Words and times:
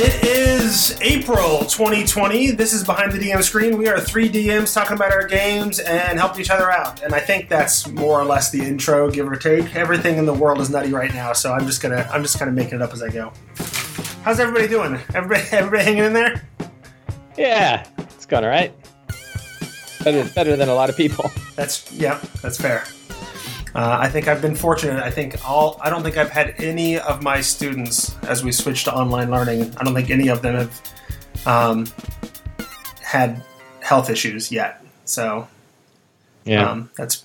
It 0.00 0.24
is 0.24 0.96
April 1.00 1.60
2020. 1.64 2.52
This 2.52 2.72
is 2.72 2.84
Behind 2.84 3.10
the 3.10 3.18
DM 3.18 3.42
Screen. 3.42 3.76
We 3.76 3.88
are 3.88 3.98
three 3.98 4.28
DMs 4.28 4.72
talking 4.72 4.94
about 4.94 5.12
our 5.12 5.26
games 5.26 5.80
and 5.80 6.18
helping 6.18 6.40
each 6.40 6.50
other 6.50 6.70
out. 6.70 7.02
And 7.02 7.12
I 7.14 7.20
think 7.20 7.48
that's 7.48 7.88
more 7.88 8.20
or 8.20 8.24
less 8.24 8.50
the 8.50 8.62
intro, 8.62 9.10
give 9.10 9.28
or 9.28 9.36
take. 9.36 9.74
Everything 9.74 10.18
in 10.18 10.24
the 10.24 10.32
world 10.32 10.60
is 10.60 10.70
nutty 10.70 10.92
right 10.92 11.12
now, 11.12 11.32
so 11.32 11.52
I'm 11.52 11.66
just 11.66 11.82
gonna 11.82 12.08
I'm 12.12 12.22
just 12.22 12.38
kind 12.38 12.48
of 12.48 12.54
making 12.54 12.74
it 12.74 12.82
up 12.82 12.92
as 12.92 13.02
I 13.02 13.10
go. 13.10 13.32
How's 14.22 14.38
everybody 14.40 14.68
doing? 14.68 15.00
Everybody, 15.14 15.42
everybody 15.50 15.82
hanging 15.84 16.04
in 16.04 16.12
there? 16.12 16.48
Yeah, 17.38 17.86
it's 17.98 18.26
going 18.26 18.44
all 18.44 18.50
right. 18.50 18.74
Better, 20.04 20.28
better 20.34 20.56
than 20.56 20.68
a 20.68 20.74
lot 20.74 20.90
of 20.90 20.96
people. 20.96 21.30
That's 21.56 21.90
yeah, 21.92 22.20
that's 22.42 22.56
fair. 22.60 22.84
Uh, 23.74 23.96
I 24.00 24.08
think 24.08 24.28
I've 24.28 24.40
been 24.42 24.54
fortunate. 24.56 25.02
I 25.02 25.10
think 25.10 25.36
all. 25.48 25.78
I 25.82 25.90
don't 25.90 26.02
think 26.02 26.16
I've 26.16 26.30
had 26.30 26.54
any 26.58 26.98
of 26.98 27.22
my 27.22 27.40
students 27.40 28.16
as 28.24 28.42
we 28.42 28.50
switched 28.52 28.84
to 28.86 28.94
online 28.94 29.30
learning. 29.30 29.72
I 29.76 29.84
don't 29.84 29.94
think 29.94 30.10
any 30.10 30.28
of 30.28 30.42
them 30.42 30.54
have 30.56 31.46
um, 31.46 31.86
had 33.02 33.42
health 33.80 34.08
issues 34.10 34.50
yet. 34.50 34.84
So 35.04 35.46
Yeah. 36.44 36.68
um, 36.70 36.90
that's 36.96 37.24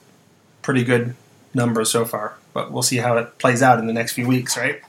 pretty 0.61 0.84
good 0.84 1.16
numbers 1.53 1.89
so 1.91 2.05
far. 2.05 2.36
But 2.53 2.72
we'll 2.72 2.84
see 2.84 2.98
how 2.98 3.17
it 3.17 3.38
plays 3.39 3.61
out 3.64 3.80
in 3.80 3.88
the 3.88 3.94
next 3.94 4.14
few 4.14 4.27
weeks, 4.27 4.58
right? 4.58 4.81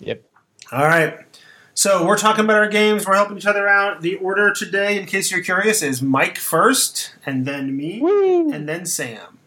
yep. 0.00 0.22
All 0.72 0.84
right. 0.84 1.18
So 1.78 2.04
we're 2.04 2.18
talking 2.18 2.44
about 2.44 2.56
our 2.56 2.66
games. 2.66 3.06
We're 3.06 3.14
helping 3.14 3.36
each 3.36 3.46
other 3.46 3.68
out. 3.68 4.00
The 4.02 4.16
order 4.16 4.52
today, 4.52 4.98
in 4.98 5.06
case 5.06 5.30
you're 5.30 5.44
curious, 5.44 5.80
is 5.80 6.02
Mike 6.02 6.36
first, 6.36 7.14
and 7.24 7.46
then 7.46 7.76
me, 7.76 8.00
Woo. 8.00 8.50
and 8.52 8.68
then 8.68 8.84
Sam. 8.84 9.38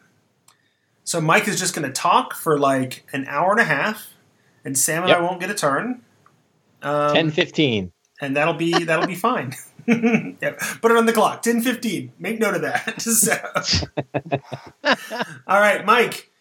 So 1.03 1.19
Mike 1.19 1.49
is 1.49 1.59
just 1.59 1.75
going 1.75 1.85
to 1.85 1.91
talk 1.91 2.33
for 2.33 2.57
like 2.57 3.05
an 3.11 3.25
hour 3.27 3.51
and 3.51 3.59
a 3.59 3.65
half, 3.65 4.11
and 4.63 4.77
Sam 4.77 5.03
and 5.03 5.09
Yep. 5.09 5.17
I 5.17 5.21
won't 5.21 5.41
get 5.41 5.49
a 5.49 5.53
turn. 5.53 6.03
Um, 6.81 7.13
10 7.13 7.31
15. 7.31 7.91
and 8.21 8.37
that'll 8.37 8.53
be 8.53 8.85
that'll 8.85 9.07
be 9.07 9.15
fine. 9.15 9.53
yep. 9.85 10.57
Put 10.81 10.91
it 10.91 10.97
on 10.97 11.07
the 11.07 11.11
clock. 11.13 11.41
Ten 11.41 11.61
fifteen. 11.61 12.13
Make 12.17 12.39
note 12.39 12.55
of 12.55 12.61
that. 12.61 13.01
So- 13.01 13.35
All 15.47 15.59
right, 15.59 15.85
Mike. 15.85 16.31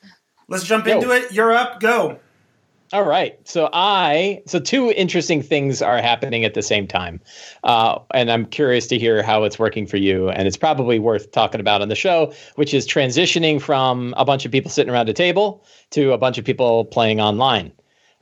Let's 0.47 0.63
jump 0.63 0.87
Yo. 0.87 0.95
into 1.01 1.11
it. 1.11 1.33
You're 1.33 1.53
up. 1.53 1.81
Go. 1.81 2.21
All 2.93 3.05
right. 3.05 3.39
So 3.47 3.69
I 3.73 4.43
so 4.47 4.59
two 4.59 4.91
interesting 4.91 5.43
things 5.43 5.81
are 5.81 5.99
happening 6.03 6.45
at 6.45 6.55
the 6.55 6.63
same 6.63 6.89
time, 6.89 7.21
uh, 7.63 8.01
and 8.13 8.33
I'm 8.33 8.47
curious 8.47 8.89
to 8.89 8.99
hear 8.99 9.23
how 9.23 9.45
it's 9.45 9.61
working 9.61 9.87
for 9.87 9.97
you. 9.97 10.29
And 10.31 10.49
it's 10.49 10.57
probably 10.57 10.99
worth 10.99 11.31
talking 11.31 11.61
about 11.61 11.83
on 11.83 11.89
the 11.89 11.95
show, 11.95 12.33
which 12.57 12.75
is 12.75 12.89
transitioning 12.89 13.61
from 13.63 14.13
a 14.17 14.25
bunch 14.25 14.45
of 14.45 14.51
people 14.51 14.73
sitting 14.73 14.93
around 14.93 15.09
a 15.09 15.13
table 15.13 15.65
to 15.91 16.13
a 16.13 16.19
bunch 16.19 16.37
of 16.37 16.45
people 16.45 16.85
playing 16.85 17.21
online. 17.21 17.71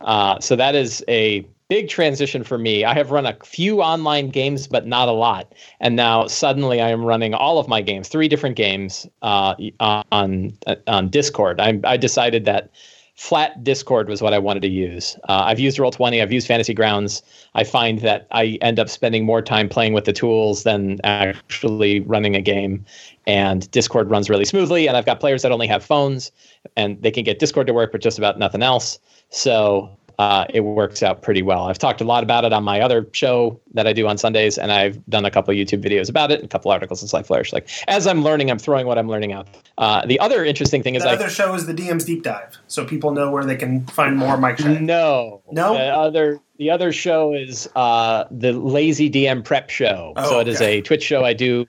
Uh, 0.03 0.39
so 0.39 0.55
that 0.57 0.75
is 0.75 1.03
a 1.09 1.47
big 1.69 1.89
transition 1.89 2.45
for 2.45 2.59
me. 2.59 2.85
I 2.85 2.93
have 2.93 3.11
run 3.11 3.25
a 3.25 3.37
few 3.45 3.81
online 3.81 4.29
games, 4.29 4.67
but 4.67 4.87
not 4.87 5.09
a 5.09 5.13
lot. 5.13 5.55
And 5.81 5.97
now 5.97 6.27
suddenly 6.27 6.83
I 6.83 6.91
am 6.91 7.07
running 7.07 7.33
all 7.33 7.59
of 7.59 7.69
my 7.69 7.81
games, 7.81 8.09
three 8.09 8.29
different 8.29 8.57
games 8.57 9.07
uh, 9.23 9.55
on 9.81 10.53
on 10.87 11.09
Discord. 11.09 11.59
I, 11.59 11.81
I 11.85 11.97
decided 11.97 12.45
that 12.45 12.71
flat 13.19 13.65
Discord 13.65 14.09
was 14.09 14.23
what 14.23 14.33
I 14.33 14.39
wanted 14.39 14.61
to 14.61 14.69
use. 14.69 15.17
Uh, 15.29 15.43
I've 15.47 15.59
used 15.59 15.77
Roll20, 15.77 16.23
I've 16.23 16.31
used 16.31 16.47
Fantasy 16.47 16.73
Grounds. 16.73 17.21
I 17.57 17.65
find 17.65 17.99
that 18.03 18.29
I 18.31 18.59
end 18.63 18.79
up 18.79 18.89
spending 18.89 19.27
more 19.27 19.43
time 19.43 19.69
playing 19.69 19.93
with 19.93 20.05
the 20.05 20.13
tools 20.13 20.63
than 20.63 21.01
actually 21.03 21.99
running 21.99 22.37
a 22.37 22.41
game. 22.41 22.85
And 23.27 23.69
Discord 23.73 24.09
runs 24.09 24.31
really 24.31 24.45
smoothly. 24.45 24.87
And 24.87 24.97
I've 24.97 25.05
got 25.05 25.19
players 25.19 25.43
that 25.43 25.51
only 25.51 25.67
have 25.67 25.85
phones 25.85 26.31
and 26.77 27.03
they 27.03 27.11
can 27.11 27.25
get 27.25 27.41
Discord 27.41 27.67
to 27.67 27.75
work 27.75 27.93
with 27.93 28.03
just 28.03 28.19
about 28.19 28.39
nothing 28.39 28.63
else. 28.63 29.01
So 29.31 29.98
uh, 30.19 30.47
it 30.49 30.61
works 30.61 31.03
out 31.03 31.23
pretty 31.23 31.43
well. 31.43 31.67
I've 31.69 31.79
talked 31.79 32.01
a 32.01 32.05
lot 32.05 32.25
about 32.25 32.45
it 32.45 32.53
on 32.53 32.65
my 32.65 32.81
other 32.81 33.09
show 33.13 33.61
that 33.75 33.87
I 33.87 33.93
do 33.93 34.09
on 34.09 34.19
Sundays, 34.19 34.59
and 34.59 34.73
I've 34.73 35.05
done 35.07 35.25
a 35.25 35.31
couple 35.31 35.53
of 35.53 35.57
YouTube 35.57 35.83
videos 35.83 36.11
about 36.11 36.33
it 36.33 36.41
and 36.41 36.45
a 36.45 36.49
couple 36.49 36.73
articles 36.73 37.03
in 37.03 37.09
Sly 37.09 37.23
Flourish. 37.23 37.53
Like 37.53 37.69
as 37.87 38.07
I'm 38.07 38.25
learning, 38.25 38.51
I'm 38.51 38.59
throwing 38.59 38.87
what 38.87 38.99
I'm 38.99 39.09
learning 39.09 39.33
out. 39.33 39.47
Uh, 39.79 40.05
the 40.07 40.19
other 40.19 40.45
interesting 40.45 40.83
thing 40.83 40.97
is 40.97 41.05
The 41.05 41.11
I 41.11 41.15
other 41.15 41.31
show 41.31 41.55
is 41.55 41.67
the 41.67 41.75
DM's 41.75 42.05
deep 42.05 42.25
dive, 42.25 42.59
so 42.67 42.85
people 42.85 43.13
know 43.13 43.31
where 43.31 43.45
they 43.45 43.57
can 43.57 43.87
find 43.87 44.17
more 44.17 44.37
Mike. 44.37 44.59
Shea. 44.59 44.81
No, 44.81 45.43
No? 45.53 45.75
The 45.75 45.85
other 45.85 46.41
the 46.59 46.71
other 46.71 46.93
show 46.93 47.33
is 47.33 47.69
uh, 47.77 48.25
the 48.33 48.53
Lazy 48.53 49.09
DM 49.09 49.45
Prep 49.45 49.71
Show. 49.71 50.15
Oh, 50.17 50.31
so 50.31 50.41
it 50.41 50.49
is 50.49 50.57
okay. 50.57 50.79
a 50.79 50.83
Twitch 50.83 51.05
show 51.05 51.25
I 51.25 51.33
do 51.33 51.65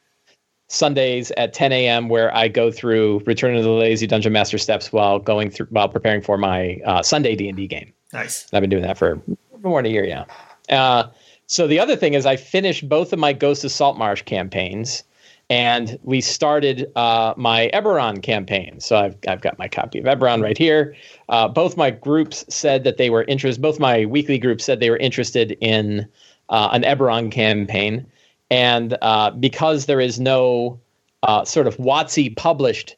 Sundays 0.70 1.32
at 1.38 1.54
10 1.54 1.72
a.m. 1.72 2.09
where 2.09 2.36
I 2.36 2.48
go 2.48 2.72
through 2.72 3.22
Return 3.28 3.56
of 3.56 3.64
the 3.64 3.70
Lazy 3.70 4.08
Dungeon 4.08 4.34
Master 4.34 4.58
steps 4.58 4.92
while 4.92 5.20
going 5.20 5.52
through 5.52 5.68
while 5.70 5.90
preparing 5.90 6.24
for 6.24 6.38
my 6.38 6.80
uh, 6.86 7.04
Sunday 7.04 7.36
D 7.36 7.48
and 7.48 7.56
D 7.56 7.68
game. 7.68 7.94
Nice. 8.14 8.47
I've 8.53 8.62
been 8.62 8.70
doing 8.70 8.84
that 8.84 8.97
for 8.97 9.22
more 9.62 9.80
than 9.81 9.92
a 9.92 9.94
year 9.94 10.06
yeah. 10.06 10.25
Uh, 10.70 11.09
so 11.47 11.68
the 11.68 11.80
other 11.80 11.96
thing 11.96 12.14
is 12.14 12.25
I 12.25 12.36
finished 12.36 12.88
both 12.88 13.12
of 13.12 13.20
my 13.20 13.34
Ghost 13.34 13.64
of 13.64 13.72
Saltmarsh 13.72 14.22
campaigns, 14.24 15.03
and 15.50 15.97
we 16.03 16.22
started 16.22 16.92
uh, 16.96 17.34
my 17.38 17.72
Eberron 17.74 18.22
campaign. 18.22 18.80
So 18.80 18.97
I've 18.97 19.16
I've 19.28 19.42
got 19.42 19.58
my 19.58 19.68
copy 19.68 20.00
of 20.00 20.06
Eberron 20.06 20.44
right 20.44 20.58
here. 20.58 20.96
Uh, 21.28 21.47
both 21.47 21.75
my 21.75 21.90
groups 21.90 22.46
said 22.50 22.84
that 22.84 22.97
they 22.97 23.09
were 23.09 23.24
interested. 23.24 23.62
Both 23.62 23.80
my 23.80 24.06
weekly 24.06 24.38
groups 24.38 24.64
said 24.64 24.80
they 24.80 24.91
were 24.91 24.97
interested 24.97 25.58
in 25.59 26.08
uh, 26.50 26.70
an 26.72 26.84
Eberron 26.84 27.31
campaign, 27.31 28.06
and 28.52 28.96
uh, 29.02 29.31
because 29.31 29.88
there 29.88 30.00
is 30.00 30.20
no 30.20 30.80
uh, 31.24 31.44
sort 31.46 31.66
of 31.68 31.78
WotC 31.78 32.36
published 32.38 32.96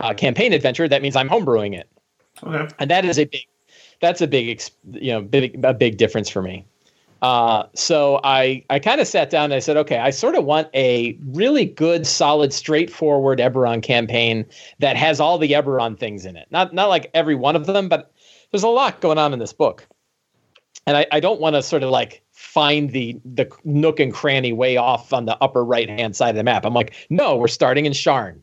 uh, 0.00 0.12
campaign 0.14 0.52
adventure, 0.52 0.86
that 0.88 1.02
means 1.02 1.16
I'm 1.16 1.28
homebrewing 1.28 1.74
it 1.78 1.88
Okay. 2.42 2.68
and 2.78 2.90
that 2.90 3.04
is 3.04 3.18
a 3.18 3.24
big 3.24 3.46
that's 4.00 4.20
a 4.20 4.26
big 4.26 4.62
you 4.92 5.12
know 5.12 5.22
big 5.22 5.64
a 5.64 5.74
big 5.74 5.96
difference 5.96 6.28
for 6.28 6.42
me. 6.42 6.64
Uh, 7.22 7.66
so 7.74 8.20
i 8.22 8.62
i 8.68 8.78
kind 8.78 9.00
of 9.00 9.06
sat 9.06 9.30
down 9.30 9.44
and 9.44 9.54
i 9.54 9.58
said 9.58 9.78
okay 9.78 9.96
i 9.96 10.10
sort 10.10 10.34
of 10.34 10.44
want 10.44 10.68
a 10.74 11.16
really 11.28 11.64
good 11.64 12.06
solid 12.06 12.52
straightforward 12.52 13.38
eberron 13.38 13.82
campaign 13.82 14.44
that 14.78 14.94
has 14.94 15.20
all 15.20 15.38
the 15.38 15.52
eberron 15.52 15.98
things 15.98 16.26
in 16.26 16.36
it. 16.36 16.46
Not 16.50 16.74
not 16.74 16.90
like 16.90 17.10
every 17.14 17.34
one 17.34 17.56
of 17.56 17.64
them 17.64 17.88
but 17.88 18.12
there's 18.50 18.62
a 18.62 18.68
lot 18.68 19.00
going 19.00 19.16
on 19.16 19.32
in 19.32 19.38
this 19.38 19.54
book. 19.54 19.86
And 20.86 20.98
i, 20.98 21.06
I 21.12 21.20
don't 21.20 21.40
want 21.40 21.56
to 21.56 21.62
sort 21.62 21.82
of 21.82 21.88
like 21.88 22.22
find 22.32 22.90
the 22.90 23.18
the 23.24 23.50
nook 23.64 24.00
and 24.00 24.12
cranny 24.12 24.52
way 24.52 24.76
off 24.76 25.14
on 25.14 25.24
the 25.24 25.42
upper 25.42 25.64
right 25.64 25.88
hand 25.88 26.16
side 26.16 26.30
of 26.30 26.36
the 26.36 26.44
map. 26.44 26.66
I'm 26.66 26.74
like 26.74 26.92
no 27.08 27.36
we're 27.36 27.48
starting 27.48 27.86
in 27.86 27.92
sharn. 27.94 28.40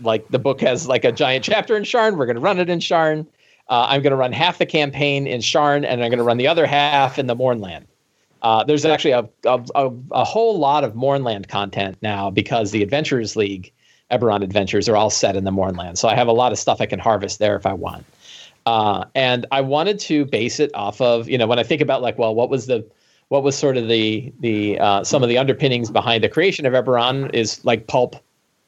Like 0.00 0.26
the 0.28 0.38
book 0.38 0.60
has 0.62 0.88
like 0.88 1.04
a 1.04 1.12
giant 1.12 1.44
chapter 1.44 1.76
in 1.76 1.82
Sharn. 1.82 2.16
We're 2.16 2.24
going 2.26 2.36
to 2.36 2.40
run 2.40 2.58
it 2.58 2.70
in 2.70 2.78
Sharn. 2.78 3.26
Uh, 3.68 3.86
I'm 3.88 4.02
going 4.02 4.12
to 4.12 4.16
run 4.16 4.32
half 4.32 4.58
the 4.58 4.66
campaign 4.66 5.26
in 5.26 5.40
Sharn, 5.40 5.84
and 5.84 6.02
I'm 6.02 6.10
going 6.10 6.18
to 6.18 6.24
run 6.24 6.36
the 6.36 6.46
other 6.46 6.66
half 6.66 7.18
in 7.18 7.26
the 7.26 7.34
Mournland. 7.34 7.86
Uh, 8.42 8.62
there's 8.62 8.84
actually 8.84 9.10
a, 9.12 9.28
a, 9.44 9.90
a, 10.12 10.24
whole 10.24 10.58
lot 10.58 10.84
of 10.84 10.94
Mournland 10.94 11.48
content 11.48 11.96
now 12.02 12.30
because 12.30 12.70
the 12.70 12.82
Adventurers 12.82 13.34
League, 13.34 13.72
Eberron 14.10 14.44
Adventures, 14.44 14.88
are 14.88 14.96
all 14.96 15.10
set 15.10 15.34
in 15.34 15.44
the 15.44 15.50
Mournland. 15.50 15.98
So 15.98 16.06
I 16.06 16.14
have 16.14 16.28
a 16.28 16.32
lot 16.32 16.52
of 16.52 16.58
stuff 16.58 16.80
I 16.80 16.86
can 16.86 17.00
harvest 17.00 17.38
there 17.38 17.56
if 17.56 17.66
I 17.66 17.72
want. 17.72 18.04
Uh, 18.66 19.04
and 19.14 19.46
I 19.50 19.62
wanted 19.62 19.98
to 20.00 20.26
base 20.26 20.60
it 20.60 20.70
off 20.74 21.00
of, 21.00 21.28
you 21.28 21.38
know, 21.38 21.46
when 21.46 21.58
I 21.58 21.62
think 21.62 21.80
about 21.80 22.02
like, 22.02 22.18
well, 22.18 22.34
what 22.34 22.50
was 22.50 22.66
the, 22.66 22.86
what 23.28 23.42
was 23.42 23.56
sort 23.56 23.76
of 23.76 23.88
the 23.88 24.32
the 24.40 24.78
uh, 24.78 25.02
some 25.02 25.22
of 25.22 25.28
the 25.28 25.38
underpinnings 25.38 25.90
behind 25.90 26.22
the 26.22 26.28
creation 26.28 26.66
of 26.66 26.72
Eberron 26.72 27.32
is 27.34 27.64
like 27.64 27.86
pulp 27.88 28.16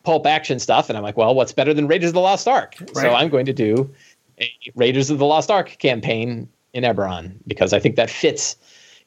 pulp 0.02 0.26
action 0.26 0.58
stuff, 0.58 0.88
and 0.88 0.96
I'm 0.96 1.04
like, 1.04 1.16
well, 1.16 1.34
what's 1.34 1.52
better 1.52 1.72
than 1.74 1.86
Raiders 1.86 2.10
of 2.10 2.14
the 2.14 2.20
Lost 2.20 2.48
Ark? 2.48 2.74
So 2.94 3.14
I'm 3.14 3.28
going 3.28 3.46
to 3.46 3.52
do 3.52 3.88
a 4.40 4.52
Raiders 4.74 5.10
of 5.10 5.18
the 5.18 5.26
Lost 5.26 5.50
Ark 5.50 5.76
campaign 5.78 6.48
in 6.72 6.84
Eberron 6.84 7.34
because 7.46 7.72
I 7.72 7.78
think 7.78 7.96
that 7.96 8.10
fits. 8.10 8.56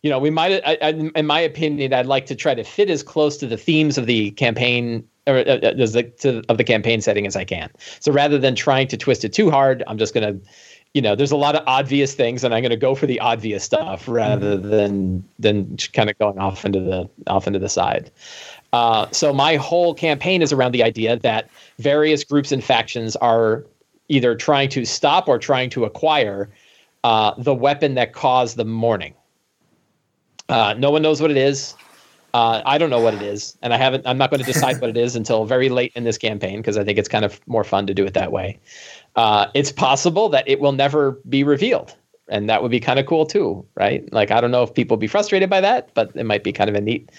You 0.04 0.10
know, 0.10 0.18
we 0.18 0.31
might, 0.31 0.62
I, 0.66 0.78
I, 0.81 0.89
in 1.16 1.28
my 1.28 1.39
opinion, 1.39 1.94
I'd 1.94 2.07
like 2.07 2.25
to 2.25 2.36
try 2.36 2.56
to 2.56 2.63
fit 2.63 2.89
as 2.89 3.04
close 3.04 3.38
to 3.38 3.48
the 3.48 3.57
themes 3.57 4.00
of 4.00 4.07
the 4.07 4.31
campaign 4.31 5.07
or 5.28 5.38
uh, 5.38 5.42
uh, 5.42 5.74
as 5.78 5.94
the, 5.94 6.04
to, 6.04 6.42
of 6.50 6.57
the 6.57 6.63
campaign 6.63 7.01
setting 7.01 7.28
as 7.28 7.36
I 7.36 7.45
can. 7.45 7.69
So 8.00 8.12
rather 8.12 8.38
than 8.38 8.56
trying 8.56 8.88
to 8.88 8.98
twist 8.98 9.24
it 9.24 9.33
too 9.33 9.51
hard, 9.51 9.83
I'm 9.88 9.98
just 9.98 10.13
going 10.13 10.33
to, 10.33 10.50
you 10.94 11.01
know, 11.01 11.16
there's 11.16 11.31
a 11.31 11.38
lot 11.38 11.56
of 11.56 11.63
obvious 11.68 12.16
things, 12.16 12.44
and 12.44 12.54
I'm 12.54 12.62
going 12.62 12.72
to 12.72 12.78
go 12.78 12.95
for 12.95 13.06
the 13.06 13.19
obvious 13.19 13.63
stuff 13.63 14.07
rather 14.07 14.57
than 14.57 15.24
than 15.39 15.78
kind 15.94 16.10
of 16.10 16.18
going 16.18 16.38
off 16.38 16.66
into 16.66 16.80
the 16.80 17.10
off 17.28 17.48
into 17.48 17.60
the 17.60 17.69
side. 17.69 18.12
Uh, 18.74 19.07
so 19.12 19.31
my 19.31 19.56
whole 19.56 19.94
campaign 19.94 20.42
is 20.42 20.51
around 20.51 20.74
the 20.74 20.83
idea 20.83 21.18
that 21.18 21.50
various 21.78 22.24
groups 22.24 22.51
and 22.51 22.63
factions 22.63 23.16
are 23.18 23.66
either 24.12 24.36
trying 24.36 24.69
to 24.69 24.86
stop 24.86 25.28
or 25.28 25.40
trying 25.40 25.69
to 25.72 25.86
acquire 25.86 26.50
uh, 27.04 27.34
the 27.38 27.56
weapon 27.56 27.96
that 27.96 28.13
caused 28.13 28.58
the 28.58 28.66
mourning. 28.66 29.16
Uh, 30.50 30.75
no 30.78 30.92
one 30.92 31.02
knows 31.02 31.22
what 31.22 31.31
it 31.31 31.38
is. 31.38 31.75
Uh, 32.34 32.62
I 32.66 32.78
don't 32.78 32.90
know 32.90 33.02
what 33.02 33.13
it 33.13 33.22
is, 33.22 33.58
and 33.62 33.74
I 33.74 33.78
haven't. 33.78 34.06
I'm 34.06 34.18
not 34.18 34.30
going 34.30 34.40
to 34.40 34.46
decide 34.46 34.80
what 34.80 34.90
it 34.90 34.98
is 34.98 35.16
until 35.16 35.46
very 35.46 35.69
late 35.69 35.92
in 35.96 36.04
this 36.04 36.18
campaign 36.18 36.58
because 36.58 36.78
I 36.78 36.84
think 36.84 36.98
it's 36.98 37.10
kind 37.10 37.25
of 37.25 37.42
more 37.48 37.63
fun 37.63 37.88
to 37.88 37.94
do 37.94 38.06
it 38.06 38.13
that 38.13 38.31
way. 38.31 38.60
Uh, 39.16 39.48
it's 39.54 39.72
possible 39.72 40.30
that 40.30 40.48
it 40.48 40.60
will 40.60 40.72
never 40.72 41.19
be 41.28 41.44
revealed, 41.44 41.96
and 42.30 42.50
that 42.50 42.62
would 42.62 42.72
be 42.72 42.80
kind 42.80 43.00
of 43.00 43.06
cool 43.06 43.25
too, 43.25 43.66
right? 43.75 44.12
Like 44.14 44.31
I 44.31 44.40
don't 44.40 44.52
know 44.52 44.64
if 44.64 44.74
people 44.74 44.96
be 44.96 45.07
frustrated 45.07 45.50
by 45.50 45.60
that, 45.60 45.94
but 45.94 46.12
it 46.16 46.25
might 46.25 46.44
be 46.44 46.54
kind 46.54 46.69
of 46.69 46.75
a 46.75 46.81
neat 46.81 47.10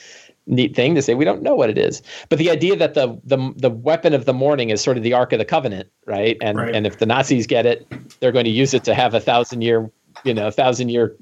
neat 0.46 0.74
thing 0.74 0.94
to 0.94 1.02
say 1.02 1.14
we 1.14 1.24
don't 1.24 1.42
know 1.42 1.54
what 1.54 1.70
it 1.70 1.78
is. 1.78 2.02
But 2.28 2.38
the 2.38 2.50
idea 2.50 2.76
that 2.76 2.94
the 2.94 3.18
the 3.24 3.52
the 3.56 3.70
weapon 3.70 4.14
of 4.14 4.24
the 4.24 4.32
Mourning 4.32 4.70
is 4.70 4.80
sort 4.80 4.96
of 4.96 5.02
the 5.02 5.12
Ark 5.12 5.32
of 5.32 5.38
the 5.38 5.44
Covenant, 5.44 5.88
right? 6.06 6.36
And 6.40 6.58
right. 6.58 6.74
and 6.74 6.86
if 6.86 6.98
the 6.98 7.06
Nazis 7.06 7.46
get 7.46 7.66
it, 7.66 7.86
they're 8.20 8.32
going 8.32 8.44
to 8.44 8.50
use 8.50 8.74
it 8.74 8.84
to 8.84 8.94
have 8.94 9.14
a 9.14 9.20
thousand 9.20 9.62
year, 9.62 9.90
you 10.24 10.34
know, 10.34 10.50
thousand 10.50 10.88
year 10.88 11.16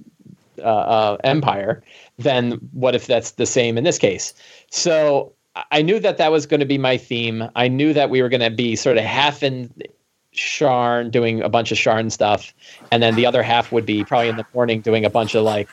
uh, 0.58 0.62
uh, 0.62 1.16
empire. 1.24 1.82
Then 2.18 2.52
what 2.72 2.94
if 2.94 3.06
that's 3.06 3.32
the 3.32 3.46
same 3.46 3.78
in 3.78 3.84
this 3.84 3.98
case? 3.98 4.34
So 4.70 5.32
I 5.70 5.82
knew 5.82 5.98
that 6.00 6.18
that 6.18 6.30
was 6.30 6.46
going 6.46 6.60
to 6.60 6.66
be 6.66 6.78
my 6.78 6.96
theme. 6.96 7.48
I 7.56 7.68
knew 7.68 7.92
that 7.92 8.10
we 8.10 8.22
were 8.22 8.28
going 8.28 8.40
to 8.40 8.50
be 8.50 8.76
sort 8.76 8.98
of 8.98 9.04
half 9.04 9.42
in 9.42 9.72
Sharn 10.34 11.10
doing 11.10 11.42
a 11.42 11.48
bunch 11.48 11.72
of 11.72 11.78
Sharn 11.78 12.12
stuff, 12.12 12.54
and 12.92 13.02
then 13.02 13.16
the 13.16 13.26
other 13.26 13.42
half 13.42 13.72
would 13.72 13.84
be 13.84 14.04
probably 14.04 14.28
in 14.28 14.36
the 14.36 14.46
morning 14.54 14.80
doing 14.80 15.04
a 15.04 15.10
bunch 15.10 15.34
of 15.34 15.42
like, 15.42 15.68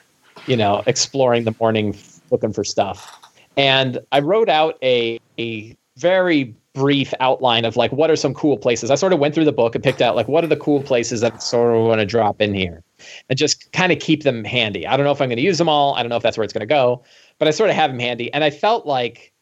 you 0.47 0.57
know, 0.57 0.83
exploring 0.87 1.43
the 1.43 1.55
morning, 1.59 1.95
looking 2.31 2.53
for 2.53 2.63
stuff. 2.63 3.13
And 3.57 3.99
I 4.11 4.19
wrote 4.19 4.49
out 4.49 4.77
a, 4.83 5.19
a 5.39 5.75
very 5.97 6.55
brief 6.73 7.11
outline 7.19 7.65
of 7.65 7.75
like 7.75 7.91
what 7.91 8.11
are 8.11 8.15
some 8.15 8.35
cool 8.35 8.55
places. 8.55 8.91
I 8.91 8.95
sort 8.95 9.11
of 9.11 9.17
went 9.17 9.33
through 9.33 9.45
the 9.45 9.51
book 9.51 9.73
and 9.73 9.83
picked 9.83 10.01
out 10.01 10.15
like 10.15 10.27
what 10.27 10.43
are 10.43 10.47
the 10.47 10.57
cool 10.57 10.83
places 10.83 11.21
that 11.21 11.33
I 11.33 11.37
sort 11.39 11.75
of 11.75 11.83
want 11.87 11.99
to 11.99 12.05
drop 12.05 12.39
in 12.39 12.53
here, 12.53 12.83
and 13.29 13.37
just 13.37 13.71
kind 13.71 13.91
of 13.91 13.99
keep 13.99 14.23
them 14.23 14.43
handy. 14.43 14.85
I 14.85 14.95
don't 14.95 15.03
know 15.03 15.11
if 15.11 15.19
I'm 15.19 15.29
going 15.29 15.37
to 15.37 15.43
use 15.43 15.57
them 15.57 15.67
all. 15.67 15.95
I 15.95 16.03
don't 16.03 16.09
know 16.09 16.17
if 16.17 16.23
that's 16.23 16.37
where 16.37 16.43
it's 16.43 16.53
going 16.53 16.61
to 16.61 16.67
go, 16.67 17.03
but 17.39 17.47
I 17.47 17.51
sort 17.51 17.71
of 17.71 17.75
have 17.75 17.89
them 17.89 17.99
handy. 17.99 18.31
And 18.31 18.43
I 18.43 18.51
felt 18.51 18.85
like 18.85 19.33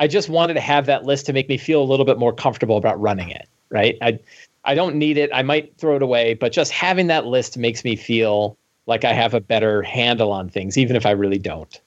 I 0.00 0.08
just 0.08 0.28
wanted 0.28 0.54
to 0.54 0.60
have 0.60 0.86
that 0.86 1.04
list 1.04 1.26
to 1.26 1.32
make 1.32 1.48
me 1.48 1.56
feel 1.56 1.80
a 1.80 1.84
little 1.84 2.04
bit 2.04 2.18
more 2.18 2.32
comfortable 2.32 2.76
about 2.76 3.00
running 3.00 3.30
it. 3.30 3.48
Right. 3.70 3.96
I 4.02 4.18
I 4.64 4.74
don't 4.74 4.96
need 4.96 5.16
it. 5.16 5.30
I 5.32 5.42
might 5.42 5.76
throw 5.78 5.94
it 5.94 6.02
away, 6.02 6.34
but 6.34 6.52
just 6.52 6.72
having 6.72 7.06
that 7.06 7.24
list 7.24 7.56
makes 7.56 7.84
me 7.84 7.94
feel 7.94 8.58
like 8.86 9.04
I 9.04 9.12
have 9.12 9.32
a 9.32 9.40
better 9.40 9.82
handle 9.82 10.32
on 10.32 10.48
things, 10.48 10.76
even 10.76 10.96
if 10.96 11.06
I 11.06 11.12
really 11.12 11.38
don't. 11.38 11.80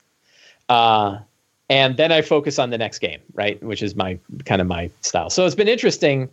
Uh, 0.70 1.20
and 1.70 1.98
then 1.98 2.12
I 2.12 2.22
focus 2.22 2.60
on 2.60 2.70
the 2.70 2.78
next 2.78 3.00
game, 3.00 3.20
right, 3.34 3.62
which 3.64 3.82
is 3.82 3.96
my 3.96 4.20
kind 4.46 4.62
of 4.62 4.68
my 4.68 4.90
style. 5.02 5.30
So 5.30 5.46
it's 5.46 5.56
been 5.56 5.68
interesting 5.68 6.30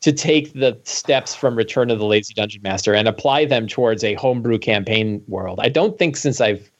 to 0.00 0.12
take 0.12 0.52
the 0.52 0.78
steps 0.84 1.34
from 1.34 1.56
Return 1.56 1.90
of 1.90 1.98
the 1.98 2.04
Lazy 2.04 2.34
Dungeon 2.34 2.60
Master 2.62 2.94
and 2.94 3.08
apply 3.08 3.46
them 3.46 3.66
towards 3.66 4.04
a 4.04 4.14
homebrew 4.14 4.58
campaign 4.58 5.22
world. 5.28 5.60
I 5.62 5.68
don't 5.68 5.98
think 5.98 6.16
since 6.16 6.40
I've 6.40 6.70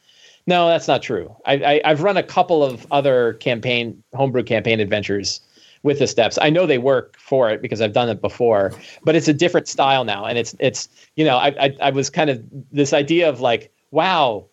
no, 0.47 0.67
that's 0.67 0.87
not 0.87 1.01
true. 1.01 1.35
I, 1.47 1.81
I 1.83 1.89
have 1.89 2.03
run 2.03 2.17
a 2.17 2.23
couple 2.23 2.63
of 2.63 2.85
other 2.91 3.33
campaign 3.33 4.03
homebrew 4.13 4.43
campaign 4.43 4.79
adventures 4.79 5.41
with 5.81 5.97
the 5.97 6.05
steps. 6.05 6.37
I 6.39 6.51
know 6.51 6.67
they 6.67 6.77
work 6.77 7.17
for 7.17 7.49
it 7.49 7.63
because 7.63 7.81
I've 7.81 7.93
done 7.93 8.09
it 8.09 8.21
before, 8.21 8.71
but 9.03 9.15
it's 9.15 9.27
a 9.27 9.33
different 9.33 9.67
style 9.67 10.03
now. 10.03 10.25
And 10.25 10.37
it's 10.37 10.55
it's 10.59 10.87
you 11.15 11.25
know 11.25 11.37
I 11.37 11.47
I, 11.59 11.77
I 11.81 11.89
was 11.89 12.09
kind 12.09 12.29
of 12.29 12.43
this 12.71 12.93
idea 12.93 13.27
of 13.27 13.41
like 13.41 13.73
wow 13.91 14.45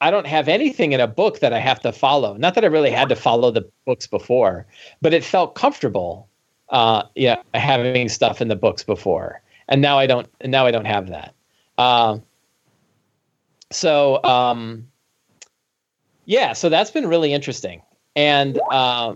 I 0.00 0.10
don't 0.10 0.26
have 0.26 0.48
anything 0.48 0.92
in 0.92 1.00
a 1.00 1.06
book 1.06 1.40
that 1.40 1.52
I 1.52 1.58
have 1.58 1.80
to 1.80 1.92
follow. 1.92 2.34
Not 2.36 2.54
that 2.54 2.64
I 2.64 2.68
really 2.68 2.90
had 2.90 3.08
to 3.10 3.16
follow 3.16 3.50
the 3.50 3.68
books 3.84 4.06
before, 4.06 4.66
but 5.02 5.12
it 5.12 5.24
felt 5.24 5.54
comfortable. 5.54 6.28
Uh, 6.70 7.02
yeah, 7.16 7.42
having 7.54 8.08
stuff 8.08 8.40
in 8.40 8.48
the 8.48 8.56
books 8.56 8.84
before, 8.84 9.42
and 9.68 9.82
now 9.82 9.98
I 9.98 10.06
don't. 10.06 10.28
Now 10.44 10.66
I 10.66 10.70
don't 10.70 10.84
have 10.84 11.08
that. 11.08 11.34
Uh, 11.76 12.18
so 13.70 14.22
um, 14.24 14.86
yeah, 16.26 16.52
so 16.52 16.68
that's 16.68 16.92
been 16.92 17.08
really 17.08 17.32
interesting. 17.32 17.82
And 18.14 18.60
uh, 18.70 19.14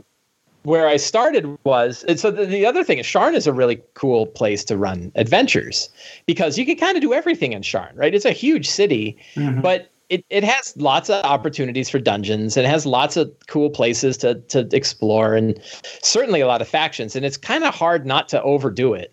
where 0.64 0.88
I 0.88 0.96
started 0.96 1.58
was, 1.64 2.04
and 2.04 2.18
so 2.18 2.30
the, 2.30 2.46
the, 2.46 2.66
other 2.66 2.82
thing 2.82 2.98
is 2.98 3.06
Sharn 3.06 3.34
is 3.34 3.46
a 3.46 3.52
really 3.52 3.80
cool 3.94 4.26
place 4.26 4.64
to 4.64 4.76
run 4.76 5.12
adventures 5.14 5.90
because 6.26 6.58
you 6.58 6.66
can 6.66 6.76
kind 6.76 6.96
of 6.96 7.02
do 7.02 7.12
everything 7.12 7.52
in 7.52 7.62
Sharn, 7.62 7.92
right? 7.94 8.14
It's 8.14 8.24
a 8.24 8.32
huge 8.32 8.68
city, 8.68 9.16
mm-hmm. 9.36 9.60
but 9.60 9.90
it, 10.08 10.24
it 10.30 10.44
has 10.44 10.76
lots 10.76 11.08
of 11.08 11.24
opportunities 11.24 11.88
for 11.88 11.98
dungeons. 11.98 12.56
It 12.56 12.64
has 12.64 12.86
lots 12.86 13.16
of 13.16 13.32
cool 13.46 13.70
places 13.70 14.16
to 14.18 14.34
to 14.34 14.68
explore, 14.72 15.34
and 15.34 15.58
certainly 16.02 16.40
a 16.40 16.46
lot 16.46 16.60
of 16.60 16.68
factions. 16.68 17.16
And 17.16 17.24
it's 17.24 17.36
kind 17.36 17.64
of 17.64 17.74
hard 17.74 18.06
not 18.06 18.28
to 18.30 18.42
overdo 18.42 18.94
it 18.94 19.12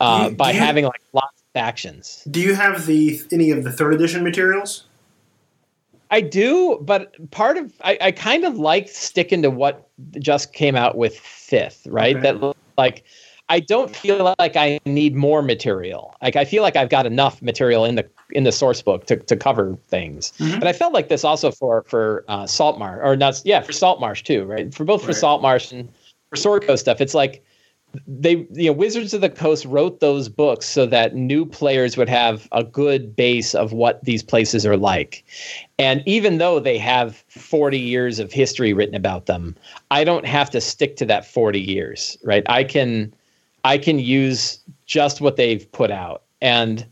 uh, 0.00 0.28
you, 0.30 0.36
by 0.36 0.52
you, 0.52 0.58
having 0.58 0.84
like 0.84 1.02
lots 1.12 1.40
of 1.40 1.46
factions. 1.54 2.26
Do 2.30 2.40
you 2.40 2.54
have 2.54 2.86
the 2.86 3.20
any 3.32 3.50
of 3.50 3.64
the 3.64 3.72
third 3.72 3.94
edition 3.94 4.24
materials? 4.24 4.84
I 6.10 6.20
do, 6.20 6.78
but 6.82 7.30
part 7.30 7.56
of 7.56 7.72
I, 7.82 7.98
I 8.00 8.12
kind 8.12 8.44
of 8.44 8.58
like 8.58 8.88
sticking 8.88 9.42
to 9.42 9.50
what 9.50 9.88
just 10.18 10.52
came 10.52 10.76
out 10.76 10.96
with 10.96 11.18
fifth, 11.18 11.86
right? 11.88 12.16
Okay. 12.16 12.32
That 12.32 12.56
like 12.78 13.04
I 13.48 13.60
don't 13.60 13.94
feel 13.94 14.34
like 14.38 14.56
I 14.56 14.80
need 14.86 15.14
more 15.14 15.40
material. 15.40 16.16
Like 16.20 16.36
I 16.36 16.44
feel 16.44 16.62
like 16.62 16.74
I've 16.74 16.88
got 16.88 17.06
enough 17.06 17.40
material 17.40 17.84
in 17.84 17.94
the 17.94 18.08
in 18.30 18.44
the 18.44 18.52
source 18.52 18.82
book 18.82 19.06
to, 19.06 19.16
to 19.16 19.36
cover 19.36 19.78
things. 19.88 20.32
Mm-hmm. 20.38 20.54
And 20.54 20.64
I 20.64 20.72
felt 20.72 20.92
like 20.92 21.08
this 21.08 21.24
also 21.24 21.52
for 21.52 21.84
for 21.86 22.24
uh, 22.28 22.46
Saltmarsh 22.46 23.00
or 23.02 23.16
not 23.16 23.40
yeah 23.44 23.60
for 23.60 23.72
Saltmarsh 23.72 24.22
too, 24.24 24.44
right? 24.44 24.74
For 24.74 24.84
both 24.84 25.02
right. 25.02 25.06
for 25.06 25.12
Saltmarsh 25.12 25.72
and 25.72 25.88
for 26.30 26.36
Sword 26.36 26.66
Coast 26.66 26.82
stuff, 26.82 27.00
it's 27.00 27.14
like 27.14 27.44
they 28.08 28.46
you 28.52 28.66
know 28.66 28.72
Wizards 28.72 29.14
of 29.14 29.20
the 29.20 29.30
Coast 29.30 29.64
wrote 29.64 30.00
those 30.00 30.28
books 30.28 30.66
so 30.66 30.84
that 30.86 31.14
new 31.14 31.46
players 31.46 31.96
would 31.96 32.08
have 32.08 32.48
a 32.50 32.64
good 32.64 33.14
base 33.14 33.54
of 33.54 33.72
what 33.72 34.02
these 34.04 34.24
places 34.24 34.66
are 34.66 34.76
like. 34.76 35.24
And 35.78 36.02
even 36.04 36.38
though 36.38 36.58
they 36.58 36.78
have 36.78 37.22
40 37.28 37.78
years 37.78 38.18
of 38.18 38.32
history 38.32 38.72
written 38.72 38.96
about 38.96 39.26
them, 39.26 39.54
I 39.92 40.02
don't 40.02 40.26
have 40.26 40.50
to 40.50 40.60
stick 40.60 40.96
to 40.96 41.06
that 41.06 41.24
40 41.24 41.60
years, 41.60 42.18
right? 42.24 42.42
I 42.48 42.64
can 42.64 43.14
I 43.66 43.78
can 43.78 43.98
use 43.98 44.60
just 44.86 45.20
what 45.20 45.34
they've 45.34 45.70
put 45.72 45.90
out. 45.90 46.22
And 46.40 46.86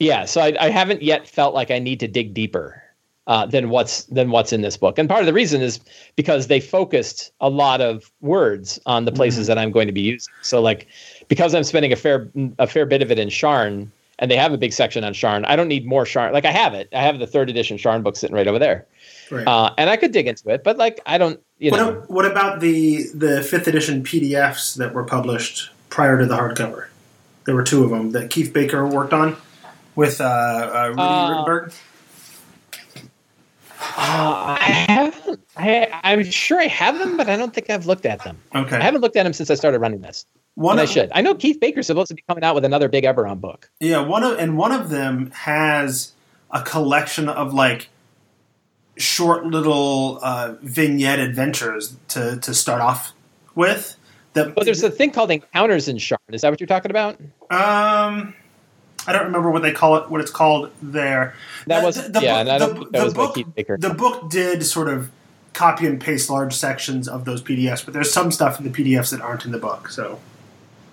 yeah, 0.00 0.24
so 0.24 0.40
I, 0.40 0.56
I 0.58 0.68
haven't 0.68 1.00
yet 1.00 1.28
felt 1.28 1.54
like 1.54 1.70
I 1.70 1.78
need 1.78 2.00
to 2.00 2.08
dig 2.08 2.34
deeper 2.34 2.82
uh, 3.28 3.46
than 3.46 3.70
what's 3.70 4.04
than 4.04 4.30
what's 4.30 4.52
in 4.52 4.62
this 4.62 4.76
book. 4.76 4.98
And 4.98 5.08
part 5.08 5.20
of 5.20 5.26
the 5.26 5.32
reason 5.32 5.62
is 5.62 5.78
because 6.16 6.48
they 6.48 6.58
focused 6.58 7.30
a 7.40 7.48
lot 7.48 7.80
of 7.80 8.10
words 8.20 8.80
on 8.84 9.04
the 9.04 9.12
places 9.12 9.42
mm-hmm. 9.42 9.46
that 9.48 9.58
I'm 9.58 9.70
going 9.70 9.86
to 9.86 9.92
be 9.92 10.00
using. 10.00 10.34
So 10.42 10.60
like 10.60 10.88
because 11.28 11.54
I'm 11.54 11.62
spending 11.62 11.92
a 11.92 11.96
fair 11.96 12.28
a 12.58 12.66
fair 12.66 12.84
bit 12.84 13.00
of 13.00 13.12
it 13.12 13.18
in 13.20 13.28
Sharn, 13.28 13.88
and 14.18 14.28
they 14.28 14.36
have 14.36 14.52
a 14.52 14.58
big 14.58 14.72
section 14.72 15.04
on 15.04 15.12
Sharn. 15.12 15.44
I 15.46 15.54
don't 15.54 15.68
need 15.68 15.86
more 15.86 16.04
Sharn. 16.04 16.32
Like 16.32 16.46
I 16.46 16.50
have 16.50 16.74
it. 16.74 16.88
I 16.92 17.02
have 17.02 17.20
the 17.20 17.28
third 17.28 17.48
edition 17.48 17.76
Sharn 17.76 18.02
book 18.02 18.16
sitting 18.16 18.34
right 18.34 18.48
over 18.48 18.58
there. 18.58 18.86
Right. 19.30 19.46
Uh, 19.46 19.72
and 19.78 19.88
I 19.88 19.96
could 19.96 20.10
dig 20.10 20.26
into 20.26 20.48
it, 20.48 20.64
but 20.64 20.78
like 20.78 20.98
I 21.06 21.16
don't. 21.16 21.38
You 21.58 21.70
what, 21.70 21.76
know. 21.76 22.04
what 22.08 22.24
about 22.24 22.58
the 22.58 23.04
the 23.14 23.42
fifth 23.42 23.68
edition 23.68 24.02
PDFs 24.02 24.76
that 24.78 24.94
were 24.94 25.04
published 25.04 25.70
prior 25.88 26.18
to 26.18 26.26
the 26.26 26.36
hardcover? 26.36 26.86
There 27.44 27.54
were 27.54 27.64
two 27.64 27.84
of 27.84 27.90
them 27.90 28.12
that 28.12 28.30
Keith 28.30 28.52
Baker 28.52 28.86
worked 28.86 29.12
on 29.12 29.36
with 29.94 30.20
uh, 30.20 30.24
uh, 30.24 30.88
Ruty 30.90 30.98
uh, 30.98 31.44
Rutenberg. 31.44 31.74
Uh, 33.80 34.56
I 34.60 34.86
haven't. 34.88 35.40
I, 35.56 36.00
I'm 36.04 36.24
sure 36.24 36.60
I 36.60 36.66
have 36.66 36.98
them, 36.98 37.16
but 37.16 37.28
I 37.28 37.36
don't 37.36 37.54
think 37.54 37.70
I've 37.70 37.86
looked 37.86 38.06
at 38.06 38.22
them. 38.22 38.38
Okay. 38.54 38.76
I 38.76 38.82
haven't 38.82 39.00
looked 39.00 39.16
at 39.16 39.24
them 39.24 39.32
since 39.32 39.50
I 39.50 39.54
started 39.54 39.80
running 39.80 40.00
this. 40.00 40.26
One 40.54 40.78
of, 40.78 40.82
I 40.82 40.84
should. 40.86 41.10
I 41.14 41.20
know 41.20 41.34
Keith 41.34 41.60
Baker's 41.60 41.86
supposed 41.86 42.08
to 42.08 42.14
be 42.14 42.22
coming 42.28 42.42
out 42.42 42.54
with 42.54 42.64
another 42.64 42.88
big 42.88 43.04
Eberron 43.04 43.40
book. 43.40 43.70
Yeah, 43.80 44.00
one 44.00 44.24
of 44.24 44.38
and 44.38 44.56
one 44.56 44.72
of 44.72 44.90
them 44.90 45.30
has 45.30 46.12
a 46.50 46.62
collection 46.62 47.28
of 47.28 47.54
like 47.54 47.88
short 48.96 49.46
little 49.46 50.18
uh, 50.22 50.54
vignette 50.62 51.20
adventures 51.20 51.96
to 52.08 52.38
to 52.38 52.54
start 52.54 52.80
off 52.80 53.12
with. 53.54 53.96
The, 54.44 54.52
well, 54.54 54.64
there's 54.64 54.82
a 54.82 54.90
thing 54.90 55.10
called 55.10 55.30
Encounters 55.30 55.88
in 55.88 55.96
Sharn. 55.96 56.18
Is 56.30 56.42
that 56.42 56.50
what 56.50 56.60
you're 56.60 56.66
talking 56.66 56.90
about? 56.90 57.20
Um, 57.50 58.34
I 59.06 59.12
don't 59.12 59.24
remember 59.24 59.50
what 59.50 59.62
they 59.62 59.72
call 59.72 59.96
it, 59.96 60.10
what 60.10 60.20
it's 60.20 60.30
called 60.30 60.70
there. 60.82 61.34
That 61.66 61.84
was 61.84 61.96
the, 61.96 62.08
the 62.10 62.20
yeah, 62.20 62.32
book, 62.32 62.40
and 62.40 62.48
I 62.50 62.58
don't 62.58 62.74
the, 62.74 62.80
think 62.80 62.92
that 62.92 63.04
was 63.04 63.14
book, 63.14 63.34
Keith 63.34 63.54
Baker. 63.54 63.78
The 63.78 63.94
book 63.94 64.30
did 64.30 64.64
sort 64.64 64.88
of 64.88 65.10
copy 65.54 65.86
and 65.86 66.00
paste 66.00 66.30
large 66.30 66.54
sections 66.54 67.08
of 67.08 67.24
those 67.24 67.42
PDFs, 67.42 67.84
but 67.84 67.94
there's 67.94 68.12
some 68.12 68.30
stuff 68.30 68.60
in 68.60 68.70
the 68.70 68.70
PDFs 68.70 69.10
that 69.10 69.20
aren't 69.20 69.44
in 69.44 69.52
the 69.52 69.58
book. 69.58 69.88
So 69.88 70.20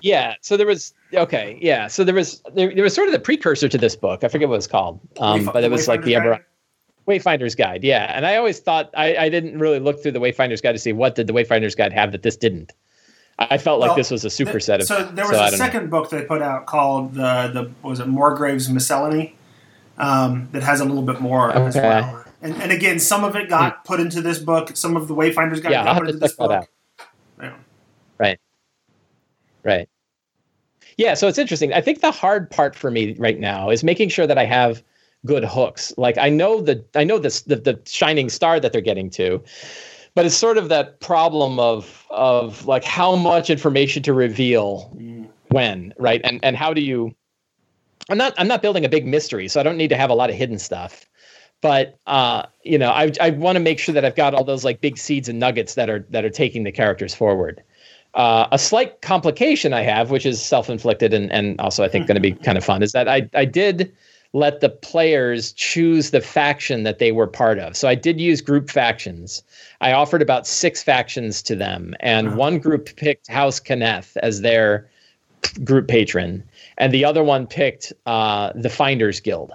yeah, 0.02 0.36
so 0.42 0.58
there 0.58 0.68
was 0.68 0.94
okay, 1.14 1.58
yeah, 1.62 1.88
so 1.88 2.04
there 2.04 2.16
was 2.16 2.42
there, 2.54 2.74
there 2.74 2.84
was 2.84 2.94
sort 2.94 3.08
of 3.08 3.12
the 3.12 3.20
precursor 3.20 3.68
to 3.70 3.78
this 3.78 3.96
book. 3.96 4.24
I 4.24 4.28
forget 4.28 4.48
what 4.48 4.56
it 4.56 4.58
was 4.58 4.68
called, 4.68 5.00
um, 5.20 5.46
but 5.46 5.64
it 5.64 5.72
was 5.72 5.88
like 5.88 6.04
the 6.04 6.14
Eberron. 6.14 6.42
Wayfinder's 7.08 7.56
Guide, 7.56 7.84
yeah. 7.84 8.12
And 8.16 8.26
I 8.26 8.36
always 8.36 8.60
thought 8.60 8.90
I, 8.96 9.16
I 9.16 9.30
didn't 9.30 9.60
really 9.60 9.80
look 9.80 10.02
through 10.02 10.14
the 10.14 10.20
Wayfinder's 10.20 10.62
Guide 10.62 10.72
to 10.72 10.80
see 10.80 10.94
what 10.94 11.16
did 11.16 11.28
the 11.28 11.34
Wayfinder's 11.34 11.76
Guide 11.76 11.94
have 11.94 12.12
that 12.12 12.24
this 12.24 12.36
didn't. 12.36 12.74
I 13.38 13.58
felt 13.58 13.82
like 13.82 13.90
well, 13.90 13.98
this 13.98 14.12
was 14.12 14.24
a 14.24 14.30
superset 14.30 14.80
of. 14.80 14.88
So 14.88 15.04
there 15.06 15.28
was 15.28 15.38
so 15.38 15.44
a 15.44 15.52
second 15.52 15.86
know. 15.86 15.90
book 15.90 16.10
they 16.10 16.24
put 16.24 16.42
out 16.42 16.66
called 16.68 17.16
the 17.16 17.50
the 17.54 17.72
was 17.88 18.00
it 18.00 18.08
Morgrave's 18.08 18.70
Miscellany, 18.70 19.36
um, 19.98 20.48
that 20.52 20.64
has 20.64 20.80
a 20.80 20.86
little 20.86 21.04
bit 21.04 21.20
more 21.20 21.52
okay. 21.52 21.66
as 21.66 21.76
well. 21.76 22.26
And, 22.42 22.56
and 22.62 22.72
again, 22.72 23.00
some 23.00 23.24
of 23.24 23.36
it 23.36 23.50
got 23.50 23.78
hmm. 23.78 23.82
put 23.86 24.00
into 24.00 24.22
this 24.22 24.40
book. 24.40 24.76
Some 24.76 24.96
of 24.96 25.08
the 25.08 25.16
Wayfinders 25.16 25.62
got, 25.62 25.72
yeah, 25.72 25.84
got 25.84 25.98
put 25.98 26.08
into 26.08 26.20
this 26.20 26.34
book. 26.34 26.68
Yeah. 27.42 27.54
Right. 28.18 28.40
Right. 29.64 29.90
Yeah. 30.98 31.16
So 31.16 31.28
it's 31.28 31.38
interesting. 31.38 31.74
I 31.74 31.82
think 31.82 32.02
the 32.02 32.12
hard 32.12 32.50
part 32.50 32.76
for 32.76 32.92
me 32.92 33.16
right 33.18 33.40
now 33.40 33.70
is 33.70 33.84
making 33.84 34.10
sure 34.10 34.28
that 34.28 34.38
I 34.38 34.46
have 34.46 34.82
good 35.26 35.44
hooks. 35.44 35.94
Like 35.98 36.18
I 36.18 36.30
know 36.30 36.62
the 36.62 36.84
I 36.96 37.04
know 37.04 37.18
this 37.18 37.42
the, 37.42 37.58
the 37.58 37.80
shining 37.86 38.30
star 38.30 38.60
that 38.60 38.72
they're 38.72 38.82
getting 38.82 39.10
to 39.12 39.44
but 40.16 40.26
it's 40.26 40.36
sort 40.36 40.58
of 40.58 40.70
that 40.70 41.00
problem 41.00 41.60
of 41.60 42.06
of 42.10 42.66
like 42.66 42.84
how 42.84 43.16
much 43.16 43.50
information 43.50 44.02
to 44.04 44.14
reveal 44.14 44.92
mm. 44.96 45.28
when 45.50 45.94
right 45.98 46.22
and 46.24 46.40
and 46.44 46.56
how 46.56 46.74
do 46.74 46.82
you 46.82 47.14
i'm 48.10 48.18
not 48.18 48.34
i'm 48.38 48.48
not 48.48 48.62
building 48.62 48.86
a 48.86 48.90
big 48.90 49.06
mystery 49.06 49.48
so 49.48 49.60
i 49.60 49.64
don't 49.64 49.78
need 49.78 49.90
to 49.90 49.98
have 49.98 50.10
a 50.10 50.16
lot 50.16 50.30
of 50.30 50.36
hidden 50.36 50.58
stuff 50.58 51.06
but 51.66 51.98
uh, 52.06 52.44
you 52.64 52.78
know, 52.78 52.92
I 52.92 53.12
I 53.20 53.32
want 53.32 53.56
to 53.56 53.60
make 53.60 53.80
sure 53.80 53.92
that 53.94 54.06
I've 54.06 54.16
got 54.16 54.36
all 54.36 54.44
those 54.44 54.64
like 54.64 54.82
big 54.82 55.00
seeds 55.00 55.28
and 55.28 55.40
nuggets 55.40 55.74
that 55.74 55.90
are 55.90 56.06
that 56.12 56.24
are 56.24 56.30
taking 56.30 56.64
the 56.64 56.72
characters 56.72 57.16
forward. 57.16 57.64
Uh, 58.14 58.48
a 58.52 58.60
slight 58.60 59.02
complication 59.02 59.74
I 59.74 59.82
have, 59.82 60.12
which 60.12 60.28
is 60.28 60.40
self-inflicted 60.40 61.12
and 61.12 61.32
and 61.32 61.60
also 61.60 61.84
I 61.84 61.88
think 61.88 62.06
going 62.06 62.16
to 62.16 62.22
be 62.22 62.34
kind 62.34 62.58
of 62.58 62.64
fun, 62.64 62.84
is 62.84 62.92
that 62.92 63.08
I 63.08 63.28
I 63.34 63.46
did 63.46 63.92
let 64.36 64.60
the 64.60 64.68
players 64.68 65.54
choose 65.54 66.12
the 66.12 66.20
faction 66.20 66.84
that 66.84 67.00
they 67.00 67.14
were 67.14 67.26
part 67.26 67.58
of. 67.58 67.78
So 67.78 67.88
I 67.88 67.96
did 67.96 68.20
use 68.20 68.42
group 68.42 68.70
factions. 68.70 69.42
I 69.80 69.94
offered 69.94 70.22
about 70.22 70.46
six 70.46 70.84
factions 70.84 71.42
to 71.44 71.56
them, 71.56 71.96
and 72.02 72.28
uh-huh. 72.28 72.36
one 72.36 72.60
group 72.60 72.94
picked 72.98 73.28
House 73.30 73.62
Cannith 73.62 74.18
as 74.18 74.42
their 74.42 74.90
group 75.64 75.88
patron, 75.88 76.44
and 76.78 76.94
the 76.94 77.06
other 77.06 77.24
one 77.24 77.48
picked 77.48 77.94
uh, 78.06 78.52
the 78.54 78.70
Finders 78.70 79.22
Guild. 79.22 79.54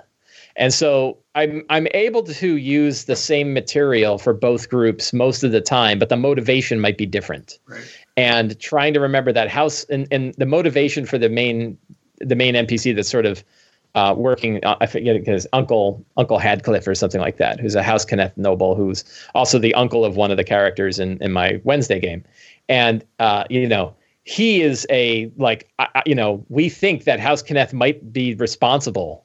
And 0.56 0.72
so 0.72 1.18
I'm 1.34 1.62
I'm 1.68 1.86
able 1.92 2.22
to 2.22 2.56
use 2.56 3.04
the 3.04 3.16
same 3.16 3.52
material 3.52 4.16
for 4.16 4.32
both 4.32 4.70
groups 4.70 5.12
most 5.12 5.42
of 5.42 5.52
the 5.52 5.60
time, 5.60 5.98
but 5.98 6.08
the 6.08 6.16
motivation 6.16 6.80
might 6.80 6.96
be 6.96 7.04
different. 7.04 7.58
Right. 7.66 7.84
And 8.16 8.58
trying 8.58 8.94
to 8.94 9.00
remember 9.00 9.30
that 9.30 9.50
house 9.50 9.84
and, 9.90 10.08
and 10.10 10.34
the 10.38 10.46
motivation 10.46 11.04
for 11.04 11.18
the 11.18 11.28
main 11.28 11.76
the 12.18 12.34
main 12.34 12.54
NPC 12.54 12.96
that's 12.96 13.10
sort 13.10 13.26
of 13.26 13.44
uh, 13.94 14.14
working. 14.16 14.64
Uh, 14.64 14.76
I 14.80 14.86
forget 14.86 15.26
his 15.26 15.46
uncle 15.52 16.04
Uncle 16.16 16.38
Hadcliffe 16.38 16.86
or 16.86 16.94
something 16.94 17.20
like 17.20 17.38
that, 17.38 17.60
who's 17.60 17.74
a 17.74 17.82
House 17.82 18.04
Cannith 18.04 18.36
noble, 18.36 18.74
who's 18.74 19.04
also 19.34 19.58
the 19.58 19.74
uncle 19.74 20.04
of 20.04 20.16
one 20.16 20.30
of 20.30 20.36
the 20.36 20.44
characters 20.44 20.98
in 20.98 21.18
in 21.22 21.32
my 21.32 21.60
Wednesday 21.64 22.00
game, 22.00 22.24
and 22.68 23.04
uh, 23.18 23.44
you 23.50 23.68
know 23.68 23.94
he 24.24 24.62
is 24.62 24.86
a 24.90 25.30
like 25.36 25.70
you 26.06 26.14
know 26.14 26.44
we 26.48 26.68
think 26.68 27.04
that 27.04 27.20
House 27.20 27.42
Cannith 27.42 27.72
might 27.72 28.12
be 28.12 28.34
responsible 28.34 29.24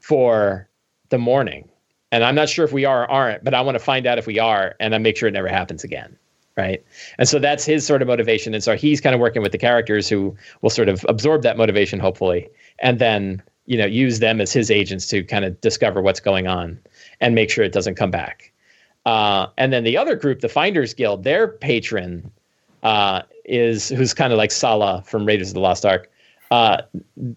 for 0.00 0.68
the 1.10 1.18
Mourning, 1.18 1.68
And 2.12 2.24
I'm 2.24 2.34
not 2.34 2.48
sure 2.48 2.64
if 2.64 2.72
we 2.72 2.84
are 2.84 3.02
or 3.02 3.10
aren't, 3.10 3.44
but 3.44 3.54
I 3.54 3.60
want 3.60 3.74
to 3.74 3.84
find 3.84 4.06
out 4.06 4.18
if 4.18 4.26
we 4.26 4.38
are 4.38 4.74
and 4.80 4.92
then 4.92 5.02
make 5.02 5.16
sure 5.16 5.28
it 5.28 5.32
never 5.32 5.48
happens 5.48 5.84
again. 5.84 6.16
Right. 6.56 6.84
And 7.18 7.28
so 7.28 7.38
that's 7.38 7.64
his 7.64 7.86
sort 7.86 8.02
of 8.02 8.08
motivation. 8.08 8.52
And 8.52 8.64
so 8.64 8.76
he's 8.76 9.00
kind 9.00 9.14
of 9.14 9.20
working 9.20 9.42
with 9.42 9.52
the 9.52 9.58
characters 9.58 10.08
who 10.08 10.36
will 10.60 10.70
sort 10.70 10.88
of 10.88 11.06
absorb 11.08 11.42
that 11.42 11.56
motivation, 11.56 12.00
hopefully, 12.00 12.48
and 12.80 12.98
then, 12.98 13.42
you 13.68 13.76
know, 13.76 13.84
use 13.84 14.18
them 14.18 14.40
as 14.40 14.50
his 14.50 14.70
agents 14.70 15.06
to 15.08 15.22
kind 15.22 15.44
of 15.44 15.60
discover 15.60 16.00
what's 16.00 16.20
going 16.20 16.46
on 16.46 16.80
and 17.20 17.34
make 17.34 17.50
sure 17.50 17.62
it 17.62 17.72
doesn't 17.72 17.96
come 17.96 18.10
back. 18.10 18.50
Uh, 19.04 19.46
and 19.58 19.74
then 19.74 19.84
the 19.84 19.94
other 19.94 20.16
group, 20.16 20.40
the 20.40 20.48
Finders 20.48 20.94
Guild, 20.94 21.22
their 21.22 21.46
patron 21.46 22.30
uh, 22.82 23.22
is 23.44 23.90
who's 23.90 24.14
kind 24.14 24.32
of 24.32 24.38
like 24.38 24.50
Sallah 24.50 25.02
from 25.06 25.26
Raiders 25.26 25.48
of 25.48 25.54
the 25.54 25.60
Lost 25.60 25.84
Ark. 25.84 26.10
Uh, 26.50 26.78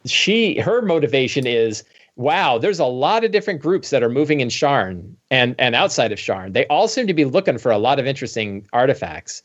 she 0.05 0.57
her 0.59 0.81
motivation 0.81 1.45
is 1.45 1.83
wow, 2.15 2.57
there's 2.57 2.79
a 2.79 2.85
lot 2.85 3.23
of 3.25 3.31
different 3.31 3.61
groups 3.61 3.89
that 3.89 4.03
are 4.03 4.09
moving 4.09 4.39
in 4.39 4.47
Sharn 4.47 5.13
and 5.31 5.53
and 5.59 5.75
outside 5.75 6.13
of 6.13 6.19
Sharn. 6.19 6.53
They 6.53 6.65
all 6.67 6.87
seem 6.87 7.07
to 7.07 7.13
be 7.13 7.25
looking 7.25 7.57
for 7.57 7.71
a 7.71 7.77
lot 7.77 7.99
of 7.99 8.07
interesting 8.07 8.65
artifacts. 8.71 9.43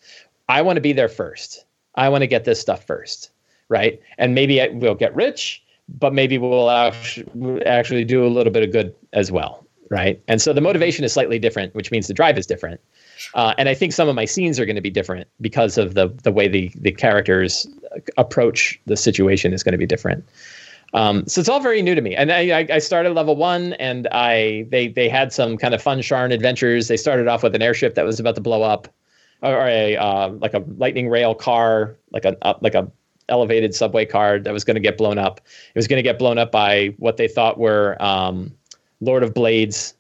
I 0.49 0.62
want 0.62 0.76
to 0.76 0.81
be 0.81 0.93
there 0.93 1.09
first. 1.09 1.64
I 1.97 2.09
want 2.09 2.23
to 2.23 2.28
get 2.28 2.45
this 2.45 2.61
stuff 2.61 2.87
first, 2.87 3.31
right? 3.69 4.00
And 4.19 4.37
maybe 4.37 4.64
we'll 4.73 4.95
get 4.95 5.14
rich, 5.16 5.64
but 5.88 6.12
maybe 6.12 6.38
we'll 6.38 6.71
actually 6.71 8.05
do 8.05 8.25
a 8.25 8.28
little 8.28 8.52
bit 8.52 8.62
of 8.62 8.73
good 8.73 8.95
as 9.12 9.31
well, 9.31 9.66
right? 9.90 10.21
And 10.28 10.43
so 10.43 10.52
the 10.52 10.61
motivation 10.61 11.05
is 11.05 11.12
slightly 11.12 11.38
different, 11.38 11.75
which 11.75 11.90
means 11.90 12.09
the 12.09 12.14
drive 12.14 12.38
is 12.38 12.47
different. 12.47 12.81
Uh, 13.35 13.55
and 13.57 13.69
I 13.69 13.75
think 13.75 13.93
some 13.93 14.09
of 14.09 14.14
my 14.14 14.25
scenes 14.25 14.59
are 14.61 14.66
going 14.66 14.76
to 14.76 14.83
be 14.83 14.90
different 14.90 15.28
because 15.40 15.78
of 15.78 15.95
the 15.95 16.09
the 16.23 16.33
way 16.33 16.49
the 16.49 16.71
the 16.76 16.93
characters 16.93 17.66
approach 18.16 18.81
the 18.87 18.97
situation 18.97 19.52
is 19.52 19.62
going 19.62 19.73
to 19.73 19.78
be 19.78 19.87
different. 19.87 20.25
Um, 20.95 21.26
so 21.26 21.40
it's 21.40 21.49
all 21.49 21.61
very 21.61 21.83
new 21.83 21.95
to 21.95 22.00
me. 22.00 22.14
And 22.14 22.33
I, 22.33 22.66
I 22.71 22.78
started 22.78 23.12
level 23.12 23.37
one, 23.37 23.75
and 23.75 24.07
I 24.12 24.66
they 24.71 24.88
they 24.88 25.09
had 25.09 25.33
some 25.33 25.57
kind 25.57 25.75
of 25.75 25.83
fun 25.83 26.00
Sharn 26.00 26.33
adventures. 26.33 26.88
They 26.88 26.97
started 26.97 27.28
off 27.28 27.43
with 27.43 27.55
an 27.55 27.62
airship 27.62 27.95
that 27.95 28.05
was 28.05 28.21
about 28.21 28.35
to 28.37 28.40
blow 28.40 28.62
up, 28.62 28.88
or 29.43 29.66
a 29.66 29.97
uh, 29.97 30.28
like 30.31 30.55
a 30.55 30.64
lightning 30.76 31.09
rail 31.09 31.35
car, 31.35 31.97
like 32.12 32.25
a 32.25 32.37
uh, 32.47 32.55
like 32.61 32.75
a 32.75 32.90
elevated 33.28 33.75
subway 33.75 34.04
car 34.04 34.38
that 34.38 34.52
was 34.52 34.64
going 34.64 34.75
to 34.75 34.80
get 34.80 34.97
blown 34.97 35.18
up. 35.18 35.40
It 35.75 35.78
was 35.78 35.88
going 35.88 35.99
to 35.99 36.02
get 36.02 36.18
blown 36.18 36.38
up 36.38 36.52
by 36.52 36.95
what 36.99 37.16
they 37.16 37.28
thought 37.28 37.59
were 37.59 37.97
um, 38.02 38.54
Lord 39.00 39.23
of 39.23 39.35
Blades 39.35 39.95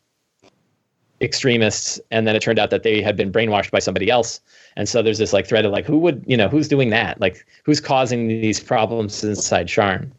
extremists, 1.20 1.98
and 2.10 2.26
then 2.26 2.36
it 2.36 2.40
turned 2.40 2.58
out 2.58 2.70
that 2.70 2.82
they 2.82 3.00
had 3.00 3.16
been 3.16 3.32
brainwashed 3.32 3.70
by 3.70 3.78
somebody 3.78 4.10
else. 4.10 4.40
And 4.76 4.88
so 4.88 5.02
there's 5.02 5.18
this 5.18 5.32
like 5.32 5.46
thread 5.46 5.64
of 5.64 5.72
like, 5.72 5.86
who 5.86 5.98
would 5.98 6.24
you 6.26 6.36
know 6.36 6.48
who's 6.48 6.68
doing 6.68 6.90
that? 6.90 7.20
Like 7.20 7.46
who's 7.64 7.80
causing 7.80 8.28
these 8.28 8.60
problems 8.60 9.24
inside 9.24 9.66
Sharn? 9.66 10.12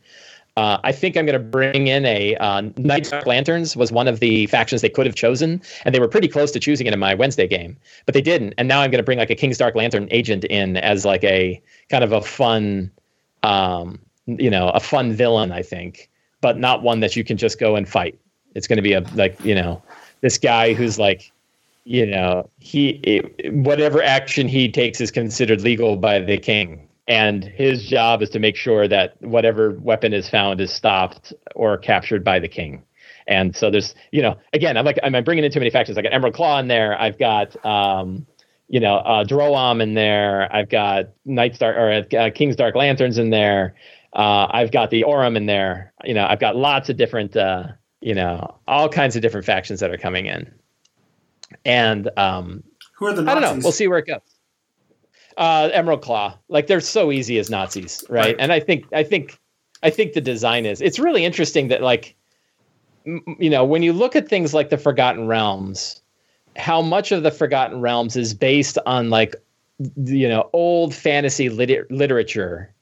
Uh, 0.57 0.79
I 0.83 0.91
think 0.91 1.15
I'm 1.15 1.27
going 1.27 1.39
to 1.39 1.47
bring 1.47 1.85
in 1.85 2.03
a 2.07 2.35
uh, 2.37 2.63
Knights 2.77 3.11
Dark 3.11 3.27
Lanterns 3.27 3.77
was 3.77 3.91
one 3.91 4.07
of 4.07 4.21
the 4.21 4.47
factions 4.47 4.81
they 4.81 4.89
could 4.89 5.05
have 5.05 5.13
chosen, 5.13 5.61
and 5.85 5.93
they 5.93 5.99
were 5.99 6.07
pretty 6.07 6.27
close 6.27 6.49
to 6.49 6.59
choosing 6.59 6.87
it 6.87 6.93
in 6.93 6.99
my 6.99 7.13
Wednesday 7.13 7.47
game, 7.47 7.77
but 8.07 8.15
they 8.15 8.21
didn't. 8.21 8.55
And 8.57 8.67
now 8.67 8.81
I'm 8.81 8.89
going 8.89 8.97
to 8.97 9.03
bring 9.03 9.19
like 9.19 9.29
a 9.29 9.35
King's 9.35 9.59
Dark 9.59 9.75
Lantern 9.75 10.07
agent 10.09 10.45
in 10.45 10.75
as 10.77 11.05
like 11.05 11.23
a 11.23 11.61
kind 11.91 12.03
of 12.03 12.11
a 12.11 12.21
fun, 12.21 12.91
um, 13.43 13.99
you 14.25 14.49
know, 14.49 14.69
a 14.69 14.79
fun 14.79 15.13
villain, 15.13 15.51
I 15.51 15.61
think, 15.61 16.09
but 16.41 16.57
not 16.57 16.81
one 16.81 17.01
that 17.01 17.15
you 17.15 17.23
can 17.23 17.37
just 17.37 17.59
go 17.59 17.75
and 17.75 17.87
fight. 17.87 18.17
It's 18.55 18.67
going 18.67 18.77
to 18.77 18.81
be 18.81 18.93
a 18.93 19.01
like 19.13 19.39
you 19.45 19.53
know, 19.53 19.83
this 20.21 20.39
guy 20.39 20.73
who's 20.73 20.97
like, 20.97 21.31
you 21.83 22.07
know, 22.07 22.49
he 22.57 22.99
it, 23.03 23.53
whatever 23.53 24.01
action 24.01 24.47
he 24.47 24.71
takes 24.71 24.99
is 25.01 25.11
considered 25.11 25.61
legal 25.61 25.97
by 25.97 26.17
the 26.17 26.39
king 26.39 26.86
and 27.07 27.43
his 27.43 27.85
job 27.85 28.21
is 28.21 28.29
to 28.31 28.39
make 28.39 28.55
sure 28.55 28.87
that 28.87 29.21
whatever 29.21 29.71
weapon 29.79 30.13
is 30.13 30.29
found 30.29 30.59
is 30.59 30.71
stopped 30.71 31.33
or 31.55 31.77
captured 31.77 32.23
by 32.23 32.39
the 32.39 32.47
king. 32.47 32.83
And 33.27 33.55
so 33.55 33.69
there's, 33.69 33.95
you 34.11 34.21
know, 34.21 34.37
again, 34.53 34.77
I'm 34.77 34.85
like, 34.85 34.99
I'm 35.03 35.23
bringing 35.23 35.43
in 35.43 35.51
too 35.51 35.59
many 35.59 35.69
factions. 35.69 35.97
I 35.97 36.01
got 36.01 36.13
Emerald 36.13 36.35
Claw 36.35 36.59
in 36.59 36.67
there. 36.67 36.99
I've 36.99 37.17
got, 37.17 37.65
um, 37.65 38.25
you 38.67 38.79
know, 38.79 38.97
uh, 38.97 39.23
Droaam 39.23 39.81
in 39.81 39.93
there. 39.93 40.53
I've 40.53 40.69
got 40.69 41.09
Night's 41.25 41.57
Dark 41.57 41.77
or 41.77 42.17
uh, 42.17 42.29
King's 42.33 42.55
Dark 42.55 42.75
Lanterns 42.75 43.17
in 43.17 43.29
there. 43.29 43.75
Uh, 44.13 44.47
I've 44.49 44.71
got 44.71 44.89
the 44.91 45.03
Aurum 45.03 45.37
in 45.37 45.45
there. 45.45 45.93
You 46.03 46.13
know, 46.13 46.25
I've 46.25 46.39
got 46.39 46.55
lots 46.55 46.89
of 46.89 46.97
different, 46.97 47.35
uh, 47.35 47.67
you 48.01 48.15
know, 48.15 48.59
all 48.67 48.89
kinds 48.89 49.15
of 49.15 49.21
different 49.21 49.45
factions 49.45 49.79
that 49.79 49.91
are 49.91 49.97
coming 49.97 50.25
in. 50.25 50.53
And 51.63 52.09
um, 52.17 52.63
who 52.95 53.07
are 53.07 53.13
the 53.13 53.21
Nazis? 53.21 53.37
I 53.37 53.47
don't 53.47 53.59
know. 53.59 53.63
We'll 53.63 53.71
see 53.73 53.87
where 53.87 53.99
it 53.99 54.07
goes 54.07 54.36
uh, 55.37 55.69
Emerald 55.71 56.01
Claw. 56.01 56.37
Like 56.49 56.67
they're 56.67 56.81
so 56.81 57.11
easy 57.11 57.37
as 57.39 57.49
Nazis, 57.49 58.03
right? 58.09 58.25
right? 58.25 58.35
And 58.39 58.51
I 58.51 58.59
think 58.59 58.85
I 58.91 59.03
think 59.03 59.39
I 59.83 59.89
think 59.89 60.13
the 60.13 60.21
design 60.21 60.65
is. 60.65 60.81
It's 60.81 60.99
really 60.99 61.23
interesting 61.23 61.67
that 61.69 61.81
like 61.81 62.15
m- 63.05 63.23
you 63.39 63.49
know 63.49 63.63
when 63.63 63.83
you 63.83 63.93
look 63.93 64.15
at 64.15 64.27
things 64.27 64.53
like 64.53 64.69
the 64.69 64.77
Forgotten 64.77 65.27
Realms, 65.27 66.01
how 66.55 66.81
much 66.81 67.11
of 67.11 67.23
the 67.23 67.31
Forgotten 67.31 67.81
Realms 67.81 68.15
is 68.15 68.33
based 68.33 68.77
on 68.85 69.09
like 69.09 69.35
you 70.05 70.27
know 70.27 70.49
old 70.53 70.93
fantasy 70.93 71.49
lit- 71.49 71.89
literature 71.91 72.73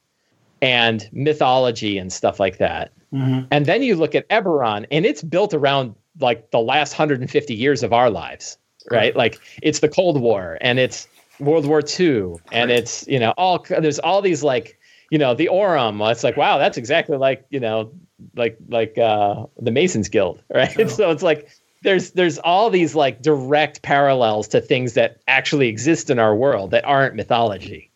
and 0.61 1.09
mythology 1.11 1.97
and 1.97 2.11
stuff 2.11 2.39
like 2.39 2.57
that. 2.57 2.91
Mm-hmm. 3.13 3.47
And 3.51 3.65
then 3.65 3.83
you 3.83 3.95
look 3.95 4.15
at 4.15 4.27
Eberron, 4.29 4.85
and 4.91 5.05
it's 5.05 5.21
built 5.21 5.53
around 5.53 5.93
like 6.21 6.51
the 6.51 6.59
last 6.59 6.93
150 6.93 7.53
years 7.53 7.83
of 7.83 7.91
our 7.91 8.09
lives, 8.09 8.57
right? 8.89 9.15
Like 9.15 9.39
it's 9.61 9.79
the 9.79 9.89
Cold 9.89 10.21
War, 10.21 10.57
and 10.61 10.79
it's 10.79 11.07
World 11.39 11.65
War 11.65 11.81
II, 11.99 12.35
and 12.51 12.71
it's 12.71 13.07
you 13.07 13.19
know 13.19 13.33
all 13.37 13.65
there's 13.69 13.99
all 13.99 14.21
these 14.21 14.43
like 14.43 14.79
you 15.09 15.17
know 15.17 15.33
the 15.33 15.49
Aurum. 15.49 16.01
It's 16.01 16.23
like 16.23 16.37
wow, 16.37 16.57
that's 16.57 16.77
exactly 16.77 17.17
like 17.17 17.45
you 17.49 17.59
know 17.59 17.91
like 18.35 18.57
like 18.69 18.97
uh, 18.97 19.45
the 19.59 19.71
Masons 19.71 20.09
Guild, 20.09 20.41
right? 20.53 20.79
Oh. 20.79 20.87
so 20.87 21.11
it's 21.11 21.23
like 21.23 21.49
there's 21.83 22.11
there's 22.11 22.37
all 22.39 22.69
these 22.69 22.95
like 22.95 23.21
direct 23.21 23.81
parallels 23.81 24.47
to 24.49 24.61
things 24.61 24.93
that 24.93 25.21
actually 25.27 25.67
exist 25.67 26.09
in 26.09 26.19
our 26.19 26.35
world 26.35 26.71
that 26.71 26.85
aren't 26.85 27.15
mythology, 27.15 27.89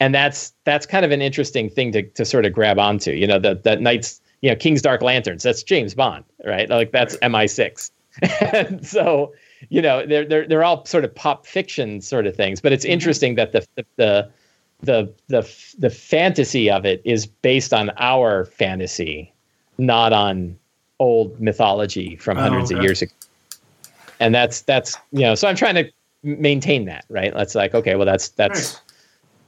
and 0.00 0.14
that's 0.14 0.52
that's 0.64 0.86
kind 0.86 1.04
of 1.04 1.10
an 1.10 1.22
interesting 1.22 1.70
thing 1.70 1.92
to 1.92 2.02
to 2.02 2.24
sort 2.24 2.44
of 2.44 2.52
grab 2.52 2.78
onto. 2.78 3.12
You 3.12 3.26
know, 3.26 3.38
the 3.38 3.54
the 3.54 3.76
knights, 3.76 4.20
you 4.40 4.50
know, 4.50 4.56
King's 4.56 4.82
Dark 4.82 5.02
Lanterns. 5.02 5.42
That's 5.42 5.62
James 5.62 5.94
Bond, 5.94 6.24
right? 6.44 6.68
Like 6.68 6.92
that's 6.92 7.16
right. 7.22 7.30
MI6, 7.30 7.90
and 8.52 8.86
so 8.86 9.32
you 9.68 9.82
know 9.82 10.06
they're 10.06 10.24
they're 10.24 10.46
they're 10.46 10.64
all 10.64 10.84
sort 10.84 11.04
of 11.04 11.14
pop 11.14 11.46
fiction 11.46 12.00
sort 12.00 12.26
of 12.26 12.36
things 12.36 12.60
but 12.60 12.72
it's 12.72 12.84
mm-hmm. 12.84 12.92
interesting 12.92 13.34
that 13.34 13.52
the 13.52 13.66
the 13.96 14.30
the 14.82 15.12
the 15.28 15.74
the 15.78 15.90
fantasy 15.90 16.70
of 16.70 16.84
it 16.84 17.02
is 17.04 17.26
based 17.26 17.72
on 17.72 17.90
our 17.98 18.44
fantasy 18.44 19.32
not 19.78 20.12
on 20.12 20.56
old 20.98 21.38
mythology 21.40 22.16
from 22.16 22.38
oh, 22.38 22.42
hundreds 22.42 22.70
okay. 22.70 22.78
of 22.78 22.84
years 22.84 23.02
ago 23.02 23.12
and 24.20 24.34
that's 24.34 24.62
that's 24.62 24.96
you 25.12 25.20
know 25.20 25.34
so 25.34 25.48
i'm 25.48 25.56
trying 25.56 25.74
to 25.74 25.90
maintain 26.22 26.84
that 26.84 27.04
right 27.08 27.32
that's 27.34 27.54
like 27.54 27.74
okay 27.74 27.94
well 27.94 28.06
that's 28.06 28.28
that's 28.30 28.74
nice. 28.74 28.80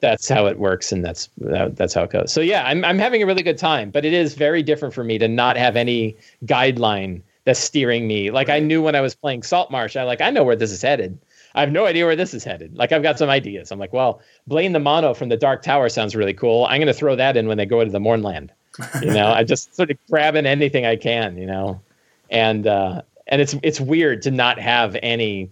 that's 0.01 0.29
how 0.29 0.47
it 0.47 0.59
works 0.59 0.93
and 0.93 1.05
that's 1.05 1.29
that's 1.39 1.95
how 1.95 2.03
it 2.03 2.11
goes 2.11 2.33
so 2.33 2.41
yeah 2.41 2.65
i'm 2.65 2.85
i'm 2.85 2.99
having 2.99 3.23
a 3.23 3.27
really 3.27 3.43
good 3.43 3.59
time 3.59 3.91
but 3.91 4.05
it 4.05 4.13
is 4.13 4.35
very 4.35 4.63
different 4.63 4.95
for 4.95 5.05
me 5.05 5.19
to 5.19 5.29
not 5.29 5.57
have 5.57 5.77
any 5.77 6.17
guideline 6.45 7.21
that's 7.45 7.61
steering 7.61 8.07
me. 8.07 8.31
Like 8.31 8.49
I 8.49 8.59
knew 8.59 8.83
when 8.83 8.95
I 8.95 9.01
was 9.01 9.15
playing 9.15 9.43
Saltmarsh, 9.43 9.97
I 9.97 10.05
like 10.05 10.21
I 10.21 10.31
know 10.31 10.45
where 10.45 10.57
this 10.57 10.71
is 10.71 10.83
headed. 10.83 11.19
I 11.55 11.61
have 11.61 11.73
no 11.73 11.87
idea 11.87 12.07
where 12.07 12.17
this 12.17 12.33
is 12.33 12.45
headed. 12.45 12.77
Like 12.77 12.93
I've 12.93 13.03
got 13.03 13.19
some 13.19 13.29
ideas. 13.29 13.71
I'm 13.73 13.79
like, 13.79 13.93
well, 13.93 14.21
Blaine 14.47 14.73
the 14.73 14.79
Mono 14.79 15.15
from 15.15 15.31
the 15.31 15.37
Dark 15.37 15.63
Tower 15.63 15.89
sounds 15.89 16.15
really 16.15 16.35
cool. 16.35 16.65
I'm 16.67 16.79
going 16.79 16.87
to 16.87 16.95
throw 16.95 17.17
that 17.17 17.37
in 17.37 17.49
when 17.49 17.59
they 17.59 17.67
go 17.67 17.83
to 17.85 17.91
the 17.91 18.01
Mournland. 18.01 18.53
You 19.03 19.13
know, 19.13 19.27
I 19.27 19.43
just 19.43 19.75
sort 19.75 19.91
of 19.91 19.99
grabbing 20.09 20.47
anything 20.47 20.87
I 20.87 20.97
can. 20.97 21.37
You 21.37 21.47
know, 21.47 21.81
and 22.31 22.67
uh, 22.67 23.03
and 23.27 23.43
it's 23.43 23.57
it's 23.63 23.81
weird 23.81 24.23
to 24.23 24.31
not 24.31 24.59
have 24.59 24.97
any 25.03 25.51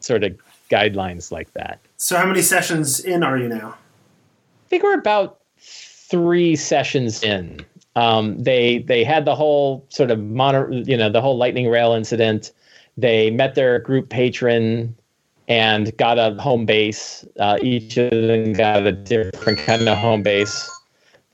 sort 0.00 0.24
of 0.24 0.36
guidelines 0.70 1.30
like 1.30 1.52
that. 1.54 1.78
So, 1.96 2.16
how 2.16 2.26
many 2.26 2.42
sessions 2.42 3.00
in 3.00 3.22
are 3.22 3.38
you 3.38 3.48
now? 3.48 3.70
I 3.70 4.68
think 4.68 4.82
we're 4.82 4.98
about 4.98 5.38
three 5.58 6.56
sessions 6.56 7.22
in. 7.22 7.64
Um, 7.96 8.38
they 8.38 8.78
they 8.78 9.02
had 9.02 9.24
the 9.24 9.34
whole 9.34 9.84
sort 9.88 10.10
of 10.10 10.20
mono, 10.20 10.70
you 10.70 10.96
know, 10.96 11.10
the 11.10 11.20
whole 11.20 11.36
lightning 11.36 11.68
rail 11.68 11.92
incident. 11.92 12.52
They 12.96 13.30
met 13.30 13.54
their 13.54 13.78
group 13.78 14.10
patron 14.10 14.94
and 15.48 15.96
got 15.96 16.18
a 16.18 16.40
home 16.40 16.66
base. 16.66 17.24
Uh, 17.38 17.58
each 17.62 17.96
of 17.96 18.10
them 18.10 18.52
got 18.52 18.86
a 18.86 18.92
different 18.92 19.58
kind 19.58 19.88
of 19.88 19.98
home 19.98 20.22
base. 20.22 20.70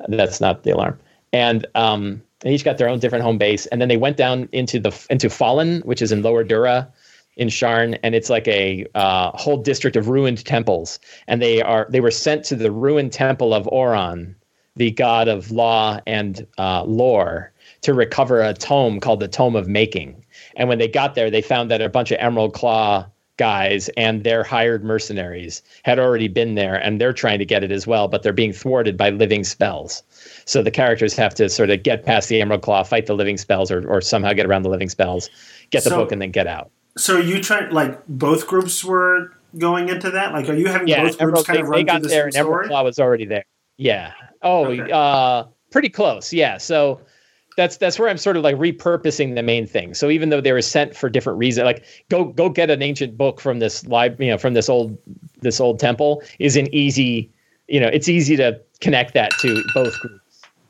That's 0.09 0.40
not 0.40 0.62
the 0.62 0.71
alarm. 0.71 0.99
And 1.33 1.66
um, 1.75 2.23
they 2.40 2.54
each 2.54 2.64
got 2.64 2.78
their 2.78 2.88
own 2.88 2.99
different 2.99 3.25
home 3.25 3.38
base. 3.38 3.66
And 3.66 3.81
then 3.81 3.88
they 3.88 3.97
went 3.97 4.16
down 4.16 4.49
into 4.52 4.78
the 4.78 5.07
into 5.11 5.28
Fallen, 5.31 5.81
which 5.81 6.02
is 6.02 6.12
in 6.12 6.23
Lower 6.23 6.45
Dura, 6.45 6.92
in 7.37 7.49
Sharn, 7.49 7.99
and 8.02 8.14
it's 8.14 8.31
like 8.31 8.47
a 8.47 8.87
uh, 8.95 9.31
whole 9.37 9.57
district 9.57 9.97
of 9.97 10.09
ruined 10.09 10.45
temples. 10.45 10.99
And 11.26 11.40
they 11.40 11.62
are 11.62 11.87
they 11.90 12.00
were 12.00 12.11
sent 12.11 12.45
to 12.47 12.57
the 12.57 12.71
ruined 12.71 13.12
temple 13.12 13.54
of 13.54 13.64
Aureon, 13.66 14.35
the 14.76 14.91
god 14.91 15.29
of 15.29 15.50
law 15.50 16.00
and 16.07 16.47
uh, 16.59 16.83
lore, 16.85 17.52
to 17.83 17.95
recover 17.95 18.41
a 18.43 18.55
tome 18.55 19.00
called 19.00 19.21
the 19.21 19.29
Tome 19.29 19.57
of 19.57 19.69
Making. 19.69 20.25
And 20.57 20.69
when 20.69 20.79
they 20.79 20.88
got 20.88 21.14
there, 21.14 21.31
they 21.31 21.43
found 21.43 21.71
that 21.71 21.81
a 21.81 21.88
bunch 21.88 22.11
of 22.11 22.19
Emerald 22.21 22.55
Claw 22.55 23.07
guys 23.38 23.88
and 23.97 24.25
their 24.25 24.45
hired 24.45 24.85
mercenaries 24.85 25.62
had 25.83 25.99
already 25.99 26.29
been 26.29 26.55
there, 26.55 26.76
and 26.76 27.00
they're 27.00 27.12
trying 27.12 27.38
to 27.38 27.45
get 27.45 27.64
it 27.64 27.73
as 27.73 27.87
well, 27.87 28.07
but 28.07 28.23
they're 28.23 28.33
being 28.33 28.52
thwarted 28.52 28.97
by 28.97 29.11
living 29.11 29.43
spells. 29.43 30.02
So 30.45 30.62
the 30.62 30.71
characters 30.71 31.14
have 31.17 31.35
to 31.37 31.49
sort 31.49 31.71
of 31.71 31.83
get 31.83 32.05
past 32.05 32.29
the 32.29 32.41
Emerald 32.41 32.62
Claw, 32.62 32.83
fight 32.83 33.07
the 33.07 33.14
living 33.14 33.38
spells, 33.38 33.71
or, 33.71 33.87
or 33.88 34.00
somehow 34.00 34.33
get 34.33 34.47
around 34.47 34.62
the 34.62 34.69
living 34.69 34.88
spells, 34.91 35.29
get 35.71 35.83
the 35.85 35.91
So- 35.91 35.97
book, 35.97 36.12
and 36.12 36.21
then 36.23 36.31
get 36.31 36.47
out. 36.47 36.71
So, 36.99 37.17
you 37.17 37.43
try 37.43 37.67
like 37.71 38.07
both 38.07 38.47
groups 38.47 38.85
were 38.85 39.33
going 39.57 39.88
into 39.88 40.11
that? 40.11 40.35
Like, 40.35 40.47
are 40.50 40.55
you 40.55 40.69
having 40.69 40.88
Yeah, 40.88 41.05
both 41.05 41.19
groups 41.19 41.21
Emerald, 41.23 41.47
kind 41.47 41.57
they, 41.57 41.61
of 41.62 41.67
they 41.69 41.71
run 41.79 41.85
got 41.87 41.93
through 41.95 42.02
the 42.02 42.09
there, 42.09 42.21
same 42.25 42.26
and 42.26 42.37
Emerald 42.37 42.55
story? 42.64 42.69
Claw 42.69 42.85
was 42.85 42.99
already 42.99 43.25
there. 43.25 43.45
Yeah. 43.76 44.12
Oh, 44.43 44.67
Okay. 44.67 44.91
uh, 44.93 45.45
pretty 45.71 45.88
close. 45.88 46.33
Yeah. 46.33 46.59
So 46.59 47.00
that's 47.57 47.76
that's 47.76 47.99
where 47.99 48.09
I'm 48.09 48.19
sort 48.19 48.37
of 48.37 48.43
like 48.43 48.57
repurposing 48.57 49.35
the 49.35 49.43
main 49.43 49.67
thing. 49.67 49.95
So 49.95 50.09
even 50.11 50.31
though 50.31 50.41
they 50.41 50.52
were 50.52 50.62
sent 50.62 50.97
for 50.97 51.09
different 51.11 51.38
reasons, 51.38 51.64
like 51.67 51.85
go 52.09 52.25
go 52.25 52.49
get 52.49 52.71
an 52.71 52.83
ancient 52.83 53.17
book 53.17 53.41
from 53.41 53.59
this 53.59 53.87
live, 53.87 54.21
you 54.21 54.31
know, 54.31 54.38
from 54.38 54.55
this 54.55 54.69
old 54.69 54.97
this 55.41 55.61
old 55.61 55.79
temple 55.79 56.23
is 56.38 56.57
an 56.57 56.73
easy, 56.75 57.31
you 57.69 57.81
know, 57.81 57.88
it's 57.88 58.09
easy 58.09 58.37
to 58.37 58.61
connect 58.81 59.14
that 59.14 59.33
to 59.41 59.62
both 59.75 59.99
groups. 60.00 60.19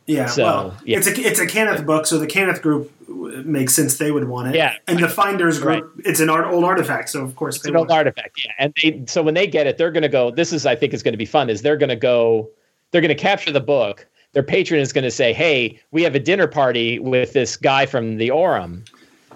Yeah, 0.06 0.26
So, 0.26 0.42
well, 0.44 0.76
yeah. 0.84 0.98
it's 0.98 1.06
a 1.06 1.12
it's 1.20 1.38
a 1.38 1.46
Cannith 1.46 1.86
book, 1.86 2.06
so 2.06 2.18
the 2.18 2.26
Cannith 2.26 2.60
group 2.60 2.90
makes 3.08 3.72
sense 3.74 3.98
they 3.98 4.10
would 4.10 4.26
want 4.28 4.48
it. 4.48 4.56
Yeah. 4.56 4.74
and 4.88 4.98
the 4.98 5.08
Finders 5.08 5.60
group, 5.60 5.92
it's 6.04 6.18
an 6.18 6.28
art, 6.28 6.46
old 6.52 6.64
artifact, 6.64 7.08
so 7.10 7.22
of 7.22 7.36
course 7.36 7.56
It's 7.58 7.66
an 7.66 7.76
old 7.76 7.90
it. 7.90 7.94
artifact, 7.94 8.40
yeah. 8.44 8.50
And 8.58 8.74
they 8.82 9.04
so 9.06 9.22
when 9.22 9.34
they 9.34 9.46
get 9.46 9.68
it, 9.68 9.78
they're 9.78 9.92
going 9.92 10.02
to 10.02 10.08
go. 10.08 10.32
This 10.32 10.52
is, 10.52 10.66
I 10.66 10.74
think, 10.74 10.92
is 10.92 11.04
going 11.04 11.12
to 11.12 11.18
be 11.18 11.24
fun. 11.24 11.48
Is 11.48 11.62
they're 11.62 11.76
going 11.76 11.88
to 11.90 11.96
go. 11.96 12.50
They're 12.92 13.00
going 13.00 13.08
to 13.08 13.14
capture 13.14 13.50
the 13.50 13.60
book. 13.60 14.06
Their 14.32 14.42
patron 14.42 14.80
is 14.80 14.92
going 14.92 15.04
to 15.04 15.10
say, 15.10 15.32
"Hey, 15.32 15.80
we 15.90 16.02
have 16.02 16.14
a 16.14 16.20
dinner 16.20 16.46
party 16.46 16.98
with 16.98 17.32
this 17.32 17.56
guy 17.56 17.84
from 17.84 18.16
the 18.16 18.30
Aurum 18.30 18.84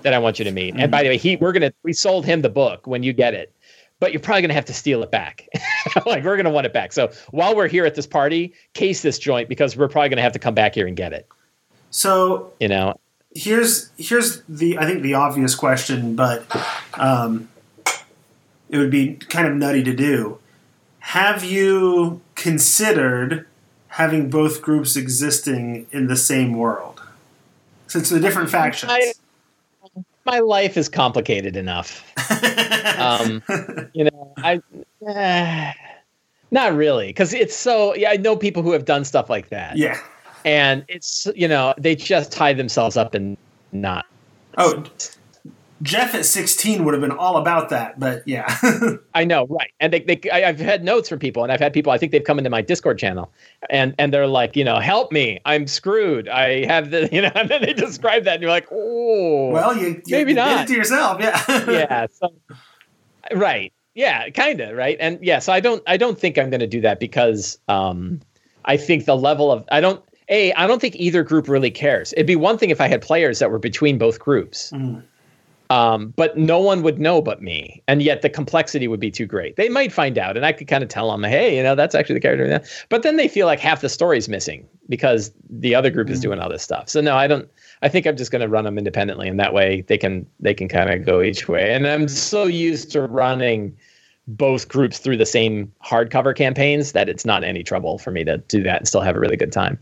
that 0.03 0.15
I 0.15 0.19
want 0.19 0.39
you 0.39 0.45
to 0.45 0.53
meet." 0.53 0.75
And 0.77 0.91
by 0.91 1.03
the 1.03 1.09
way, 1.09 1.17
he 1.17 1.37
we're 1.37 1.53
gonna 1.53 1.73
we 1.83 1.93
sold 1.93 2.25
him 2.25 2.43
the 2.43 2.49
book 2.49 2.87
when 2.87 3.03
you 3.03 3.13
get 3.13 3.35
it, 3.35 3.53
but 3.99 4.13
you're 4.13 4.21
probably 4.21 4.43
going 4.43 4.51
to 4.51 4.55
have 4.55 4.65
to 4.67 4.75
steal 4.75 5.03
it 5.03 5.11
back. 5.11 5.49
like 6.07 6.25
we're 6.25 6.37
going 6.37 6.45
to 6.45 6.51
want 6.51 6.67
it 6.67 6.73
back. 6.73 6.93
So 6.93 7.11
while 7.31 7.57
we're 7.57 7.69
here 7.69 7.85
at 7.87 7.95
this 7.95 8.07
party, 8.07 8.53
case 8.75 9.03
this 9.03 9.19
joint 9.19 9.49
because 9.49 9.77
we're 9.77 9.89
probably 9.89 10.11
going 10.11 10.19
to 10.19 10.23
have 10.23 10.33
to 10.33 10.39
come 10.39 10.55
back 10.55 10.75
here 10.75 10.87
and 10.87 10.97
get 10.97 11.13
it. 11.13 11.27
So 11.91 12.53
You 12.61 12.69
know, 12.69 12.99
here's 13.35 13.91
here's 13.97 14.43
the 14.49 14.79
I 14.79 14.87
think 14.87 15.03
the 15.03 15.15
obvious 15.15 15.55
question, 15.55 16.17
but 16.17 16.45
um, 16.95 17.49
it 18.69 18.79
would 18.79 18.91
be 18.91 19.15
kind 19.15 19.47
of 19.47 19.55
nutty 19.55 19.83
to 19.85 19.95
do. 19.95 20.39
Have 21.01 21.45
you 21.45 22.21
considered 22.35 23.47
having 23.97 24.29
both 24.29 24.61
groups 24.61 24.95
existing 24.95 25.87
in 25.91 26.07
the 26.07 26.17
same 26.17 26.57
world? 26.57 27.03
Since 27.87 28.11
they're 28.11 28.21
different 28.21 28.51
factions. 28.51 28.93
I- 28.93 29.13
my 30.27 30.41
life 30.41 30.77
is 30.77 30.89
complicated 30.89 31.57
enough. 31.57 32.05
um, 32.99 33.43
you 33.95 34.05
know, 34.05 34.33
I 34.39 34.61
eh, 35.07 35.73
not 36.51 36.75
really 36.75 37.07
because 37.07 37.33
it's 37.33 37.55
so. 37.55 37.95
Yeah, 37.95 38.11
I 38.11 38.17
know 38.17 38.37
people 38.37 38.63
who 38.63 38.73
have 38.73 38.85
done 38.85 39.05
stuff 39.05 39.31
like 39.31 39.51
that, 39.51 39.77
yeah. 39.77 40.01
and 40.45 40.85
it's 40.89 41.29
you 41.37 41.47
know 41.47 41.75
they 41.79 41.95
just 41.95 42.33
tie 42.33 42.53
themselves 42.53 42.97
up 42.97 43.15
in 43.15 43.37
not. 43.71 44.05
Oh, 44.59 44.85
Jeff 45.83 46.15
at 46.15 46.25
16 46.25 46.85
would 46.85 46.95
have 46.95 47.01
been 47.03 47.13
all 47.13 47.37
about 47.37 47.69
that, 47.69 48.01
but 48.01 48.23
yeah. 48.27 48.47
I 49.15 49.25
know, 49.25 49.47
right? 49.49 49.71
And 49.79 49.93
they, 49.93 50.01
they 50.01 50.31
I, 50.31 50.49
I've 50.49 50.59
had 50.59 50.83
notes 50.83 51.09
from 51.09 51.19
people, 51.19 51.43
and 51.43 51.53
I've 51.53 51.61
had 51.61 51.73
people. 51.73 51.93
I 51.93 51.99
think 51.99 52.13
they've 52.13 52.25
come 52.25 52.39
into 52.39 52.51
my 52.51 52.63
Discord 52.63 52.99
channel, 52.99 53.31
and 53.69 53.95
and 53.99 54.13
they're 54.13 54.27
like, 54.27 54.57
you 54.57 54.65
know, 54.65 54.79
help 54.79 55.13
me, 55.13 55.39
I'm 55.45 55.67
screwed. 55.67 56.29
I 56.29 56.65
have 56.65 56.91
the, 56.91 57.09
you 57.13 57.21
know, 57.21 57.31
and 57.35 57.51
then 57.51 57.63
they 57.63 57.75
describe 57.75 58.25
that, 58.25 58.35
and 58.35 58.43
you're 58.43 58.51
like, 58.51 58.69
oh, 58.73 59.51
well, 59.51 59.77
you, 59.77 59.89
you 60.07 60.17
Maybe 60.17 60.31
you 60.31 60.37
did 60.37 60.37
not. 60.37 60.65
it 60.65 60.69
to 60.69 60.75
yourself, 60.75 61.21
yeah. 61.21 61.43
yeah 61.71 62.07
so, 62.11 62.33
right 63.35 63.73
yeah 63.95 64.29
kind 64.31 64.61
of 64.61 64.77
right 64.77 64.97
and 65.01 65.19
yeah 65.21 65.39
so 65.41 65.53
i 65.53 65.59
don't 65.59 65.83
i 65.87 65.97
don't 65.97 66.19
think 66.19 66.39
i'm 66.39 66.51
going 66.51 66.61
to 66.61 66.67
do 66.67 66.81
that 66.81 67.01
because 67.01 67.59
um 67.67 68.21
i 68.67 68.77
think 68.77 69.05
the 69.05 69.17
level 69.17 69.51
of 69.51 69.65
i 69.73 69.81
don't 69.81 70.05
a 70.29 70.53
i 70.53 70.67
don't 70.67 70.81
think 70.81 70.95
either 70.97 71.25
group 71.25 71.49
really 71.49 71.71
cares 71.71 72.13
it'd 72.13 72.27
be 72.27 72.37
one 72.37 72.57
thing 72.59 72.71
if 72.71 72.81
i 72.81 72.87
had 72.87 73.03
players 73.03 73.39
that 73.41 73.51
were 73.51 73.59
between 73.59 73.99
both 73.99 74.21
groups 74.21 74.71
Mm. 74.71 75.03
Um 75.71 76.13
but 76.17 76.37
no 76.39 76.59
one 76.61 76.83
would 76.83 76.99
know 76.99 77.21
but 77.21 77.43
me. 77.43 77.83
And 77.89 78.03
yet 78.03 78.23
the 78.23 78.29
complexity 78.31 78.89
would 78.89 79.01
be 79.01 79.11
too 79.11 79.27
great. 79.27 79.57
They 79.57 79.69
might 79.69 79.93
find 79.93 80.17
out 80.19 80.37
and 80.37 80.47
i 80.47 80.53
could 80.53 80.69
kind 80.69 80.83
of 80.83 80.89
tell 80.89 81.11
them 81.11 81.23
hey 81.25 81.57
you 81.57 81.63
know 81.63 81.75
that's 81.75 81.95
actually 81.95 82.15
the 82.15 82.21
character 82.21 82.47
now. 82.47 82.61
But 82.89 83.03
then 83.03 83.17
they 83.17 83.29
feel 83.29 83.47
like 83.47 83.61
half 83.61 83.81
the 83.81 83.89
story's 83.89 84.29
missing 84.29 84.67
because 84.89 85.33
the 85.51 85.75
other 85.75 85.91
group 85.91 86.09
is 86.11 86.19
Mm. 86.21 86.23
doing 86.23 86.39
all 86.41 86.49
this 86.49 86.63
stuff. 86.63 86.89
So 86.89 87.01
no 87.01 87.17
i 87.17 87.27
don't 87.27 87.49
I 87.83 87.89
think 87.91 88.07
I'm 88.07 88.17
just 88.17 88.31
going 88.31 88.41
to 88.41 88.49
run 88.49 88.65
them 88.65 88.79
independently, 88.79 89.29
and 89.29 89.39
that 89.39 89.53
way 89.53 89.83
they 89.83 89.99
can 89.99 90.27
they 90.41 90.55
can 90.55 90.67
kind 90.67 90.89
of 90.91 91.05
go 91.05 91.21
each 91.21 91.47
way. 91.47 91.75
And 91.75 91.87
I'm 91.87 92.09
so 92.09 92.45
used 92.45 92.91
to 92.93 93.03
running 93.03 93.77
both 94.29 94.69
groups 94.69 94.99
through 94.99 95.19
the 95.19 95.27
same 95.27 95.71
hardcover 95.85 96.35
campaigns 96.35 96.93
that 96.93 97.09
it's 97.09 97.25
not 97.27 97.45
any 97.45 97.63
trouble 97.63 97.99
for 97.99 98.11
me 98.11 98.25
to 98.25 98.39
do 98.39 98.63
that 98.63 98.79
and 98.79 98.89
still 98.89 99.03
have 99.03 99.15
a 99.15 99.21
really 99.21 99.37
good 99.37 99.53
time, 99.53 99.79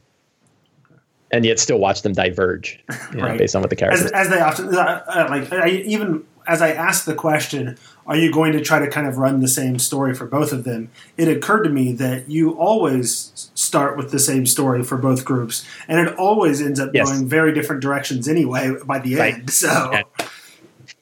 and 1.34 1.44
yet 1.44 1.58
still 1.58 1.78
watch 1.78 2.02
them 2.02 2.12
diverge 2.12 2.78
you 3.12 3.18
know, 3.18 3.24
Right. 3.26 3.38
based 3.38 3.54
on 3.56 3.62
what 3.62 3.70
the 3.70 3.76
characters. 3.76 4.06
as, 4.06 4.12
as 4.12 4.28
they 4.30 4.40
often 4.40 4.74
uh, 4.74 5.04
uh, 5.06 5.26
like 5.30 5.52
I, 5.52 5.68
even 5.68 6.24
as 6.46 6.60
I 6.60 6.72
asked 6.72 7.06
the 7.06 7.14
question, 7.14 7.78
are 8.06 8.16
you 8.16 8.30
going 8.30 8.52
to 8.52 8.60
try 8.60 8.78
to 8.78 8.88
kind 8.90 9.06
of 9.06 9.16
run 9.16 9.40
the 9.40 9.48
same 9.48 9.78
story 9.78 10.14
for 10.14 10.26
both 10.26 10.52
of 10.52 10.64
them? 10.64 10.90
It 11.16 11.26
occurred 11.26 11.62
to 11.62 11.70
me 11.70 11.92
that 11.94 12.28
you 12.30 12.50
always 12.58 13.50
start 13.54 13.96
with 13.96 14.10
the 14.10 14.18
same 14.18 14.44
story 14.44 14.82
for 14.84 14.98
both 14.98 15.24
groups, 15.24 15.66
and 15.88 16.06
it 16.06 16.14
always 16.16 16.60
ends 16.60 16.78
up 16.78 16.90
Yes. 16.92 17.08
going 17.10 17.26
very 17.28 17.54
different 17.54 17.80
directions 17.80 18.28
anyway 18.28 18.72
by 18.84 18.98
the 18.98 19.16
Right. 19.16 19.34
end. 19.34 19.50
So 19.50 19.90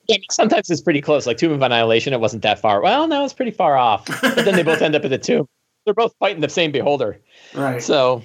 Yeah. 0.08 0.16
Sometimes 0.30 0.68
it's 0.70 0.80
pretty 0.80 1.00
close. 1.00 1.26
Like 1.26 1.38
Tomb 1.38 1.52
of 1.52 1.62
Annihilation, 1.62 2.12
it 2.12 2.20
wasn't 2.20 2.42
that 2.42 2.58
far. 2.60 2.80
Well, 2.82 3.08
no, 3.08 3.24
it's 3.24 3.32
pretty 3.32 3.50
far 3.50 3.76
off. 3.76 4.04
But 4.20 4.44
then 4.44 4.54
they 4.54 4.62
both 4.62 4.82
end 4.82 4.94
up 4.94 5.04
in 5.04 5.10
the 5.10 5.18
tomb. 5.18 5.48
They're 5.84 5.94
both 5.94 6.14
fighting 6.20 6.40
the 6.40 6.48
same 6.48 6.70
beholder. 6.70 7.18
right, 7.54 7.82
So, 7.82 8.22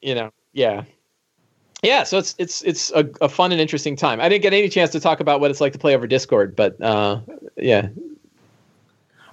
you 0.00 0.14
know, 0.14 0.30
yeah, 0.52 0.82
yeah. 1.82 2.04
So 2.04 2.18
it's 2.18 2.34
it's 2.38 2.62
it's 2.62 2.90
a, 2.92 3.08
a 3.20 3.28
fun 3.28 3.52
and 3.52 3.60
interesting 3.60 3.96
time. 3.96 4.20
I 4.20 4.28
didn't 4.28 4.42
get 4.42 4.52
any 4.52 4.68
chance 4.68 4.90
to 4.92 5.00
talk 5.00 5.20
about 5.20 5.40
what 5.40 5.50
it's 5.50 5.60
like 5.60 5.72
to 5.72 5.78
play 5.78 5.94
over 5.94 6.06
Discord, 6.06 6.56
but 6.56 6.80
uh, 6.80 7.20
yeah, 7.56 7.88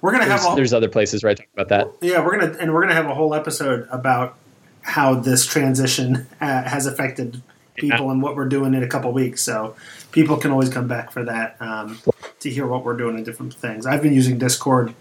we're 0.01 0.11
gonna 0.11 0.25
have 0.25 0.41
there's, 0.41 0.53
a, 0.53 0.55
there's 0.55 0.73
other 0.73 0.89
places 0.89 1.23
where 1.23 1.31
I 1.31 1.35
talk 1.35 1.47
about 1.53 1.69
that. 1.69 1.87
yeah 2.01 2.23
we're 2.23 2.39
gonna 2.39 2.57
and 2.59 2.73
we're 2.73 2.81
gonna 2.81 2.95
have 2.95 3.07
a 3.07 3.15
whole 3.15 3.33
episode 3.33 3.87
about 3.91 4.37
how 4.81 5.13
this 5.13 5.45
transition 5.45 6.27
uh, 6.41 6.63
has 6.63 6.85
affected 6.85 7.41
people 7.75 8.11
and 8.11 8.21
what 8.21 8.35
we're 8.35 8.47
doing 8.47 8.73
in 8.73 8.83
a 8.83 8.87
couple 8.87 9.11
weeks. 9.11 9.41
So 9.41 9.75
people 10.11 10.37
can 10.37 10.51
always 10.51 10.69
come 10.69 10.87
back 10.87 11.11
for 11.11 11.23
that 11.23 11.55
um, 11.59 11.99
to 12.39 12.49
hear 12.49 12.67
what 12.67 12.83
we're 12.83 12.97
doing 12.97 13.17
in 13.17 13.23
different 13.23 13.53
things. 13.53 13.85
I've 13.85 14.01
been 14.01 14.13
using 14.13 14.37
Discord 14.37 14.93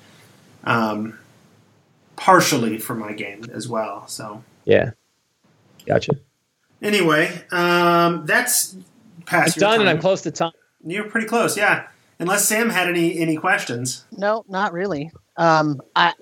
um, 0.64 1.18
partially 2.16 2.78
for 2.78 2.94
my 2.94 3.12
game 3.12 3.44
as 3.52 3.68
well. 3.68 4.06
So 4.08 4.42
Yeah, 4.64 4.90
gotcha. 5.86 6.12
Anyway, 6.82 7.42
um, 7.50 8.24
that's 8.26 8.74
I'm 8.74 8.84
past 9.24 9.56
your 9.56 9.60
done, 9.70 9.80
and. 9.80 9.88
I'm 9.88 9.98
close 10.00 10.22
to 10.22 10.30
time. 10.30 10.52
You're 10.84 11.08
pretty 11.08 11.26
close, 11.26 11.56
yeah. 11.56 11.86
Unless 12.20 12.46
Sam 12.46 12.68
had 12.70 12.88
any 12.88 13.18
any 13.18 13.36
questions. 13.36 14.04
No, 14.16 14.44
not 14.48 14.72
really. 14.72 15.10
Um, 15.36 15.80
I, 15.94 16.14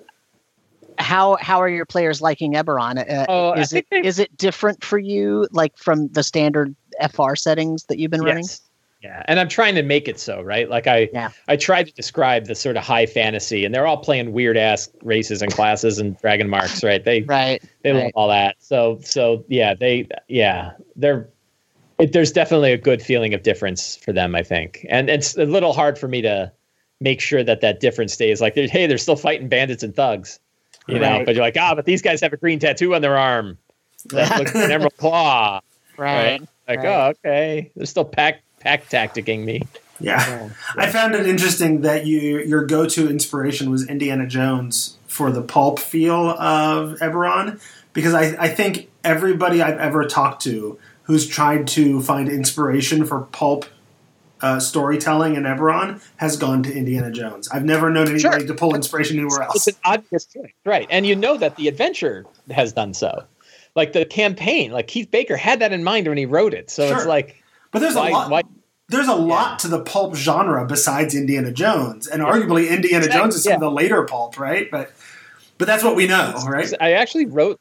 how 0.98 1.36
how 1.40 1.60
are 1.62 1.68
your 1.68 1.86
players 1.86 2.20
liking 2.20 2.52
Eberron? 2.54 2.98
Uh, 2.98 3.26
Oh, 3.28 3.52
is 3.54 3.72
it 3.72 3.86
they- 3.90 4.00
is 4.00 4.18
it 4.18 4.36
different 4.36 4.82
for 4.84 4.98
you, 4.98 5.46
like 5.52 5.76
from 5.78 6.08
the 6.08 6.22
standard 6.22 6.74
FR 7.00 7.34
settings 7.34 7.84
that 7.84 7.98
you've 7.98 8.10
been 8.10 8.22
running? 8.22 8.44
Yeah, 9.06 9.22
and 9.28 9.38
I'm 9.38 9.48
trying 9.48 9.76
to 9.76 9.82
make 9.82 10.08
it 10.08 10.18
so 10.18 10.42
right. 10.42 10.68
Like 10.68 10.88
I, 10.88 11.08
Yeah. 11.12 11.30
I 11.46 11.56
tried 11.56 11.84
to 11.86 11.92
describe 11.92 12.46
the 12.46 12.54
sort 12.56 12.76
of 12.76 12.82
high 12.82 13.06
fantasy, 13.06 13.64
and 13.64 13.72
they're 13.72 13.86
all 13.86 13.98
playing 13.98 14.32
weird 14.32 14.56
ass 14.56 14.88
races 15.02 15.42
and 15.42 15.52
classes 15.52 15.98
and 15.98 16.18
dragon 16.18 16.48
marks, 16.48 16.82
right? 16.82 17.04
They 17.04 17.20
Right. 17.22 17.62
they 17.82 17.92
love 17.92 18.10
all 18.16 18.28
that. 18.28 18.56
So 18.58 18.98
so 19.04 19.44
yeah, 19.48 19.74
they 19.74 20.08
yeah 20.28 20.72
they're 20.96 21.28
it, 21.98 22.12
there's 22.12 22.32
definitely 22.32 22.72
a 22.72 22.76
good 22.78 23.00
feeling 23.00 23.32
of 23.32 23.42
difference 23.44 23.96
for 23.96 24.12
them, 24.12 24.34
I 24.34 24.42
think, 24.42 24.84
and 24.90 25.08
it's 25.08 25.36
a 25.38 25.44
little 25.46 25.72
hard 25.72 25.98
for 25.98 26.08
me 26.08 26.20
to 26.22 26.50
make 27.00 27.20
sure 27.20 27.44
that 27.44 27.60
that 27.60 27.78
difference 27.80 28.12
stays. 28.12 28.40
Like, 28.40 28.54
they're, 28.54 28.66
hey, 28.68 28.86
they're 28.86 28.98
still 28.98 29.16
fighting 29.16 29.48
bandits 29.48 29.82
and 29.82 29.94
thugs, 29.94 30.38
you 30.88 30.98
know. 30.98 31.22
But 31.24 31.34
you're 31.34 31.44
like, 31.44 31.56
ah, 31.58 31.74
but 31.74 31.84
these 31.86 32.02
guys 32.02 32.20
have 32.22 32.32
a 32.32 32.36
green 32.38 32.58
tattoo 32.58 32.94
on 32.94 33.02
their 33.02 33.16
arm 33.16 33.56
that 34.06 34.38
looks 34.38 34.54
like 34.54 34.64
an 34.64 34.70
emerald 34.76 34.96
claw. 34.98 35.60
Right. 35.96 36.40
Like, 36.68 36.78
Right. 36.80 36.86
oh, 36.86 37.12
okay, 37.24 37.70
they're 37.76 37.86
still 37.86 38.04
pack 38.04 38.42
pack 38.66 38.88
tacticking 38.88 39.44
me. 39.44 39.62
Yeah. 40.00 40.50
I 40.76 40.90
found 40.90 41.14
it 41.14 41.26
interesting 41.26 41.80
that 41.82 42.04
you 42.06 42.38
your 42.40 42.64
go 42.66 42.86
to 42.86 43.08
inspiration 43.08 43.70
was 43.70 43.88
Indiana 43.88 44.26
Jones 44.26 44.98
for 45.06 45.30
the 45.30 45.40
pulp 45.42 45.78
feel 45.78 46.30
of 46.30 46.98
Eberron 46.98 47.60
because 47.94 48.12
I, 48.12 48.36
I 48.38 48.48
think 48.48 48.90
everybody 49.02 49.62
I've 49.62 49.78
ever 49.78 50.04
talked 50.04 50.42
to 50.42 50.78
who's 51.04 51.26
tried 51.26 51.66
to 51.68 52.02
find 52.02 52.28
inspiration 52.28 53.06
for 53.06 53.20
pulp 53.22 53.64
uh, 54.42 54.60
storytelling 54.60 55.34
in 55.36 55.44
Eberron 55.44 56.02
has 56.16 56.36
gone 56.36 56.62
to 56.64 56.74
Indiana 56.74 57.10
Jones. 57.10 57.48
I've 57.48 57.64
never 57.64 57.88
known 57.90 58.08
anybody 58.08 58.20
Sure. 58.20 58.46
to 58.48 58.54
pull 58.54 58.74
inspiration 58.74 59.16
anywhere 59.18 59.42
else. 59.44 59.66
It's 59.66 59.68
an 59.68 59.74
obvious 59.84 60.26
choice, 60.26 60.52
right? 60.66 60.86
And 60.90 61.06
you 61.06 61.16
know 61.16 61.38
that 61.38 61.56
the 61.56 61.68
adventure 61.68 62.26
has 62.50 62.74
done 62.74 62.92
so. 62.92 63.24
Like 63.74 63.94
the 63.94 64.04
campaign, 64.04 64.72
like 64.72 64.88
Keith 64.88 65.10
Baker 65.10 65.36
had 65.38 65.60
that 65.60 65.72
in 65.72 65.82
mind 65.84 66.06
when 66.06 66.18
he 66.18 66.26
wrote 66.26 66.52
it. 66.52 66.70
So 66.70 66.94
it's 66.94 67.06
like, 67.06 67.42
But 67.70 67.78
there's 67.78 67.94
why, 67.94 68.08
a 68.10 68.12
lot. 68.12 68.30
why 68.30 68.42
There's 68.88 69.08
a 69.08 69.14
lot 69.14 69.58
to 69.60 69.68
the 69.68 69.80
pulp 69.80 70.14
genre 70.14 70.64
besides 70.64 71.14
Indiana 71.14 71.50
Jones, 71.50 72.06
and 72.06 72.22
arguably 72.22 72.70
Indiana 72.70 73.06
Exactly, 73.06 73.20
Jones 73.20 73.34
is 73.34 73.44
some 73.44 73.54
of 73.54 73.60
the 73.60 73.70
later 73.70 74.04
pulp, 74.04 74.38
right? 74.38 74.70
But 74.70 74.92
but 75.58 75.66
that's 75.66 75.82
what 75.82 75.96
we 75.96 76.06
know, 76.06 76.34
right? 76.46 76.72
I 76.80 76.92
actually 76.92 77.26
wrote. 77.26 77.60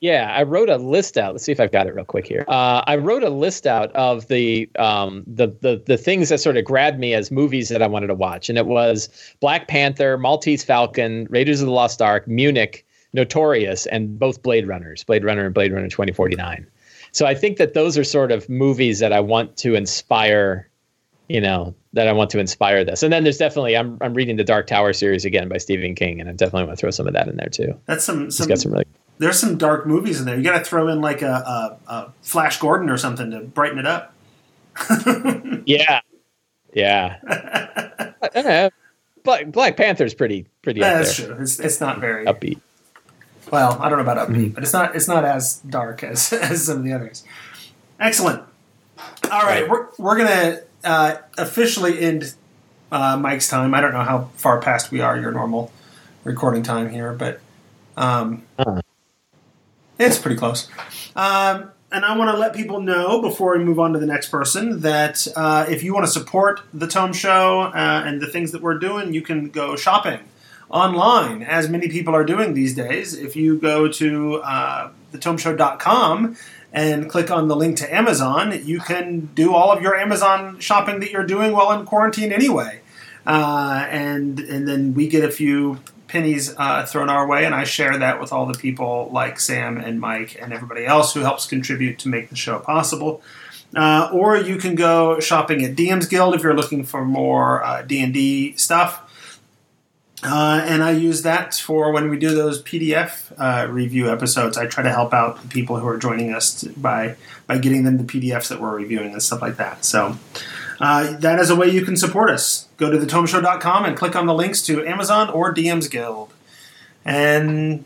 Yeah, 0.00 0.34
I 0.34 0.42
wrote 0.42 0.68
a 0.68 0.78
list 0.78 1.16
out. 1.16 1.32
Let's 1.32 1.44
see 1.44 1.52
if 1.52 1.60
I've 1.60 1.70
got 1.70 1.86
it 1.86 1.94
real 1.94 2.04
quick 2.04 2.26
here. 2.26 2.44
Uh, 2.48 2.82
I 2.88 2.96
wrote 2.96 3.22
a 3.22 3.30
list 3.30 3.68
out 3.68 3.92
of 3.92 4.26
the, 4.26 4.68
um, 4.76 5.22
the 5.28 5.46
the 5.60 5.80
the 5.86 5.96
things 5.96 6.28
that 6.30 6.38
sort 6.40 6.56
of 6.56 6.64
grabbed 6.64 6.98
me 6.98 7.14
as 7.14 7.30
movies 7.30 7.68
that 7.68 7.82
I 7.82 7.86
wanted 7.86 8.08
to 8.08 8.14
watch, 8.14 8.48
and 8.48 8.58
it 8.58 8.66
was 8.66 9.08
Black 9.38 9.68
Panther, 9.68 10.18
Maltese 10.18 10.64
Falcon, 10.64 11.28
Raiders 11.30 11.60
of 11.60 11.66
the 11.66 11.72
Lost 11.72 12.02
Ark, 12.02 12.26
Munich, 12.26 12.84
Notorious, 13.12 13.86
and 13.86 14.18
both 14.18 14.42
Blade 14.42 14.66
Runners, 14.66 15.04
Blade 15.04 15.22
Runner 15.22 15.44
and 15.44 15.54
Blade 15.54 15.72
Runner 15.72 15.88
2049. 15.88 16.66
So 17.12 17.26
I 17.26 17.34
think 17.34 17.58
that 17.58 17.74
those 17.74 17.96
are 17.96 18.04
sort 18.04 18.32
of 18.32 18.48
movies 18.48 18.98
that 18.98 19.12
I 19.12 19.20
want 19.20 19.56
to 19.58 19.74
inspire, 19.74 20.68
you 21.28 21.40
know, 21.40 21.74
that 21.92 22.08
I 22.08 22.12
want 22.12 22.30
to 22.30 22.38
inspire 22.38 22.84
this. 22.84 23.02
And 23.02 23.12
then 23.12 23.22
there's 23.22 23.38
definitely 23.38 23.76
I'm 23.76 23.98
I'm 24.00 24.14
reading 24.14 24.36
the 24.36 24.44
Dark 24.44 24.66
Tower 24.66 24.92
series 24.92 25.24
again 25.24 25.48
by 25.48 25.58
Stephen 25.58 25.94
King, 25.94 26.20
and 26.20 26.28
I 26.28 26.32
definitely 26.32 26.64
want 26.64 26.78
to 26.78 26.80
throw 26.80 26.90
some 26.90 27.06
of 27.06 27.12
that 27.12 27.28
in 27.28 27.36
there 27.36 27.48
too. 27.48 27.78
That's 27.86 28.04
some 28.04 28.24
He's 28.24 28.36
some 28.36 28.48
got 28.48 28.58
some 28.58 28.72
really 28.72 28.86
there's 29.18 29.38
some 29.38 29.56
dark 29.56 29.86
movies 29.86 30.18
in 30.18 30.26
there. 30.26 30.36
You 30.36 30.42
got 30.42 30.58
to 30.58 30.64
throw 30.64 30.88
in 30.88 31.00
like 31.00 31.22
a, 31.22 31.78
a, 31.86 31.92
a 31.92 32.12
Flash 32.22 32.58
Gordon 32.58 32.90
or 32.90 32.98
something 32.98 33.30
to 33.30 33.40
brighten 33.40 33.78
it 33.78 33.86
up. 33.86 34.14
Yeah, 35.64 36.00
yeah. 36.74 37.18
Uh, 38.34 38.70
Black 39.24 39.50
Black 39.50 39.76
Panther's 39.76 40.14
pretty 40.14 40.46
pretty 40.62 40.80
Yeah, 40.80 40.98
that's 40.98 41.16
there, 41.18 41.26
true. 41.26 41.42
It's, 41.42 41.58
it's 41.58 41.80
not 41.80 41.98
very 41.98 42.24
upbeat. 42.24 42.60
Well. 43.52 43.78
I 43.80 43.88
don't 43.88 43.98
know 44.04 44.10
about 44.10 44.28
upbeat, 44.28 44.36
Mm-hmm. 44.46 44.54
but 44.54 44.62
it's 44.64 44.72
not 44.72 44.96
it's 44.96 45.06
not 45.06 45.24
as 45.24 45.58
dark 45.58 46.02
as, 46.02 46.32
as 46.32 46.66
some 46.66 46.78
of 46.78 46.84
the 46.84 46.92
others. 46.92 47.22
Excellent. 48.00 48.42
All 49.30 49.42
right, 49.42 49.68
we're 49.68 49.86
we're 49.98 50.16
gonna 50.18 50.60
uh, 50.82 51.16
officially 51.38 52.00
end 52.00 52.34
uh, 52.90 53.16
Mike's 53.16 53.48
time. 53.48 53.74
I 53.74 53.80
don't 53.80 53.92
know 53.92 54.02
how 54.02 54.30
far 54.36 54.60
past 54.60 54.90
we 54.90 55.00
are 55.00 55.18
your 55.18 55.30
normal 55.32 55.70
recording 56.24 56.62
time 56.62 56.90
here, 56.90 57.12
but 57.12 57.40
um, 57.96 58.42
Uh-huh. 58.58 58.80
it's 59.98 60.18
pretty 60.18 60.36
close. 60.36 60.68
Um, 61.14 61.70
and 61.90 62.04
I 62.06 62.16
want 62.16 62.30
to 62.30 62.36
let 62.38 62.54
people 62.54 62.80
know 62.80 63.20
before 63.20 63.56
we 63.58 63.62
move 63.64 63.78
on 63.78 63.92
to 63.92 63.98
the 63.98 64.06
next 64.06 64.28
person 64.28 64.80
that 64.80 65.26
uh, 65.36 65.66
if 65.68 65.82
you 65.82 65.92
want 65.92 66.06
to 66.06 66.10
support 66.12 66.60
the 66.72 66.86
Tome 66.86 67.12
Show 67.12 67.60
uh, 67.62 68.02
and 68.06 68.20
the 68.20 68.26
things 68.26 68.52
that 68.52 68.62
we're 68.62 68.78
doing, 68.78 69.12
you 69.12 69.20
can 69.20 69.50
go 69.50 69.76
shopping 69.76 70.20
online, 70.72 71.42
as 71.42 71.68
many 71.68 71.88
people 71.88 72.14
are 72.14 72.24
doing 72.24 72.54
these 72.54 72.74
days. 72.74 73.14
If 73.14 73.36
you 73.36 73.58
go 73.58 73.88
to 73.88 74.36
uh, 74.36 74.90
thetomeshow.com 75.12 76.36
and 76.72 77.10
click 77.10 77.30
on 77.30 77.48
the 77.48 77.56
link 77.56 77.76
to 77.78 77.94
Amazon, 77.94 78.58
you 78.64 78.80
can 78.80 79.26
do 79.34 79.54
all 79.54 79.70
of 79.70 79.82
your 79.82 79.94
Amazon 79.94 80.58
shopping 80.58 81.00
that 81.00 81.10
you're 81.10 81.26
doing 81.26 81.52
while 81.52 81.78
in 81.78 81.84
quarantine 81.84 82.32
anyway. 82.32 82.80
Uh, 83.26 83.86
and 83.88 84.40
and 84.40 84.66
then 84.66 84.94
we 84.94 85.06
get 85.06 85.22
a 85.24 85.30
few 85.30 85.78
pennies 86.08 86.54
uh, 86.58 86.84
thrown 86.84 87.08
our 87.08 87.26
way, 87.26 87.44
and 87.44 87.54
I 87.54 87.64
share 87.64 87.96
that 87.98 88.20
with 88.20 88.32
all 88.32 88.46
the 88.46 88.58
people 88.58 89.08
like 89.12 89.38
Sam 89.38 89.78
and 89.78 90.00
Mike 90.00 90.36
and 90.40 90.52
everybody 90.52 90.84
else 90.84 91.14
who 91.14 91.20
helps 91.20 91.46
contribute 91.46 91.98
to 92.00 92.08
make 92.08 92.30
the 92.30 92.36
show 92.36 92.58
possible. 92.58 93.22
Uh, 93.74 94.10
or 94.12 94.36
you 94.36 94.56
can 94.56 94.74
go 94.74 95.18
shopping 95.20 95.64
at 95.64 95.74
DM's 95.74 96.06
Guild 96.06 96.34
if 96.34 96.42
you're 96.42 96.54
looking 96.54 96.84
for 96.84 97.04
more 97.04 97.64
uh, 97.64 97.80
D&D 97.80 98.54
stuff. 98.56 99.02
Uh, 100.24 100.64
and 100.64 100.84
I 100.84 100.92
use 100.92 101.22
that 101.22 101.54
for 101.54 101.90
when 101.90 102.08
we 102.08 102.16
do 102.16 102.32
those 102.32 102.62
PDF 102.62 103.32
uh, 103.38 103.68
review 103.68 104.10
episodes. 104.10 104.56
I 104.56 104.66
try 104.66 104.84
to 104.84 104.92
help 104.92 105.12
out 105.12 105.42
the 105.42 105.48
people 105.48 105.78
who 105.78 105.88
are 105.88 105.98
joining 105.98 106.32
us 106.32 106.60
to, 106.60 106.70
by 106.70 107.16
by 107.48 107.58
getting 107.58 107.82
them 107.82 107.98
the 107.98 108.04
PDFs 108.04 108.48
that 108.48 108.60
we're 108.60 108.76
reviewing 108.76 109.12
and 109.12 109.22
stuff 109.22 109.42
like 109.42 109.56
that. 109.56 109.84
So 109.84 110.16
uh, 110.80 111.16
that 111.18 111.40
is 111.40 111.50
a 111.50 111.56
way 111.56 111.68
you 111.68 111.84
can 111.84 111.96
support 111.96 112.30
us. 112.30 112.68
Go 112.76 112.90
to 112.90 112.98
thetomeshow.com 112.98 113.84
and 113.84 113.96
click 113.96 114.14
on 114.14 114.26
the 114.26 114.34
links 114.34 114.62
to 114.62 114.86
Amazon 114.86 115.28
or 115.28 115.52
DM's 115.52 115.88
Guild 115.88 116.32
and 117.04 117.84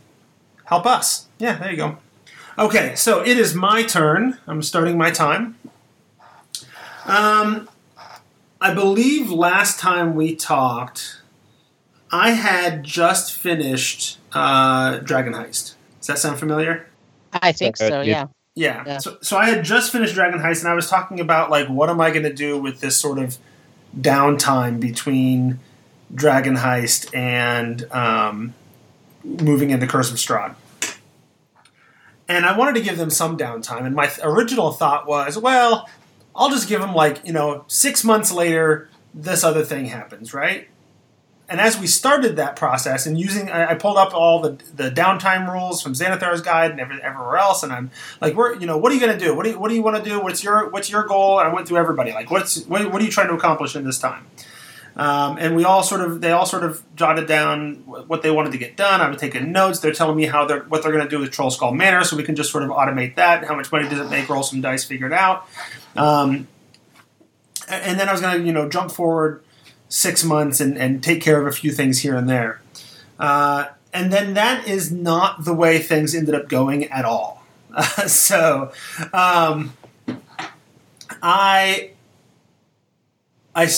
help 0.65 0.85
us. 0.85 1.27
Yeah, 1.39 1.57
there 1.57 1.71
you 1.71 1.77
go. 1.77 1.99
Okay, 2.59 2.95
so 2.95 3.23
it 3.23 3.39
is 3.39 3.55
my 3.55 3.83
turn. 3.83 4.39
I'm 4.47 4.63
starting 4.63 4.97
my 4.97 5.11
time. 5.11 5.59
Um, 7.05 7.69
I 8.61 8.73
believe 8.73 9.31
last 9.31 9.79
time 9.79 10.15
we 10.15 10.35
talked, 10.35 11.21
I 12.11 12.31
had 12.31 12.85
just 12.85 13.33
finished 13.33 14.19
uh, 14.33 14.99
Dragon 14.99 15.33
Heist. 15.33 15.75
Does 16.01 16.07
that 16.09 16.19
sound 16.19 16.39
familiar? 16.39 16.87
I 17.33 17.53
think 17.53 17.77
So, 17.77 17.89
so. 17.89 17.99
uh, 18.01 18.03
you- 18.03 18.11
Yeah. 18.13 18.27
Yeah. 18.55 18.83
Yeah. 18.87 18.99
So, 18.99 19.19
so 19.21 19.37
I 19.37 19.51
had 19.51 19.65
just 19.65 19.93
finished 19.93 20.15
Dragon 20.15 20.41
Heist, 20.41 20.61
and 20.61 20.69
I 20.69 20.75
was 20.75 20.89
talking 20.89 21.21
about 21.21 21.51
like 21.51 21.69
what 21.69 21.91
am 21.91 22.01
I 22.01 22.11
going 22.11 22.23
to 22.23 22.33
do 22.33 22.59
with 22.59 22.81
this 22.81 22.97
sort 22.99 23.19
of 23.19 23.37
downtime 23.99 24.81
between 24.81 25.59
Dragon 26.15 26.57
Heist 26.57 27.15
and 27.15 27.91
um, 27.93 28.55
moving 29.25 29.71
into 29.71 29.87
Curse 29.87 30.11
of 30.11 30.17
Strahd. 30.17 30.55
And 32.29 32.45
I 32.47 32.57
wanted 32.57 32.75
to 32.77 32.81
give 32.81 32.97
them 32.99 33.11
some 33.11 33.37
downtime, 33.37 33.85
and 33.87 33.95
my 33.95 34.07
th- 34.07 34.21
original 34.25 34.73
thought 34.73 35.07
was, 35.07 35.39
well, 35.39 35.89
I'll 36.35 36.51
just 36.51 36.69
give 36.69 36.81
them 36.81 36.95
like 36.95 37.21
you 37.27 37.33
know 37.33 37.65
six 37.69 38.05
months 38.05 38.33
later, 38.33 38.89
this 39.15 39.45
other 39.45 39.65
thing 39.65 39.87
happens, 39.87 40.33
right? 40.35 40.69
And 41.49 41.61
as 41.61 41.79
we 41.79 41.87
started 41.87 42.37
that 42.37 42.57
process 42.57 43.07
and 43.07 43.19
using, 43.19 43.49
I, 43.51 43.71
I 43.71 43.75
pulled 43.75 43.99
up 43.99 44.13
all 44.13 44.41
the 44.41 44.59
the 44.75 44.91
downtime 44.91 45.51
rules 45.51 45.81
from 45.81 45.93
Xanathar's 45.93 46.41
guide 46.41 46.73
and 46.73 46.81
every, 46.81 47.01
everywhere 47.01 47.37
else, 47.37 47.63
and 47.63 47.73
I'm 47.73 47.91
like, 48.21 48.35
we're 48.35 48.57
you 48.57 48.67
know, 48.67 48.77
what 48.79 48.91
are 48.91 48.97
you 48.97 49.01
going 49.01 49.17
to 49.17 49.25
do? 49.25 49.35
What 49.35 49.45
do 49.45 49.51
you, 49.51 49.59
what 49.59 49.69
do 49.69 49.77
you 49.77 49.83
want 49.83 49.97
to 49.97 50.03
do? 50.03 50.21
What's 50.21 50.43
your 50.43 50.69
what's 50.71 50.91
your 50.91 51.05
goal? 51.05 51.39
And 51.39 51.49
I 51.49 51.55
went 51.55 51.69
through 51.69 51.79
everybody 51.79 52.13
like, 52.13 52.31
what's 52.31 52.65
what, 52.65 52.93
what 52.93 53.01
are 53.01 53.05
you 53.05 53.13
trying 53.13 53.29
to 53.29 53.35
accomplish 53.35 53.77
in 53.77 53.85
this 53.85 53.99
time? 53.99 54.27
Um, 54.97 55.37
and 55.39 55.55
we 55.55 55.65
all 55.65 55.83
sort 55.83 56.01
of 56.01 56.21
they 56.23 56.33
all 56.33 56.47
sort 56.47 56.65
of 56.65 56.83
jotted 56.97 57.29
down 57.29 57.75
what 57.85 58.23
they 58.23 58.31
wanted 58.31 58.53
to 58.53 58.59
get 58.59 58.77
done. 58.77 59.01
I'm 59.01 59.15
taking 59.17 59.53
notes. 59.53 59.79
They're 59.79 59.93
telling 59.93 60.17
me 60.17 60.25
how 60.25 60.47
they're 60.47 60.65
what 60.65 60.83
they're 60.83 60.93
going 60.93 61.05
to 61.05 61.11
do 61.11 61.21
with 61.21 61.31
Troll 61.31 61.51
Skull 61.51 61.73
Manor, 61.73 62.03
so 62.03 62.17
we 62.17 62.23
can 62.23 62.35
just 62.35 62.51
sort 62.51 62.65
of 62.65 62.71
automate 62.71 63.17
that. 63.17 63.45
How 63.45 63.55
much 63.55 63.71
money 63.71 63.89
does 63.89 64.01
it 64.01 64.11
make? 64.11 64.29
Roll 64.29 64.43
some 64.43 64.63
dice, 64.63 64.85
figure 64.85 65.07
it 65.07 65.13
out. 65.13 65.47
Um, 65.95 66.49
and 67.69 68.01
then 68.01 68.09
I 68.09 68.13
was 68.13 68.23
going 68.23 68.41
to 68.41 68.47
you 68.47 68.53
know 68.53 68.69
jump 68.71 68.91
forward 68.91 69.45
six 69.89 70.25
months 70.25 70.61
and, 70.61 70.77
and 70.77 71.03
take 71.03 71.23
care 71.23 71.41
of 71.41 71.47
a 71.47 71.53
few 71.53 71.73
things 71.73 72.01
here 72.01 72.17
and 72.17 72.29
there. 72.29 72.61
Uh, 73.19 73.67
and 73.93 74.13
then 74.13 74.35
that 74.35 74.67
is 74.69 74.93
not 74.93 75.45
the 75.45 75.55
way 75.55 75.79
things 75.79 76.15
ended 76.15 76.35
up 76.35 76.49
going 76.49 76.85
at 76.85 77.05
all. 77.05 77.43
so 78.07 78.73
um, 79.13 79.75
I 81.23 81.91
I 83.55 83.69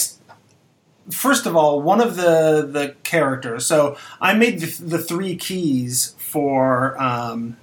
first 1.10 1.46
of 1.46 1.56
all 1.56 1.80
one 1.82 2.00
of 2.00 2.16
the 2.16 2.68
the 2.70 2.94
characters. 3.04 3.66
So 3.66 3.96
I 4.20 4.34
made 4.34 4.60
the, 4.60 4.82
the 4.82 4.98
three 4.98 5.36
keys 5.36 6.14
for 6.18 7.00
um, 7.00 7.56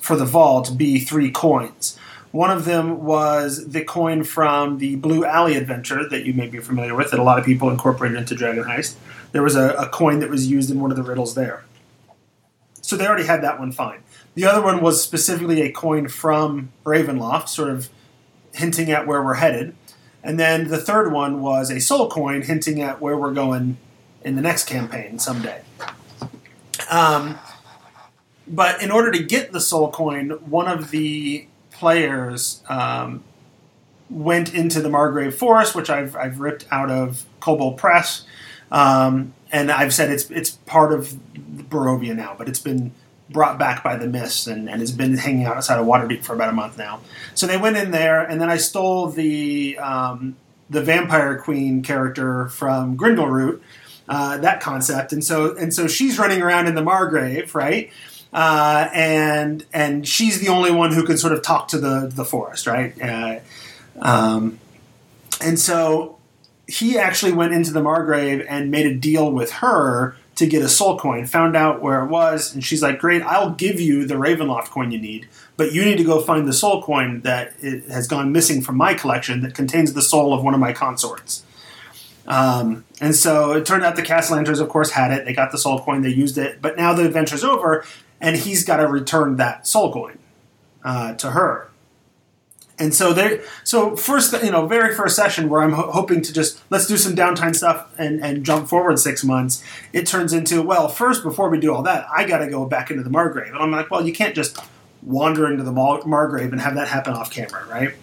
for 0.00 0.16
the 0.16 0.24
vault 0.24 0.76
be 0.76 0.98
three 1.00 1.30
coins. 1.30 1.98
One 2.30 2.50
of 2.50 2.64
them 2.66 3.04
was 3.04 3.68
the 3.68 3.82
coin 3.82 4.22
from 4.22 4.78
the 4.78 4.96
Blue 4.96 5.24
Alley 5.24 5.56
adventure 5.56 6.06
that 6.08 6.26
you 6.26 6.34
may 6.34 6.46
be 6.46 6.58
familiar 6.58 6.94
with, 6.94 7.10
that 7.10 7.18
a 7.18 7.22
lot 7.22 7.38
of 7.38 7.44
people 7.44 7.70
incorporated 7.70 8.18
into 8.18 8.34
Dragon 8.34 8.64
Heist. 8.64 8.96
There 9.32 9.42
was 9.42 9.56
a, 9.56 9.70
a 9.74 9.88
coin 9.88 10.20
that 10.20 10.28
was 10.28 10.46
used 10.46 10.70
in 10.70 10.80
one 10.80 10.90
of 10.90 10.96
the 10.96 11.02
riddles 11.02 11.34
there. 11.34 11.64
So 12.82 12.96
they 12.96 13.06
already 13.06 13.26
had 13.26 13.42
that 13.42 13.58
one 13.58 13.72
fine. 13.72 14.00
The 14.34 14.44
other 14.44 14.62
one 14.62 14.82
was 14.82 15.02
specifically 15.02 15.62
a 15.62 15.72
coin 15.72 16.08
from 16.08 16.70
Ravenloft, 16.84 17.48
sort 17.48 17.70
of 17.70 17.88
hinting 18.54 18.90
at 18.90 19.06
where 19.06 19.22
we're 19.22 19.34
headed. 19.34 19.74
And 20.22 20.38
then 20.38 20.68
the 20.68 20.78
third 20.78 21.12
one 21.12 21.40
was 21.40 21.70
a 21.70 21.80
soul 21.80 22.10
coin, 22.10 22.42
hinting 22.42 22.80
at 22.80 23.00
where 23.00 23.16
we're 23.16 23.32
going 23.32 23.78
in 24.22 24.36
the 24.36 24.42
next 24.42 24.68
campaign 24.68 25.18
someday. 25.18 25.62
Um, 26.90 27.38
but 28.46 28.82
in 28.82 28.90
order 28.90 29.10
to 29.12 29.22
get 29.22 29.52
the 29.52 29.60
soul 29.60 29.90
coin, 29.90 30.30
one 30.30 30.68
of 30.68 30.90
the 30.90 31.46
players 31.78 32.62
um, 32.68 33.22
went 34.10 34.52
into 34.54 34.80
the 34.80 34.88
Margreve 34.88 35.34
Forest, 35.34 35.74
which 35.74 35.90
I've, 35.90 36.16
I've 36.16 36.40
ripped 36.40 36.66
out 36.70 36.90
of 36.90 37.24
Kobold 37.40 37.76
Press, 37.76 38.24
um, 38.70 39.32
and 39.52 39.70
I've 39.70 39.94
said 39.94 40.10
it's 40.10 40.30
it's 40.30 40.50
part 40.50 40.92
of 40.92 41.14
Barovia 41.34 42.14
now, 42.14 42.34
but 42.36 42.48
it's 42.48 42.58
been 42.58 42.92
brought 43.30 43.58
back 43.58 43.84
by 43.84 43.96
the 43.96 44.06
mists 44.06 44.46
and, 44.46 44.68
and 44.68 44.80
has 44.80 44.92
been 44.92 45.16
hanging 45.16 45.44
out 45.44 45.56
outside 45.56 45.78
of 45.78 45.86
Waterdeep 45.86 46.24
for 46.24 46.34
about 46.34 46.48
a 46.48 46.52
month 46.52 46.78
now. 46.78 47.00
So 47.34 47.46
they 47.46 47.56
went 47.56 47.76
in 47.76 47.90
there, 47.90 48.22
and 48.22 48.40
then 48.40 48.50
I 48.50 48.56
stole 48.56 49.08
the 49.08 49.78
um, 49.78 50.36
the 50.68 50.82
Vampire 50.82 51.38
Queen 51.38 51.82
character 51.82 52.48
from 52.48 52.96
Grindelroot, 52.98 53.60
uh, 54.08 54.38
that 54.38 54.60
concept, 54.60 55.12
and 55.12 55.24
so 55.24 55.56
and 55.56 55.72
so 55.72 55.86
she's 55.86 56.18
running 56.18 56.42
around 56.42 56.66
in 56.66 56.74
the 56.74 56.82
Margreve, 56.82 57.54
right? 57.54 57.90
Uh, 58.32 58.88
and 58.92 59.64
and 59.72 60.06
she's 60.06 60.40
the 60.40 60.48
only 60.48 60.70
one 60.70 60.92
who 60.92 61.04
can 61.04 61.16
sort 61.16 61.32
of 61.32 61.42
talk 61.42 61.68
to 61.68 61.78
the 61.78 62.10
the 62.12 62.24
forest, 62.24 62.66
right? 62.66 63.00
Uh, 63.00 63.40
um, 64.00 64.58
and 65.40 65.58
so 65.58 66.18
he 66.66 66.98
actually 66.98 67.32
went 67.32 67.54
into 67.54 67.72
the 67.72 67.80
Margreve 67.80 68.44
and 68.48 68.70
made 68.70 68.86
a 68.86 68.94
deal 68.94 69.32
with 69.32 69.50
her 69.52 70.16
to 70.36 70.46
get 70.46 70.62
a 70.62 70.68
soul 70.68 70.98
coin, 70.98 71.26
found 71.26 71.56
out 71.56 71.82
where 71.82 72.04
it 72.04 72.08
was, 72.08 72.54
and 72.54 72.62
she's 72.62 72.82
like, 72.82 72.98
Great, 72.98 73.22
I'll 73.22 73.50
give 73.50 73.80
you 73.80 74.06
the 74.06 74.14
Ravenloft 74.14 74.66
coin 74.66 74.92
you 74.92 75.00
need, 75.00 75.26
but 75.56 75.72
you 75.72 75.84
need 75.84 75.98
to 75.98 76.04
go 76.04 76.20
find 76.20 76.46
the 76.46 76.52
soul 76.52 76.82
coin 76.82 77.22
that 77.22 77.54
has 77.88 78.06
gone 78.06 78.30
missing 78.30 78.62
from 78.62 78.76
my 78.76 78.94
collection 78.94 79.40
that 79.40 79.54
contains 79.54 79.94
the 79.94 80.02
soul 80.02 80.32
of 80.32 80.44
one 80.44 80.54
of 80.54 80.60
my 80.60 80.72
consorts. 80.72 81.42
Um, 82.28 82.84
and 83.00 83.16
so 83.16 83.52
it 83.52 83.64
turned 83.64 83.84
out 83.84 83.96
the 83.96 84.02
Cassalanters, 84.02 84.60
of 84.60 84.68
course, 84.68 84.90
had 84.90 85.12
it. 85.12 85.24
They 85.24 85.32
got 85.32 85.50
the 85.50 85.58
soul 85.58 85.80
coin, 85.80 86.02
they 86.02 86.10
used 86.10 86.36
it, 86.38 86.60
but 86.60 86.76
now 86.76 86.92
the 86.92 87.06
adventure's 87.06 87.42
over, 87.42 87.84
and 88.20 88.36
he's 88.36 88.64
got 88.64 88.78
to 88.78 88.86
return 88.86 89.36
that 89.36 89.66
soul 89.66 89.92
coin 89.92 90.18
uh, 90.84 91.14
to 91.14 91.30
her. 91.30 91.68
And 92.80 92.94
so 92.94 93.12
there, 93.12 93.42
so 93.64 93.96
first, 93.96 94.32
you 94.42 94.52
know, 94.52 94.66
very 94.66 94.94
first 94.94 95.16
session 95.16 95.48
where 95.48 95.62
I'm 95.62 95.72
ho- 95.72 95.90
hoping 95.90 96.22
to 96.22 96.32
just 96.32 96.60
let's 96.70 96.86
do 96.86 96.96
some 96.96 97.16
downtime 97.16 97.54
stuff 97.56 97.88
and, 97.98 98.22
and 98.22 98.44
jump 98.44 98.68
forward 98.68 99.00
six 99.00 99.24
months. 99.24 99.64
It 99.92 100.06
turns 100.06 100.32
into 100.32 100.62
well, 100.62 100.88
first 100.88 101.24
before 101.24 101.50
we 101.50 101.58
do 101.58 101.74
all 101.74 101.82
that, 101.82 102.06
I 102.08 102.24
got 102.24 102.38
to 102.38 102.48
go 102.48 102.66
back 102.66 102.90
into 102.90 103.02
the 103.02 103.10
Margreve, 103.10 103.48
and 103.48 103.56
I'm 103.56 103.72
like, 103.72 103.90
well, 103.90 104.06
you 104.06 104.12
can't 104.12 104.34
just 104.34 104.58
wander 105.02 105.50
into 105.50 105.64
the 105.64 105.72
Mar- 105.72 106.02
Margreve 106.02 106.52
and 106.52 106.60
have 106.60 106.76
that 106.76 106.86
happen 106.86 107.14
off 107.14 107.32
camera, 107.32 107.66
right? 107.66 107.94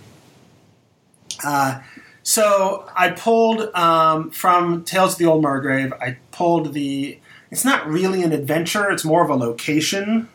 Uh, 1.44 1.80
so 2.24 2.90
I 2.96 3.12
pulled 3.12 3.74
um, 3.76 4.32
from 4.32 4.84
Tales 4.84 5.14
of 5.14 5.20
the 5.20 5.26
Old 5.26 5.44
Margreve. 5.44 5.94
I 6.02 6.18
pulled 6.32 6.74
the. 6.74 7.20
It's 7.52 7.66
not 7.66 7.88
really 7.88 8.24
an 8.24 8.32
adventure; 8.32 8.90
it's 8.90 9.06
more 9.06 9.24
of 9.24 9.30
a 9.30 9.36
location 9.36 10.30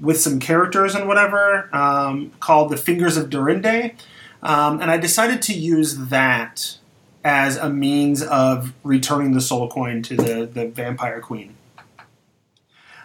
with 0.00 0.20
some 0.20 0.40
characters 0.40 0.94
and 0.94 1.06
whatever 1.06 1.68
um, 1.74 2.32
called 2.40 2.70
the 2.70 2.76
Fingers 2.76 3.16
of 3.16 3.28
Durinde. 3.28 3.94
Um, 4.42 4.80
and 4.80 4.90
I 4.90 4.96
decided 4.96 5.42
to 5.42 5.52
use 5.52 6.08
that 6.08 6.78
as 7.22 7.56
a 7.56 7.68
means 7.68 8.22
of 8.22 8.72
returning 8.82 9.32
the 9.32 9.40
soul 9.40 9.68
coin 9.68 10.02
to 10.02 10.16
the, 10.16 10.46
the 10.46 10.68
vampire 10.68 11.20
queen. 11.20 11.54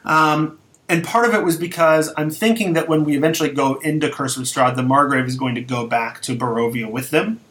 Um, 0.06 0.60
and 0.88 1.04
part 1.04 1.28
of 1.28 1.34
it 1.34 1.44
was 1.44 1.58
because 1.58 2.14
I'm 2.16 2.30
thinking 2.30 2.74
that 2.74 2.88
when 2.88 3.04
we 3.04 3.18
eventually 3.18 3.50
go 3.50 3.76
into 3.80 4.10
Curse 4.10 4.38
of 4.38 4.44
Strahd, 4.44 4.76
the 4.76 4.84
Margreve 4.84 5.26
is 5.26 5.36
going 5.36 5.56
to 5.56 5.62
go 5.62 5.88
back 5.88 6.22
to 6.24 6.36
Barovia 6.36 6.90
with 6.90 7.10
them. 7.10 7.42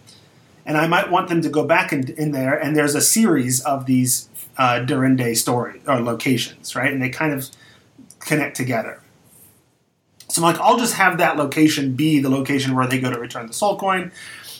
And 0.64 0.78
I 0.78 0.86
might 0.86 1.10
want 1.10 1.28
them 1.28 1.42
to 1.42 1.50
go 1.50 1.66
back 1.66 1.92
in, 1.92 2.08
in 2.16 2.30
there, 2.32 2.54
and 2.58 2.74
there's 2.74 2.94
a 2.94 3.02
series 3.02 3.60
of 3.60 3.84
these 3.84 4.30
uh, 4.56 4.80
Durinde 4.80 5.36
story 5.36 5.80
or 5.86 6.00
locations, 6.00 6.76
right? 6.76 6.92
And 6.92 7.02
they 7.02 7.10
kind 7.10 7.32
of 7.32 7.48
connect 8.20 8.56
together. 8.56 9.00
So 10.28 10.42
I'm 10.42 10.52
like, 10.52 10.60
I'll 10.60 10.78
just 10.78 10.94
have 10.94 11.18
that 11.18 11.36
location 11.36 11.94
be 11.94 12.20
the 12.20 12.30
location 12.30 12.74
where 12.74 12.86
they 12.86 12.98
go 12.98 13.10
to 13.10 13.18
return 13.18 13.46
the 13.46 13.52
soul 13.52 13.78
coin. 13.78 14.10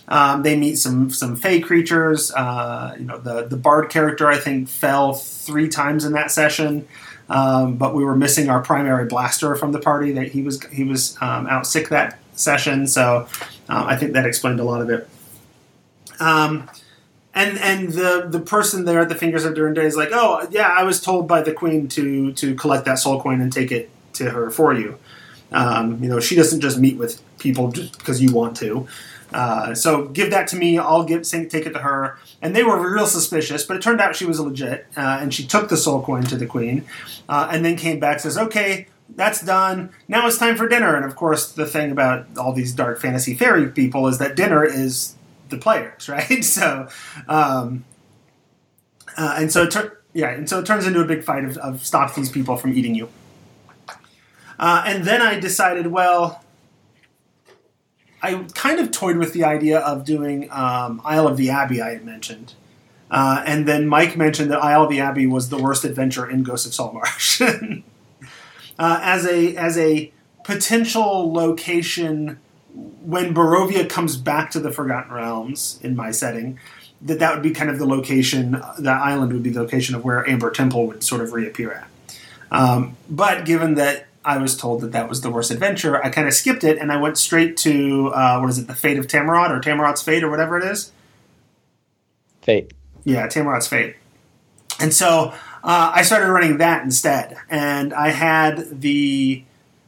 Um, 0.06 0.42
they 0.42 0.56
meet 0.56 0.76
some 0.76 1.10
some 1.10 1.34
fey 1.34 1.60
creatures. 1.60 2.30
Uh, 2.30 2.94
you 2.98 3.06
know, 3.06 3.18
the 3.18 3.46
the 3.46 3.56
bard 3.56 3.88
character 3.90 4.28
I 4.28 4.36
think 4.36 4.68
fell 4.68 5.14
three 5.14 5.68
times 5.68 6.04
in 6.04 6.12
that 6.12 6.30
session, 6.30 6.86
um, 7.30 7.76
but 7.76 7.94
we 7.94 8.04
were 8.04 8.14
missing 8.14 8.50
our 8.50 8.60
primary 8.60 9.06
blaster 9.06 9.56
from 9.56 9.72
the 9.72 9.78
party. 9.80 10.12
That 10.12 10.28
he 10.28 10.42
was 10.42 10.62
he 10.66 10.84
was 10.84 11.16
um, 11.22 11.46
out 11.46 11.66
sick 11.66 11.88
that 11.88 12.18
session, 12.34 12.86
so 12.86 13.26
uh, 13.68 13.84
I 13.86 13.96
think 13.96 14.12
that 14.12 14.26
explained 14.26 14.60
a 14.60 14.64
lot 14.64 14.82
of 14.82 14.90
it. 14.90 15.08
And 17.34 17.58
and 17.58 17.92
the 17.92 18.26
the 18.28 18.38
person 18.38 18.84
there 18.84 19.00
at 19.00 19.08
the 19.08 19.14
Fingers 19.16 19.44
of 19.44 19.54
Durinde 19.54 19.78
is 19.78 19.96
like, 19.96 20.10
oh 20.12 20.46
yeah, 20.50 20.68
I 20.68 20.84
was 20.84 21.00
told 21.00 21.26
by 21.26 21.42
the 21.42 21.52
queen 21.52 21.88
to 21.88 22.32
to 22.32 22.54
collect 22.54 22.84
that 22.84 22.98
soul 22.98 23.20
coin 23.20 23.40
and 23.40 23.52
take 23.52 23.72
it 23.72 23.90
to 24.14 24.30
her 24.30 24.50
for 24.50 24.72
you. 24.72 24.98
Um, 25.50 26.02
you 26.02 26.08
know, 26.08 26.20
she 26.20 26.36
doesn't 26.36 26.60
just 26.60 26.78
meet 26.78 26.96
with 26.96 27.20
people 27.38 27.70
just 27.72 27.98
because 27.98 28.22
you 28.22 28.32
want 28.32 28.56
to. 28.58 28.86
Uh, 29.32 29.74
so 29.74 30.06
give 30.06 30.30
that 30.30 30.46
to 30.48 30.56
me. 30.56 30.78
I'll 30.78 31.02
give 31.02 31.28
take 31.28 31.54
it 31.54 31.72
to 31.72 31.80
her. 31.80 32.18
And 32.40 32.54
they 32.54 32.62
were 32.62 32.94
real 32.94 33.06
suspicious, 33.06 33.64
but 33.64 33.76
it 33.76 33.82
turned 33.82 34.00
out 34.00 34.14
she 34.14 34.26
was 34.26 34.38
legit, 34.38 34.86
uh, 34.96 35.18
and 35.20 35.34
she 35.34 35.44
took 35.44 35.68
the 35.68 35.76
soul 35.76 36.02
coin 36.02 36.22
to 36.24 36.36
the 36.36 36.46
queen, 36.46 36.84
uh, 37.28 37.48
and 37.50 37.64
then 37.64 37.76
came 37.76 37.98
back 37.98 38.20
says, 38.20 38.38
"Okay, 38.38 38.86
that's 39.16 39.44
done. 39.44 39.90
Now 40.06 40.26
it's 40.28 40.38
time 40.38 40.56
for 40.56 40.68
dinner." 40.68 40.94
And 40.94 41.04
of 41.04 41.16
course, 41.16 41.50
the 41.50 41.66
thing 41.66 41.90
about 41.90 42.26
all 42.38 42.52
these 42.52 42.72
dark 42.72 43.00
fantasy 43.00 43.34
fairy 43.34 43.68
people 43.68 44.06
is 44.06 44.18
that 44.18 44.36
dinner 44.36 44.64
is 44.64 45.14
the 45.48 45.58
players, 45.58 46.08
right? 46.08 46.44
so, 46.44 46.88
um, 47.28 47.84
uh, 49.16 49.36
and 49.38 49.52
so 49.52 49.64
it 49.64 49.70
tur- 49.70 50.00
yeah, 50.12 50.30
and 50.30 50.48
so 50.48 50.60
it 50.60 50.66
turns 50.66 50.86
into 50.86 51.00
a 51.00 51.04
big 51.04 51.24
fight 51.24 51.44
of, 51.44 51.56
of 51.58 51.84
stop 51.84 52.14
these 52.14 52.30
people 52.30 52.56
from 52.56 52.72
eating 52.72 52.94
you. 52.94 53.08
Uh, 54.58 54.84
and 54.86 55.04
then 55.04 55.20
I 55.20 55.40
decided, 55.40 55.88
well, 55.88 56.44
I 58.22 58.46
kind 58.54 58.78
of 58.78 58.90
toyed 58.90 59.16
with 59.16 59.32
the 59.32 59.44
idea 59.44 59.80
of 59.80 60.04
doing 60.04 60.50
um, 60.50 61.02
Isle 61.04 61.26
of 61.26 61.36
the 61.36 61.50
Abbey, 61.50 61.82
I 61.82 61.90
had 61.90 62.04
mentioned. 62.04 62.54
Uh, 63.10 63.42
and 63.46 63.68
then 63.68 63.86
Mike 63.86 64.16
mentioned 64.16 64.50
that 64.50 64.62
Isle 64.62 64.84
of 64.84 64.90
the 64.90 65.00
Abbey 65.00 65.26
was 65.26 65.48
the 65.48 65.58
worst 65.58 65.84
adventure 65.84 66.28
in 66.28 66.42
Ghost 66.42 66.66
of 66.66 66.72
Saltmarsh. 66.72 67.40
uh, 67.42 67.80
as 68.78 69.26
a 69.26 69.56
as 69.56 69.76
a 69.76 70.12
potential 70.42 71.32
location 71.32 72.38
when 73.04 73.34
Barovia 73.34 73.88
comes 73.88 74.16
back 74.16 74.50
to 74.52 74.60
the 74.60 74.70
Forgotten 74.70 75.12
Realms 75.12 75.78
in 75.82 75.94
my 75.94 76.10
setting, 76.10 76.58
that 77.02 77.18
that 77.18 77.34
would 77.34 77.42
be 77.42 77.50
kind 77.50 77.70
of 77.70 77.78
the 77.78 77.86
location. 77.86 78.52
the 78.78 78.90
island 78.90 79.32
would 79.32 79.42
be 79.42 79.50
the 79.50 79.60
location 79.60 79.94
of 79.94 80.04
where 80.04 80.28
Amber 80.28 80.50
Temple 80.50 80.86
would 80.86 81.04
sort 81.04 81.20
of 81.20 81.32
reappear 81.32 81.72
at. 81.72 81.88
Um, 82.50 82.96
but 83.10 83.44
given 83.44 83.74
that 83.74 84.06
I 84.24 84.38
was 84.38 84.56
told 84.56 84.80
that 84.80 84.92
that 84.92 85.08
was 85.08 85.20
the 85.20 85.30
worst 85.30 85.50
adventure. 85.50 86.02
I 86.02 86.08
kind 86.08 86.26
of 86.26 86.34
skipped 86.34 86.64
it 86.64 86.78
and 86.78 86.90
I 86.90 86.96
went 86.96 87.18
straight 87.18 87.56
to 87.58 88.08
uh, 88.14 88.38
what 88.38 88.48
is 88.48 88.58
it, 88.58 88.66
the 88.66 88.74
Fate 88.74 88.98
of 88.98 89.06
Tammeraut 89.06 89.50
or 89.50 89.60
Tammeraut's 89.60 90.02
Fate 90.02 90.24
or 90.24 90.30
whatever 90.30 90.56
it 90.56 90.64
is. 90.64 90.92
Fate. 92.40 92.72
Yeah, 93.04 93.26
Tammeraut's 93.26 93.66
Fate. 93.66 93.96
And 94.80 94.94
so 94.94 95.34
uh, 95.62 95.92
I 95.94 96.02
started 96.02 96.32
running 96.32 96.58
that 96.58 96.84
instead, 96.84 97.36
and 97.48 97.92
I 97.92 98.08
had 98.10 98.80
the 98.80 99.44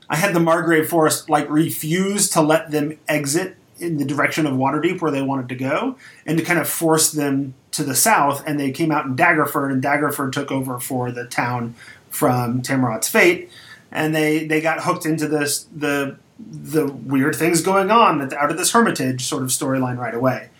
I 0.09 0.17
had 0.17 0.35
the 0.35 0.41
Margreve 0.41 0.89
Forest 0.89 1.29
like 1.29 1.49
refuse 1.51 2.31
to 2.31 2.41
let 2.41 2.71
them 2.71 2.99
exit 3.09 3.57
in 3.79 3.99
the 3.99 4.05
direction 4.05 4.47
of 4.47 4.55
Waterdeep 4.55 5.03
where 5.03 5.11
they 5.11 5.23
wanted 5.23 5.49
to 5.51 5.55
go, 5.55 5.97
and 6.25 6.39
to 6.39 6.45
kind 6.45 6.59
of 6.59 6.69
force 6.69 7.13
them 7.13 7.55
to 7.73 7.85
the 7.85 7.95
south. 7.95 8.43
And 8.47 8.59
they 8.59 8.71
came 8.71 8.91
out 8.91 9.07
in 9.07 9.17
Daggerford, 9.17 9.71
and 9.71 9.83
Daggerford 9.83 10.33
took 10.33 10.51
over 10.51 10.81
for 10.81 11.13
the 11.13 11.27
town 11.27 11.75
from 12.11 12.63
Tammeraut's 12.63 13.09
Fate 13.09 13.51
and 13.97 14.15
they 14.15 14.47
they 14.47 14.61
got 14.61 14.83
hooked 14.83 15.07
into 15.07 15.27
this 15.27 15.67
the 15.75 16.17
the 16.39 16.87
weird 16.87 17.35
things 17.35 17.63
going 17.63 17.91
on 17.91 18.33
out 18.35 18.51
of 18.51 18.59
this 18.59 18.73
hermitage 18.73 19.25
sort 19.25 19.43
of 19.43 19.49
storyline 19.49 19.97
right 19.97 20.15
away. 20.15 20.51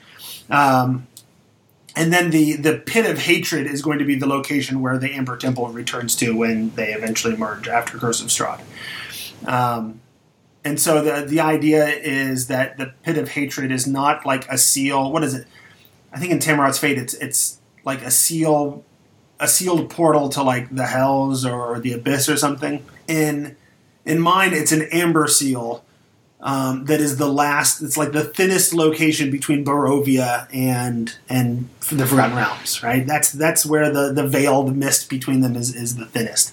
Um, 0.49 1.07
and 1.95 2.13
then 2.13 2.31
the 2.31 2.55
the 2.55 2.79
pit 2.79 3.07
of 3.07 3.19
hatred 3.19 3.67
is 3.67 3.83
going 3.83 3.99
to 3.99 4.05
be 4.05 4.15
the 4.15 4.27
location 4.27 4.81
where 4.81 4.99
the 4.99 5.13
Amber 5.13 5.37
Temple 5.37 5.69
returns 5.69 6.17
to 6.17 6.37
when 6.37 6.71
they 6.77 6.93
eventually 6.93 7.37
merge 7.37 7.69
after 7.69 7.99
Curse 7.99 8.23
of 8.23 8.29
Strahd. 8.29 8.61
Um, 9.47 10.01
and 10.65 10.81
so 10.81 11.03
the 11.03 11.27
the 11.27 11.41
idea 11.41 11.87
is 11.87 12.49
that 12.49 12.77
the 12.77 12.93
pit 13.03 13.17
of 13.17 13.31
hatred 13.31 13.71
is 13.71 13.87
not 13.87 14.27
like 14.27 14.49
a 14.51 14.59
seal. 14.59 15.13
What 15.13 15.23
is 15.23 15.35
it? 15.35 15.47
I 16.13 16.19
think 16.19 16.33
in 16.33 16.39
Tammeraut's 16.39 16.79
Fate, 16.79 16.99
it's 16.99 17.15
it's 17.15 17.61
like 17.85 18.03
a 18.03 18.11
seal 18.11 18.85
a 19.39 19.47
sealed 19.47 19.91
portal 19.91 20.29
to 20.31 20.43
like 20.43 20.75
the 20.75 20.87
hells 20.87 21.45
or 21.45 21.79
the 21.79 21.93
abyss 21.93 22.29
or 22.29 22.37
something. 22.37 22.85
In 23.07 23.57
in 24.05 24.21
mine, 24.21 24.53
it's 24.53 24.73
an 24.73 24.83
amber 24.93 25.27
seal 25.29 25.85
um, 26.41 26.85
that 26.85 27.01
is 27.01 27.17
the 27.17 27.29
last. 27.29 27.81
It's 27.83 27.97
like 27.97 28.13
the 28.13 28.25
thinnest 28.25 28.75
location 28.75 29.31
between 29.31 29.65
Barovia 29.65 30.47
and 30.55 31.17
and 31.29 31.69
the 31.91 32.07
Forgotten 32.07 32.37
Realms. 32.37 32.83
Right. 32.83 33.07
That's 33.07 33.33
that's 33.33 33.65
where 33.65 33.91
the 33.91 34.13
the 34.13 34.27
veiled 34.27 34.77
mist 34.77 35.09
between 35.09 35.41
them 35.41 35.57
is 35.57 35.75
is 35.75 35.97
the 35.97 36.05
thinnest. 36.05 36.53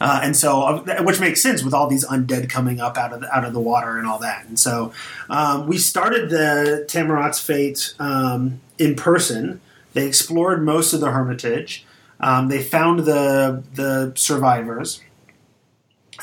Uh, 0.00 0.20
and 0.22 0.36
so, 0.36 0.62
uh, 0.62 1.02
which 1.02 1.20
makes 1.20 1.40
sense 1.40 1.62
with 1.62 1.72
all 1.72 1.86
these 1.86 2.06
undead 2.06 2.50
coming 2.50 2.80
up 2.80 2.96
out 2.98 3.12
of 3.12 3.20
the, 3.22 3.36
out 3.36 3.44
of 3.44 3.54
the 3.54 3.60
water 3.60 3.96
and 3.98 4.06
all 4.06 4.18
that. 4.18 4.44
And 4.46 4.58
so, 4.58 4.92
um, 5.30 5.66
we 5.66 5.78
started 5.78 6.28
the 6.28 6.84
Tammeraut's 6.88 7.40
Fate 7.40 7.94
um, 7.98 8.60
in 8.78 8.94
person. 8.94 9.60
They 9.94 10.06
explored 10.06 10.62
most 10.62 10.92
of 10.92 11.00
the 11.00 11.12
Hermitage. 11.12 11.86
Um, 12.20 12.48
they 12.48 12.62
found 12.62 13.00
the 13.00 13.62
the 13.74 14.12
survivors, 14.16 15.00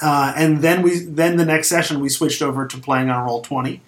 uh, 0.01 0.33
and 0.35 0.61
then 0.61 0.81
we 0.81 0.99
then 0.99 1.37
the 1.37 1.45
next 1.45 1.67
session 1.67 1.99
we 1.99 2.09
switched 2.09 2.41
over 2.41 2.65
to 2.67 2.77
playing 2.77 3.09
on 3.09 3.27
Roll20, 3.27 3.79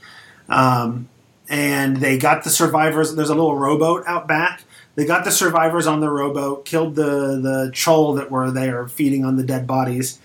um, 0.48 1.10
and 1.50 1.98
they 1.98 2.18
got 2.18 2.44
the 2.44 2.50
survivors. 2.50 3.16
There's 3.16 3.30
a 3.30 3.36
little 3.36 3.58
rowboat 3.58 4.06
out 4.06 4.28
back. 4.28 4.64
They 4.96 5.06
got 5.06 5.26
the 5.26 5.32
survivors 5.32 5.88
on 5.88 6.02
the 6.02 6.10
rowboat, 6.10 6.66
killed 6.66 6.96
the 6.96 7.40
the 7.42 7.72
chol 7.74 8.16
that 8.18 8.30
were 8.30 8.52
there 8.52 8.88
feeding 8.88 9.26
on 9.26 9.38
the 9.38 9.44
dead 9.44 9.66
bodies. 9.66 10.20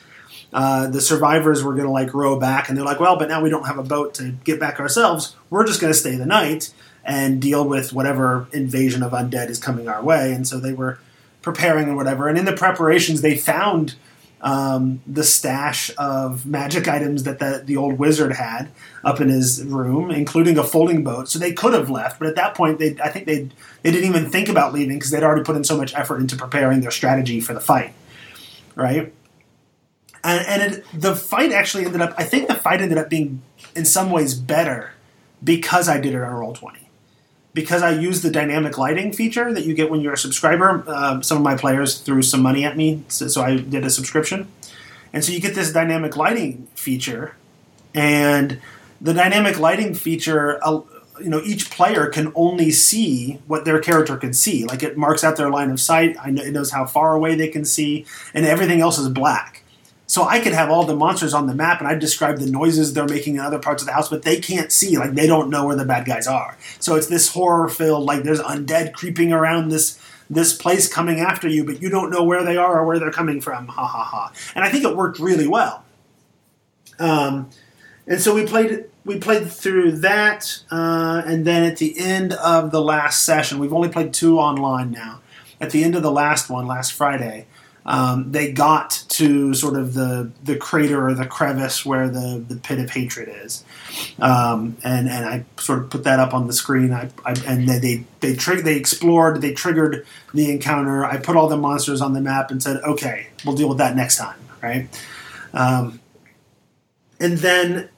Uh, 0.53 0.87
the 0.88 1.01
survivors 1.01 1.62
were 1.62 1.72
going 1.72 1.87
to 1.87 1.90
like 1.92 2.12
row 2.12 2.38
back, 2.38 2.68
and 2.68 2.77
they're 2.77 2.85
like, 2.85 3.01
"Well, 3.01 3.18
but 3.18 3.29
now 3.29 3.42
we 3.42 3.48
don't 3.48 3.66
have 3.66 3.79
a 3.79 3.83
boat 3.83 4.14
to 4.14 4.33
get 4.44 4.61
back 4.61 4.79
ourselves. 4.81 5.37
We're 5.48 5.66
just 5.66 5.81
going 5.81 5.92
to 5.92 5.98
stay 5.98 6.16
the 6.16 6.27
night 6.27 6.72
and 7.05 7.40
deal 7.40 7.66
with 7.66 7.94
whatever 7.94 8.46
invasion 8.53 9.03
of 9.03 9.12
undead 9.12 9.48
is 9.48 9.59
coming 9.59 9.88
our 9.88 10.03
way." 10.03 10.33
And 10.33 10.46
so 10.46 10.61
they 10.61 10.74
were 10.74 10.98
preparing 11.40 11.88
and 11.88 11.96
whatever. 11.96 12.29
And 12.29 12.37
in 12.37 12.44
the 12.44 12.53
preparations, 12.53 13.22
they 13.22 13.37
found 13.37 13.94
um, 14.40 15.01
the 15.07 15.24
stash 15.24 15.90
of 15.98 16.46
magic 16.46 16.87
items 16.87 17.24
that 17.24 17.38
the, 17.38 17.62
the 17.64 17.77
old 17.77 17.98
wizard 17.98 18.33
had 18.33 18.70
up 19.05 19.20
in 19.20 19.29
his 19.29 19.64
room, 19.64 20.11
including 20.11 20.59
a 20.59 20.64
folding 20.64 21.03
boat. 21.03 21.29
So 21.29 21.38
they 21.38 21.53
could 21.53 21.72
have 21.72 21.90
left, 21.90 22.18
but 22.18 22.29
at 22.29 22.37
that 22.37 22.55
point, 22.55 22.79
they 22.79 22.96
I 23.03 23.09
think 23.09 23.27
they 23.27 23.48
they 23.83 23.90
didn't 23.90 24.09
even 24.09 24.31
think 24.31 24.48
about 24.48 24.72
leaving 24.72 24.96
because 24.96 25.11
they'd 25.11 25.22
already 25.22 25.42
put 25.42 25.57
in 25.57 25.64
so 25.64 25.77
much 25.77 25.94
effort 25.94 26.20
into 26.20 26.37
preparing 26.37 26.81
their 26.81 26.90
strategy 26.90 27.40
for 27.40 27.55
the 27.55 27.61
fight, 27.61 27.92
right? 28.74 29.12
And, 30.24 30.46
and 30.46 30.74
it, 30.74 30.85
the 30.92 31.14
fight 31.14 31.53
actually 31.53 31.85
ended 31.85 32.01
up. 32.01 32.14
I 32.18 32.24
think 32.24 32.48
the 32.48 32.55
fight 32.55 32.81
ended 32.81 32.98
up 32.98 33.09
being 33.09 33.42
in 33.74 33.85
some 33.85 34.11
ways 34.11 34.35
better 34.35 34.92
because 35.42 35.88
I 35.88 36.01
did 36.01 36.14
it 36.14 36.22
on 36.22 36.33
Roll20 36.33 36.88
because 37.59 37.83
I 37.83 37.90
use 37.90 38.23
the 38.23 38.31
dynamic 38.31 38.79
lighting 38.79 39.12
feature 39.12 39.53
that 39.53 39.64
you 39.64 39.75
get 39.75 39.90
when 39.90 40.01
you're 40.01 40.12
a 40.12 40.18
subscriber, 40.18 40.85
uh, 40.87 41.21
some 41.23 41.38
of 41.38 41.42
my 41.42 41.57
players 41.57 41.99
threw 41.99 42.23
some 42.23 42.40
money 42.40 42.64
at 42.64 42.77
me, 42.77 43.03
so, 43.09 43.27
so, 43.27 43.42
I 43.42 43.57
did 43.57 43.85
a 43.85 43.90
subscription. 43.90 44.47
And 45.12 45.25
so 45.25 45.33
you 45.33 45.40
get 45.40 45.57
this 45.57 45.73
dynamic 45.73 46.16
lighting 46.16 46.68
feature, 46.77 47.35
and 47.97 48.61
the 49.01 49.12
dynamic 49.12 49.59
lighting 49.59 49.94
feature, 49.94 50.64
uh, 50.64 50.83
you 51.21 51.31
know, 51.31 51.40
each 51.44 51.68
player 51.68 52.07
can 52.07 52.31
only 52.37 52.71
see 52.71 53.40
what 53.49 53.64
their 53.64 53.81
character 53.81 54.16
can 54.16 54.33
see. 54.33 54.64
Like 54.64 54.85
it 54.85 54.97
marks 54.97 55.25
out 55.25 55.37
their 55.37 55.51
line 55.51 55.73
of 55.73 55.81
sight, 55.81 56.16
it 56.25 56.53
knows 56.53 56.71
how 56.71 56.87
far 56.87 57.12
away 57.12 57.35
they 57.35 57.49
can 57.49 57.64
see, 57.64 58.07
and 58.35 58.47
everything 58.47 58.81
else 58.81 58.99
is 58.99 59.09
black. 59.09 59.64
So 60.09 60.25
I 60.25 60.40
could 60.40 60.55
have 60.55 60.71
all 60.71 60.85
the 60.85 60.97
monsters 60.97 61.35
on 61.35 61.47
the 61.47 61.55
map 61.55 61.81
and 61.81 61.87
I 61.87 61.94
describe 61.94 62.38
the 62.38 62.51
noises 62.51 62.94
they're 62.94 63.07
making 63.07 63.35
in 63.35 63.40
other 63.40 63.59
parts 63.59 63.83
of 63.83 63.87
the 63.87 63.92
house, 63.92 64.09
but 64.09 64.23
they 64.23 64.40
can't 64.40 64.73
see. 64.73 64.97
Like 64.97 65.12
they 65.12 65.27
don't 65.27 65.51
know 65.51 65.66
where 65.66 65.77
the 65.77 65.85
bad 65.85 66.07
guys 66.07 66.27
are. 66.27 66.57
So 66.81 66.97
it's 66.97 67.09
this 67.09 67.29
horror 67.29 67.68
filled, 67.68 68.05
like 68.05 68.23
there's 68.23 68.40
undead 68.40 68.94
creeping 68.94 69.33
around 69.33 69.68
this 69.68 70.01
this 70.31 70.55
place 70.55 70.92
coming 70.92 71.21
after 71.21 71.47
you, 71.47 71.64
but 71.64 71.81
you 71.81 71.88
don't 71.88 72.11
know 72.11 72.23
where 72.23 72.44
they 72.44 72.57
are 72.57 72.81
or 72.81 72.87
where 72.87 72.99
they're 72.99 73.11
coming 73.11 73.40
from. 73.40 73.66
Ha 73.68 73.87
ha 73.87 74.03
ha. 74.03 74.33
And 74.55 74.64
I 74.64 74.71
think 74.71 74.85
it 74.85 74.97
worked 74.97 75.18
really 75.18 75.47
well. 75.47 75.85
Um, 76.99 77.51
and 78.07 78.21
so 78.21 78.35
we 78.35 78.47
played 78.47 78.87
we 79.05 79.18
played 79.18 79.51
through 79.51 79.92
that, 79.92 80.62
uh, 80.71 81.23
and 81.25 81.47
then 81.47 81.64
at 81.64 81.77
the 81.77 81.99
end 81.99 82.33
of 82.33 82.71
the 82.71 82.81
last 82.81 83.25
session, 83.25 83.59
we've 83.59 83.73
only 83.73 83.88
played 83.88 84.12
two 84.12 84.38
online 84.38 84.90
now. 84.90 85.21
At 85.61 85.71
the 85.71 85.83
end 85.85 85.94
of 85.94 86.03
the 86.03 86.11
last 86.11 86.49
one, 86.51 86.66
last 86.66 86.92
Friday, 86.92 87.47
um, 87.88 88.33
they 88.33 88.53
got 88.53 89.03
to 89.09 89.55
sort 89.55 89.74
of 89.74 89.94
the 89.94 90.31
the 90.44 90.57
crater 90.57 91.09
or 91.09 91.14
the 91.14 91.24
crevice 91.24 91.87
where 91.87 92.07
the, 92.11 92.44
the 92.46 92.57
pit 92.57 92.79
of 92.79 92.90
hatred 92.90 93.31
is, 93.42 93.64
um, 94.20 94.77
and 94.85 95.09
and 95.09 95.24
I 95.24 95.46
sort 95.59 95.79
of 95.79 95.88
put 95.88 96.05
that 96.05 96.20
up 96.20 96.35
on 96.35 96.46
the 96.46 96.53
screen. 96.53 96.92
I, 96.92 97.09
I 97.24 97.33
and 97.46 97.66
they 97.66 97.79
they 97.79 98.05
they, 98.35 98.61
they 98.61 98.77
explored, 98.77 99.40
they 99.40 99.55
triggered 99.55 100.07
the 100.35 100.51
encounter. 100.51 101.03
I 101.03 101.16
put 101.16 101.35
all 101.35 101.48
the 101.48 101.57
monsters 101.57 102.03
on 102.03 102.12
the 102.12 102.20
map 102.20 102.51
and 102.51 102.62
said, 102.62 102.77
okay, 102.83 103.29
we'll 103.46 103.57
deal 103.57 103.70
with 103.70 103.79
that 103.79 103.96
next 103.96 104.18
time, 104.18 104.38
right? 104.62 104.87
Um, 105.55 106.01
and 107.18 107.38
then 107.38 107.88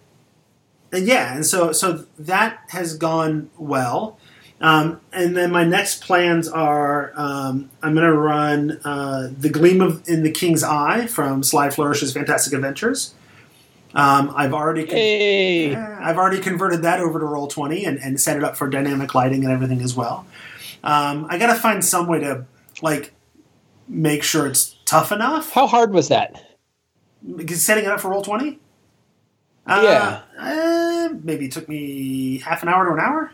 and 0.92 1.04
yeah, 1.04 1.34
and 1.34 1.44
so 1.44 1.72
so 1.72 2.04
that 2.16 2.60
has 2.68 2.96
gone 2.96 3.50
well. 3.58 4.19
Um, 4.60 5.00
and 5.12 5.34
then 5.34 5.50
my 5.50 5.64
next 5.64 6.02
plans 6.02 6.46
are 6.46 7.12
um, 7.16 7.70
I'm 7.82 7.94
going 7.94 8.06
to 8.06 8.16
run 8.16 8.80
uh, 8.84 9.30
the 9.38 9.48
Gleam 9.48 9.80
of 9.80 10.06
in 10.06 10.22
the 10.22 10.30
King's 10.30 10.62
Eye 10.62 11.06
from 11.06 11.42
Sly 11.42 11.70
Flourish's 11.70 12.12
Fantastic 12.12 12.52
Adventures. 12.52 13.14
Um, 13.94 14.32
I've 14.36 14.52
already 14.52 14.84
con- 14.84 14.96
hey. 14.96 15.74
I've 15.74 16.16
already 16.16 16.40
converted 16.40 16.82
that 16.82 17.00
over 17.00 17.18
to 17.18 17.24
Roll20 17.24 17.88
and, 17.88 17.98
and 17.98 18.20
set 18.20 18.36
it 18.36 18.44
up 18.44 18.56
for 18.56 18.68
dynamic 18.68 19.14
lighting 19.14 19.44
and 19.44 19.52
everything 19.52 19.80
as 19.80 19.96
well. 19.96 20.26
Um, 20.84 21.26
I 21.28 21.38
got 21.38 21.52
to 21.52 21.58
find 21.58 21.84
some 21.84 22.06
way 22.06 22.20
to 22.20 22.44
like 22.82 23.12
make 23.88 24.22
sure 24.22 24.46
it's 24.46 24.76
tough 24.84 25.10
enough. 25.10 25.50
How 25.50 25.66
hard 25.66 25.92
was 25.92 26.08
that? 26.08 26.44
Setting 27.48 27.84
it 27.84 27.90
up 27.90 28.00
for 28.00 28.10
Roll20. 28.10 28.58
Uh, 29.66 29.80
yeah, 29.84 30.22
uh, 30.38 31.14
maybe 31.22 31.46
it 31.46 31.52
took 31.52 31.68
me 31.68 32.38
half 32.38 32.62
an 32.62 32.68
hour 32.68 32.86
to 32.86 32.92
an 32.92 33.00
hour. 33.00 33.32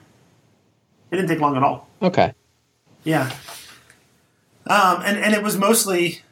It 1.10 1.16
didn't 1.16 1.28
take 1.28 1.40
long 1.40 1.56
at 1.56 1.62
all. 1.62 1.88
Okay. 2.02 2.32
Yeah. 3.04 3.32
Um, 4.66 5.02
and, 5.04 5.16
and 5.18 5.34
it 5.34 5.42
was 5.42 5.56
mostly 5.56 6.22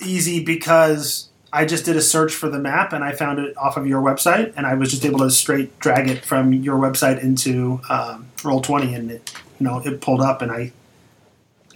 easy 0.00 0.44
because 0.44 1.28
I 1.52 1.64
just 1.64 1.84
did 1.84 1.96
a 1.96 2.00
search 2.00 2.32
for 2.32 2.48
the 2.48 2.58
map 2.58 2.92
and 2.92 3.02
I 3.02 3.12
found 3.12 3.40
it 3.40 3.56
off 3.56 3.76
of 3.76 3.86
your 3.86 4.00
website, 4.00 4.52
and 4.56 4.66
I 4.66 4.74
was 4.74 4.90
just 4.90 5.04
able 5.04 5.18
to 5.20 5.30
straight 5.30 5.78
drag 5.80 6.08
it 6.08 6.24
from 6.24 6.52
your 6.52 6.78
website 6.78 7.20
into 7.20 7.80
um, 7.88 8.28
Roll20, 8.38 8.94
and 8.94 9.10
it 9.10 9.32
you 9.58 9.66
know 9.66 9.80
it 9.84 10.00
pulled 10.00 10.20
up, 10.20 10.40
and 10.40 10.52
I 10.52 10.72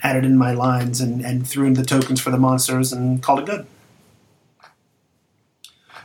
added 0.02 0.24
in 0.24 0.36
my 0.36 0.52
lines 0.52 1.00
and, 1.00 1.24
and 1.24 1.46
threw 1.46 1.66
in 1.66 1.74
the 1.74 1.84
tokens 1.84 2.20
for 2.20 2.30
the 2.30 2.38
monsters 2.38 2.92
and 2.92 3.22
called 3.22 3.40
it 3.40 3.46
good. 3.46 3.66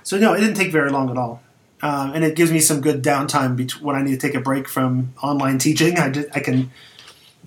So 0.04 0.18
no, 0.18 0.34
it 0.34 0.40
didn't 0.40 0.56
take 0.56 0.72
very 0.72 0.90
long 0.90 1.10
at 1.10 1.18
all 1.18 1.42
um, 1.82 2.14
and 2.14 2.24
it 2.24 2.36
gives 2.36 2.52
me 2.52 2.60
some 2.60 2.82
good 2.82 3.04
downtime 3.04 3.56
bet- 3.56 3.82
when 3.82 3.96
I 3.96 4.02
need 4.02 4.20
to 4.20 4.28
take 4.28 4.36
a 4.36 4.42
break 4.42 4.68
from 4.68 5.14
online 5.22 5.60
teaching. 5.60 5.98
I, 5.98 6.10
just, 6.10 6.28
I 6.34 6.40
can 6.40 6.72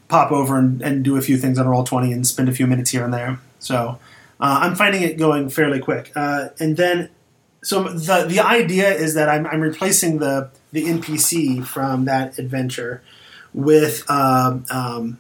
pop 0.09 0.31
over 0.31 0.57
and, 0.57 0.81
and, 0.83 1.05
do 1.05 1.17
a 1.17 1.21
few 1.21 1.37
things 1.37 1.59
on 1.59 1.67
Roll20 1.67 2.13
and 2.13 2.27
spend 2.27 2.49
a 2.49 2.53
few 2.53 2.67
minutes 2.67 2.91
here 2.91 3.05
and 3.05 3.15
there. 3.15 3.41
So 3.59 3.99
uh, 4.41 4.59
I'm 4.63 4.75
finding 4.77 5.03
it 5.03 5.19
going 5.19 5.49
fairly 5.51 5.81
quick. 5.81 6.13
Uh, 6.15 6.49
and 6.59 6.77
then, 6.77 7.11
so 7.63 7.85
the 7.85 8.25
the 8.27 8.41
idea 8.41 8.91
is 8.91 9.15
that 9.15 9.29
I'm, 9.29 9.47
I'm 9.47 9.61
replacing 9.61 10.19
the 10.19 10.51
the 10.73 10.85
NPC 10.85 11.65
from 11.65 12.07
that 12.07 12.39
adventure 12.39 13.03
with 13.53 14.09
um, 14.11 14.65
um, 14.71 15.19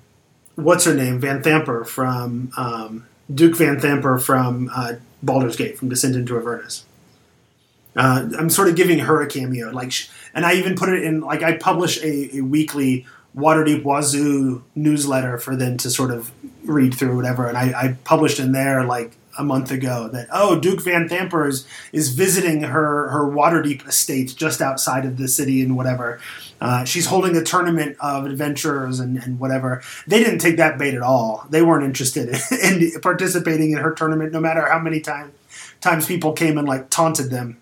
what's 0.54 0.84
her 0.84 0.94
name 0.94 1.20
Vanthampur 1.20 1.86
from 1.86 2.52
um, 2.56 3.06
Duke 3.32 3.56
Vanthampur 3.56 4.22
from 4.22 4.70
uh, 4.74 4.94
Baldur's 5.22 5.56
Gate 5.56 5.78
from 5.78 5.88
Descent 5.88 6.16
into 6.16 6.38
Avernus. 6.38 6.84
Uh, 7.96 8.28
I'm 8.38 8.50
sort 8.50 8.68
of 8.68 8.76
giving 8.76 9.00
her 9.00 9.20
a 9.20 9.26
cameo, 9.26 9.70
like, 9.70 9.92
and 10.32 10.46
I 10.46 10.54
even 10.54 10.76
put 10.76 10.88
it 10.90 11.02
in 11.02 11.20
like 11.20 11.42
I 11.42 11.56
publish 11.56 12.00
a, 12.02 12.36
a 12.36 12.40
weekly 12.42 13.06
Waterdeep 13.36 13.82
Wazoo 13.82 14.62
newsletter 14.74 15.38
for 15.38 15.56
them 15.56 15.76
to 15.78 15.90
sort 15.90 16.10
of 16.10 16.30
read 16.64 16.94
through 16.94 17.16
whatever, 17.16 17.48
and 17.48 17.58
I, 17.58 17.72
I 17.72 17.98
published 18.04 18.38
in 18.38 18.52
there 18.52 18.84
like 18.84 19.16
a 19.38 19.44
month 19.44 19.70
ago 19.70 20.08
that 20.12 20.28
oh 20.32 20.58
Duke 20.58 20.80
Vanthampur 20.80 21.48
is, 21.48 21.66
is 21.92 22.10
visiting 22.10 22.62
her 22.62 23.08
her 23.08 23.22
Waterdeep 23.24 23.86
estate 23.88 24.34
just 24.36 24.60
outside 24.60 25.04
of 25.04 25.16
the 25.16 25.28
city 25.28 25.62
and 25.62 25.76
whatever. 25.76 26.20
Uh, 26.60 26.84
she's 26.84 27.06
holding 27.06 27.34
a 27.36 27.42
tournament 27.42 27.96
of 28.00 28.26
adventurers 28.26 29.00
and, 29.00 29.16
and 29.16 29.40
whatever. 29.40 29.82
They 30.06 30.22
didn't 30.22 30.40
take 30.40 30.58
that 30.58 30.78
bait 30.78 30.94
at 30.94 31.00
all. 31.00 31.46
They 31.48 31.62
weren't 31.62 31.84
interested 31.84 32.28
in, 32.28 32.82
in 32.92 33.00
participating 33.00 33.72
in 33.72 33.78
her 33.78 33.92
tournament, 33.92 34.32
no 34.32 34.40
matter 34.40 34.68
how 34.68 34.78
many 34.78 35.00
times 35.00 35.32
times 35.80 36.06
people 36.06 36.32
came 36.32 36.58
and 36.58 36.68
like 36.68 36.90
taunted 36.90 37.30
them 37.30 37.56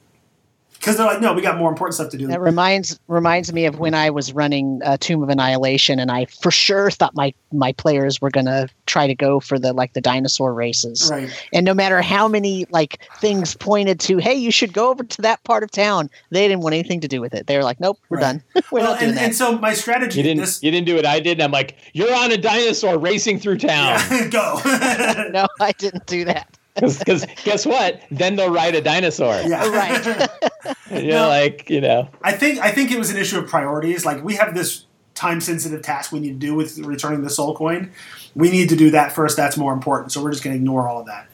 because 0.79 0.97
they're 0.97 1.07
like, 1.07 1.21
no, 1.21 1.33
we 1.33 1.43
got 1.43 1.59
more 1.59 1.71
important 1.71 1.95
stuff 1.95 2.11
to 2.11 2.17
do. 2.17 2.27
That 2.29 2.41
reminds 2.41 2.99
reminds 3.09 3.53
me 3.53 3.67
of 3.67 3.79
when 3.79 3.95
I 3.95 4.11
was 4.11 4.33
running 4.33 4.81
uh, 4.85 4.97
Tomb 4.99 5.23
of 5.23 5.29
Annihilation, 5.29 5.99
and 5.99 6.11
I 6.11 6.27
for 6.27 6.51
sure 6.51 6.91
thought 6.91 7.15
my 7.15 7.35
my 7.53 7.73
players 7.73 8.21
were 8.21 8.31
gonna 8.31 8.69
try 8.87 9.07
to 9.07 9.15
go 9.15 9.41
for 9.41 9.59
the 9.59 9.73
like 9.73 9.93
the 9.95 10.01
dinosaur 10.01 10.55
races. 10.55 11.09
Right. 11.11 11.31
And 11.53 11.65
no 11.65 11.75
matter 11.75 12.01
how 12.01 12.29
many 12.29 12.67
like 12.71 13.01
things 13.21 13.55
pointed 13.55 14.01
to, 14.01 14.19
hey, 14.19 14.35
you 14.35 14.51
should 14.51 14.73
go 14.73 14.91
over 14.91 15.05
to 15.05 15.23
that 15.23 15.43
part 15.45 15.63
of 15.63 15.71
town, 15.71 16.11
they 16.31 16.47
didn't 16.47 16.63
want 16.63 16.75
anything 16.75 17.01
to 17.01 17.09
do 17.09 17.21
with 17.21 17.35
it. 17.35 17.47
They 17.47 17.57
were 17.57 17.65
like, 17.65 17.81
nope, 17.81 17.99
we're 18.09 18.19
right. 18.19 18.23
done. 18.23 18.43
we're 18.71 18.81
well, 18.81 18.93
not 18.93 19.01
doing 19.01 19.11
and, 19.11 19.19
that. 19.19 19.25
and 19.25 19.35
so 19.35 19.59
my 19.59 19.75
strategy. 19.75 20.19
You 20.19 20.23
didn't. 20.23 20.41
This, 20.41 20.63
you 20.63 20.71
didn't 20.71 20.87
do 20.87 20.97
what 20.97 21.07
I 21.07 21.21
did. 21.21 21.39
And 21.39 21.43
I'm 21.43 21.53
like, 21.53 21.77
you're 21.93 22.15
on 22.15 22.33
a 22.33 22.37
dinosaur 22.37 22.99
racing 22.99 23.39
through 23.41 23.59
town. 23.59 24.01
Yeah, 24.11 24.29
go. 24.31 24.61
no, 25.33 25.47
I 25.61 25.73
didn't 25.73 26.07
do 26.07 26.25
that. 26.27 26.58
Because 26.99 27.27
guess 27.45 27.67
what? 27.67 28.03
Then 28.11 28.37
they'll 28.37 28.53
ride 28.53 28.75
a 28.75 28.81
dinosaur. 28.81 29.41
Yeah. 29.43 29.69
Right. 29.79 31.03
you 31.03 31.09
know, 31.09 31.23
no, 31.23 31.29
like 31.29 31.71
you 31.71 31.81
know. 31.81 32.09
I 32.23 32.33
think 32.33 32.59
I 32.59 32.71
think 32.71 32.91
it 32.91 32.99
was 32.99 33.11
an 33.11 33.17
issue 33.17 33.39
of 33.39 33.49
priorities. 33.49 34.05
Like 34.05 34.23
we 34.25 34.35
have 34.35 34.55
this 34.55 34.87
time 35.15 35.41
sensitive 35.41 35.83
task 35.83 36.13
we 36.13 36.21
need 36.21 36.41
to 36.41 36.47
do 36.47 36.55
with 36.55 36.79
returning 36.79 37.23
the 37.23 37.31
soul 37.31 37.55
coin. 37.55 37.91
We 38.35 38.51
need 38.51 38.69
to 38.69 38.77
do 38.77 38.91
that 38.93 39.13
first. 39.13 39.37
That's 39.37 39.57
more 39.57 39.73
important. 39.73 40.13
So 40.13 40.23
we're 40.23 40.31
just 40.31 40.45
going 40.45 40.55
to 40.55 40.59
ignore 40.59 40.89
all 40.89 41.01
of 41.01 41.07
that. 41.07 41.29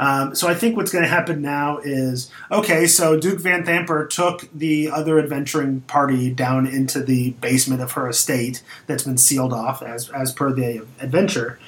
Um, 0.00 0.34
so 0.34 0.48
I 0.48 0.54
think 0.54 0.78
what's 0.78 0.90
going 0.90 1.04
to 1.04 1.10
happen 1.10 1.42
now 1.42 1.78
is 1.78 2.30
okay. 2.50 2.86
So 2.86 3.20
Duke 3.20 3.38
Vanthampur 3.38 4.08
took 4.08 4.48
the 4.52 4.90
other 4.90 5.18
adventuring 5.18 5.82
party 5.82 6.32
down 6.32 6.66
into 6.66 7.02
the 7.02 7.32
basement 7.32 7.82
of 7.82 7.92
her 7.92 8.08
estate 8.08 8.62
that's 8.86 9.02
been 9.02 9.18
sealed 9.18 9.52
off 9.52 9.82
as 9.82 10.08
as 10.08 10.32
per 10.32 10.54
the 10.54 10.86
adventure, 11.00 11.58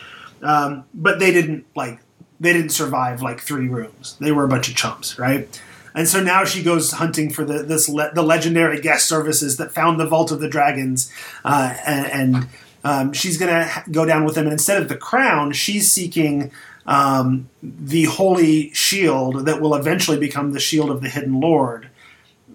um, 0.41 0.85
but 0.95 1.19
they 1.19 1.31
didn't 1.31 1.67
like 1.77 2.01
they 2.43 2.53
didn't 2.53 2.71
survive 2.71 3.23
like 3.23 3.41
three 3.41 3.69
rooms. 3.69 4.17
They 4.21 4.33
were 4.33 4.45
a 4.45 4.49
bunch 4.49 4.69
of 4.69 4.75
chumps, 4.75 5.19
right? 5.19 5.49
and 5.95 6.09
so 6.09 6.23
now 6.23 6.45
she 6.45 6.63
goes 6.63 6.93
hunting 6.93 7.31
for 7.31 7.45
the 7.45 7.63
this 7.63 7.89
le- 7.89 8.13
the 8.15 8.23
legendary 8.23 8.81
guest 8.81 9.09
services 9.09 9.57
that 9.59 9.73
found 9.73 9.99
the 10.01 10.07
vault 10.07 10.31
of 10.31 10.41
the 10.41 10.49
dragons, 10.49 11.13
uh, 11.45 11.75
and, 11.87 12.07
and 12.07 12.49
um, 12.85 13.13
she's 13.13 13.39
gonna 13.39 13.69
go 13.91 14.05
down 14.05 14.25
with 14.25 14.35
them. 14.35 14.45
And 14.45 14.53
instead 14.53 14.81
of 14.81 14.89
the 14.89 14.97
crown, 14.97 15.53
she's 15.53 15.91
seeking 15.91 16.51
um, 16.87 17.49
the 17.63 18.05
holy 18.05 18.73
shield 18.73 19.47
that 19.47 19.61
will 19.61 19.75
eventually 19.75 20.19
become 20.19 20.53
the 20.53 20.61
shield 20.61 20.91
of 20.91 21.01
the 21.01 21.09
hidden 21.09 21.41
lord 21.41 21.89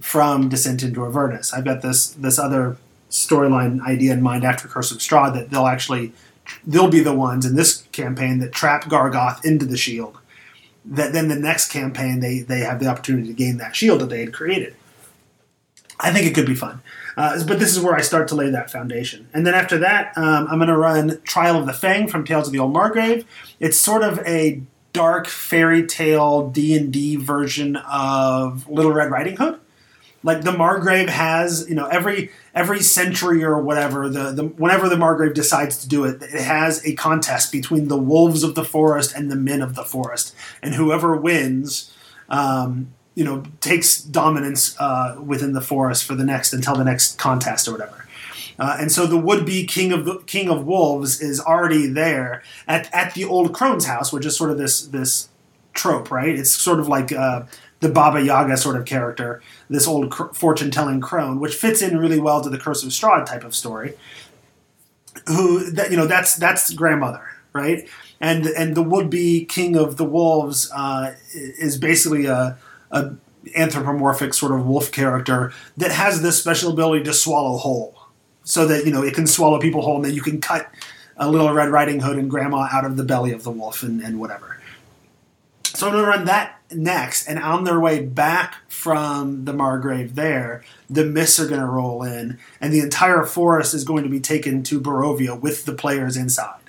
from 0.02 0.50
Descent 0.50 0.84
into 0.84 1.06
Avernus. 1.06 1.54
I've 1.54 1.66
got 1.66 1.82
this 1.82 2.10
this 2.10 2.40
other 2.40 2.78
storyline 3.10 3.82
idea 3.82 4.14
in 4.14 4.22
mind 4.22 4.44
after 4.44 4.68
Curse 4.68 4.92
of 4.92 4.98
Strahd 4.98 5.34
that 5.36 5.50
they'll 5.50 5.68
actually 5.68 6.12
they'll 6.66 6.90
be 6.90 7.00
the 7.00 7.14
ones 7.14 7.46
in 7.46 7.56
this 7.56 7.84
campaign 7.92 8.40
that 8.40 8.52
trap 8.52 8.86
Gargauth 8.86 9.44
into 9.46 9.66
the 9.66 9.78
shield. 9.78 10.18
That 10.86 11.14
then 11.14 11.28
the 11.28 11.36
next 11.36 11.72
campaign 11.72 12.20
they 12.20 12.40
they 12.40 12.60
have 12.60 12.80
the 12.80 12.88
opportunity 12.88 13.28
to 13.28 13.34
gain 13.34 13.58
that 13.58 13.76
shield 13.76 14.02
that 14.02 14.10
they 14.10 14.22
had 14.22 14.34
created. 14.34 14.76
I 16.00 16.14
think 16.14 16.28
it 16.28 16.36
could 16.36 16.46
be 16.46 16.56
fun, 16.56 16.82
uh, 17.18 17.44
but 17.46 17.60
this 17.60 17.76
is 17.76 17.84
where 17.84 17.96
I 17.96 18.02
start 18.02 18.28
to 18.30 18.36
lay 18.36 18.52
that 18.52 18.72
foundation. 18.72 19.28
And 19.34 19.48
then 19.48 19.56
after 19.56 19.80
that, 19.80 20.16
um, 20.16 20.48
I'm 20.48 20.60
going 20.60 20.70
to 20.70 20.78
run 20.78 21.20
Trial 21.24 21.58
of 21.58 21.66
the 21.66 21.74
Fang 21.74 22.08
from 22.08 22.24
Tales 22.24 22.48
of 22.48 22.54
the 22.54 22.60
Old 22.60 22.74
Margreve. 22.74 23.26
It's 23.60 23.78
sort 23.78 24.04
of 24.04 24.20
a 24.20 24.62
dark 24.94 25.28
fairy 25.28 25.86
tale 25.86 26.50
D 26.50 26.78
and 26.78 26.94
D 26.94 27.16
version 27.16 27.78
of 27.78 28.70
Little 28.70 28.94
Red 28.94 29.10
Riding 29.10 29.38
Hood 29.38 29.60
like 30.24 30.42
the 30.44 30.52
Margreve 30.52 31.10
has, 31.10 31.68
you 31.70 31.76
know, 31.76 31.88
every 31.88 32.32
every 32.54 32.82
century 32.82 33.44
or 33.44 33.62
whatever, 33.62 34.10
the, 34.10 34.32
the 34.32 34.44
whenever 34.44 34.90
the 34.90 34.96
Margreve 34.96 35.34
decides 35.34 35.78
to 35.78 35.88
do 35.88 36.06
it, 36.06 36.22
it 36.22 36.42
has 36.42 36.86
a 36.86 36.96
contest 36.96 37.52
between 37.52 37.88
the 37.88 37.98
wolves 37.98 38.44
of 38.44 38.56
the 38.56 38.64
forest 38.64 39.16
and 39.16 39.32
the 39.32 39.36
men 39.36 39.62
of 39.62 39.76
the 39.76 39.84
forest, 39.84 40.36
and 40.62 40.76
whoever 40.76 41.16
wins, 41.16 41.96
um, 42.30 42.94
you 43.16 43.24
know, 43.24 43.44
takes 43.62 44.02
dominance 44.02 44.76
uh, 44.80 45.18
within 45.24 45.54
the 45.54 45.62
forest 45.62 46.04
for 46.04 46.16
the 46.16 46.26
next 46.26 46.54
until 46.54 46.76
the 46.76 46.84
next 46.84 47.18
contest 47.18 47.68
or 47.68 47.74
whatever. 47.74 48.06
Uh, 48.60 48.76
and 48.80 48.92
so 48.92 49.06
the 49.06 49.18
would-be 49.18 49.66
king 49.66 49.92
of 49.92 50.06
the 50.06 50.18
king 50.26 50.50
of 50.50 50.66
wolves 50.66 51.22
is 51.22 51.40
already 51.40 51.86
there 51.86 52.42
at, 52.68 52.92
at 52.94 53.14
the 53.14 53.24
old 53.24 53.54
crone's 53.54 53.86
house, 53.86 54.12
which 54.12 54.26
is 54.26 54.36
sort 54.36 54.50
of 54.50 54.58
this 54.58 54.88
this 54.88 55.30
trope, 55.74 56.10
right? 56.10 56.38
It's 56.38 56.50
sort 56.52 56.80
of 56.80 56.88
like 56.88 57.12
uh, 57.12 57.44
the 57.80 57.90
Baba 57.90 58.22
Yaga 58.22 58.58
sort 58.58 58.76
of 58.76 58.86
character, 58.86 59.42
this 59.70 59.88
old 59.88 60.10
cr- 60.10 60.34
fortune 60.34 60.72
telling 60.72 61.00
crone, 61.00 61.40
which 61.40 61.54
fits 61.54 61.82
in 61.82 61.98
really 61.98 62.20
well 62.20 62.42
to 62.42 62.50
the 62.50 62.58
Curse 62.58 62.84
of 62.84 62.90
Strahd 62.90 63.26
type 63.26 63.44
of 63.44 63.56
story. 63.56 63.94
Who 65.28 65.72
that 65.72 65.92
you 65.92 65.98
know 65.98 66.08
that's 66.08 66.36
that's 66.36 66.74
grandmother, 66.74 67.28
right? 67.54 67.88
And 68.20 68.46
and 68.46 68.76
the 68.76 68.84
would 68.84 69.10
be 69.10 69.46
king 69.46 69.76
of 69.76 69.98
the 69.98 70.06
wolves 70.06 70.72
uh, 70.72 71.16
is 71.34 71.78
basically 71.78 72.26
a, 72.26 72.58
a 72.92 73.14
anthropomorphic 73.56 74.34
sort 74.34 74.52
of 74.52 74.66
wolf 74.66 74.92
character 74.92 75.54
that 75.78 75.92
has 75.92 76.22
this 76.22 76.40
special 76.40 76.72
ability 76.72 77.04
to 77.06 77.14
swallow 77.14 77.58
whole, 77.58 77.96
so 78.44 78.68
that 78.68 78.86
you 78.86 78.92
know 78.92 79.04
it 79.04 79.14
can 79.14 79.28
swallow 79.28 79.60
people 79.60 79.82
whole, 79.82 79.98
and 79.98 80.06
then 80.06 80.14
you 80.14 80.22
can 80.22 80.40
cut 80.40 80.70
a 81.18 81.30
little 81.30 81.52
Red 81.52 81.70
Riding 81.70 82.00
Hood 82.00 82.18
and 82.18 82.30
Grandma 82.30 82.68
out 82.72 82.86
of 82.86 82.96
the 82.96 83.04
belly 83.04 83.32
of 83.32 83.44
the 83.44 83.52
wolf 83.52 83.82
and, 83.82 84.02
and 84.02 84.20
whatever. 84.20 84.57
So 85.78 85.86
I'm 85.86 85.94
going 85.94 86.06
to 86.06 86.10
run 86.10 86.26
that 86.26 86.60
next, 86.72 87.28
and 87.28 87.38
on 87.38 87.64
their 87.64 87.80
way 87.80 88.04
back 88.04 88.56
from 88.68 89.46
the 89.46 89.54
Margreve 89.54 90.16
there, 90.16 90.64
the 90.90 91.06
mists 91.06 91.40
are 91.40 91.48
going 91.48 91.62
to 91.62 91.68
roll 91.68 92.02
in, 92.02 92.40
and 92.60 92.74
the 92.74 92.80
entire 92.80 93.24
forest 93.26 93.76
is 93.76 93.84
going 93.84 94.02
to 94.02 94.10
be 94.10 94.20
taken 94.20 94.64
to 94.64 94.82
Barovia 94.82 95.40
with 95.40 95.66
the 95.66 95.74
players 95.74 96.18
inside. 96.18 96.62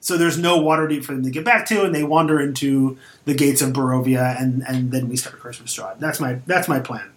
So 0.00 0.16
there's 0.16 0.38
no 0.38 0.58
Waterdeep 0.58 1.04
for 1.04 1.12
them 1.12 1.22
to 1.24 1.30
get 1.30 1.44
back 1.44 1.66
to, 1.66 1.84
and 1.84 1.94
they 1.94 2.02
wander 2.02 2.40
into 2.40 2.96
the 3.26 3.34
gates 3.34 3.60
of 3.60 3.74
Barovia, 3.74 4.40
and, 4.40 4.62
and 4.66 4.90
then 4.90 5.10
we 5.10 5.18
start 5.18 5.38
Curse 5.38 5.60
of. 5.60 6.00
That's 6.00 6.18
my 6.18 6.40
that's 6.46 6.66
my 6.66 6.80
plan 6.80 7.12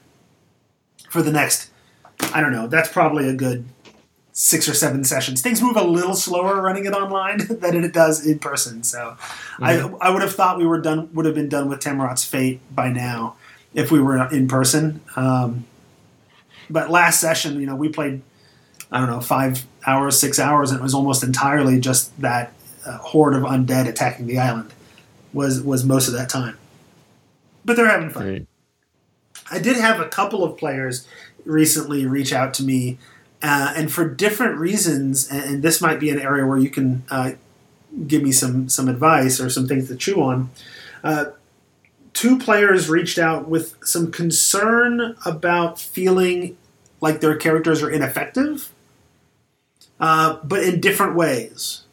for 1.09 1.21
the 1.21 1.31
next. 1.31 1.71
I 2.33 2.41
don't 2.41 2.51
know. 2.51 2.67
That's 2.67 2.91
probably 2.91 3.29
a 3.29 3.33
good 3.33 3.63
six 4.39 4.69
or 4.69 4.75
seven 4.75 5.03
sessions. 5.03 5.41
Things 5.41 5.63
move 5.63 5.75
a 5.77 5.83
little 5.83 6.13
slower 6.13 6.61
running 6.61 6.85
it 6.85 6.93
online 6.93 7.39
than 7.49 7.83
it 7.83 7.91
does 7.91 8.25
in 8.25 8.37
person. 8.37 8.83
So 8.83 9.17
mm-hmm. 9.19 9.63
I 9.63 10.07
I 10.07 10.09
would 10.11 10.21
have 10.21 10.35
thought 10.35 10.59
we 10.59 10.65
were 10.65 10.79
done 10.79 11.09
would 11.15 11.25
have 11.25 11.33
been 11.33 11.49
done 11.49 11.67
with 11.67 11.79
Tammeraut's 11.79 12.23
Fate 12.23 12.61
by 12.73 12.89
now 12.89 13.35
if 13.73 13.91
we 13.91 13.99
were 13.99 14.29
in 14.31 14.47
person. 14.47 15.01
Um, 15.15 15.65
but 16.69 16.91
last 16.91 17.19
session, 17.19 17.59
you 17.59 17.65
know, 17.65 17.75
we 17.75 17.89
played 17.89 18.21
I 18.91 18.99
don't 18.99 19.09
know 19.09 19.21
five 19.21 19.65
hours, 19.87 20.19
six 20.19 20.37
hours, 20.37 20.69
and 20.69 20.79
it 20.79 20.83
was 20.83 20.93
almost 20.93 21.23
entirely 21.23 21.79
just 21.79 22.15
that 22.21 22.53
uh, 22.85 22.97
horde 22.99 23.33
of 23.33 23.41
undead 23.41 23.87
attacking 23.87 24.27
the 24.27 24.37
island. 24.37 24.71
Was 25.33 25.63
was 25.63 25.83
most 25.83 26.07
of 26.07 26.13
that 26.13 26.29
time. 26.29 26.57
But 27.65 27.75
they're 27.75 27.89
having 27.89 28.11
fun. 28.11 28.27
Right. 28.27 28.47
I 29.49 29.57
did 29.59 29.77
have 29.77 29.99
a 29.99 30.07
couple 30.07 30.43
of 30.43 30.57
players 30.57 31.07
recently 31.43 32.05
reach 32.05 32.33
out 32.33 32.53
to 32.55 32.63
me 32.63 32.97
uh, 33.41 33.73
and 33.75 33.91
for 33.91 34.07
different 34.07 34.57
reasons. 34.57 35.29
And, 35.29 35.43
and, 35.43 35.63
this 35.63 35.81
might 35.81 35.99
be 35.99 36.09
an 36.09 36.19
area 36.19 36.45
where 36.45 36.57
you 36.57 36.69
can 36.69 37.03
uh, 37.09 37.33
give 38.05 38.23
me 38.23 38.31
some 38.31 38.69
some 38.69 38.87
advice 38.87 39.39
or 39.39 39.49
some 39.49 39.67
things 39.67 39.87
to 39.87 39.95
chew 39.95 40.21
on. 40.21 40.49
Uh, 41.03 41.25
two 42.13 42.39
players 42.39 42.89
reached 42.89 43.19
out 43.19 43.47
with 43.47 43.75
some 43.83 44.11
concern 44.11 45.15
about 45.25 45.79
feeling 45.79 46.57
like 46.99 47.21
their 47.21 47.35
characters 47.35 47.83
are 47.83 47.91
ineffective, 47.91 48.71
uh, 49.99 50.37
but 50.43 50.63
in 50.63 50.81
different 50.81 51.15
ways. 51.15 51.83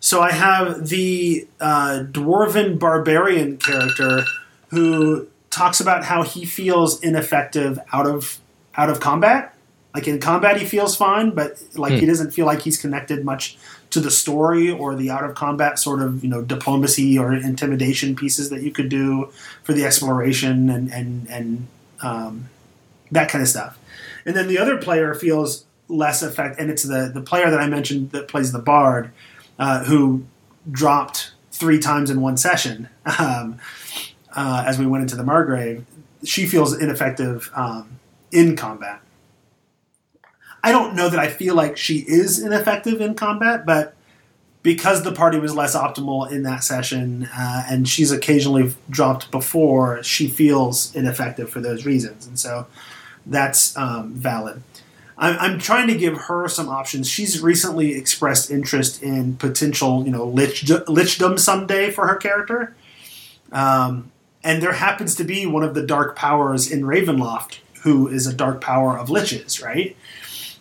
So 0.00 0.20
I 0.22 0.32
have 0.32 0.88
the 0.88 1.46
uh, 1.60 2.04
dwarven 2.10 2.78
barbarian 2.78 3.58
character 3.58 4.24
who 4.68 5.28
talks 5.50 5.80
about 5.80 6.04
how 6.04 6.22
he 6.22 6.44
feels 6.44 7.00
ineffective 7.02 7.78
out 7.92 8.06
of 8.06 8.38
out 8.76 8.88
of 8.88 9.00
combat 9.00 9.54
like 9.94 10.06
in 10.06 10.20
combat, 10.20 10.56
he 10.56 10.64
feels 10.64 10.96
fine, 10.96 11.30
but 11.30 11.60
like 11.74 11.92
hmm. 11.92 11.98
he 11.98 12.06
doesn't 12.06 12.30
feel 12.30 12.46
like 12.46 12.60
he's 12.60 12.80
connected 12.80 13.24
much 13.24 13.58
to 13.90 14.00
the 14.00 14.10
story 14.10 14.70
or 14.70 14.94
the 14.94 15.10
out 15.10 15.24
of 15.24 15.34
combat 15.34 15.78
sort 15.78 16.00
of 16.00 16.22
you 16.22 16.30
know 16.30 16.42
diplomacy 16.42 17.18
or 17.18 17.34
intimidation 17.34 18.14
pieces 18.14 18.50
that 18.50 18.62
you 18.62 18.70
could 18.70 18.88
do 18.88 19.30
for 19.64 19.72
the 19.72 19.84
exploration 19.84 20.70
and 20.70 20.92
and 20.92 21.28
and 21.28 21.66
um, 22.02 22.48
that 23.10 23.28
kind 23.28 23.42
of 23.42 23.48
stuff. 23.48 23.78
And 24.24 24.36
then 24.36 24.46
the 24.46 24.58
other 24.58 24.76
player 24.76 25.14
feels 25.14 25.64
less 25.88 26.22
effect, 26.22 26.60
and 26.60 26.70
it's 26.70 26.84
the 26.84 27.10
the 27.12 27.20
player 27.20 27.50
that 27.50 27.60
I 27.60 27.66
mentioned 27.66 28.12
that 28.12 28.28
plays 28.28 28.52
the 28.52 28.60
bard, 28.60 29.10
uh, 29.58 29.84
who 29.84 30.24
dropped 30.70 31.32
three 31.50 31.80
times 31.80 32.10
in 32.10 32.20
one 32.20 32.36
session 32.36 32.88
um, 33.18 33.58
uh, 34.36 34.64
as 34.66 34.78
we 34.78 34.86
went 34.86 35.02
into 35.02 35.16
the 35.16 35.24
Margreve. 35.24 35.84
She 36.22 36.46
feels 36.46 36.78
ineffective 36.78 37.50
um, 37.54 37.98
in 38.30 38.54
combat 38.54 39.00
I 40.62 40.72
don't 40.72 40.94
know 40.94 41.08
that 41.08 41.18
I 41.18 41.28
feel 41.28 41.54
like 41.54 41.76
she 41.76 41.98
is 41.98 42.38
ineffective 42.38 43.00
in 43.00 43.14
combat, 43.14 43.64
but 43.64 43.94
because 44.62 45.02
the 45.02 45.12
party 45.12 45.38
was 45.38 45.54
less 45.54 45.74
optimal 45.74 46.30
in 46.30 46.42
that 46.42 46.62
session, 46.62 47.28
uh, 47.34 47.64
and 47.68 47.88
she's 47.88 48.12
occasionally 48.12 48.74
dropped 48.90 49.30
before, 49.30 50.02
she 50.02 50.28
feels 50.28 50.94
ineffective 50.94 51.48
for 51.48 51.60
those 51.60 51.86
reasons, 51.86 52.26
and 52.26 52.38
so 52.38 52.66
that's 53.24 53.76
um, 53.76 54.12
valid. 54.12 54.62
I'm, 55.16 55.38
I'm, 55.38 55.58
trying 55.58 55.86
to 55.88 55.96
give 55.96 56.16
her 56.16 56.48
some 56.48 56.68
options. 56.68 57.08
She's 57.08 57.40
recently 57.40 57.94
expressed 57.94 58.50
interest 58.50 59.02
in 59.02 59.36
potential, 59.36 60.04
you 60.04 60.10
know, 60.10 60.24
lich, 60.24 60.64
lichdom 60.64 61.38
someday 61.38 61.90
for 61.90 62.06
her 62.06 62.16
character, 62.16 62.74
um, 63.52 64.10
and 64.44 64.62
there 64.62 64.72
happens 64.72 65.14
to 65.16 65.24
be 65.24 65.46
one 65.46 65.62
of 65.62 65.74
the 65.74 65.86
dark 65.86 66.16
powers 66.16 66.70
in 66.70 66.82
Ravenloft 66.82 67.58
who 67.82 68.08
is 68.08 68.26
a 68.26 68.34
dark 68.34 68.60
power 68.60 68.98
of 68.98 69.08
liches, 69.08 69.62
right? 69.62 69.96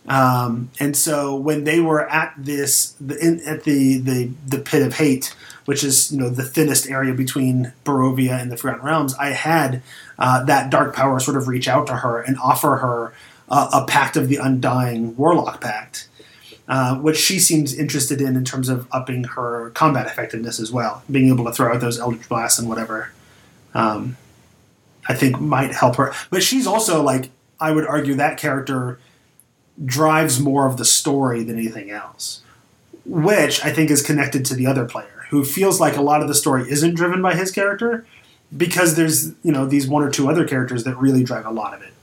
Um, 0.08 0.72
and 0.80 0.96
so 0.96 1.36
when 1.36 1.66
they 1.66 1.80
were 1.80 2.10
at 2.10 2.34
this, 2.38 2.96
the, 3.00 3.18
in, 3.18 3.42
at 3.46 3.64
the, 3.64 3.98
the 4.00 4.32
the 4.48 4.60
pit 4.60 4.82
of 4.82 4.96
hate, 4.96 5.36
which 5.66 5.84
is 5.84 6.12
you 6.12 6.20
know 6.20 6.30
the 6.30 6.44
thinnest 6.44 6.90
area 6.90 7.14
between 7.14 7.74
Barovia 7.86 8.42
and 8.42 8.52
the 8.52 8.58
Forgotten 8.58 8.86
Realms, 8.86 9.14
I 9.16 9.30
had 9.30 9.84
uh, 10.18 10.44
that 10.46 10.70
dark 10.72 10.96
power 10.96 11.20
sort 11.20 11.38
of 11.38 11.48
reach 11.48 11.68
out 11.68 11.88
to 11.88 11.98
her 11.98 12.22
and 12.22 12.38
offer 12.40 12.78
her 12.78 13.14
uh, 13.50 13.70
a 13.74 13.86
pact 13.86 14.18
of 14.18 14.30
the 14.30 14.38
undying 14.38 15.16
warlock 15.16 15.62
pact. 15.62 16.08
Uh, 16.68 16.96
which 16.98 17.18
she 17.18 17.40
seems 17.40 17.74
interested 17.74 18.22
in 18.22 18.36
in 18.36 18.46
terms 18.46 18.70
of 18.70 18.88
upping 18.92 19.24
her 19.24 19.72
combat 19.72 20.06
effectiveness 20.06 20.60
as 20.60 20.72
well, 20.72 21.02
being 21.10 21.28
able 21.28 21.44
to 21.44 21.52
throw 21.52 21.74
out 21.74 21.82
those 21.82 22.00
eldritch 22.00 22.30
blasts 22.30 22.60
and 22.60 22.70
whatever. 22.70 23.12
Um, 23.74 24.18
I 25.08 25.16
think 25.16 25.42
might 25.42 25.74
help 25.74 25.96
her, 25.96 26.14
but 26.30 26.44
she's 26.44 26.68
also 26.68 27.02
like 27.02 27.32
I 27.60 27.72
would 27.72 27.88
argue 27.88 28.14
that 28.16 28.38
character 28.38 29.00
drives 29.86 30.40
more 30.40 30.66
of 30.66 30.78
the 30.78 30.86
story 30.86 31.44
than 31.44 31.58
anything 31.58 31.90
else, 31.90 32.42
which 33.06 33.64
I 33.64 33.72
think 33.72 33.90
is 33.90 34.02
connected 34.02 34.46
to 34.46 34.56
the 34.56 34.68
other 34.68 34.86
player 34.86 35.20
who 35.30 35.44
feels 35.44 35.80
like 35.80 35.96
a 35.96 36.02
lot 36.02 36.22
of 36.22 36.28
the 36.28 36.36
story 36.36 36.70
isn't 36.70 36.96
driven 36.96 37.22
by 37.22 37.36
his 37.36 37.52
character 37.52 38.06
because 38.56 38.96
there's 38.96 39.30
you 39.44 39.52
know 39.52 39.66
these 39.66 39.88
one 39.88 40.04
or 40.04 40.10
two 40.10 40.30
other 40.30 40.46
characters 40.46 40.84
that 40.84 40.96
really 40.96 41.24
drive 41.24 41.46
a 41.46 41.52
lot 41.52 41.74
of 41.74 41.82
it. 41.82 41.94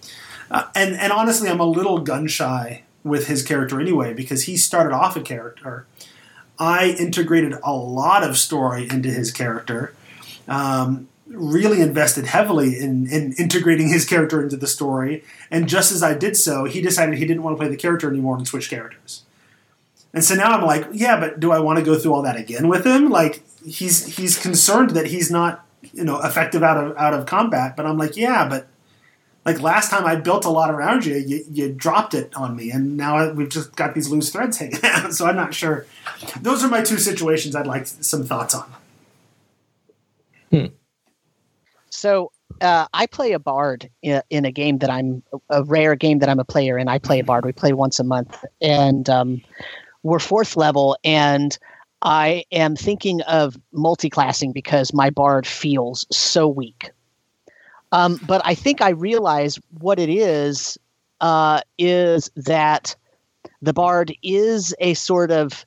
Uh, 0.50 0.64
and 0.74 0.94
and 0.94 1.12
honestly, 1.12 1.48
I'm 1.48 1.60
a 1.60 1.66
little 1.66 1.98
gun 1.98 2.28
shy 2.28 2.82
with 3.02 3.26
his 3.26 3.42
character 3.42 3.80
anyway 3.80 4.14
because 4.14 4.44
he 4.44 4.56
started 4.56 4.92
off 4.92 5.16
a 5.16 5.20
character. 5.20 5.86
I 6.58 6.96
integrated 6.98 7.54
a 7.62 7.72
lot 7.72 8.22
of 8.22 8.38
story 8.38 8.88
into 8.88 9.10
his 9.10 9.30
character. 9.30 9.94
Um, 10.48 11.08
really 11.28 11.80
invested 11.80 12.26
heavily 12.26 12.78
in, 12.78 13.06
in 13.08 13.32
integrating 13.32 13.88
his 13.88 14.04
character 14.04 14.42
into 14.42 14.56
the 14.56 14.66
story. 14.66 15.24
And 15.50 15.68
just 15.68 15.92
as 15.92 16.02
I 16.02 16.14
did 16.14 16.36
so, 16.36 16.64
he 16.64 16.80
decided 16.80 17.18
he 17.18 17.26
didn't 17.26 17.42
want 17.42 17.56
to 17.56 17.60
play 17.60 17.68
the 17.68 17.76
character 17.76 18.08
anymore 18.08 18.36
and 18.36 18.46
switch 18.46 18.70
characters. 18.70 19.22
And 20.14 20.24
so 20.24 20.34
now 20.34 20.52
I'm 20.52 20.64
like, 20.64 20.86
yeah, 20.92 21.20
but 21.20 21.40
do 21.40 21.52
I 21.52 21.58
want 21.58 21.78
to 21.78 21.84
go 21.84 21.98
through 21.98 22.14
all 22.14 22.22
that 22.22 22.36
again 22.36 22.68
with 22.68 22.86
him? 22.86 23.10
Like 23.10 23.42
he's 23.66 24.16
he's 24.16 24.38
concerned 24.38 24.90
that 24.90 25.06
he's 25.08 25.30
not 25.30 25.66
you 25.92 26.04
know 26.04 26.20
effective 26.22 26.62
out 26.62 26.82
of 26.82 26.96
out 26.96 27.12
of 27.12 27.26
combat. 27.26 27.76
But 27.76 27.86
I'm 27.86 27.98
like, 27.98 28.16
yeah, 28.16 28.48
but 28.48 28.66
like 29.44 29.60
last 29.60 29.90
time 29.90 30.06
I 30.06 30.16
built 30.16 30.44
a 30.44 30.50
lot 30.50 30.70
around 30.70 31.04
you, 31.04 31.16
you, 31.16 31.44
you 31.50 31.72
dropped 31.72 32.14
it 32.14 32.34
on 32.34 32.56
me, 32.56 32.70
and 32.70 32.96
now 32.96 33.30
we've 33.32 33.48
just 33.48 33.76
got 33.76 33.94
these 33.94 34.08
loose 34.08 34.30
threads 34.30 34.56
hanging 34.58 34.80
out. 34.82 35.12
So 35.12 35.26
I'm 35.26 35.36
not 35.36 35.54
sure. 35.54 35.86
Those 36.40 36.64
are 36.64 36.68
my 36.68 36.82
two 36.82 36.98
situations 36.98 37.54
I'd 37.54 37.66
like 37.66 37.86
some 37.86 38.24
thoughts 38.24 38.54
on. 38.54 38.74
Hmm. 40.50 40.66
So 41.96 42.30
uh, 42.60 42.86
I 42.92 43.06
play 43.06 43.32
a 43.32 43.38
bard 43.38 43.88
in, 44.02 44.20
in, 44.28 44.44
a 44.44 44.52
game 44.52 44.78
that 44.78 44.90
I'm 44.90 45.22
a 45.48 45.64
rare 45.64 45.96
game 45.96 46.18
that 46.18 46.28
I'm 46.28 46.38
a 46.38 46.44
player 46.44 46.76
in. 46.76 46.88
I 46.88 46.98
play 46.98 47.20
a 47.20 47.24
bard. 47.24 47.46
We 47.46 47.52
play 47.52 47.72
once 47.72 47.98
a 47.98 48.04
month, 48.04 48.44
and 48.60 49.08
um, 49.08 49.40
we're 50.02 50.18
fourth 50.18 50.56
level, 50.56 50.98
and 51.04 51.58
I 52.02 52.44
am 52.52 52.76
thinking 52.76 53.22
of 53.22 53.56
multi-classing 53.72 54.52
because 54.52 54.92
my 54.92 55.08
bard 55.08 55.46
feels 55.46 56.06
so 56.10 56.46
weak. 56.46 56.90
Um, 57.92 58.20
but 58.26 58.42
I 58.44 58.54
think 58.54 58.82
I 58.82 58.90
realize 58.90 59.58
what 59.78 59.98
it 59.98 60.10
is 60.10 60.76
uh, 61.22 61.62
is 61.78 62.30
that 62.36 62.94
the 63.62 63.72
bard 63.72 64.12
is 64.22 64.74
a 64.80 64.92
sort 64.94 65.30
of 65.30 65.64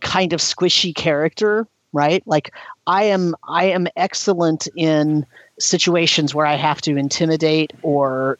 kind 0.00 0.32
of 0.32 0.40
squishy 0.40 0.92
character, 0.92 1.68
right? 1.92 2.24
Like 2.26 2.52
I 2.88 3.04
am 3.04 3.36
I 3.46 3.66
am 3.66 3.86
excellent 3.96 4.66
in 4.74 5.26
situations 5.60 6.34
where 6.34 6.46
I 6.46 6.56
have 6.56 6.80
to 6.82 6.96
intimidate 6.96 7.72
or 7.82 8.38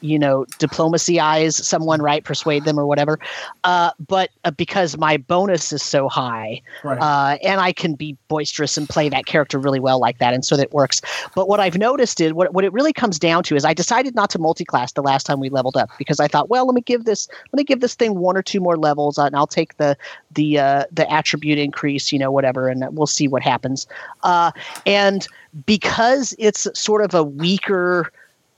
you 0.00 0.18
know 0.18 0.44
diplomacy 0.58 1.20
eyes 1.20 1.56
someone 1.56 2.02
right 2.02 2.24
persuade 2.24 2.64
them 2.64 2.78
or 2.78 2.86
whatever. 2.86 3.18
Uh, 3.64 3.90
but 4.06 4.30
uh, 4.44 4.50
because 4.50 4.96
my 4.96 5.16
bonus 5.16 5.72
is 5.72 5.82
so 5.82 6.08
high 6.08 6.60
right. 6.84 6.98
uh, 6.98 7.38
and 7.42 7.60
i 7.60 7.72
can 7.72 7.94
be 7.94 8.16
boisterous 8.28 8.76
and 8.76 8.88
play 8.88 9.08
that 9.08 9.26
character 9.26 9.58
really 9.58 9.80
well 9.80 10.00
like 10.00 10.18
that 10.18 10.34
and 10.34 10.44
so 10.44 10.56
that 10.56 10.72
works. 10.72 11.00
But 11.34 11.48
what 11.48 11.60
i've 11.60 11.78
noticed 11.78 12.20
is 12.20 12.32
what, 12.32 12.52
what 12.52 12.64
it 12.64 12.72
really 12.72 12.92
comes 12.92 13.18
down 13.18 13.42
to 13.44 13.56
is 13.56 13.64
i 13.64 13.74
decided 13.74 14.14
not 14.14 14.30
to 14.30 14.38
multi-class 14.38 14.92
the 14.92 15.02
last 15.02 15.24
time 15.24 15.40
we 15.40 15.48
leveled 15.48 15.76
up 15.76 15.90
because 15.98 16.20
i 16.20 16.28
thought 16.28 16.48
well 16.48 16.66
let 16.66 16.74
me 16.74 16.80
give 16.80 17.04
this 17.04 17.28
let 17.52 17.58
me 17.58 17.64
give 17.64 17.80
this 17.80 17.94
thing 17.94 18.16
one 18.16 18.36
or 18.36 18.42
two 18.42 18.60
more 18.60 18.76
levels 18.76 19.18
uh, 19.18 19.24
and 19.24 19.36
i'll 19.36 19.46
take 19.46 19.76
the 19.76 19.96
the 20.32 20.58
uh, 20.58 20.84
the 20.90 21.10
attribute 21.10 21.58
increase 21.58 22.12
you 22.12 22.18
know 22.18 22.30
whatever 22.30 22.68
and 22.68 22.84
we'll 22.96 23.06
see 23.06 23.28
what 23.28 23.42
happens. 23.42 23.86
Uh, 24.22 24.50
and 24.86 25.28
because 25.66 26.34
it's 26.38 26.66
sort 26.74 27.02
of 27.02 27.14
a 27.14 27.22
weaker 27.22 28.10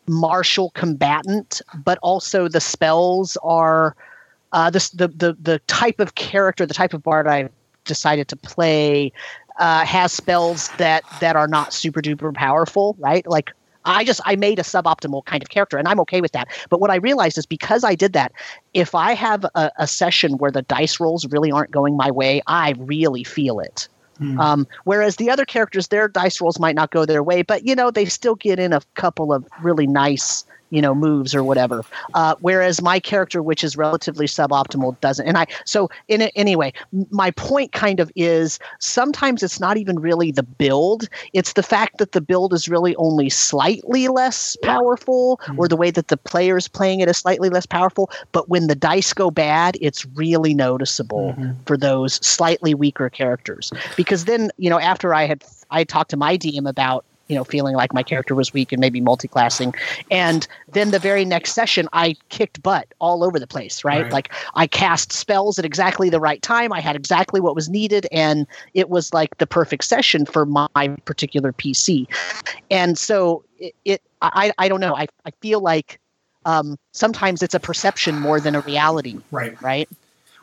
martial 0.07 0.71
combatant, 0.71 1.63
but 1.85 1.99
also 2.03 2.49
the 2.49 2.61
spells 2.61 3.37
are 3.43 3.97
uh, 4.53 4.71
this, 4.71 4.91
the 4.91 5.09
the 5.09 5.37
the 5.41 5.59
type 5.61 5.99
of 6.01 6.15
character, 6.15 6.65
the 6.65 6.75
type 6.75 6.95
of 6.95 7.03
bard 7.03 7.27
I 7.27 7.49
decided 7.85 8.29
to 8.29 8.37
play 8.37 9.13
uh, 9.59 9.85
has 9.85 10.13
spells 10.13 10.69
that 10.79 11.03
that 11.21 11.37
are 11.37 11.49
not 11.49 11.73
super 11.73 12.01
duper 12.01 12.33
powerful, 12.35 12.97
right? 12.99 13.27
Like 13.27 13.53
I 13.85 14.05
just 14.05 14.21
I 14.25 14.37
made 14.37 14.59
a 14.59 14.63
suboptimal 14.63 15.25
kind 15.25 15.43
of 15.43 15.51
character, 15.51 15.77
and 15.77 15.89
I'm 15.89 16.01
okay 16.01 16.21
with 16.21 16.33
that. 16.33 16.49
But 16.71 16.81
what 16.81 16.91
I 16.91 16.97
realized 16.97 17.39
is 17.39 17.47
because 17.47 17.85
I 17.85 17.95
did 17.95 18.13
that, 18.15 18.33
if 18.73 18.95
I 18.95 19.15
have 19.15 19.45
a, 19.55 19.71
a 19.79 19.87
session 19.87 20.39
where 20.39 20.51
the 20.51 20.63
dice 20.63 21.01
rolls 21.01 21.27
really 21.27 21.51
aren't 21.51 21.71
going 21.71 21.97
my 21.97 22.11
way, 22.11 22.41
I 22.47 22.75
really 22.79 23.25
feel 23.25 23.61
it. 23.61 23.89
Mm. 24.21 24.39
Um, 24.39 24.67
whereas 24.85 25.17
the 25.17 25.31
other 25.31 25.45
characters, 25.45 25.89
their 25.89 26.09
dice 26.09 26.41
rolls 26.41 26.59
might 26.59 26.75
not 26.75 26.91
go 26.91 27.05
their 27.05 27.23
way, 27.23 27.43
but 27.43 27.67
you 27.67 27.75
know 27.75 27.91
they 27.91 28.05
still 28.05 28.35
get 28.35 28.59
in 28.59 28.73
a 28.73 28.81
couple 28.95 29.33
of 29.33 29.47
really 29.63 29.87
nice 29.87 30.45
you 30.75 30.83
know 30.83 30.95
moves 30.95 31.35
or 31.35 31.45
whatever. 31.45 31.85
Uh, 32.15 32.35
whereas 32.41 32.83
my 32.83 32.99
character 32.99 33.43
which 33.43 33.63
is 33.63 33.77
relatively 33.77 34.27
suboptimal 34.27 35.01
doesn't. 35.01 35.27
And 35.27 35.39
i 35.39 35.47
so 35.65 35.89
in 36.09 36.21
it 36.21 36.33
anyway 36.35 36.73
my 37.11 37.31
point 37.33 37.73
kind 37.73 38.01
of 38.01 38.11
is 38.17 38.59
sometimes 38.81 39.43
it's 39.43 39.61
not 39.61 39.77
even 39.77 39.99
really 39.99 40.33
the 40.33 40.43
build. 40.43 41.09
It's 41.33 41.53
the 41.53 41.63
fact 41.63 41.99
that 41.99 42.13
the 42.13 42.21
build 42.21 42.53
is 42.53 42.69
really 42.69 42.97
only 42.97 43.31
slightly 43.31 44.09
less 44.09 44.57
powerful 44.63 45.41
mm-hmm. 45.45 45.59
or 45.59 45.69
the 45.69 45.77
way 45.77 45.91
that 45.93 46.09
the 46.09 46.17
players 46.17 46.67
playing 46.69 47.01
it 47.01 47.09
is 47.09 47.19
slightly 47.19 47.49
less 47.49 47.67
powerful. 47.67 48.11
But 48.33 48.49
when 48.49 48.67
the 48.67 48.75
dice 48.75 49.13
go 49.13 49.31
bad 49.31 49.77
it's 49.81 50.05
really 50.15 50.55
noticeable 50.55 51.35
mm-hmm. 51.39 51.53
for 51.67 51.77
those 51.77 52.15
slightly 52.27 52.75
weaker 52.75 53.09
characters. 53.09 53.73
Because 53.97 54.25
then 54.25 54.51
you 54.59 54.71
know 54.71 54.81
after 54.81 55.15
i 55.15 55.25
had 55.27 55.45
i 55.71 55.85
talked 55.85 56.11
to 56.11 56.17
my 56.17 56.37
dm 56.37 56.69
about 56.69 57.05
you 57.29 57.37
know 57.37 57.45
feeling 57.45 57.75
like 57.75 57.93
my 57.95 58.03
character 58.03 58.35
was 58.35 58.53
weak 58.53 58.73
and 58.73 58.81
maybe 58.81 59.01
multi-classing. 59.01 59.75
And 60.11 60.47
then 60.73 60.91
the 60.91 60.99
very 60.99 61.25
next 61.25 61.53
session 61.53 61.89
i 61.93 62.15
kicked 62.29 62.63
butt 62.63 62.87
all 62.99 63.25
over 63.25 63.39
the 63.39 63.47
place 63.47 63.85
right? 63.85 64.03
right? 64.03 64.13
like 64.13 64.33
i 64.55 64.67
cast 64.67 65.13
spells 65.13 65.59
at 65.59 65.65
exactly 65.65 66.11
the 66.11 66.21
right 66.21 66.43
time. 66.43 66.73
I 66.73 66.81
had 66.81 66.97
exactly 66.97 67.41
what 67.41 67.55
was 67.55 67.69
needed 67.69 68.07
and 68.13 68.47
it 68.75 68.91
was 68.91 69.13
like 69.13 69.37
the 69.39 69.47
perfect 69.47 69.85
session 69.85 70.27
for 70.27 70.47
my 70.47 70.69
particular 71.05 71.53
pc 71.53 72.07
and 72.71 72.99
so 72.99 73.45
it, 73.59 73.75
it 73.85 74.03
I, 74.23 74.53
I 74.59 74.69
don't 74.69 74.81
know. 74.81 74.97
I, 74.97 75.07
I 75.25 75.31
feel 75.41 75.61
like 75.61 76.01
um, 76.47 76.79
sometimes 76.93 77.43
it's 77.43 77.55
a 77.55 77.61
perception 77.61 78.21
more 78.21 78.41
than 78.41 78.55
a 78.55 78.61
reality 78.61 79.19
right. 79.31 79.61
right? 79.63 79.89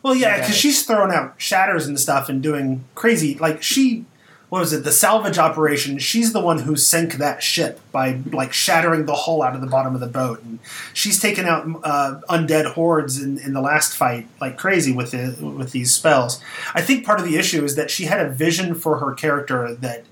Well 0.03 0.15
yeah 0.15 0.39
because 0.39 0.57
she's 0.57 0.84
throwing 0.84 1.11
out 1.11 1.36
shatters 1.38 1.86
and 1.86 1.99
stuff 1.99 2.27
and 2.27 2.41
doing 2.41 2.84
crazy 2.95 3.36
like 3.36 3.61
she 3.61 4.05
what 4.52 4.60
was 4.60 4.74
it 4.74 4.84
the 4.84 4.91
salvage 4.91 5.38
operation 5.38 5.97
she's 5.97 6.34
the 6.34 6.41
one 6.41 6.60
who 6.60 6.76
sank 6.76 7.14
that 7.14 7.41
ship 7.41 7.80
by 7.93 8.20
like 8.34 8.52
shattering 8.52 9.06
the 9.06 9.16
hull 9.16 9.41
out 9.41 9.56
of 9.56 9.62
the 9.62 9.68
bottom 9.68 9.95
of 9.95 10.02
the 10.02 10.08
boat. 10.08 10.43
And 10.43 10.60
she's 10.93 11.22
taken 11.22 11.45
out 11.45 11.66
uh, 11.84 12.20
undead 12.30 12.74
hordes 12.74 13.22
in, 13.22 13.38
in 13.39 13.54
the 13.54 13.62
last 13.62 13.95
fight 13.95 14.28
like 14.41 14.58
crazy 14.58 14.91
with 14.91 15.12
the, 15.12 15.38
with 15.45 15.72
these 15.72 15.93
spells. 15.93 16.41
I 16.74 16.82
think 16.82 17.06
part 17.06 17.22
of 17.22 17.26
the 17.26 17.38
issue 17.38 17.64
is 17.64 17.76
that 17.78 17.89
she 17.89 18.06
had 18.06 18.20
a 18.20 18.30
vision 18.30 18.76
for 18.76 18.97
her 18.97 19.14
character 19.14 19.74
that 19.76 20.04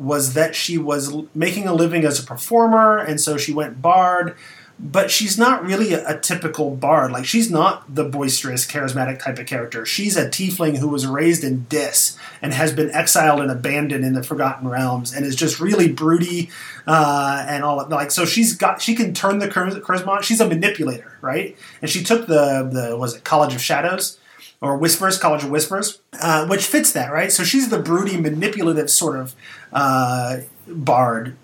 was 0.00 0.34
that 0.34 0.56
she 0.56 0.76
was 0.76 1.14
making 1.32 1.68
a 1.68 1.72
living 1.72 2.04
as 2.04 2.18
a 2.18 2.26
performer 2.26 2.98
and 2.98 3.20
so 3.20 3.36
she 3.36 3.54
went 3.54 3.80
bard 3.80 4.36
but 4.78 5.10
she's 5.10 5.38
not 5.38 5.64
really 5.64 5.94
a, 5.94 6.06
a, 6.06 6.18
typical 6.18 6.70
bard. 6.76 7.10
Like 7.10 7.24
she's 7.24 7.50
not 7.50 7.94
the 7.94 8.04
boisterous, 8.04 8.66
charismatic 8.66 9.20
type 9.22 9.38
of 9.38 9.46
character. 9.46 9.86
She's 9.86 10.16
a 10.16 10.28
tiefling 10.28 10.76
who 10.76 10.88
was 10.88 11.06
raised 11.06 11.44
in 11.44 11.64
Dis 11.68 12.18
and 12.42 12.52
has 12.52 12.72
been 12.72 12.90
exiled 12.90 13.40
and 13.40 13.50
abandoned 13.50 14.04
in 14.04 14.12
the 14.12 14.22
Forgotten 14.22 14.68
Realms, 14.68 15.14
and 15.14 15.24
is 15.24 15.34
just 15.34 15.60
really 15.60 15.90
broody 15.90 16.50
uh, 16.86 17.46
and 17.48 17.64
all 17.64 17.80
of, 17.80 17.88
like. 17.88 18.10
So 18.10 18.26
she's 18.26 18.54
got 18.54 18.82
she 18.82 18.94
can 18.94 19.14
turn 19.14 19.38
the 19.38 19.48
charisma. 19.48 20.22
She's 20.22 20.40
a 20.40 20.48
manipulator, 20.48 21.16
right? 21.22 21.56
And 21.80 21.90
she 21.90 22.04
took 22.04 22.26
the 22.26 22.68
the 22.70 22.96
was 22.98 23.14
it 23.14 23.24
College 23.24 23.54
of 23.54 23.62
Shadows 23.62 24.18
or 24.60 24.76
Whispers, 24.76 25.18
College 25.18 25.44
of 25.44 25.50
Whispers, 25.50 26.00
uh, 26.20 26.46
which 26.46 26.66
fits 26.66 26.92
that, 26.92 27.12
right? 27.12 27.32
So 27.32 27.44
she's 27.44 27.70
the 27.70 27.78
broody, 27.78 28.18
manipulative 28.18 28.90
sort 28.90 29.18
of 29.18 29.34
uh, 29.72 30.38
bard 30.66 31.36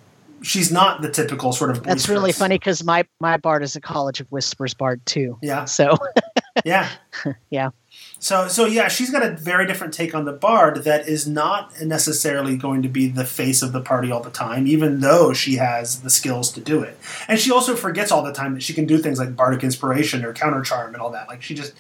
she's 0.43 0.71
not 0.71 1.03
the 1.03 1.11
typical 1.11 1.53
sort 1.53 1.71
of. 1.71 1.83
That's 1.83 2.09
really 2.09 2.33
funny 2.33 2.59
because 2.59 2.85
my 2.85 3.05
my 3.21 3.37
bard 3.37 3.63
is 3.63 3.77
a 3.77 3.81
College 3.81 4.21
of 4.21 4.31
Whispers 4.31 4.75
bard 4.75 5.05
too. 5.07 5.39
Yeah. 5.43 5.65
So. 5.65 5.97
yeah. 6.65 6.89
yeah. 7.51 7.71
So 8.19 8.49
so 8.49 8.67
yeah, 8.67 8.89
she's 8.89 9.11
got 9.11 9.23
a 9.23 9.31
very 9.31 9.67
different 9.67 9.93
take 9.95 10.15
on 10.15 10.25
the 10.25 10.33
bard 10.33 10.85
that 10.85 11.09
is 11.09 11.27
not 11.27 11.81
necessarily 11.81 12.57
going 12.57 12.83
to 12.83 12.89
be 12.89 13.09
the 13.09 13.25
face 13.25 13.63
of 13.63 13.73
the 13.73 13.81
party 13.81 14.11
all 14.11 14.23
the 14.23 14.31
time, 14.31 14.67
even 14.67 15.01
though 15.01 15.33
she 15.33 15.57
has 15.57 16.03
the 16.03 16.11
skills 16.11 16.53
to 16.53 16.61
do 16.61 16.83
it. 16.83 16.99
And 17.29 17.39
she 17.39 17.51
also 17.51 17.75
forgets 17.75 18.13
all 18.13 18.23
the 18.23 18.33
time 18.33 18.55
that 18.55 18.63
she 18.63 18.75
can 18.75 18.87
do 18.87 18.99
things 18.99 19.19
like 19.19 19.35
bardic 19.35 19.65
inspiration 19.65 20.25
or 20.25 20.33
counter 20.33 20.63
charm 20.63 20.95
and 20.95 21.03
all 21.03 21.11
that. 21.11 21.29
Like 21.29 21.43
she 21.43 21.55
just 21.55 21.75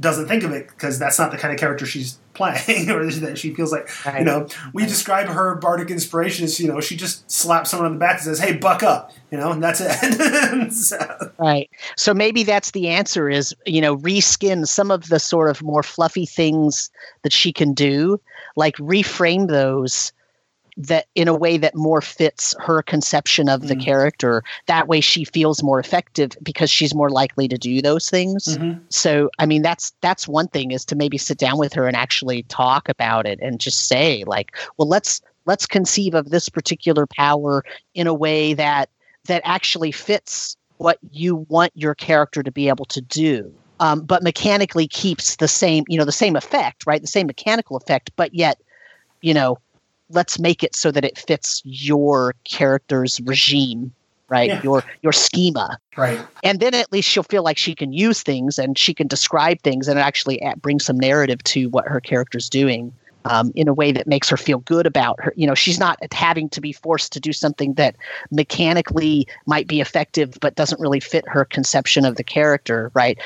doesn't 0.00 0.26
think 0.26 0.42
of 0.42 0.52
it 0.52 0.68
because 0.68 0.98
that's 0.98 1.18
not 1.18 1.30
the 1.30 1.38
kind 1.38 1.52
of 1.52 1.58
character 1.58 1.86
she's 1.86 2.18
playing 2.34 2.90
or 2.90 3.08
that 3.10 3.38
she 3.38 3.54
feels 3.54 3.72
like 3.72 3.88
right. 4.04 4.18
you 4.18 4.24
know 4.24 4.46
we 4.72 4.82
right. 4.82 4.88
describe 4.88 5.28
her 5.28 5.54
bardic 5.56 5.90
inspiration 5.90 6.44
as 6.44 6.58
you 6.58 6.68
know 6.68 6.80
she 6.80 6.96
just 6.96 7.30
slaps 7.30 7.70
someone 7.70 7.86
on 7.86 7.92
the 7.92 7.98
back 7.98 8.16
and 8.16 8.24
says 8.24 8.38
hey 8.38 8.56
buck 8.56 8.82
up 8.82 9.12
you 9.30 9.38
know 9.38 9.52
and 9.52 9.62
that's 9.62 9.80
it 9.80 10.72
so. 10.72 10.98
right 11.38 11.70
so 11.96 12.12
maybe 12.12 12.42
that's 12.42 12.72
the 12.72 12.88
answer 12.88 13.30
is 13.30 13.54
you 13.66 13.80
know 13.80 13.96
reskin 13.98 14.66
some 14.66 14.90
of 14.90 15.08
the 15.08 15.20
sort 15.20 15.48
of 15.48 15.62
more 15.62 15.82
fluffy 15.82 16.26
things 16.26 16.90
that 17.22 17.32
she 17.32 17.52
can 17.52 17.72
do 17.72 18.20
like 18.56 18.76
reframe 18.76 19.48
those 19.48 20.12
that 20.76 21.06
in 21.14 21.28
a 21.28 21.34
way 21.34 21.56
that 21.56 21.74
more 21.74 22.00
fits 22.00 22.54
her 22.58 22.82
conception 22.82 23.48
of 23.48 23.68
the 23.68 23.76
mm. 23.76 23.84
character. 23.84 24.42
That 24.66 24.88
way 24.88 25.00
she 25.00 25.24
feels 25.24 25.62
more 25.62 25.78
effective 25.78 26.32
because 26.42 26.70
she's 26.70 26.94
more 26.94 27.10
likely 27.10 27.48
to 27.48 27.56
do 27.56 27.80
those 27.80 28.10
things. 28.10 28.44
Mm-hmm. 28.44 28.80
so 28.88 29.30
i 29.38 29.46
mean 29.46 29.62
that's 29.62 29.92
that's 30.00 30.28
one 30.28 30.48
thing 30.48 30.70
is 30.70 30.84
to 30.86 30.96
maybe 30.96 31.18
sit 31.18 31.38
down 31.38 31.58
with 31.58 31.72
her 31.72 31.86
and 31.86 31.96
actually 31.96 32.42
talk 32.44 32.88
about 32.88 33.26
it 33.26 33.38
and 33.40 33.60
just 33.60 33.88
say 33.88 34.24
like 34.26 34.56
well 34.76 34.88
let's 34.88 35.20
let's 35.46 35.66
conceive 35.66 36.14
of 36.14 36.30
this 36.30 36.48
particular 36.48 37.06
power 37.06 37.64
in 37.94 38.06
a 38.06 38.14
way 38.14 38.54
that 38.54 38.90
that 39.26 39.42
actually 39.44 39.92
fits 39.92 40.56
what 40.78 40.98
you 41.10 41.46
want 41.48 41.72
your 41.74 41.94
character 41.94 42.42
to 42.42 42.50
be 42.50 42.68
able 42.68 42.84
to 42.86 43.00
do. 43.00 43.52
Um, 43.80 44.02
but 44.02 44.22
mechanically 44.22 44.86
keeps 44.86 45.36
the 45.36 45.48
same 45.48 45.84
you 45.88 45.98
know 45.98 46.04
the 46.04 46.12
same 46.12 46.36
effect 46.36 46.86
right? 46.86 47.00
The 47.00 47.08
same 47.08 47.26
mechanical 47.26 47.76
effect 47.76 48.10
but 48.16 48.34
yet 48.34 48.60
you 49.20 49.34
know 49.34 49.58
let's 50.10 50.38
make 50.38 50.62
it 50.62 50.74
so 50.76 50.90
that 50.90 51.04
it 51.04 51.18
fits 51.18 51.62
your 51.64 52.34
character's 52.44 53.20
regime 53.22 53.92
right? 54.28 54.48
Yeah. 54.48 54.62
your 54.62 54.84
your 55.02 55.12
schema. 55.12 55.78
Right. 55.96 56.20
and 56.42 56.58
then 56.58 56.74
at 56.74 56.90
least 56.90 57.08
she'll 57.08 57.22
feel 57.22 57.44
like 57.44 57.56
she 57.56 57.74
can 57.74 57.92
use 57.92 58.22
things 58.22 58.58
and 58.58 58.76
she 58.76 58.92
can 58.92 59.06
describe 59.06 59.60
things 59.60 59.86
and 59.86 59.98
actually 59.98 60.40
bring 60.60 60.80
some 60.80 60.98
narrative 60.98 61.42
to 61.44 61.68
what 61.68 61.86
her 61.86 62.00
character's 62.00 62.48
doing 62.48 62.92
um, 63.26 63.52
in 63.54 63.68
a 63.68 63.72
way 63.72 63.92
that 63.92 64.06
makes 64.06 64.28
her 64.28 64.36
feel 64.36 64.58
good 64.60 64.86
about 64.86 65.20
her 65.20 65.32
you 65.36 65.46
know 65.46 65.54
she's 65.54 65.78
not 65.78 65.98
having 66.12 66.48
to 66.48 66.60
be 66.60 66.72
forced 66.72 67.12
to 67.12 67.20
do 67.20 67.32
something 67.32 67.74
that 67.74 67.96
mechanically 68.30 69.26
might 69.46 69.68
be 69.68 69.80
effective 69.80 70.36
but 70.40 70.56
doesn't 70.56 70.80
really 70.80 71.00
fit 71.00 71.24
her 71.28 71.44
conception 71.44 72.04
of 72.04 72.16
the 72.16 72.24
character 72.24 72.90
right? 72.94 73.18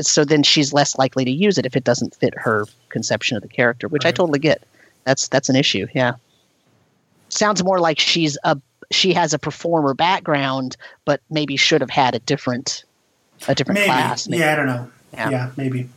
So 0.00 0.24
then 0.24 0.42
she's 0.42 0.72
less 0.72 0.96
likely 0.96 1.24
to 1.24 1.30
use 1.30 1.58
it 1.58 1.66
if 1.66 1.76
it 1.76 1.84
doesn't 1.84 2.14
fit 2.14 2.32
her 2.36 2.66
conception 2.90 3.36
of 3.36 3.42
the 3.42 3.48
character 3.48 3.88
which 3.88 4.06
i 4.06 4.12
totally 4.12 4.38
get 4.38 4.62
that's 5.04 5.28
that's 5.28 5.48
an 5.48 5.56
issue 5.56 5.86
yeah 5.94 6.12
sounds 7.28 7.62
more 7.64 7.80
like 7.80 7.98
she's 7.98 8.36
a 8.44 8.58
she 8.90 9.12
has 9.12 9.32
a 9.34 9.38
performer 9.38 9.94
background 9.94 10.76
but 11.04 11.20
maybe 11.30 11.56
should 11.56 11.80
have 11.80 11.90
had 11.90 12.14
a 12.14 12.18
different 12.20 12.84
a 13.48 13.54
different 13.54 13.80
Maybe. 13.80 13.86
class 13.86 14.28
maybe. 14.28 14.40
Yeah, 14.40 14.52
I 14.52 14.56
don't 14.56 14.66
know. 14.66 14.90
Yeah. 15.12 15.30
Yeah. 15.30 15.50
maybe. 15.56 15.88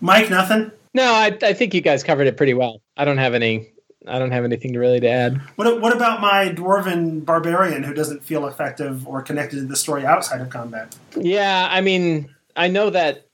Mike, 0.00 0.30
nothing. 0.30 0.70
No, 0.94 1.12
I, 1.12 1.36
I 1.42 1.52
think 1.52 1.74
you 1.74 1.80
guys 1.80 2.02
covered 2.02 2.26
it 2.26 2.36
pretty 2.36 2.54
well. 2.54 2.80
I 2.96 3.04
don't 3.04 3.18
have 3.18 3.34
any. 3.34 3.68
I 4.06 4.18
don't 4.18 4.30
have 4.30 4.44
anything 4.44 4.72
to 4.72 4.78
really 4.78 5.00
to 5.00 5.08
add. 5.08 5.38
What 5.56 5.80
What 5.82 5.94
about 5.94 6.20
my 6.20 6.48
dwarven 6.48 7.24
barbarian 7.24 7.82
who 7.82 7.92
doesn't 7.92 8.24
feel 8.24 8.46
effective 8.46 9.06
or 9.06 9.20
connected 9.22 9.56
to 9.56 9.66
the 9.66 9.76
story 9.76 10.06
outside 10.06 10.40
of 10.40 10.48
combat? 10.50 10.96
Yeah, 11.16 11.68
I 11.70 11.80
mean, 11.82 12.34
I 12.56 12.68
know 12.68 12.90
that. 12.90 13.26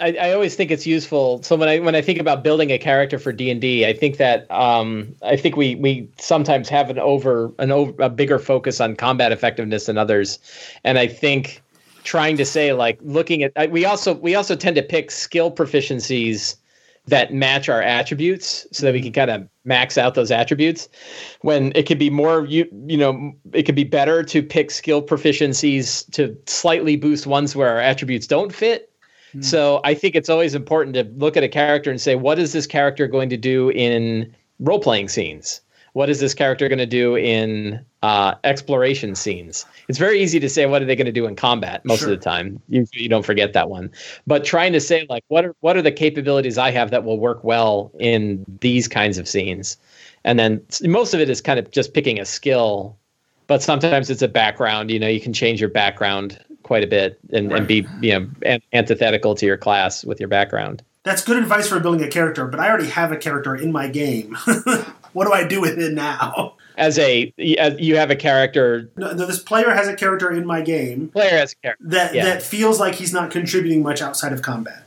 I, 0.00 0.12
I 0.20 0.32
always 0.32 0.54
think 0.54 0.70
it's 0.70 0.86
useful. 0.86 1.42
So 1.42 1.56
when 1.56 1.68
I 1.68 1.78
when 1.78 1.94
I 1.94 2.02
think 2.02 2.18
about 2.18 2.42
building 2.42 2.70
a 2.70 2.78
character 2.78 3.18
for 3.18 3.32
D 3.32 3.50
and 3.50 3.64
I 3.64 3.92
think 3.92 4.16
that 4.18 4.50
um, 4.50 5.14
I 5.22 5.36
think 5.36 5.56
we 5.56 5.74
we 5.76 6.08
sometimes 6.18 6.68
have 6.68 6.90
an 6.90 6.98
over 6.98 7.52
an 7.58 7.70
over 7.70 7.94
a 8.02 8.08
bigger 8.08 8.38
focus 8.38 8.80
on 8.80 8.96
combat 8.96 9.32
effectiveness 9.32 9.86
than 9.86 9.98
others, 9.98 10.38
and 10.84 10.98
I 10.98 11.06
think 11.06 11.62
trying 12.04 12.36
to 12.36 12.44
say 12.44 12.72
like 12.72 12.98
looking 13.02 13.42
at 13.42 13.52
I- 13.56 13.66
we 13.66 13.84
also 13.84 14.14
we 14.14 14.34
also 14.34 14.56
tend 14.56 14.76
to 14.76 14.82
pick 14.82 15.10
skill 15.10 15.50
proficiencies 15.50 16.56
that 17.06 17.32
match 17.32 17.68
our 17.68 17.82
attributes 17.82 18.66
so 18.70 18.84
that 18.84 18.92
we 18.92 19.00
can 19.00 19.12
kind 19.12 19.30
of 19.30 19.48
max 19.64 19.96
out 19.96 20.14
those 20.14 20.30
attributes 20.30 20.88
when 21.40 21.72
it 21.74 21.86
could 21.86 21.98
be 21.98 22.10
more 22.10 22.44
you 22.46 22.66
you 22.86 22.96
know 22.96 23.32
it 23.52 23.64
could 23.64 23.74
be 23.74 23.84
better 23.84 24.22
to 24.22 24.42
pick 24.42 24.70
skill 24.70 25.02
proficiencies 25.02 26.10
to 26.12 26.36
slightly 26.46 26.96
boost 26.96 27.26
ones 27.26 27.56
where 27.56 27.68
our 27.68 27.80
attributes 27.80 28.26
don't 28.26 28.54
fit 28.54 28.87
so 29.40 29.80
i 29.84 29.94
think 29.94 30.14
it's 30.14 30.28
always 30.28 30.54
important 30.54 30.94
to 30.94 31.04
look 31.16 31.36
at 31.36 31.42
a 31.42 31.48
character 31.48 31.90
and 31.90 32.00
say 32.00 32.14
what 32.14 32.38
is 32.38 32.52
this 32.52 32.66
character 32.66 33.06
going 33.06 33.28
to 33.28 33.36
do 33.36 33.70
in 33.70 34.34
role 34.60 34.80
playing 34.80 35.08
scenes? 35.08 35.60
What 35.94 36.10
is 36.10 36.20
this 36.20 36.34
character 36.34 36.68
going 36.68 36.78
to 36.78 36.86
do 36.86 37.16
in 37.16 37.84
uh, 38.02 38.34
exploration 38.44 39.14
scenes? 39.14 39.64
It's 39.88 39.98
very 39.98 40.20
easy 40.20 40.38
to 40.38 40.48
say 40.48 40.66
what 40.66 40.82
are 40.82 40.84
they 40.84 40.94
going 40.94 41.06
to 41.06 41.12
do 41.12 41.26
in 41.26 41.34
combat 41.34 41.84
most 41.84 42.00
Sure. 42.00 42.12
of 42.12 42.18
the 42.18 42.24
time. 42.24 42.60
You, 42.68 42.86
you 42.92 43.08
don't 43.08 43.24
forget 43.24 43.52
that 43.54 43.68
one. 43.70 43.90
But 44.26 44.44
trying 44.44 44.72
to 44.74 44.80
say 44.80 45.06
like 45.08 45.24
what 45.28 45.44
are 45.44 45.54
what 45.60 45.76
are 45.76 45.82
the 45.82 45.90
capabilities 45.90 46.58
i 46.58 46.70
have 46.70 46.90
that 46.90 47.04
will 47.04 47.18
work 47.18 47.42
well 47.42 47.90
in 47.98 48.44
these 48.60 48.86
kinds 48.86 49.18
of 49.18 49.26
scenes? 49.26 49.76
And 50.24 50.38
then 50.38 50.60
most 50.82 51.14
of 51.14 51.20
it 51.20 51.30
is 51.30 51.40
kind 51.40 51.58
of 51.58 51.70
just 51.70 51.94
picking 51.94 52.20
a 52.20 52.24
skill 52.24 52.96
but 53.46 53.62
sometimes 53.62 54.10
it's 54.10 54.20
a 54.20 54.28
background 54.28 54.90
you 54.90 54.98
know 54.98 55.08
you 55.08 55.20
can 55.20 55.32
change 55.32 55.58
your 55.58 55.70
background 55.70 56.38
quite 56.68 56.84
a 56.84 56.86
bit 56.86 57.18
and, 57.32 57.50
and 57.50 57.66
be 57.66 57.84
you 58.00 58.12
know 58.12 58.28
an- 58.42 58.62
antithetical 58.72 59.34
to 59.34 59.46
your 59.46 59.56
class 59.56 60.04
with 60.04 60.20
your 60.20 60.28
background 60.28 60.82
That's 61.02 61.24
good 61.24 61.38
advice 61.38 61.66
for 61.68 61.80
building 61.80 62.02
a 62.06 62.08
character, 62.10 62.46
but 62.46 62.60
I 62.60 62.68
already 62.68 62.88
have 62.90 63.10
a 63.10 63.16
character 63.16 63.56
in 63.56 63.72
my 63.72 63.88
game. 63.88 64.34
what 65.14 65.24
do 65.24 65.32
I 65.32 65.44
do 65.48 65.60
with 65.60 65.78
it 65.78 65.94
now? 65.94 66.54
as 66.76 66.96
a 66.98 67.32
as 67.58 67.74
you 67.80 67.96
have 67.96 68.10
a 68.10 68.16
character 68.16 68.88
No, 68.96 69.12
no, 69.12 69.26
this 69.26 69.42
player 69.42 69.70
has 69.70 69.88
a 69.88 69.96
character 69.96 70.30
in 70.30 70.46
my 70.46 70.60
game 70.60 71.08
player 71.08 71.38
as 71.38 71.52
a 71.52 71.56
character 71.56 71.84
that 71.88 72.14
Yeah. 72.14 72.24
that 72.26 72.42
feels 72.42 72.78
like 72.78 72.94
he's 72.94 73.12
not 73.12 73.30
contributing 73.32 73.82
much 73.82 74.00
outside 74.02 74.32
of 74.32 74.42
combat. 74.42 74.84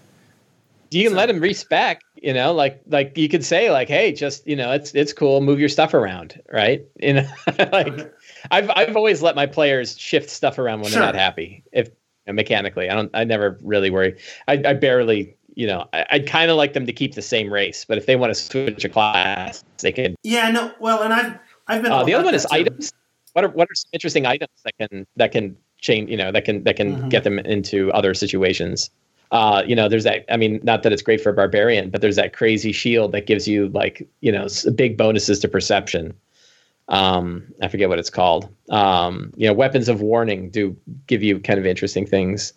you 0.92 1.04
can 1.08 1.18
let 1.18 1.30
him 1.30 1.40
respec 1.42 2.02
you 2.16 2.34
know 2.34 2.54
like 2.54 2.80
like 2.88 3.18
you 3.18 3.28
could 3.28 3.44
say 3.44 3.72
like 3.72 3.90
hey 3.90 4.14
just 4.14 4.48
you 4.48 4.56
know 4.56 4.72
it's 4.72 4.94
it's 4.96 5.12
cool 5.12 5.42
move 5.42 5.60
your 5.60 5.68
stuff 5.70 5.94
around 5.94 6.40
right 6.54 6.86
you 7.02 7.14
know 7.14 7.28
like 7.74 7.88
Okay. 7.88 8.10
I've 8.50 8.70
i've 8.76 8.96
always 8.96 9.22
let 9.22 9.36
my 9.36 9.46
players 9.46 9.98
shift 10.00 10.30
stuff 10.30 10.58
around 10.58 10.82
when 10.82 10.92
Sure. 10.92 11.00
they're 11.02 11.08
not 11.14 11.16
happy 11.16 11.64
if 11.72 11.90
mechanically 12.28 12.90
i 12.90 12.96
don't 12.96 13.10
i 13.14 13.24
never 13.24 13.58
really 13.62 13.90
worry 13.90 14.18
i, 14.48 14.54
I 14.66 14.74
barely 14.74 15.36
you 15.56 15.68
know 15.68 15.88
I, 15.94 16.06
i'd 16.12 16.28
kind 16.28 16.50
of 16.50 16.58
like 16.58 16.74
them 16.74 16.86
to 16.86 16.94
keep 16.94 17.14
the 17.16 17.22
same 17.22 17.52
race 17.52 17.86
but 17.86 17.98
if 17.98 18.06
they 18.06 18.16
want 18.16 18.32
to 18.32 18.36
switch 18.36 18.84
a 18.86 18.90
class 18.90 19.64
they 19.80 19.92
can 19.92 20.16
Yeah, 20.24 20.50
no. 20.52 20.72
Well, 20.80 21.02
and 21.04 21.12
I've 21.14 21.38
I've 21.68 21.82
been. 21.82 21.92
uh, 21.92 22.04
the 22.04 22.14
other 22.14 22.24
one 22.26 22.36
is 22.36 22.44
too. 22.44 22.56
items 22.56 22.92
what 23.34 23.44
are 23.46 23.50
what 23.50 23.68
are 23.70 23.76
some 23.76 23.90
interesting 23.94 24.26
items 24.26 24.52
that 24.64 24.78
can 24.78 25.06
that 25.16 25.32
can 25.32 25.58
change 25.80 26.10
you 26.10 26.18
know 26.18 26.32
that 26.32 26.46
can 26.46 26.64
that 26.64 26.76
can 26.78 26.96
Mhm. 26.98 27.10
get 27.10 27.24
them 27.24 27.40
into 27.40 27.92
other 27.94 28.14
situations 28.14 28.90
uh, 29.32 29.64
you 29.66 29.78
know, 29.78 29.88
there's 29.88 30.04
that. 30.04 30.26
I 30.30 30.36
mean, 30.36 30.60
not 30.62 30.84
that 30.84 30.92
it's 30.92 31.02
great 31.02 31.22
for 31.22 31.30
a 31.30 31.34
barbarian, 31.34 31.90
but 31.90 32.02
there's 32.02 32.18
that 32.18 32.34
crazy 32.34 32.74
shield 32.74 33.14
that 33.14 33.28
gives 33.28 33.48
you 33.48 33.70
like, 33.70 34.06
you 34.20 34.30
know, 34.30 34.46
big 34.76 34.98
bonuses 34.98 35.40
to 35.40 35.48
perception. 35.48 36.14
Um, 36.92 37.46
I 37.62 37.70
forget 37.70 37.90
what 37.90 38.00
it's 38.00 38.10
called. 38.10 38.54
Um, 38.70 39.34
you 39.38 39.48
know, 39.48 39.54
weapons 39.54 39.90
of 39.90 40.02
warning 40.02 40.50
do 40.50 40.76
give 41.08 41.24
you 41.24 41.40
kind 41.40 41.58
of 41.58 41.66
interesting 41.66 42.06
things. 42.06 42.54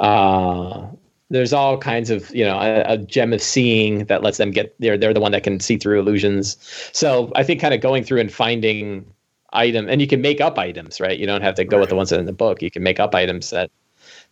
Uh, 0.00 0.86
there's 1.30 1.52
all 1.52 1.76
kinds 1.78 2.10
of, 2.10 2.34
you 2.34 2.44
know, 2.44 2.58
a, 2.58 2.94
a 2.94 2.98
gem 2.98 3.32
of 3.32 3.42
seeing 3.42 4.06
that 4.06 4.22
lets 4.22 4.38
them 4.38 4.50
get. 4.50 4.74
They're 4.78 4.96
they're 4.96 5.14
the 5.14 5.20
one 5.20 5.32
that 5.32 5.42
can 5.42 5.60
see 5.60 5.76
through 5.76 6.00
illusions. 6.00 6.56
So 6.92 7.30
I 7.34 7.44
think 7.44 7.60
kind 7.60 7.74
of 7.74 7.80
going 7.80 8.04
through 8.04 8.20
and 8.20 8.32
finding 8.32 9.04
item, 9.52 9.88
and 9.88 10.00
you 10.00 10.06
can 10.06 10.22
make 10.22 10.40
up 10.40 10.58
items, 10.58 11.00
right? 11.00 11.18
You 11.18 11.26
don't 11.26 11.42
have 11.42 11.54
to 11.56 11.64
go 11.64 11.78
with 11.78 11.90
the 11.90 11.94
ones 11.94 12.10
that 12.10 12.16
are 12.16 12.20
in 12.20 12.26
the 12.26 12.32
book. 12.32 12.62
You 12.62 12.70
can 12.70 12.82
make 12.82 13.00
up 13.00 13.14
items 13.14 13.50
that 13.50 13.70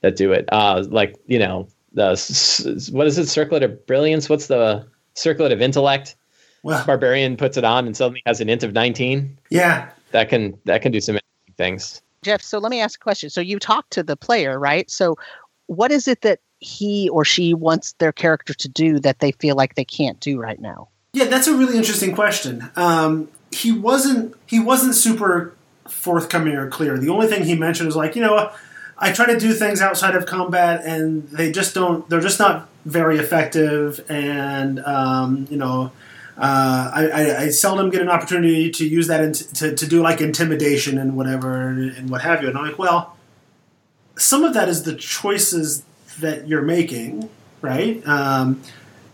that 0.00 0.16
do 0.16 0.32
it. 0.32 0.48
Uh, 0.50 0.84
like 0.88 1.16
you 1.26 1.38
know, 1.38 1.68
the 1.92 2.10
what 2.92 3.06
is 3.06 3.18
it? 3.18 3.26
Circlet 3.26 3.62
of 3.62 3.86
brilliance. 3.86 4.30
What's 4.30 4.46
the 4.46 4.86
circlet 5.14 5.52
of 5.52 5.60
intellect? 5.60 6.16
Well, 6.62 6.84
Barbarian 6.86 7.36
puts 7.36 7.56
it 7.56 7.64
on 7.64 7.86
and 7.86 7.96
suddenly 7.96 8.22
has 8.26 8.40
an 8.40 8.48
int 8.48 8.62
of 8.62 8.72
nineteen. 8.72 9.38
yeah. 9.50 9.90
That 10.12 10.28
can 10.28 10.58
that 10.66 10.82
can 10.82 10.92
do 10.92 11.00
some 11.00 11.16
interesting 11.16 11.54
things. 11.56 12.02
Jeff, 12.22 12.42
so 12.42 12.58
let 12.58 12.70
me 12.70 12.80
ask 12.80 13.00
a 13.00 13.02
question. 13.02 13.30
So 13.30 13.40
you 13.40 13.58
talk 13.58 13.88
to 13.90 14.02
the 14.02 14.16
player, 14.16 14.58
right? 14.58 14.90
So 14.90 15.16
what 15.66 15.90
is 15.90 16.06
it 16.06 16.20
that 16.20 16.40
he 16.58 17.08
or 17.08 17.24
she 17.24 17.54
wants 17.54 17.94
their 17.94 18.12
character 18.12 18.54
to 18.54 18.68
do 18.68 19.00
that 19.00 19.18
they 19.18 19.32
feel 19.32 19.56
like 19.56 19.74
they 19.74 19.84
can't 19.84 20.20
do 20.20 20.38
right 20.38 20.60
now? 20.60 20.88
Yeah, 21.14 21.24
that's 21.24 21.46
a 21.46 21.56
really 21.56 21.76
interesting 21.76 22.14
question. 22.14 22.70
Um, 22.76 23.28
he 23.50 23.72
wasn't 23.72 24.34
he 24.46 24.60
wasn't 24.60 24.94
super 24.94 25.54
forthcoming 25.88 26.54
or 26.54 26.68
clear. 26.68 26.98
The 26.98 27.08
only 27.08 27.26
thing 27.26 27.44
he 27.44 27.56
mentioned 27.56 27.86
was 27.86 27.96
like, 27.96 28.14
you 28.14 28.22
know, 28.22 28.52
I 28.98 29.12
try 29.12 29.26
to 29.26 29.38
do 29.38 29.52
things 29.54 29.80
outside 29.80 30.14
of 30.14 30.26
combat, 30.26 30.82
and 30.84 31.26
they 31.30 31.50
just 31.50 31.74
don't. 31.74 32.08
They're 32.08 32.20
just 32.20 32.38
not 32.38 32.68
very 32.84 33.18
effective, 33.18 34.04
and 34.10 34.78
um, 34.84 35.46
you 35.50 35.56
know. 35.56 35.90
Uh, 36.36 36.90
I, 36.94 37.08
I, 37.08 37.40
I 37.42 37.48
seldom 37.50 37.90
get 37.90 38.00
an 38.00 38.08
opportunity 38.08 38.70
to 38.70 38.88
use 38.88 39.06
that 39.08 39.22
in, 39.22 39.32
to, 39.32 39.74
to 39.74 39.86
do 39.86 40.02
like 40.02 40.20
intimidation 40.20 40.98
and 40.98 41.16
whatever 41.16 41.68
and, 41.68 42.08
what 42.08 42.22
have 42.22 42.42
you. 42.42 42.48
And 42.48 42.56
I'm 42.56 42.64
like, 42.64 42.78
well, 42.78 43.16
some 44.16 44.42
of 44.44 44.54
that 44.54 44.68
is 44.68 44.84
the 44.84 44.94
choices 44.94 45.84
that 46.20 46.48
you're 46.48 46.62
making, 46.62 47.28
right? 47.60 48.06
Um, 48.06 48.62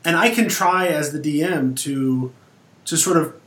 and 0.05 0.17
I 0.17 0.31
can 0.31 0.49
try 0.49 0.87
as 0.87 1.13
the 1.13 1.19
DM 1.19 1.77
to 1.81 2.33
to 2.87 2.97
sort 2.97 3.19
of 3.19 3.39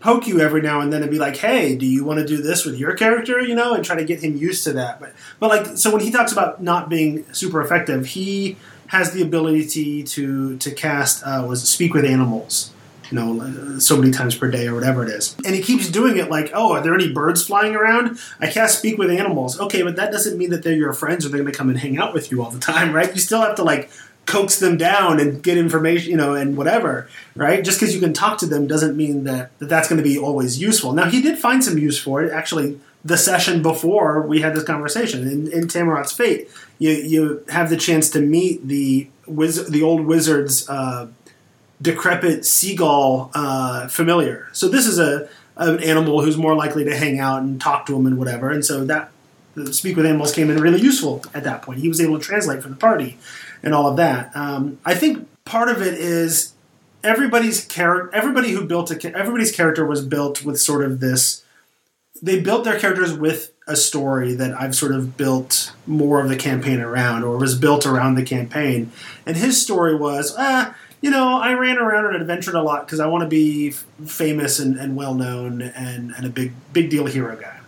poke 0.00 0.26
you 0.28 0.40
every 0.40 0.62
now 0.62 0.80
and 0.80 0.92
then 0.92 1.02
and 1.02 1.10
be 1.10 1.18
like, 1.18 1.36
"Hey, 1.36 1.74
do 1.74 1.86
you 1.86 2.04
want 2.04 2.20
to 2.20 2.26
do 2.26 2.40
this 2.40 2.64
with 2.64 2.78
your 2.78 2.94
character?" 2.94 3.40
You 3.40 3.54
know, 3.54 3.74
and 3.74 3.84
try 3.84 3.96
to 3.96 4.04
get 4.04 4.22
him 4.22 4.36
used 4.36 4.64
to 4.64 4.72
that. 4.74 5.00
But 5.00 5.14
but 5.40 5.48
like, 5.48 5.76
so 5.76 5.90
when 5.90 6.00
he 6.00 6.10
talks 6.10 6.32
about 6.32 6.62
not 6.62 6.88
being 6.88 7.24
super 7.32 7.60
effective, 7.60 8.06
he 8.06 8.56
has 8.88 9.12
the 9.12 9.22
ability 9.22 10.02
to 10.04 10.56
to 10.58 10.70
cast 10.70 11.22
uh, 11.24 11.44
was 11.46 11.68
speak 11.68 11.94
with 11.94 12.04
animals. 12.04 12.72
You 13.10 13.18
know, 13.18 13.78
so 13.78 13.96
many 13.96 14.10
times 14.10 14.34
per 14.34 14.50
day 14.50 14.66
or 14.66 14.74
whatever 14.74 15.04
it 15.04 15.10
is, 15.10 15.36
and 15.44 15.54
he 15.54 15.62
keeps 15.62 15.88
doing 15.88 16.16
it. 16.16 16.30
Like, 16.30 16.50
oh, 16.52 16.72
are 16.72 16.82
there 16.82 16.94
any 16.94 17.12
birds 17.12 17.44
flying 17.44 17.74
around? 17.74 18.18
I 18.40 18.48
can't 18.48 18.70
speak 18.70 18.98
with 18.98 19.10
animals. 19.10 19.60
Okay, 19.60 19.82
but 19.82 19.96
that 19.96 20.10
doesn't 20.10 20.36
mean 20.36 20.50
that 20.50 20.62
they're 20.62 20.74
your 20.74 20.92
friends 20.92 21.24
or 21.24 21.28
they're 21.28 21.40
going 21.40 21.52
to 21.52 21.56
come 21.56 21.68
and 21.68 21.78
hang 21.78 21.98
out 21.98 22.14
with 22.14 22.30
you 22.30 22.42
all 22.42 22.50
the 22.50 22.58
time, 22.58 22.92
right? 22.92 23.12
You 23.14 23.20
still 23.20 23.42
have 23.42 23.54
to 23.56 23.62
like 23.62 23.90
coax 24.26 24.58
them 24.58 24.76
down 24.76 25.20
and 25.20 25.42
get 25.42 25.56
information, 25.56 26.10
you 26.10 26.16
know, 26.16 26.34
and 26.34 26.56
whatever, 26.56 27.08
right? 27.36 27.64
Just 27.64 27.78
because 27.78 27.94
you 27.94 28.00
can 28.00 28.12
talk 28.12 28.38
to 28.38 28.46
them 28.46 28.66
doesn't 28.66 28.96
mean 28.96 29.24
that, 29.24 29.56
that 29.60 29.68
that's 29.68 29.88
going 29.88 29.98
to 29.98 30.04
be 30.04 30.18
always 30.18 30.60
useful. 30.60 30.92
Now, 30.92 31.08
he 31.08 31.22
did 31.22 31.38
find 31.38 31.62
some 31.62 31.78
use 31.78 31.98
for 31.98 32.22
it. 32.22 32.32
Actually, 32.32 32.80
the 33.04 33.16
session 33.16 33.62
before 33.62 34.22
we 34.22 34.40
had 34.40 34.54
this 34.54 34.64
conversation 34.64 35.28
in, 35.28 35.52
in 35.52 35.68
Tammeraut's 35.68 36.12
Fate, 36.12 36.50
you 36.78 36.90
you 36.90 37.44
have 37.48 37.70
the 37.70 37.76
chance 37.76 38.10
to 38.10 38.20
meet 38.20 38.66
the 38.66 39.08
wiz- 39.26 39.68
the 39.68 39.82
old 39.82 40.02
wizard's 40.02 40.68
uh, 40.68 41.06
decrepit 41.80 42.44
seagull 42.44 43.30
uh, 43.34 43.88
familiar. 43.88 44.48
So 44.52 44.68
this 44.68 44.86
is 44.86 44.98
a 44.98 45.28
an 45.58 45.82
animal 45.82 46.20
who's 46.22 46.36
more 46.36 46.54
likely 46.54 46.84
to 46.84 46.94
hang 46.94 47.18
out 47.18 47.40
and 47.42 47.58
talk 47.58 47.86
to 47.86 47.96
him 47.96 48.06
and 48.06 48.18
whatever. 48.18 48.50
And 48.50 48.64
so 48.64 48.84
that 48.84 49.10
speak 49.72 49.96
with 49.96 50.04
animals 50.04 50.34
came 50.34 50.50
in 50.50 50.60
really 50.60 50.80
useful 50.80 51.24
at 51.32 51.44
that 51.44 51.62
point. 51.62 51.80
He 51.80 51.88
was 51.88 52.00
able 52.00 52.18
to 52.18 52.24
translate 52.24 52.62
for 52.62 52.68
the 52.68 52.76
party 52.76 53.16
and 53.62 53.74
all 53.74 53.86
of 53.86 53.96
that. 53.96 54.36
Um, 54.36 54.78
I 54.84 54.94
think 54.94 55.26
part 55.46 55.70
of 55.70 55.80
it 55.80 55.94
is, 55.94 56.52
everybody's 57.02 57.64
character, 57.64 58.14
everybody 58.14 58.50
who 58.50 58.66
built 58.66 58.90
a, 58.90 59.16
everybody's 59.16 59.50
character 59.50 59.86
was 59.86 60.04
built 60.04 60.44
with 60.44 60.60
sort 60.60 60.84
of 60.84 61.00
this. 61.00 61.42
They 62.20 62.40
built 62.40 62.64
their 62.64 62.78
characters 62.78 63.14
with 63.14 63.52
a 63.66 63.76
story 63.76 64.34
that 64.34 64.52
I've 64.60 64.74
sort 64.74 64.92
of 64.92 65.16
built 65.16 65.72
more 65.86 66.20
of 66.20 66.28
the 66.28 66.36
campaign 66.36 66.80
around, 66.80 67.24
or 67.24 67.38
was 67.38 67.58
built 67.58 67.86
around 67.86 68.16
the 68.16 68.22
campaign. 68.22 68.92
And 69.24 69.36
his 69.36 69.60
story 69.60 69.94
was, 69.94 70.34
ah, 70.38 70.74
you 71.00 71.10
know, 71.10 71.38
I 71.40 71.52
ran 71.54 71.78
around 71.78 72.06
and 72.06 72.16
adventured 72.16 72.54
a 72.54 72.62
lot 72.62 72.86
because 72.86 73.00
I 73.00 73.06
want 73.06 73.22
to 73.22 73.28
be 73.28 73.68
f- 73.68 73.84
famous 74.06 74.58
and, 74.58 74.78
and 74.78 74.96
well 74.96 75.14
known 75.14 75.62
and, 75.62 76.12
and 76.16 76.26
a 76.26 76.30
big 76.30 76.52
big 76.72 76.90
deal 76.90 77.06
hero 77.06 77.36
guy. 77.36 77.60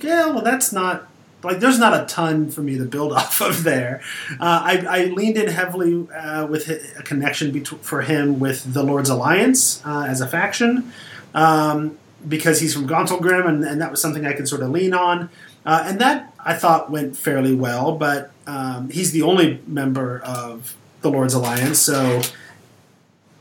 Yeah, 0.00 0.26
well, 0.26 0.42
that's 0.42 0.72
not 0.72 1.08
like 1.42 1.60
there's 1.60 1.78
not 1.78 2.00
a 2.00 2.06
ton 2.06 2.50
for 2.50 2.62
me 2.62 2.78
to 2.78 2.84
build 2.84 3.12
off 3.20 3.40
of 3.40 3.64
there. 3.64 4.02
Uh, 4.32 4.36
I, 4.40 4.86
I, 4.88 5.04
leaned 5.06 5.36
in 5.36 5.48
heavily 5.48 6.08
uh, 6.10 6.46
with 6.46 6.68
a 6.68 7.02
connection 7.02 7.64
for 7.64 8.02
him 8.02 8.38
with 8.38 8.72
the 8.72 8.82
Lord's 8.82 9.10
Alliance 9.10 9.84
uh, 9.84 10.06
as 10.08 10.20
a 10.20 10.26
faction 10.26 10.92
um, 11.34 11.98
because 12.26 12.60
he's 12.60 12.74
from 12.74 12.88
Gauntlgrym, 12.88 13.46
and, 13.46 13.64
and, 13.64 13.80
that 13.80 13.90
was 13.90 14.00
something 14.00 14.26
I 14.26 14.32
could 14.32 14.48
sort 14.48 14.62
of 14.62 14.70
lean 14.70 14.92
on. 14.92 15.30
Uh, 15.64 15.84
and 15.84 16.00
that 16.00 16.32
I 16.44 16.54
thought 16.54 16.90
went 16.90 17.16
fairly 17.16 17.54
well, 17.54 17.92
but 17.92 18.32
um, 18.46 18.90
he's 18.90 19.12
the 19.12 19.22
only 19.22 19.60
member 19.66 20.20
of 20.20 20.76
the 21.02 21.10
Lord's 21.10 21.34
Alliance, 21.34 21.78
so 21.78 22.22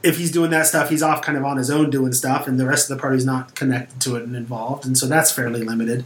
if 0.07 0.17
he's 0.17 0.31
doing 0.31 0.51
that 0.51 0.65
stuff, 0.65 0.89
he's 0.89 1.03
off 1.03 1.21
kind 1.21 1.37
of 1.37 1.43
on 1.43 1.57
his 1.57 1.69
own 1.69 1.89
doing 1.89 2.13
stuff, 2.13 2.47
and 2.47 2.59
the 2.59 2.65
rest 2.65 2.89
of 2.89 2.97
the 2.97 3.01
party's 3.01 3.25
not 3.25 3.55
connected 3.55 3.99
to 4.01 4.15
it 4.15 4.23
and 4.23 4.35
involved, 4.35 4.85
and 4.85 4.97
so 4.97 5.05
that's 5.05 5.31
fairly 5.31 5.63
limited. 5.63 6.05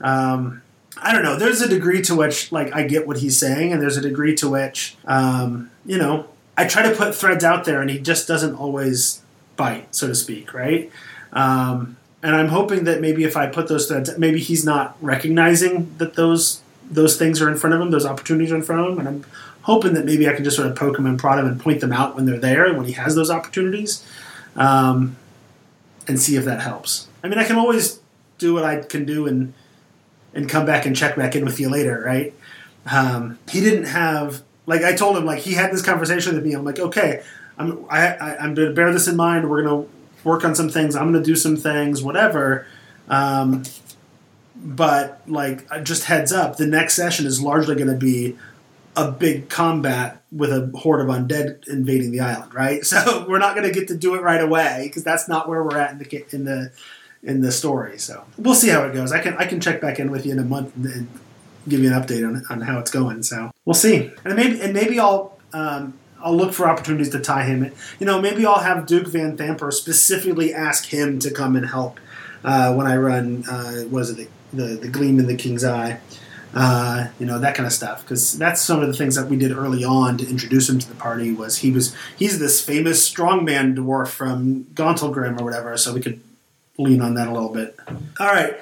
Um, 0.00 0.62
I 0.96 1.12
don't 1.12 1.24
know. 1.24 1.36
There's 1.36 1.60
a 1.60 1.68
degree 1.68 2.00
to 2.02 2.14
which, 2.14 2.52
like, 2.52 2.72
I 2.72 2.84
get 2.84 3.06
what 3.06 3.18
he's 3.18 3.36
saying, 3.36 3.72
and 3.72 3.82
there's 3.82 3.96
a 3.96 4.00
degree 4.00 4.34
to 4.36 4.48
which, 4.48 4.96
um, 5.04 5.70
you 5.84 5.98
know, 5.98 6.28
I 6.56 6.66
try 6.66 6.82
to 6.88 6.94
put 6.94 7.14
threads 7.14 7.42
out 7.42 7.64
there, 7.64 7.80
and 7.80 7.90
he 7.90 7.98
just 7.98 8.28
doesn't 8.28 8.54
always 8.54 9.20
bite, 9.56 9.94
so 9.94 10.06
to 10.06 10.14
speak, 10.14 10.54
right? 10.54 10.90
Um, 11.32 11.96
and 12.22 12.36
I'm 12.36 12.48
hoping 12.48 12.84
that 12.84 13.00
maybe 13.00 13.24
if 13.24 13.36
I 13.36 13.46
put 13.48 13.66
those 13.66 13.88
threads, 13.88 14.16
maybe 14.16 14.38
he's 14.38 14.64
not 14.64 14.96
recognizing 15.00 15.92
that 15.98 16.14
those 16.14 16.60
those 16.88 17.16
things 17.16 17.40
are 17.40 17.48
in 17.48 17.56
front 17.56 17.74
of 17.74 17.80
him, 17.80 17.90
those 17.90 18.04
opportunities 18.04 18.52
are 18.52 18.56
in 18.56 18.62
front 18.62 18.82
of 18.82 18.92
him, 18.92 18.98
and 18.98 19.08
I'm 19.08 19.24
hoping 19.62 19.94
that 19.94 20.04
maybe 20.04 20.28
I 20.28 20.34
can 20.34 20.44
just 20.44 20.56
sort 20.56 20.68
of 20.68 20.76
poke 20.76 20.98
him 20.98 21.06
and 21.06 21.18
prod 21.18 21.38
him 21.38 21.46
and 21.46 21.60
point 21.60 21.80
them 21.80 21.92
out 21.92 22.14
when 22.14 22.26
they're 22.26 22.38
there 22.38 22.66
and 22.66 22.76
when 22.76 22.86
he 22.86 22.92
has 22.92 23.14
those 23.14 23.30
opportunities, 23.30 24.04
um, 24.56 25.16
and 26.06 26.20
see 26.20 26.36
if 26.36 26.44
that 26.44 26.60
helps. 26.60 27.08
I 27.22 27.28
mean, 27.28 27.38
I 27.38 27.44
can 27.44 27.56
always 27.56 28.00
do 28.38 28.54
what 28.54 28.64
I 28.64 28.80
can 28.80 29.04
do 29.04 29.26
and 29.26 29.54
and 30.34 30.48
come 30.48 30.64
back 30.64 30.86
and 30.86 30.96
check 30.96 31.16
back 31.16 31.36
in 31.36 31.44
with 31.44 31.60
you 31.60 31.68
later, 31.68 32.02
right? 32.04 32.34
Um, 32.90 33.38
he 33.50 33.60
didn't 33.60 33.84
have 33.84 34.42
like 34.66 34.82
I 34.82 34.94
told 34.94 35.16
him 35.16 35.24
like 35.24 35.40
he 35.40 35.54
had 35.54 35.72
this 35.72 35.82
conversation 35.82 36.34
with 36.34 36.44
me. 36.44 36.54
I'm 36.54 36.64
like, 36.64 36.78
okay, 36.78 37.22
I'm 37.58 37.84
I, 37.88 38.08
I, 38.08 38.44
am 38.44 38.54
to 38.56 38.72
bear 38.72 38.92
this 38.92 39.08
in 39.08 39.16
mind. 39.16 39.48
We're 39.48 39.62
to 39.62 39.88
work 40.24 40.44
on 40.44 40.54
some 40.54 40.68
things. 40.68 40.96
I'm 40.96 41.12
to 41.12 41.22
do 41.22 41.36
some 41.36 41.56
things, 41.56 42.02
whatever. 42.02 42.66
Um, 43.08 43.64
but 44.54 45.20
like, 45.26 45.68
just 45.82 46.04
heads 46.04 46.32
up, 46.32 46.56
the 46.56 46.66
next 46.66 46.94
session 46.94 47.26
is 47.26 47.42
largely 47.42 47.74
to 47.88 47.96
be 47.96 48.38
a 48.96 49.10
big 49.10 49.48
combat 49.48 50.22
with 50.30 50.50
a 50.50 50.70
horde 50.78 51.00
of 51.00 51.06
undead 51.08 51.66
invading 51.68 52.10
the 52.10 52.20
island, 52.20 52.54
right? 52.54 52.84
So 52.92 53.26
we're 53.28 53.38
not 53.38 53.54
going 53.54 53.66
to 53.66 53.72
get 53.72 53.88
to 53.88 53.96
do 53.96 54.14
it 54.14 54.22
right 54.22 54.40
away 54.40 54.82
because 54.84 55.02
that's 55.02 55.28
not 55.28 55.48
where 55.48 55.62
we're 55.62 55.78
at 55.78 55.92
in 55.92 55.98
the 55.98 56.34
in 56.34 56.44
the 56.44 56.72
in 57.22 57.40
the 57.40 57.52
story. 57.52 57.98
So 57.98 58.24
we'll 58.36 58.54
see 58.54 58.68
how 58.68 58.84
it 58.84 58.92
goes. 58.92 59.12
I 59.12 59.20
can 59.20 59.34
I 59.38 59.46
can 59.46 59.60
check 59.60 59.80
back 59.80 59.98
in 59.98 60.10
with 60.10 60.26
you 60.26 60.32
in 60.32 60.38
a 60.38 60.44
month 60.44 60.74
and 60.76 61.08
give 61.68 61.80
you 61.80 61.92
an 61.92 62.00
update 62.00 62.26
on, 62.26 62.44
on 62.50 62.60
how 62.60 62.78
it's 62.78 62.90
going. 62.90 63.22
So 63.22 63.50
we'll 63.64 63.74
see, 63.74 64.10
and 64.24 64.36
maybe 64.36 64.60
and 64.60 64.72
maybe 64.72 64.98
I'll. 64.98 65.38
Um, 65.52 65.98
I'll 66.24 66.36
look 66.36 66.52
for 66.52 66.68
opportunities 66.68 67.10
to 67.10 67.18
tie 67.18 67.42
him. 67.42 67.64
In. 67.64 67.72
You 67.98 68.06
know, 68.06 68.20
maybe 68.22 68.46
I'll 68.46 68.60
have 68.60 68.86
Duke 68.86 69.08
Vanthampur 69.08 69.72
specifically 69.72 70.54
ask 70.54 70.86
him 70.86 71.18
to 71.18 71.32
come 71.32 71.56
and 71.56 71.66
help 71.66 71.98
uh, 72.44 72.72
when 72.74 72.86
I 72.86 72.96
run. 72.96 73.44
Uh, 73.44 73.82
was 73.90 74.10
it 74.10 74.28
the, 74.52 74.56
the, 74.56 74.74
the 74.76 74.88
Gleam 74.88 75.18
in 75.18 75.26
the 75.26 75.34
King's 75.34 75.64
Eye? 75.64 75.98
Uh, 76.54 77.08
you 77.18 77.24
know 77.24 77.38
that 77.38 77.54
kind 77.54 77.66
of 77.66 77.72
stuff 77.72 78.02
because 78.02 78.36
that's 78.36 78.60
some 78.60 78.82
of 78.82 78.86
the 78.86 78.92
things 78.92 79.14
that 79.14 79.26
we 79.26 79.36
did 79.36 79.52
early 79.52 79.84
on 79.84 80.18
to 80.18 80.28
introduce 80.28 80.68
him 80.68 80.78
to 80.78 80.86
the 80.86 80.94
party 80.94 81.32
was 81.32 81.58
he 81.58 81.70
was 81.70 81.94
he's 82.18 82.38
this 82.38 82.62
famous 82.62 83.08
strongman 83.10 83.74
dwarf 83.74 84.08
from 84.08 84.64
Gauntlgrym 84.74 85.40
or 85.40 85.44
whatever 85.44 85.76
so 85.78 85.94
we 85.94 86.00
could 86.00 86.20
lean 86.76 87.00
on 87.00 87.14
that 87.14 87.28
a 87.28 87.32
little 87.32 87.48
bit. 87.48 87.78
All 88.20 88.26
right. 88.26 88.58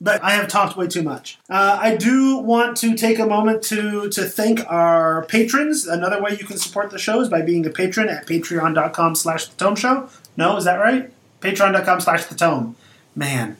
But 0.00 0.22
I 0.22 0.30
have 0.32 0.48
talked 0.48 0.76
way 0.76 0.86
too 0.86 1.02
much. 1.02 1.38
Uh, 1.50 1.78
I 1.78 1.96
do 1.96 2.38
want 2.38 2.78
to 2.78 2.96
take 2.96 3.18
a 3.18 3.26
moment 3.26 3.62
to 3.64 4.08
to 4.08 4.22
thank 4.24 4.60
our 4.70 5.26
patrons. 5.26 5.86
Another 5.86 6.22
way 6.22 6.30
you 6.38 6.46
can 6.46 6.56
support 6.56 6.90
the 6.90 6.98
show 6.98 7.20
is 7.20 7.28
by 7.28 7.42
being 7.42 7.66
a 7.66 7.70
patron 7.70 8.08
at 8.08 8.26
patreon.com 8.26 9.14
slash 9.14 9.48
the 9.48 9.56
tome 9.56 9.76
show. 9.76 10.08
No, 10.38 10.56
is 10.56 10.64
that 10.64 10.76
right? 10.76 11.12
Patreon.com 11.40 12.00
slash 12.00 12.24
the 12.24 12.34
tome. 12.34 12.76
Man. 13.14 13.58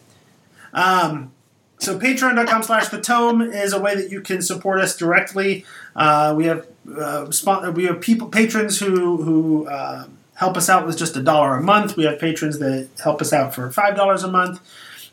Um, 0.72 1.33
so 1.84 1.98
patreon.com 1.98 2.62
slash 2.62 2.88
the 2.88 3.00
tome 3.00 3.42
is 3.42 3.72
a 3.72 3.80
way 3.80 3.94
that 3.94 4.10
you 4.10 4.20
can 4.20 4.42
support 4.42 4.80
us 4.80 4.96
directly. 4.96 5.64
Uh, 5.94 6.34
we 6.36 6.46
have 6.46 6.66
uh, 6.98 7.30
we 7.74 7.84
have 7.84 8.00
people 8.00 8.28
patrons 8.28 8.78
who 8.78 9.22
who 9.22 9.66
uh, 9.68 10.06
help 10.34 10.56
us 10.56 10.68
out 10.68 10.86
with 10.86 10.98
just 10.98 11.16
a 11.16 11.22
dollar 11.22 11.56
a 11.56 11.62
month. 11.62 11.96
We 11.96 12.04
have 12.04 12.18
patrons 12.18 12.58
that 12.58 12.88
help 13.02 13.20
us 13.20 13.32
out 13.32 13.54
for 13.54 13.70
five 13.70 13.94
dollars 13.96 14.24
a 14.24 14.30
month. 14.30 14.60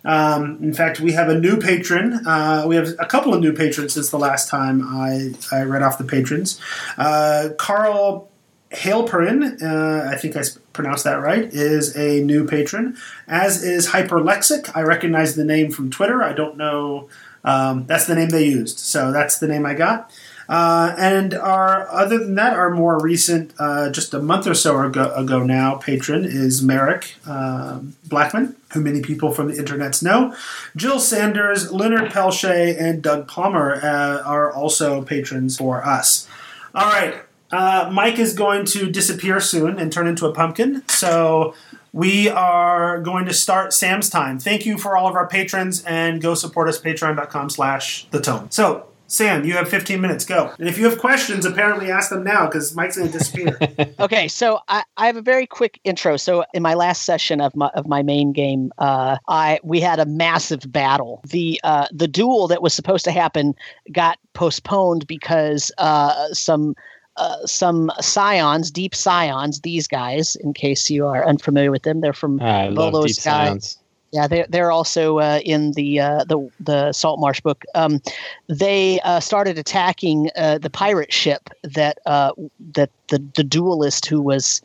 Um, 0.03 0.57
in 0.63 0.73
fact, 0.73 0.99
we 0.99 1.11
have 1.11 1.29
a 1.29 1.39
new 1.39 1.57
patron. 1.57 2.25
Uh, 2.25 2.65
we 2.67 2.75
have 2.75 2.89
a 2.97 3.05
couple 3.05 3.33
of 3.33 3.39
new 3.39 3.53
patrons 3.53 3.93
since 3.93 4.09
the 4.09 4.17
last 4.17 4.49
time 4.49 4.81
I, 4.83 5.33
I 5.51 5.61
read 5.61 5.83
off 5.83 5.99
the 5.99 6.03
patrons. 6.03 6.59
Uh, 6.97 7.49
Carl 7.57 8.30
Hailperin, 8.71 9.61
uh, 9.61 10.09
I 10.09 10.15
think 10.15 10.37
I 10.37 10.43
pronounced 10.73 11.03
that 11.03 11.15
right, 11.15 11.43
is 11.43 11.95
a 11.97 12.23
new 12.23 12.47
patron, 12.47 12.97
as 13.27 13.63
is 13.63 13.89
Hyperlexic. 13.89 14.71
I 14.75 14.81
recognize 14.81 15.35
the 15.35 15.43
name 15.43 15.71
from 15.71 15.91
Twitter. 15.91 16.23
I 16.23 16.33
don't 16.33 16.57
know. 16.57 17.09
Um, 17.43 17.85
that's 17.85 18.05
the 18.05 18.15
name 18.15 18.29
they 18.29 18.45
used, 18.45 18.79
so 18.79 19.11
that's 19.11 19.39
the 19.39 19.47
name 19.47 19.65
I 19.65 19.73
got. 19.73 20.11
Uh, 20.47 20.93
and 20.97 21.33
our 21.33 21.89
other 21.89 22.17
than 22.17 22.35
that, 22.35 22.53
our 22.53 22.69
more 22.69 23.01
recent, 23.01 23.53
uh, 23.57 23.89
just 23.89 24.13
a 24.13 24.21
month 24.21 24.47
or 24.47 24.53
so 24.53 24.81
ago, 24.81 25.13
ago 25.15 25.43
now, 25.43 25.75
patron 25.75 26.25
is 26.25 26.61
Merric 26.61 27.15
uh, 27.25 27.79
Blackman, 28.07 28.55
who 28.73 28.81
many 28.81 29.01
people 29.01 29.31
from 29.31 29.47
the 29.47 29.61
internets 29.61 30.03
know. 30.03 30.35
Jill 30.75 30.99
Sanders, 30.99 31.71
Leonard 31.71 32.11
Pelche, 32.11 32.79
and 32.79 33.01
Doug 33.01 33.27
Plummer 33.27 33.75
uh, 33.81 34.23
are 34.23 34.51
also 34.51 35.01
patrons 35.03 35.57
for 35.57 35.85
us. 35.85 36.27
All 36.75 36.89
right, 36.89 37.21
uh, 37.51 37.89
Mike 37.91 38.19
is 38.19 38.33
going 38.33 38.65
to 38.67 38.89
disappear 38.89 39.39
soon 39.39 39.79
and 39.79 39.91
turn 39.91 40.07
into 40.07 40.25
a 40.25 40.33
pumpkin, 40.33 40.87
so 40.87 41.53
we 41.93 42.29
are 42.29 43.01
going 43.01 43.25
to 43.25 43.33
start 43.33 43.73
Sam's 43.73 44.09
time. 44.09 44.39
Thank 44.39 44.65
you 44.65 44.77
for 44.77 44.95
all 44.95 45.07
of 45.07 45.15
our 45.15 45.27
patrons, 45.27 45.83
and 45.83 46.21
go 46.21 46.35
support 46.35 46.69
us 46.69 46.79
patreon.com 46.79 47.49
slash 47.49 48.07
the 48.11 48.21
tone. 48.21 48.49
So 48.51 48.87
Sam, 49.11 49.43
you 49.43 49.55
have 49.55 49.67
15 49.67 49.99
minutes. 49.99 50.23
Go. 50.23 50.53
And 50.57 50.69
if 50.69 50.77
you 50.77 50.85
have 50.85 50.97
questions, 50.97 51.45
apparently 51.45 51.91
ask 51.91 52.09
them 52.09 52.23
now 52.23 52.45
because 52.45 52.73
Mike's 52.73 52.95
going 52.95 53.11
to 53.11 53.17
disappear. 53.17 53.59
okay, 53.99 54.29
so 54.29 54.59
I, 54.69 54.83
I, 54.95 55.05
have 55.05 55.17
a 55.17 55.21
very 55.21 55.45
quick 55.45 55.81
intro. 55.83 56.15
So 56.15 56.45
in 56.53 56.63
my 56.63 56.75
last 56.75 57.01
session 57.01 57.41
of 57.41 57.53
my 57.53 57.67
of 57.75 57.87
my 57.87 58.03
main 58.03 58.31
game, 58.31 58.71
uh, 58.77 59.17
I 59.27 59.59
we 59.63 59.81
had 59.81 59.99
a 59.99 60.05
massive 60.05 60.71
battle. 60.71 61.21
The 61.27 61.59
uh, 61.65 61.87
the 61.91 62.07
duel 62.07 62.47
that 62.47 62.61
was 62.61 62.73
supposed 62.73 63.03
to 63.03 63.11
happen 63.11 63.53
got 63.91 64.17
postponed 64.33 65.07
because 65.07 65.73
uh, 65.77 66.29
some. 66.31 66.75
Uh, 67.17 67.45
some 67.45 67.91
scions, 67.99 68.71
deep 68.71 68.95
scions, 68.95 69.61
these 69.61 69.87
guys, 69.87 70.35
in 70.37 70.53
case 70.53 70.89
you 70.89 71.05
are 71.05 71.27
unfamiliar 71.27 71.69
with 71.69 71.83
them, 71.83 72.01
they're 72.01 72.13
from 72.13 72.41
I 72.41 72.69
Volo's 72.73 73.19
Guide. 73.19 73.61
Scions. 73.61 73.77
Yeah, 74.11 74.27
they're 74.27 74.45
they're 74.49 74.71
also 74.71 75.19
uh, 75.19 75.39
in 75.43 75.71
the 75.73 75.99
uh, 75.99 76.23
the 76.25 76.49
the 76.59 76.91
Saltmarsh 76.91 77.41
book. 77.41 77.63
Um, 77.75 78.01
they 78.47 78.99
uh, 79.01 79.21
started 79.21 79.57
attacking 79.57 80.29
uh, 80.35 80.57
the 80.57 80.69
pirate 80.69 81.13
ship 81.13 81.49
that 81.63 81.99
uh, 82.05 82.31
that 82.73 82.89
the 83.07 83.23
the 83.35 83.43
duelist 83.43 84.05
who 84.05 84.21
was 84.21 84.61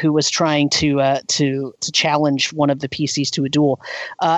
who 0.00 0.12
was 0.12 0.30
trying 0.30 0.68
to 0.70 1.00
uh, 1.00 1.20
to 1.28 1.74
to 1.80 1.92
challenge 1.92 2.52
one 2.52 2.70
of 2.70 2.80
the 2.80 2.88
PCs 2.88 3.30
to 3.30 3.44
a 3.44 3.48
duel, 3.48 3.80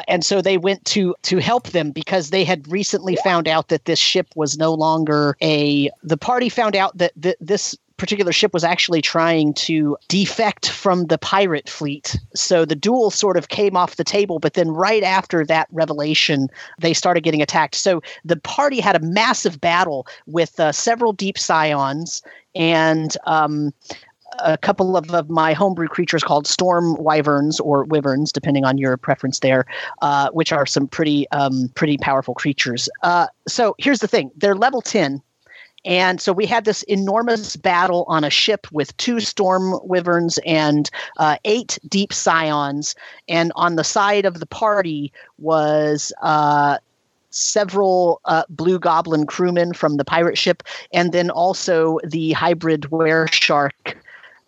and 0.08 0.24
so 0.24 0.40
they 0.40 0.58
went 0.58 0.84
to 0.86 1.14
to 1.22 1.38
help 1.38 1.68
them 1.70 1.90
because 1.90 2.30
they 2.30 2.44
had 2.44 2.70
recently 2.70 3.16
found 3.16 3.48
out 3.48 3.68
that 3.68 3.84
this 3.84 3.98
ship 3.98 4.28
was 4.34 4.56
no 4.58 4.72
longer 4.74 5.36
a. 5.42 5.90
The 6.02 6.16
party 6.16 6.48
found 6.48 6.76
out 6.76 6.96
that 6.98 7.12
th- 7.20 7.36
this 7.40 7.76
particular 7.96 8.32
ship 8.32 8.52
was 8.52 8.64
actually 8.64 9.00
trying 9.00 9.54
to 9.54 9.96
defect 10.08 10.68
from 10.68 11.06
the 11.06 11.18
pirate 11.18 11.68
fleet. 11.68 12.18
So 12.34 12.64
the 12.64 12.74
duel 12.74 13.10
sort 13.10 13.36
of 13.36 13.48
came 13.48 13.76
off 13.76 13.96
the 13.96 14.04
table, 14.04 14.38
but 14.38 14.54
then 14.54 14.70
right 14.70 15.02
after 15.02 15.46
that 15.46 15.68
revelation, 15.70 16.48
they 16.80 16.92
started 16.92 17.22
getting 17.22 17.42
attacked. 17.42 17.76
So 17.76 18.02
the 18.24 18.36
party 18.36 18.80
had 18.80 18.96
a 18.96 19.00
massive 19.00 19.60
battle 19.60 20.06
with 20.26 20.58
uh, 20.58 20.72
several 20.72 21.12
deep 21.12 21.38
scions 21.38 22.22
and 22.54 23.16
um, 23.26 23.72
a 24.38 24.58
couple 24.58 24.96
of, 24.96 25.10
of, 25.10 25.30
my 25.30 25.52
homebrew 25.52 25.88
creatures 25.88 26.22
called 26.22 26.46
storm 26.46 26.96
wyverns 26.96 27.60
or 27.60 27.84
wyverns, 27.84 28.32
depending 28.32 28.64
on 28.64 28.78
your 28.78 28.96
preference 28.96 29.40
there, 29.40 29.66
uh, 30.02 30.30
which 30.30 30.52
are 30.52 30.66
some 30.66 30.86
pretty 30.86 31.28
um, 31.30 31.70
pretty 31.74 31.98
powerful 31.98 32.34
creatures. 32.34 32.88
Uh, 33.02 33.26
so 33.48 33.74
here's 33.78 34.00
the 34.00 34.08
thing: 34.08 34.30
they're 34.36 34.54
level 34.54 34.80
ten 34.80 35.22
and 35.84 36.20
so 36.20 36.32
we 36.32 36.46
had 36.46 36.64
this 36.64 36.82
enormous 36.84 37.56
battle 37.56 38.04
on 38.08 38.24
a 38.24 38.30
ship 38.30 38.66
with 38.72 38.96
two 38.96 39.20
storm 39.20 39.78
wyverns 39.82 40.38
and 40.46 40.90
uh, 41.18 41.36
eight 41.44 41.78
deep 41.88 42.12
scions. 42.12 42.94
And 43.28 43.52
on 43.54 43.76
the 43.76 43.84
side 43.84 44.24
of 44.24 44.40
the 44.40 44.46
party 44.46 45.12
was 45.38 46.12
uh, 46.22 46.78
several 47.30 48.20
uh, 48.24 48.44
blue 48.48 48.78
goblin 48.78 49.26
crewmen 49.26 49.74
from 49.74 49.96
the 49.96 50.04
pirate 50.04 50.38
ship, 50.38 50.62
and 50.92 51.12
then 51.12 51.30
also 51.30 51.98
the 52.04 52.32
hybrid 52.32 52.90
were 52.90 53.26
shark 53.26 53.96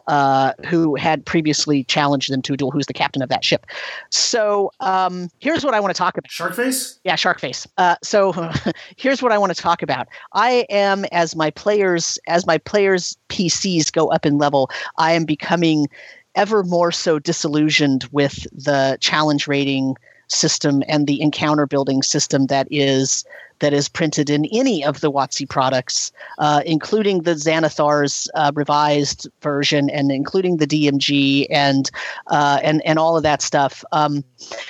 uh, 0.06 0.52
who 0.66 0.94
had 0.96 1.24
previously 1.24 1.84
challenged 1.84 2.32
them 2.32 2.42
to 2.42 2.54
a 2.54 2.56
duel, 2.56 2.70
who's 2.70 2.86
the 2.86 2.92
captain 2.92 3.22
of 3.22 3.28
that 3.28 3.44
ship. 3.44 3.66
So 4.10 4.70
um, 4.80 5.28
here's 5.38 5.64
what 5.64 5.74
I 5.74 5.80
want 5.80 5.94
to 5.94 5.98
talk 5.98 6.16
about. 6.16 6.30
Sharkface? 6.30 6.98
Yeah, 7.04 7.16
Sharkface. 7.16 7.66
Uh, 7.78 7.96
so 8.02 8.32
here's 8.96 9.22
what 9.22 9.32
I 9.32 9.38
want 9.38 9.54
to 9.54 9.60
talk 9.60 9.82
about. 9.82 10.08
I 10.32 10.66
am 10.70 11.04
as 11.12 11.34
my 11.34 11.50
players 11.50 12.18
as 12.26 12.46
my 12.46 12.58
players 12.58 13.16
PCs 13.28 13.92
go 13.92 14.08
up 14.08 14.26
in 14.26 14.38
level, 14.38 14.70
I 14.98 15.12
am 15.12 15.24
becoming 15.24 15.88
ever 16.34 16.62
more 16.62 16.92
so 16.92 17.18
disillusioned 17.18 18.04
with 18.12 18.46
the 18.52 18.98
challenge 19.00 19.48
rating 19.48 19.96
system 20.28 20.82
and 20.88 21.06
the 21.06 21.20
encounter 21.20 21.66
building 21.66 22.02
system 22.02 22.46
that 22.46 22.68
is 22.70 23.24
that 23.60 23.72
is 23.72 23.88
printed 23.88 24.30
in 24.30 24.44
any 24.46 24.84
of 24.84 25.00
the 25.00 25.10
WotC 25.10 25.48
products, 25.48 26.12
uh, 26.38 26.62
including 26.66 27.22
the 27.22 27.34
Xanathar's 27.34 28.28
uh, 28.34 28.52
revised 28.54 29.28
version 29.42 29.90
and 29.90 30.10
including 30.10 30.58
the 30.58 30.66
DMG 30.66 31.46
and 31.50 31.90
uh, 32.28 32.60
and 32.62 32.84
and 32.86 32.98
all 32.98 33.16
of 33.16 33.22
that 33.22 33.42
stuff. 33.42 33.84
Um, 33.92 34.24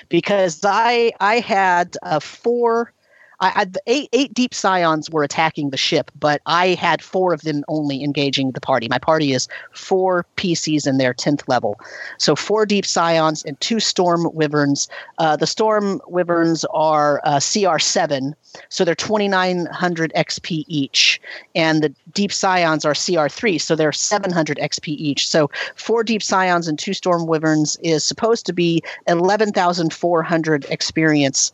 because 0.08 0.60
I 0.64 1.12
I 1.20 1.40
had 1.40 1.96
uh, 2.02 2.20
four 2.20 2.92
I 3.40 3.50
had 3.50 3.78
eight, 3.86 4.08
eight 4.12 4.32
deep 4.34 4.54
scions 4.54 5.10
were 5.10 5.22
attacking 5.22 5.70
the 5.70 5.76
ship, 5.76 6.10
but 6.18 6.40
I 6.46 6.68
had 6.68 7.02
four 7.02 7.32
of 7.32 7.42
them 7.42 7.64
only 7.68 8.02
engaging 8.02 8.52
the 8.52 8.60
party. 8.60 8.88
My 8.88 8.98
party 8.98 9.32
is 9.32 9.48
four 9.72 10.24
PCs 10.36 10.86
in 10.86 10.98
their 10.98 11.12
10th 11.12 11.42
level. 11.48 11.78
So 12.18 12.34
four 12.34 12.64
deep 12.64 12.86
scions 12.86 13.42
and 13.44 13.60
two 13.60 13.80
storm 13.80 14.28
wyverns. 14.32 14.88
Uh, 15.18 15.36
the 15.36 15.46
storm 15.46 16.00
wyverns 16.06 16.64
are 16.72 17.20
uh, 17.24 17.36
CR7, 17.36 18.34
so 18.68 18.84
they're 18.84 18.94
2900 18.94 20.12
XP 20.16 20.64
each. 20.66 21.20
And 21.54 21.82
the 21.82 21.94
deep 22.12 22.32
scions 22.32 22.84
are 22.84 22.94
CR3, 22.94 23.60
so 23.60 23.76
they're 23.76 23.92
700 23.92 24.58
XP 24.58 24.88
each. 24.88 25.28
So 25.28 25.50
four 25.74 26.02
deep 26.02 26.22
scions 26.22 26.68
and 26.68 26.78
two 26.78 26.94
storm 26.94 27.26
wyverns 27.26 27.76
is 27.82 28.02
supposed 28.02 28.46
to 28.46 28.52
be 28.52 28.82
11,400 29.06 30.66
experience 30.70 31.52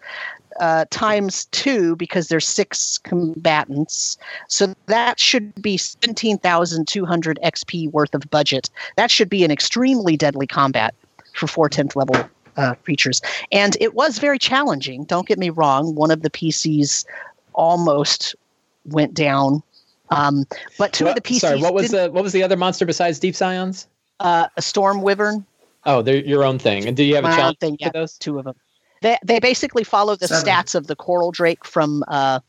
uh, 0.62 0.84
times 0.90 1.46
two 1.46 1.96
because 1.96 2.28
there's 2.28 2.46
six 2.46 2.98
combatants. 2.98 4.16
So 4.46 4.72
that 4.86 5.18
should 5.18 5.60
be 5.60 5.76
17,200 5.76 7.38
XP 7.44 7.90
worth 7.90 8.14
of 8.14 8.30
budget. 8.30 8.70
That 8.96 9.10
should 9.10 9.28
be 9.28 9.42
an 9.44 9.50
extremely 9.50 10.16
deadly 10.16 10.46
combat 10.46 10.94
for 11.34 11.48
four 11.48 11.68
10th 11.68 11.96
level 11.96 12.30
uh, 12.56 12.74
creatures. 12.76 13.20
And 13.50 13.76
it 13.80 13.94
was 13.94 14.18
very 14.18 14.38
challenging. 14.38 15.02
Don't 15.02 15.26
get 15.26 15.36
me 15.36 15.50
wrong. 15.50 15.96
One 15.96 16.12
of 16.12 16.22
the 16.22 16.30
PCs 16.30 17.06
almost 17.54 18.36
went 18.84 19.14
down. 19.14 19.64
Um, 20.10 20.44
but 20.78 20.92
two 20.92 21.06
what, 21.06 21.18
of 21.18 21.24
the 21.24 21.28
PCs. 21.28 21.40
Sorry, 21.40 21.60
what 21.60 21.74
was 21.74 21.90
the 21.90 22.08
what 22.12 22.22
was 22.22 22.32
the 22.32 22.44
other 22.44 22.56
monster 22.56 22.86
besides 22.86 23.18
Deep 23.18 23.34
Scions? 23.34 23.88
Uh, 24.20 24.46
a 24.56 24.62
Storm 24.62 25.00
Wyvern. 25.00 25.44
Oh, 25.86 26.02
they're 26.02 26.24
your 26.24 26.44
own 26.44 26.60
thing. 26.60 26.86
And 26.86 26.96
do 26.96 27.02
you 27.02 27.16
have 27.16 27.24
My 27.24 27.32
a 27.32 27.36
challenge 27.36 27.58
thing, 27.58 27.76
yeah, 27.80 27.88
for 27.88 27.92
those? 27.94 28.16
Two 28.18 28.38
of 28.38 28.44
them. 28.44 28.54
They 29.02 29.18
they 29.24 29.38
basically 29.40 29.84
follow 29.84 30.16
the 30.16 30.28
Seven. 30.28 30.44
stats 30.46 30.74
of 30.74 30.86
the 30.86 30.96
coral 30.96 31.30
drake 31.30 31.64
from 31.64 32.02
uh 32.08 32.40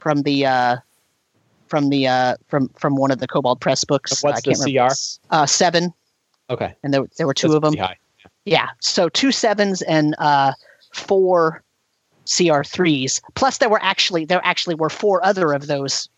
from 0.00 0.22
the 0.22 0.44
uh 0.46 0.76
from 1.68 1.88
the 1.88 2.06
uh 2.06 2.36
from 2.48 2.68
from 2.76 2.96
one 2.96 3.10
of 3.10 3.18
the 3.20 3.26
Kobold 3.26 3.60
Press 3.60 3.84
books. 3.84 4.22
What's 4.22 4.38
I 4.38 4.40
can't 4.42 4.58
the 4.58 4.72
remember. 4.74 4.94
CR? 4.94 5.34
Uh, 5.34 5.46
seven, 5.46 5.92
Okay. 6.50 6.74
and 6.82 6.92
there 6.92 7.04
there 7.16 7.26
were 7.26 7.34
two 7.34 7.48
That's 7.48 7.56
of 7.56 7.62
them. 7.62 7.72
pretty 7.72 7.82
high. 7.86 7.96
Yeah, 8.44 8.68
so 8.80 9.08
two 9.08 9.32
sevens 9.32 9.80
and 9.82 10.14
uh 10.18 10.52
four 10.92 11.62
CR 12.26 12.62
threes. 12.62 13.20
Plus, 13.34 13.58
there 13.58 13.68
were 13.70 13.82
actually 13.82 14.24
there 14.24 14.40
actually 14.44 14.74
were 14.74 14.90
four 14.90 15.24
other 15.24 15.52
of 15.52 15.66
those 15.66 16.08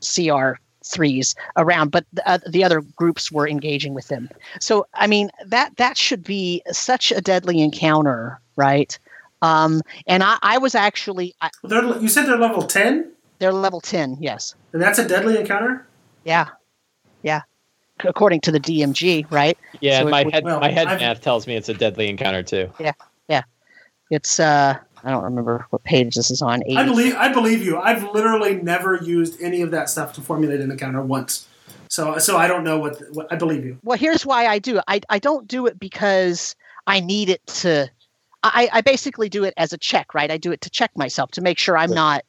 CR 0.00 0.52
threes 0.84 1.34
around, 1.56 1.90
but 1.90 2.04
the, 2.12 2.28
uh, 2.28 2.38
the 2.46 2.62
other 2.62 2.82
groups 2.96 3.32
were 3.32 3.48
engaging 3.48 3.94
with 3.94 4.08
them. 4.08 4.28
So, 4.60 4.86
I 4.94 5.06
mean 5.06 5.30
that 5.46 5.76
that 5.76 5.96
should 5.96 6.22
be 6.22 6.62
such 6.72 7.10
a 7.12 7.20
deadly 7.22 7.60
encounter, 7.62 8.38
right? 8.56 8.98
Um, 9.44 9.82
and 10.06 10.22
I, 10.22 10.38
I 10.42 10.58
was 10.58 10.74
actually 10.74 11.34
I, 11.40 11.50
They're, 11.62 11.84
you 11.98 12.08
said 12.08 12.26
they're 12.26 12.38
level 12.38 12.62
10? 12.62 13.10
they're 13.40 13.52
level 13.52 13.80
ten. 13.80 14.16
Yes, 14.20 14.54
And 14.72 14.80
that's 14.80 14.98
a 14.98 15.06
deadly 15.06 15.36
encounter? 15.38 15.86
yeah, 16.24 16.46
yeah. 17.22 17.42
According 18.04 18.40
to 18.42 18.52
the 18.52 18.58
DMG, 18.60 19.30
right? 19.30 19.56
Yeah, 19.80 20.00
So 20.00 20.08
my 20.08 20.22
we- 20.24 20.32
head 20.32 20.44
Well, 20.44 20.60
my 20.60 20.70
head 20.70 20.86
I've- 20.86 21.00
math 21.04 21.20
tells 21.20 21.46
me 21.46 21.56
it's 21.56 21.68
a 21.68 21.74
deadly 21.74 22.08
encounter 22.08 22.42
too. 22.42 22.70
Yeah. 22.80 22.92
Yeah. 23.28 23.42
It's 24.10 24.40
uh, 24.40 24.76
I 25.02 25.10
don't 25.10 25.22
remember 25.24 25.66
what 25.70 25.84
page 25.84 26.14
this 26.14 26.30
is 26.30 26.40
on. 26.42 26.62
I 26.76 26.84
believe 26.84 27.14
I 27.16 27.28
believe 27.32 27.62
you. 27.64 27.78
I've 27.78 28.02
literally 28.14 28.56
never 28.62 28.96
used 29.02 29.40
any 29.42 29.60
of 29.62 29.70
that 29.72 29.88
stuff 29.90 30.12
to 30.14 30.20
formulate 30.22 30.60
an 30.60 30.70
encounter 30.70 31.02
once. 31.02 31.46
So 31.90 32.18
so 32.18 32.36
I 32.36 32.46
don't 32.48 32.64
know 32.64 32.78
what, 32.78 33.00
what 33.12 33.26
I 33.32 33.36
believe 33.36 33.64
you. 33.64 33.78
well 33.84 33.98
here's 33.98 34.24
why 34.26 34.46
i 34.46 34.58
do 34.58 34.78
it 34.78 34.84
i, 34.88 35.00
I 35.10 35.18
don't 35.18 35.46
do 35.46 35.66
it 35.66 35.78
because 35.78 36.56
i 36.86 36.98
need 37.00 37.28
it 37.30 37.46
to 37.62 37.88
I, 38.44 38.68
I 38.72 38.80
basically 38.82 39.28
do 39.28 39.44
it 39.44 39.54
as 39.56 39.72
a 39.72 39.78
check 39.78 40.14
right 40.14 40.30
i 40.30 40.36
do 40.36 40.52
it 40.52 40.60
to 40.62 40.70
check 40.70 40.90
myself 40.96 41.30
to 41.32 41.40
make 41.40 41.58
sure 41.58 41.76
i'm 41.76 41.90
Right. 41.90 41.94
not 41.94 42.24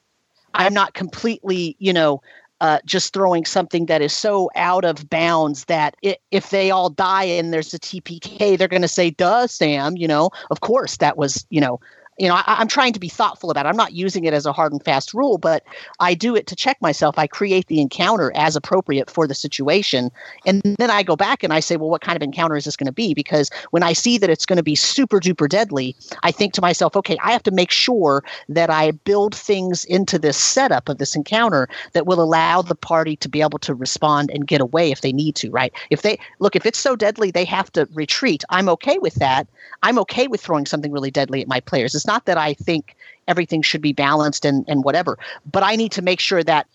i'm 0.54 0.74
not 0.74 0.94
completely 0.94 1.76
you 1.80 1.94
know 1.94 2.22
uh, 2.62 2.80
just 2.86 3.14
throwing 3.14 3.44
something 3.46 3.88
that 3.88 4.02
is 4.02 4.14
so 4.14 4.50
out 4.56 4.86
of 4.86 5.10
bounds 5.10 5.66
that 5.66 5.96
i 6.06 6.16
if 6.32 6.50
they 6.52 6.72
all 6.72 6.90
die 6.90 7.26
and 7.26 7.54
there's 7.54 7.74
a 7.74 7.80
tpk 7.80 8.58
they're 8.58 8.68
going 8.70 8.82
to 8.82 8.88
say 8.88 9.10
duh 9.12 9.46
sam 9.48 9.98
you 9.98 10.08
know 10.08 10.30
of 10.52 10.62
course 10.62 10.98
that 10.98 11.18
was 11.18 11.46
you 11.50 11.60
know 11.62 11.80
you 12.18 12.28
know 12.28 12.36
I, 12.36 12.44
i'm 12.60 12.68
trying 12.68 12.94
to 12.94 13.00
be 13.00 13.10
thoughtful 13.10 13.52
about 13.52 13.66
it 13.66 13.70
i'm 13.70 13.78
not 13.78 13.94
using 13.94 14.26
it 14.26 14.34
as 14.34 14.46
a 14.46 14.54
hard 14.54 14.72
and 14.72 14.84
fast 14.84 15.14
rule 15.14 15.38
but 15.38 15.64
i 16.00 16.14
do 16.14 16.36
it 16.36 16.48
to 16.48 16.56
check 16.56 16.82
myself 16.82 17.18
i 17.18 17.28
create 17.28 17.68
the 17.68 17.82
encounter 17.82 18.32
as 18.36 18.56
appropriate 18.56 19.10
for 19.10 19.28
the 19.28 19.36
situation 19.36 20.12
and 20.46 20.62
then 20.78 20.90
I 20.90 21.04
go 21.04 21.16
back 21.16 21.44
and 21.44 21.54
I 21.54 21.60
say, 21.60 21.78
well, 21.78 21.90
what 21.90 22.02
kind 22.02 22.16
of 22.16 22.22
encounter 22.22 22.56
is 22.56 22.66
this 22.66 22.76
going 22.76 22.88
to 22.88 22.94
be? 22.94 23.14
Because 23.14 23.50
when 23.72 23.84
I 23.84 23.94
see 23.94 24.18
that 24.18 24.30
it's 24.30 24.46
going 24.46 24.58
to 24.58 24.64
be 24.64 24.76
super 24.76 25.20
duper 25.20 25.48
deadly, 25.48 25.96
I 26.24 26.32
think 26.32 26.54
to 26.54 26.62
myself, 26.62 26.96
okay, 26.96 27.18
I 27.24 27.32
have 27.32 27.44
to 27.44 27.52
make 27.52 27.72
sure 27.72 28.24
that 28.50 28.70
I 28.70 28.92
build 28.92 29.36
things 29.36 29.86
into 29.86 30.20
this 30.20 30.38
setup 30.38 30.90
of 30.90 30.98
this 30.98 31.16
encounter 31.16 31.68
that 31.94 32.06
will 32.06 32.22
allow 32.22 32.62
the 32.62 32.76
party 32.76 33.16
to 33.18 33.30
be 33.30 33.42
able 33.42 33.60
to 33.60 33.74
respond 33.74 34.32
and 34.32 34.48
get 34.48 34.62
away 34.62 34.92
if 34.92 35.02
they 35.02 35.14
need 35.14 35.36
to, 35.38 35.50
right? 35.50 35.74
If 35.90 36.02
they 36.02 36.20
look, 36.40 36.56
if 36.56 36.66
it's 36.66 36.80
so 36.80 36.96
deadly 36.96 37.32
they 37.32 37.46
have 37.46 37.72
to 37.74 37.88
retreat, 37.94 38.44
I'm 38.50 38.70
okay 38.70 38.98
with 38.98 39.16
that. 39.16 39.48
I'm 39.84 40.00
okay 40.00 40.28
with 40.28 40.42
throwing 40.42 40.66
something 40.66 40.92
really 40.92 41.12
deadly 41.12 41.42
at 41.42 41.48
my 41.48 41.60
players. 41.60 41.96
It's 41.96 42.05
not 42.08 42.26
that 42.26 42.38
I 42.38 42.54
think 42.54 42.96
everything 43.28 43.62
should 43.62 43.82
be 43.82 43.94
balanced 43.94 44.46
and, 44.46 44.66
and 44.68 44.84
whatever, 44.84 45.18
but 45.52 45.64
I 45.64 45.76
need 45.76 45.92
to 45.94 46.02
make 46.02 46.20
sure 46.20 46.44
that 46.44 46.68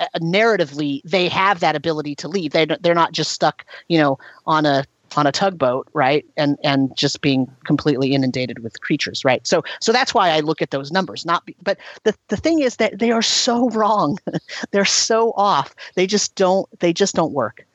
uh, 0.00 0.06
narratively 0.18 1.02
they 1.04 1.28
have 1.28 1.60
that 1.60 1.74
ability 1.74 2.14
to 2.14 2.28
leave 2.28 2.52
They, 2.52 2.66
they're 2.80 2.94
not 2.94 3.12
just 3.12 3.32
stuck 3.32 3.64
you 3.88 3.98
know 3.98 4.18
on 4.46 4.64
a 4.64 4.84
on 5.16 5.26
a 5.26 5.32
tugboat 5.32 5.88
right 5.92 6.24
and 6.36 6.56
and 6.62 6.94
just 6.96 7.20
being 7.20 7.50
completely 7.64 8.14
inundated 8.14 8.60
with 8.60 8.80
creatures 8.80 9.24
right? 9.24 9.44
So 9.46 9.64
so 9.80 9.90
that's 9.92 10.14
why 10.14 10.30
i 10.30 10.40
look 10.40 10.62
at 10.62 10.70
those 10.70 10.92
numbers 10.92 11.24
not 11.24 11.44
be, 11.46 11.56
but 11.62 11.78
the 12.04 12.14
the 12.28 12.36
thing 12.36 12.60
is 12.60 12.76
that 12.76 12.98
they 12.98 13.10
are 13.10 13.22
so 13.22 13.70
wrong. 13.70 14.18
They're 14.70 14.84
so 14.84 15.32
off. 15.32 15.74
They 15.94 16.06
just 16.06 16.34
don't 16.34 16.68
they 16.78 16.92
just 16.92 17.14
don't 17.14 17.32
work. 17.32 17.66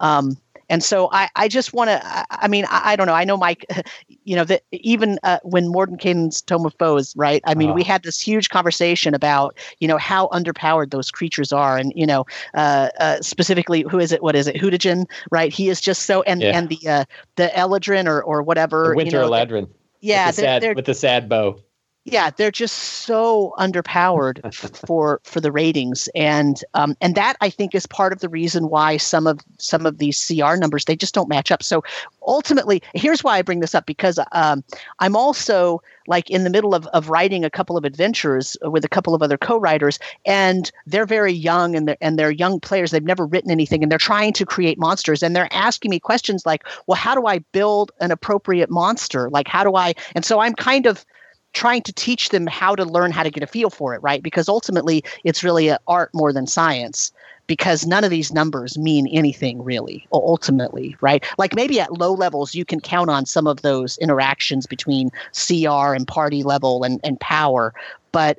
Um 0.00 0.36
and 0.72 0.82
so 0.82 1.08
I, 1.12 1.28
I 1.36 1.46
just 1.48 1.72
want 1.72 1.88
to, 1.90 2.00
I, 2.04 2.24
I 2.30 2.48
mean, 2.48 2.64
I, 2.68 2.80
I 2.92 2.96
don't 2.96 3.06
know. 3.06 3.12
I 3.14 3.24
know 3.24 3.36
Mike, 3.36 3.64
you 4.24 4.34
know, 4.34 4.44
that 4.44 4.62
even 4.72 5.18
uh, 5.22 5.38
when 5.44 5.66
Mordenkainen's 5.66 6.40
Tome 6.42 6.66
of 6.66 6.74
Foes, 6.78 7.14
right? 7.14 7.42
I 7.46 7.54
mean, 7.54 7.74
we 7.74 7.82
Oh. 7.82 7.84
had 7.84 8.02
this 8.02 8.20
huge 8.20 8.48
conversation 8.48 9.14
about, 9.14 9.56
you 9.80 9.86
know, 9.86 9.98
how 9.98 10.28
underpowered 10.28 10.90
those 10.90 11.10
creatures 11.10 11.52
are. 11.52 11.76
And, 11.78 11.92
you 11.94 12.06
know, 12.06 12.24
uh, 12.54 12.88
uh, 12.98 13.20
specifically, 13.20 13.82
who 13.90 13.98
is 13.98 14.10
it? 14.12 14.22
What 14.22 14.34
is 14.34 14.46
it? 14.48 14.56
Hutijin, 14.56 15.04
right? 15.30 15.52
He 15.52 15.68
is 15.68 15.80
just 15.80 16.02
so, 16.06 16.22
and, 16.22 16.40
Yeah. 16.42 16.58
and 16.58 16.68
the, 16.68 16.88
uh, 16.88 17.04
the 17.36 17.48
Eladrin 17.54 18.06
or, 18.06 18.22
or 18.22 18.42
whatever. 18.42 18.88
The 18.90 18.96
Winter 18.96 19.16
you 19.18 19.22
know, 19.24 19.30
Eladrin. 19.30 19.68
Yeah. 20.00 20.26
with 20.28 20.36
the, 20.36 20.42
they're- 20.42 20.48
sad, 20.48 20.62
they're, 20.62 20.74
with 20.74 20.86
the 20.86 20.94
sad 20.94 21.28
bow. 21.28 21.60
Yeah 22.04 22.30
they're 22.30 22.50
just 22.50 22.74
so 22.76 23.54
underpowered 23.58 24.52
for 24.86 25.20
for 25.24 25.40
the 25.40 25.52
ratings. 25.52 26.08
And 26.14 26.62
um 26.74 26.96
and 27.00 27.14
that 27.14 27.36
i 27.40 27.48
think 27.48 27.74
is 27.74 27.86
part 27.86 28.12
of 28.12 28.20
the 28.20 28.28
reason 28.28 28.68
why 28.68 28.96
some 28.96 29.26
of 29.26 29.40
some 29.58 29.86
of 29.86 29.98
these 29.98 30.24
cr 30.26 30.56
numbers 30.56 30.84
they 30.84 30.96
just 30.96 31.14
don't 31.14 31.28
match 31.28 31.50
up. 31.50 31.62
So 31.62 31.82
ultimately 32.26 32.82
here's 32.94 33.22
why 33.22 33.38
i 33.38 33.42
bring 33.42 33.60
this 33.60 33.74
up 33.74 33.86
because 33.86 34.18
um 34.32 34.64
i'm 34.98 35.16
also 35.16 35.82
like 36.08 36.30
in 36.30 36.42
the 36.42 36.50
middle 36.50 36.74
of, 36.74 36.86
of 36.88 37.08
writing 37.08 37.44
a 37.44 37.50
couple 37.50 37.76
of 37.76 37.84
adventures 37.84 38.56
with 38.62 38.84
a 38.84 38.88
couple 38.88 39.14
of 39.14 39.22
other 39.22 39.38
co-writers 39.38 39.98
and 40.26 40.72
they're 40.86 41.06
very 41.06 41.32
young 41.32 41.76
and 41.76 41.86
they're 41.86 41.96
and 42.00 42.18
they're 42.18 42.30
young 42.30 42.58
players. 42.58 42.90
They've 42.90 43.02
never 43.04 43.26
written 43.26 43.50
anything 43.50 43.82
and 43.82 43.90
they're 43.90 43.98
trying 43.98 44.32
to 44.34 44.44
create 44.44 44.78
monsters 44.78 45.22
and 45.22 45.36
they're 45.36 45.52
asking 45.52 45.90
me 45.90 46.00
questions 46.00 46.44
like 46.44 46.64
well 46.86 46.96
how 46.96 47.14
do 47.14 47.26
i 47.26 47.38
build 47.52 47.92
an 48.00 48.10
appropriate 48.10 48.70
monster? 48.70 49.30
Like 49.30 49.46
how 49.46 49.62
do 49.62 49.76
i 49.76 49.94
and 50.14 50.24
so 50.24 50.40
i'm 50.40 50.54
kind 50.54 50.86
of 50.86 51.04
trying 51.52 51.82
to 51.82 51.92
teach 51.92 52.30
them 52.30 52.46
how 52.46 52.74
to 52.74 52.84
learn 52.84 53.10
how 53.10 53.22
to 53.22 53.30
get 53.30 53.42
a 53.42 53.46
feel 53.46 53.70
for 53.70 53.94
it, 53.94 54.02
right? 54.02 54.22
Because 54.22 54.48
ultimately, 54.48 55.04
it's 55.24 55.44
really 55.44 55.68
an 55.68 55.78
art 55.86 56.10
more 56.14 56.32
than 56.32 56.46
science 56.46 57.12
because 57.46 57.86
none 57.86 58.04
of 58.04 58.10
these 58.10 58.32
numbers 58.32 58.78
mean 58.78 59.06
anything 59.08 59.62
really 59.62 60.06
ultimately 60.12 60.96
right 61.00 61.24
like 61.38 61.54
maybe 61.54 61.80
at 61.80 61.92
low 61.92 62.14
levels 62.14 62.54
you 62.54 62.64
can 62.64 62.80
count 62.80 63.10
on 63.10 63.26
some 63.26 63.46
of 63.46 63.62
those 63.62 63.98
interactions 63.98 64.66
between 64.66 65.10
cr 65.34 65.92
and 65.92 66.06
party 66.06 66.42
level 66.42 66.84
and, 66.84 67.00
and 67.02 67.18
power 67.20 67.74
but 68.12 68.38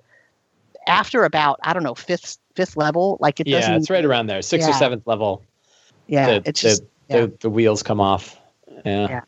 after 0.87 1.25
about 1.25 1.59
i 1.63 1.73
don't 1.73 1.83
know 1.83 1.93
fifth 1.95 2.37
fifth 2.55 2.77
level 2.77 3.17
like 3.19 3.39
it 3.39 3.47
yeah 3.47 3.59
doesn't 3.59 3.75
it's 3.75 3.89
right 3.89 4.05
around 4.05 4.27
there 4.27 4.41
sixth 4.41 4.67
yeah. 4.67 4.73
or 4.73 4.79
seventh 4.79 5.05
level 5.05 5.43
yeah 6.07 6.39
the, 6.39 6.43
it's 6.45 6.61
just 6.61 6.81
the, 6.81 6.87
yeah. 7.09 7.21
the, 7.21 7.33
the 7.41 7.49
wheels 7.49 7.83
come 7.83 7.99
off 7.99 8.39
yeah. 8.85 9.07
yeah. 9.09 9.21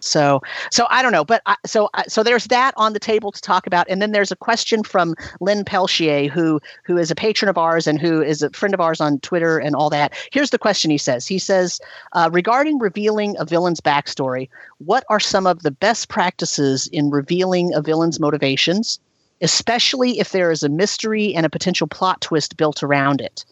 So, 0.00 0.40
so 0.70 0.86
I 0.90 1.02
don't 1.02 1.12
know, 1.12 1.24
but 1.24 1.42
I, 1.46 1.56
so 1.66 1.88
so 2.06 2.22
there's 2.22 2.46
that 2.46 2.72
on 2.76 2.92
the 2.92 3.00
table 3.00 3.32
to 3.32 3.40
talk 3.40 3.66
about, 3.66 3.88
and 3.88 4.00
then 4.00 4.12
there's 4.12 4.32
a 4.32 4.36
question 4.36 4.82
from 4.82 5.14
Lynn 5.40 5.64
Pelchier, 5.64 6.28
who 6.28 6.60
who 6.84 6.96
is 6.96 7.10
a 7.10 7.14
patron 7.14 7.48
of 7.48 7.58
ours 7.58 7.86
and 7.86 8.00
who 8.00 8.22
is 8.22 8.42
a 8.42 8.50
friend 8.50 8.74
of 8.74 8.80
ours 8.80 9.00
on 9.00 9.18
Twitter 9.20 9.58
and 9.58 9.74
all 9.74 9.90
that. 9.90 10.14
Here's 10.32 10.50
the 10.50 10.58
question 10.58 10.90
he 10.90 10.98
says. 10.98 11.26
He 11.26 11.38
says, 11.38 11.80
uh, 12.12 12.30
regarding 12.32 12.78
revealing 12.78 13.36
a 13.38 13.44
villain's 13.44 13.80
backstory, 13.80 14.48
what 14.78 15.04
are 15.08 15.20
some 15.20 15.46
of 15.46 15.62
the 15.62 15.70
best 15.70 16.08
practices 16.08 16.86
in 16.88 17.10
revealing 17.10 17.74
a 17.74 17.82
villain's 17.82 18.20
motivations, 18.20 19.00
especially 19.40 20.20
if 20.20 20.30
there 20.30 20.50
is 20.50 20.62
a 20.62 20.68
mystery 20.68 21.34
and 21.34 21.44
a 21.44 21.50
potential 21.50 21.86
plot 21.86 22.20
twist 22.20 22.56
built 22.56 22.82
around 22.82 23.20
it? 23.20 23.44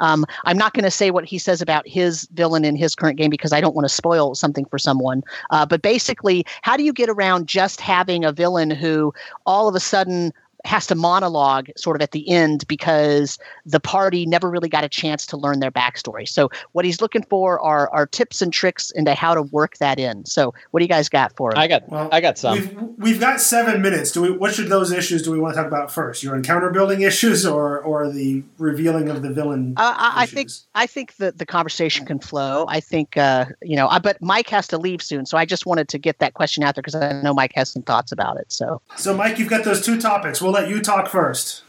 Um, 0.00 0.24
I'm 0.44 0.58
not 0.58 0.74
going 0.74 0.84
to 0.84 0.90
say 0.90 1.10
what 1.10 1.24
he 1.24 1.38
says 1.38 1.62
about 1.62 1.86
his 1.86 2.28
villain 2.34 2.64
in 2.64 2.76
his 2.76 2.94
current 2.94 3.18
game 3.18 3.30
because 3.30 3.52
I 3.52 3.60
don't 3.60 3.74
want 3.74 3.84
to 3.84 3.94
spoil 3.94 4.34
something 4.34 4.64
for 4.64 4.78
someone. 4.78 5.22
Uh, 5.50 5.64
but 5.64 5.82
basically, 5.82 6.44
how 6.62 6.76
do 6.76 6.82
you 6.82 6.92
get 6.92 7.08
around 7.08 7.46
just 7.46 7.80
having 7.80 8.24
a 8.24 8.32
villain 8.32 8.70
who 8.70 9.14
all 9.46 9.68
of 9.68 9.74
a 9.74 9.80
sudden 9.80 10.32
has 10.64 10.86
to 10.88 10.94
monologue 10.94 11.68
sort 11.76 11.96
of 11.96 12.02
at 12.02 12.12
the 12.12 12.28
end 12.28 12.66
because 12.68 13.38
the 13.64 13.80
party 13.80 14.26
never 14.26 14.50
really 14.50 14.68
got 14.68 14.84
a 14.84 14.88
chance 14.88 15.26
to 15.26 15.36
learn 15.36 15.60
their 15.60 15.70
backstory. 15.70 16.28
So 16.28 16.50
what 16.72 16.84
he's 16.84 17.00
looking 17.00 17.22
for 17.22 17.60
are 17.60 17.88
are 17.90 18.06
tips 18.06 18.42
and 18.42 18.52
tricks 18.52 18.90
into 18.90 19.14
how 19.14 19.34
to 19.34 19.42
work 19.42 19.78
that 19.78 19.98
in. 19.98 20.24
So 20.24 20.52
what 20.70 20.80
do 20.80 20.84
you 20.84 20.88
guys 20.88 21.08
got 21.08 21.34
for 21.36 21.52
him? 21.52 21.58
I 21.58 21.68
got 21.68 21.88
well, 21.88 22.08
I 22.12 22.20
got 22.20 22.38
some. 22.38 22.58
We've, 22.58 22.78
we've 22.98 23.20
got 23.20 23.40
seven 23.40 23.82
minutes. 23.82 24.12
Do 24.12 24.22
we? 24.22 24.30
What 24.30 24.54
should 24.54 24.68
those 24.68 24.92
issues 24.92 25.22
do 25.22 25.30
we 25.30 25.38
want 25.38 25.54
to 25.54 25.58
talk 25.58 25.66
about 25.66 25.90
first? 25.90 26.22
Your 26.22 26.36
encounter 26.36 26.70
building 26.70 27.02
issues 27.10 27.46
or 27.46 27.80
or 27.80 28.10
the 28.10 28.42
revealing 28.58 29.08
of 29.08 29.22
the 29.22 29.30
villain? 29.30 29.74
Uh, 29.76 29.94
I, 29.96 30.22
I, 30.22 30.26
think 30.26 30.50
I 30.74 30.86
think 30.86 31.16
that 31.16 31.38
the 31.38 31.46
conversation 31.46 32.06
can 32.06 32.18
flow. 32.18 32.66
I 32.68 32.80
think 32.80 33.16
uh, 33.16 33.46
you 33.62 33.76
know. 33.76 33.88
I, 33.88 33.98
but 33.98 34.20
Mike 34.20 34.48
has 34.50 34.68
to 34.68 34.78
leave 34.78 35.02
soon, 35.02 35.26
so 35.26 35.38
I 35.38 35.44
just 35.44 35.66
wanted 35.66 35.88
to 35.88 35.98
get 35.98 36.18
that 36.18 36.34
question 36.34 36.62
out 36.62 36.74
there 36.74 36.82
because 36.82 36.94
I 36.94 37.20
know 37.22 37.34
Mike 37.34 37.52
has 37.54 37.70
some 37.70 37.82
thoughts 37.82 38.12
about 38.12 38.38
it. 38.38 38.52
So 38.52 38.80
so 38.96 39.16
Mike, 39.16 39.38
you've 39.38 39.48
got 39.48 39.64
those 39.64 39.84
two 39.84 40.00
topics. 40.00 40.40
We'll 40.40 40.49
we'll 40.50 40.60
let 40.60 40.70
you 40.70 40.80
talk 40.80 41.08
first. 41.08 41.62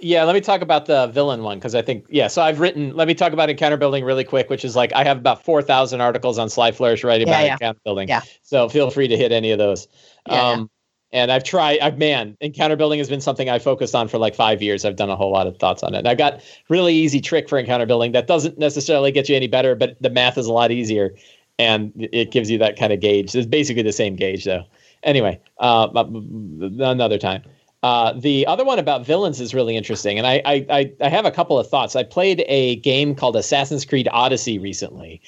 Yeah, 0.00 0.22
let 0.24 0.34
me 0.34 0.40
talk 0.40 0.60
about 0.60 0.86
the 0.86 1.08
villain 1.08 1.42
one 1.42 1.58
because 1.58 1.74
I 1.74 1.82
think 1.82 2.06
yeah. 2.08 2.28
So 2.28 2.40
I've 2.40 2.60
written. 2.60 2.94
Let 2.94 3.08
me 3.08 3.14
talk 3.14 3.32
about 3.32 3.50
encounter 3.50 3.76
building 3.76 4.04
really 4.04 4.22
quick, 4.22 4.48
which 4.48 4.64
is 4.64 4.76
like 4.76 4.92
I 4.92 5.02
have 5.02 5.16
about 5.16 5.44
four 5.44 5.60
thousand 5.60 6.00
articles 6.00 6.38
on 6.38 6.48
Sly 6.48 6.70
Flourish 6.70 7.02
writing 7.02 7.26
yeah, 7.26 7.34
about 7.34 7.46
yeah. 7.46 7.52
encounter 7.54 7.80
building. 7.84 8.08
Yeah. 8.08 8.22
So 8.42 8.68
feel 8.68 8.90
free 8.90 9.08
to 9.08 9.16
hit 9.16 9.32
any 9.32 9.50
of 9.50 9.58
those. 9.58 9.88
Yeah, 10.28 10.50
um, 10.50 10.70
and 11.10 11.32
I've 11.32 11.42
tried. 11.42 11.80
I've 11.80 11.98
man, 11.98 12.36
encounter 12.40 12.76
building 12.76 12.98
has 12.98 13.08
been 13.08 13.20
something 13.20 13.50
I 13.50 13.58
focused 13.58 13.96
on 13.96 14.06
for 14.06 14.18
like 14.18 14.36
five 14.36 14.62
years. 14.62 14.84
I've 14.84 14.94
done 14.94 15.10
a 15.10 15.16
whole 15.16 15.32
lot 15.32 15.48
of 15.48 15.56
thoughts 15.56 15.82
on 15.82 15.94
it. 15.94 15.98
And 15.98 16.08
I've 16.08 16.18
got 16.18 16.42
really 16.68 16.94
easy 16.94 17.20
trick 17.20 17.48
for 17.48 17.58
encounter 17.58 17.86
building 17.86 18.12
that 18.12 18.28
doesn't 18.28 18.56
necessarily 18.56 19.10
get 19.10 19.28
you 19.28 19.34
any 19.34 19.48
better, 19.48 19.74
but 19.74 20.00
the 20.00 20.10
math 20.10 20.38
is 20.38 20.46
a 20.46 20.52
lot 20.52 20.70
easier, 20.70 21.12
and 21.58 21.92
it 22.12 22.30
gives 22.30 22.52
you 22.52 22.58
that 22.58 22.78
kind 22.78 22.92
of 22.92 23.00
gauge. 23.00 23.34
It's 23.34 23.48
basically 23.48 23.82
the 23.82 23.92
same 23.92 24.14
gauge 24.14 24.44
though. 24.44 24.62
Anyway, 25.02 25.40
uh, 25.58 25.88
another 25.92 27.18
time. 27.18 27.42
Uh, 27.82 28.12
the 28.12 28.44
other 28.46 28.64
one 28.64 28.78
about 28.78 29.06
villains 29.06 29.40
is 29.40 29.54
really 29.54 29.76
interesting, 29.76 30.18
and 30.18 30.26
I, 30.26 30.42
I 30.44 30.92
I 31.00 31.08
have 31.08 31.24
a 31.24 31.30
couple 31.30 31.56
of 31.60 31.68
thoughts. 31.68 31.94
I 31.94 32.02
played 32.02 32.44
a 32.48 32.76
game 32.76 33.14
called 33.14 33.36
Assassin's 33.36 33.84
Creed 33.84 34.08
Odyssey 34.10 34.58
recently, 34.58 35.22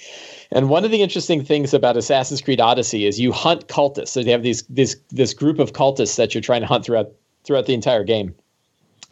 and 0.51 0.69
one 0.69 0.85
of 0.85 0.91
the 0.91 1.01
interesting 1.01 1.45
things 1.45 1.73
about 1.73 1.97
Assassin's 1.97 2.41
Creed 2.41 2.61
Odyssey 2.61 3.07
is 3.07 3.21
you 3.21 3.31
hunt 3.31 3.69
cultists. 3.69 4.09
So 4.09 4.21
you 4.21 4.33
have 4.33 4.43
these 4.43 4.63
this 4.63 4.97
this 5.11 5.33
group 5.33 5.61
of 5.61 5.75
cultists 5.75 6.17
that 6.17 6.35
you're 6.35 6.43
trying 6.43 6.63
to 6.63 6.67
hunt 6.67 6.85
throughout 6.85 7.13
throughout 7.45 7.67
the 7.67 7.75
entire 7.75 8.03
game, 8.03 8.35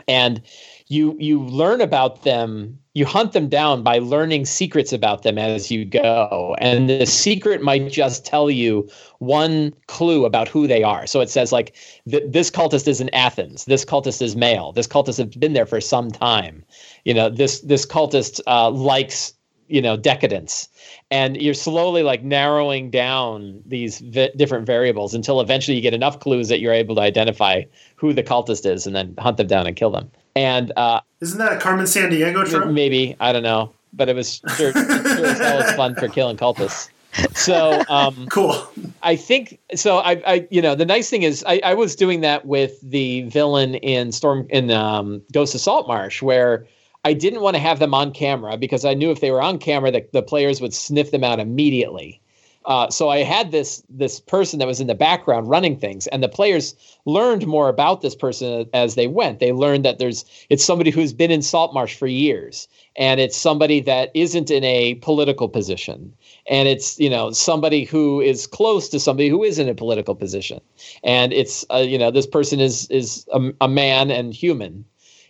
and 0.09 0.43
you 0.89 1.17
you 1.21 1.41
learn 1.45 1.81
about 1.81 2.25
them 2.25 2.77
you 2.99 3.07
hunt 3.07 3.33
them 3.33 3.49
down 3.49 3.85
by 3.85 3.99
learning 3.99 4.45
secrets 4.45 4.93
about 4.93 5.23
them 5.23 5.39
as 5.39 5.71
you 5.71 5.85
go. 5.85 6.57
And 6.59 6.91
the 6.91 7.07
secret 7.07 7.63
might 7.63 7.93
just 7.93 8.27
tell 8.27 8.51
you 8.51 8.91
one 9.21 9.73
clue 9.87 10.25
about 10.25 10.49
who 10.49 10.67
they 10.67 10.83
are. 10.83 11.07
So 11.07 11.21
it 11.21 11.31
says 11.31 11.53
like 11.53 11.77
this 12.07 12.51
cultist 12.51 12.89
is 12.89 13.01
in 13.01 13.09
athens. 13.11 13.67
This 13.67 13.85
cultist 13.85 14.21
is 14.21 14.35
male. 14.35 14.73
This 14.73 14.89
cultist 14.89 15.19
has 15.19 15.37
been 15.37 15.53
there 15.53 15.65
for 15.65 15.81
some 15.81 16.11
time. 16.11 16.65
You 17.05 17.15
know 17.15 17.31
this 17.31 17.61
this 17.61 17.87
cultist 17.87 18.41
uh, 18.49 18.71
likes 18.71 19.33
you 19.69 19.81
know 19.81 19.97
decadence. 19.97 20.69
And 21.13 21.41
you're 21.41 21.55
slowly 21.55 22.03
like 22.03 22.25
narrowing 22.25 22.91
down 22.91 23.63
these 23.65 24.01
different 24.01 24.67
variables 24.67 25.15
until 25.15 25.41
eventually 25.41 25.77
you 25.77 25.83
get 25.83 25.95
enough 25.95 26.19
clues 26.19 26.49
that 26.49 26.59
you're 26.59 26.73
able 26.73 26.97
to 26.97 27.01
identify 27.01 27.63
who 27.95 28.13
the 28.13 28.25
cultist 28.25 28.69
is 28.69 28.89
and 28.89 28.97
then 28.97 29.15
hunt 29.19 29.37
them 29.37 29.47
down 29.47 29.69
and 29.69 29.77
kill 29.77 29.91
them 29.91 30.11
and 30.39 30.73
uh, 30.77 31.01
isn't 31.21 31.39
that 31.39 31.53
a 31.53 31.59
Carmen 31.59 31.85
Sandiego 31.85 32.49
trope? 32.49 32.71
Maybe 32.71 33.17
I 33.19 33.33
don't 33.33 33.43
know, 33.43 33.73
but 33.93 34.09
it 34.09 34.15
was 34.15 34.41
sure, 34.57 34.73
sure 34.73 35.27
as 35.27 35.39
hell 35.39 35.59
was 35.59 35.73
fun 35.73 35.97
for 35.97 36.07
killing 36.07 36.37
cultists. 36.37 36.91
So 37.35 37.83
um, 37.89 38.29
cool. 38.31 38.69
I 39.03 39.17
think 39.17 39.59
so. 39.75 39.99
I, 39.99 40.23
I, 40.25 40.49
you 40.51 40.63
know, 40.63 40.77
the 40.77 40.85
nice 40.85 41.11
thing 41.11 41.25
is 41.25 41.45
I, 41.49 41.61
I 41.65 41.75
was 41.75 41.97
doing 41.97 42.21
that 42.21 42.47
with 42.47 42.81
the 42.83 43.23
villain 43.23 43.75
in 43.77 44.13
Storm 44.13 44.47
in 44.51 44.71
um, 44.71 45.23
Ghost 45.33 45.57
of 45.57 45.61
Saltmarsh, 45.61 46.23
where 46.23 46.65
I 47.05 47.15
didn't 47.15 47.41
want 47.41 47.57
to 47.57 47.61
have 47.61 47.81
them 47.81 47.93
on 47.93 48.13
camera 48.13 48.57
because 48.57 48.85
I 48.85 48.95
knew 48.95 49.11
if 49.11 49.21
they 49.21 49.33
were 49.33 49.43
on 49.43 49.59
camera, 49.59 49.91
that 49.91 50.13
the 50.13 50.23
players 50.23 50.61
would 50.61 50.73
sniff 50.73 51.11
them 51.11 51.25
out 51.25 51.41
immediately. 51.41 52.21
Uh, 52.69 52.91
so 52.91 53.09
I 53.09 53.23
had 53.23 53.51
this 53.51 53.83
this 53.89 54.21
person 54.21 54.59
that 54.59 54.69
was 54.69 54.79
in 54.79 54.89
the 54.89 54.95
background 54.95 55.49
running 55.49 55.75
things, 55.75 56.07
and 56.09 56.23
the 56.23 56.29
players 56.29 56.75
learned 57.07 57.47
more 57.47 57.71
about 57.71 58.03
this 58.03 58.15
person 58.15 58.69
as 58.75 58.95
they 58.95 59.07
went. 59.07 59.41
They 59.41 59.53
learned 59.53 59.87
that 59.87 59.99
there's 59.99 60.27
it's 60.51 60.67
somebody 60.67 60.91
who's 60.91 61.15
been 61.15 61.31
in 61.31 61.41
Saltmarsh 61.41 61.95
for 61.95 62.07
years, 62.07 62.69
and 62.95 63.21
it's 63.21 63.39
somebody 63.39 63.81
that 63.81 64.11
isn't 64.13 64.51
in 64.51 64.65
a 64.65 64.97
political 64.97 65.49
position, 65.49 66.13
and 66.47 66.69
it's 66.69 67.01
you 67.01 67.09
know 67.09 67.31
somebody 67.31 67.85
who 67.85 68.21
is 68.21 68.47
close 68.47 68.91
to 68.91 69.01
somebody 69.01 69.31
who 69.31 69.43
is 69.43 69.59
in 69.59 69.67
a 69.71 69.75
political 69.75 70.15
position, 70.15 70.61
and 71.03 71.33
it's 71.33 71.65
uh, 71.71 71.79
you 71.79 71.97
know 71.97 72.11
this 72.11 72.27
person 72.27 72.61
is 72.61 72.87
is 72.91 73.27
a, 73.33 73.51
a 73.63 73.69
man 73.69 74.11
and 74.11 74.35
human 74.35 74.85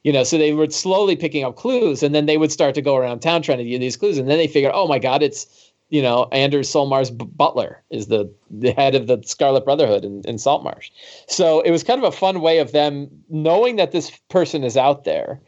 you 0.04 0.12
know 0.12 0.24
so 0.24 0.38
they 0.38 0.52
were 0.52 0.70
slowly 0.70 1.16
picking 1.16 1.44
up 1.44 1.56
clues 1.56 2.02
and 2.02 2.14
then 2.14 2.26
they 2.26 2.38
would 2.38 2.52
start 2.52 2.74
to 2.74 2.82
go 2.82 2.96
around 2.96 3.20
town 3.20 3.42
trying 3.42 3.58
to 3.58 3.64
get 3.64 3.78
these 3.80 3.96
clues 3.96 4.16
and 4.16 4.28
then 4.28 4.38
they 4.38 4.46
figured 4.46 4.72
oh 4.74 4.86
my 4.86 4.98
god 4.98 5.22
it's 5.22 5.67
you 5.90 6.02
know, 6.02 6.28
Anders 6.32 6.68
Solmor's 6.68 7.10
butler 7.10 7.82
is 7.90 8.08
the, 8.08 8.32
the 8.50 8.72
head 8.72 8.94
of 8.94 9.06
the 9.06 9.22
Scarlet 9.24 9.64
Brotherhood 9.64 10.04
in, 10.04 10.22
in 10.26 10.38
Saltmarsh. 10.38 10.90
So 11.26 11.60
it 11.60 11.70
was 11.70 11.82
kind 11.82 12.02
of 12.02 12.12
a 12.12 12.16
fun 12.16 12.40
way 12.40 12.58
of 12.58 12.72
them 12.72 13.08
knowing 13.30 13.76
that 13.76 13.92
this 13.92 14.10
person 14.28 14.64
is 14.64 14.76
out 14.76 15.04
there 15.04 15.40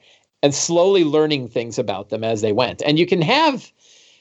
and 0.42 0.54
slowly 0.54 1.04
learning 1.04 1.48
things 1.48 1.78
about 1.78 2.08
them 2.08 2.24
as 2.24 2.40
they 2.40 2.52
went. 2.52 2.82
And 2.86 2.98
you 2.98 3.06
can 3.06 3.20
have, 3.20 3.70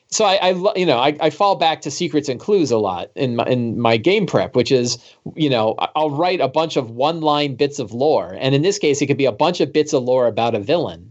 so 0.08 0.26
I, 0.26 0.50
I 0.50 0.74
you 0.76 0.86
know, 0.86 0.98
I, 0.98 1.16
I 1.22 1.30
fall 1.30 1.56
back 1.56 1.80
to 1.82 1.92
secrets 1.92 2.28
and 2.28 2.38
clues 2.38 2.72
a 2.72 2.78
lot 2.78 3.12
in 3.16 3.38
my, 3.38 3.46
in 3.46 3.80
my 3.80 3.96
game 3.96 4.26
prep, 4.26 4.58
which 4.58 4.74
is, 4.74 4.98
you 5.36 5.50
know, 5.50 5.76
I'll 5.96 6.12
write 6.12 6.42
a 6.42 6.50
bunch 6.50 6.76
of 6.76 6.90
one 6.90 7.22
line 7.22 7.56
bits 7.56 7.80
of 7.80 7.94
lore. 7.94 8.36
And 8.42 8.54
in 8.54 8.62
this 8.62 8.78
case, 8.78 9.02
it 9.02 9.08
could 9.08 9.18
be 9.18 9.26
a 9.26 9.32
bunch 9.32 9.62
of 9.62 9.72
bits 9.72 9.94
of 9.94 10.04
lore 10.04 10.28
about 10.28 10.56
a 10.56 10.60
villain 10.60 11.09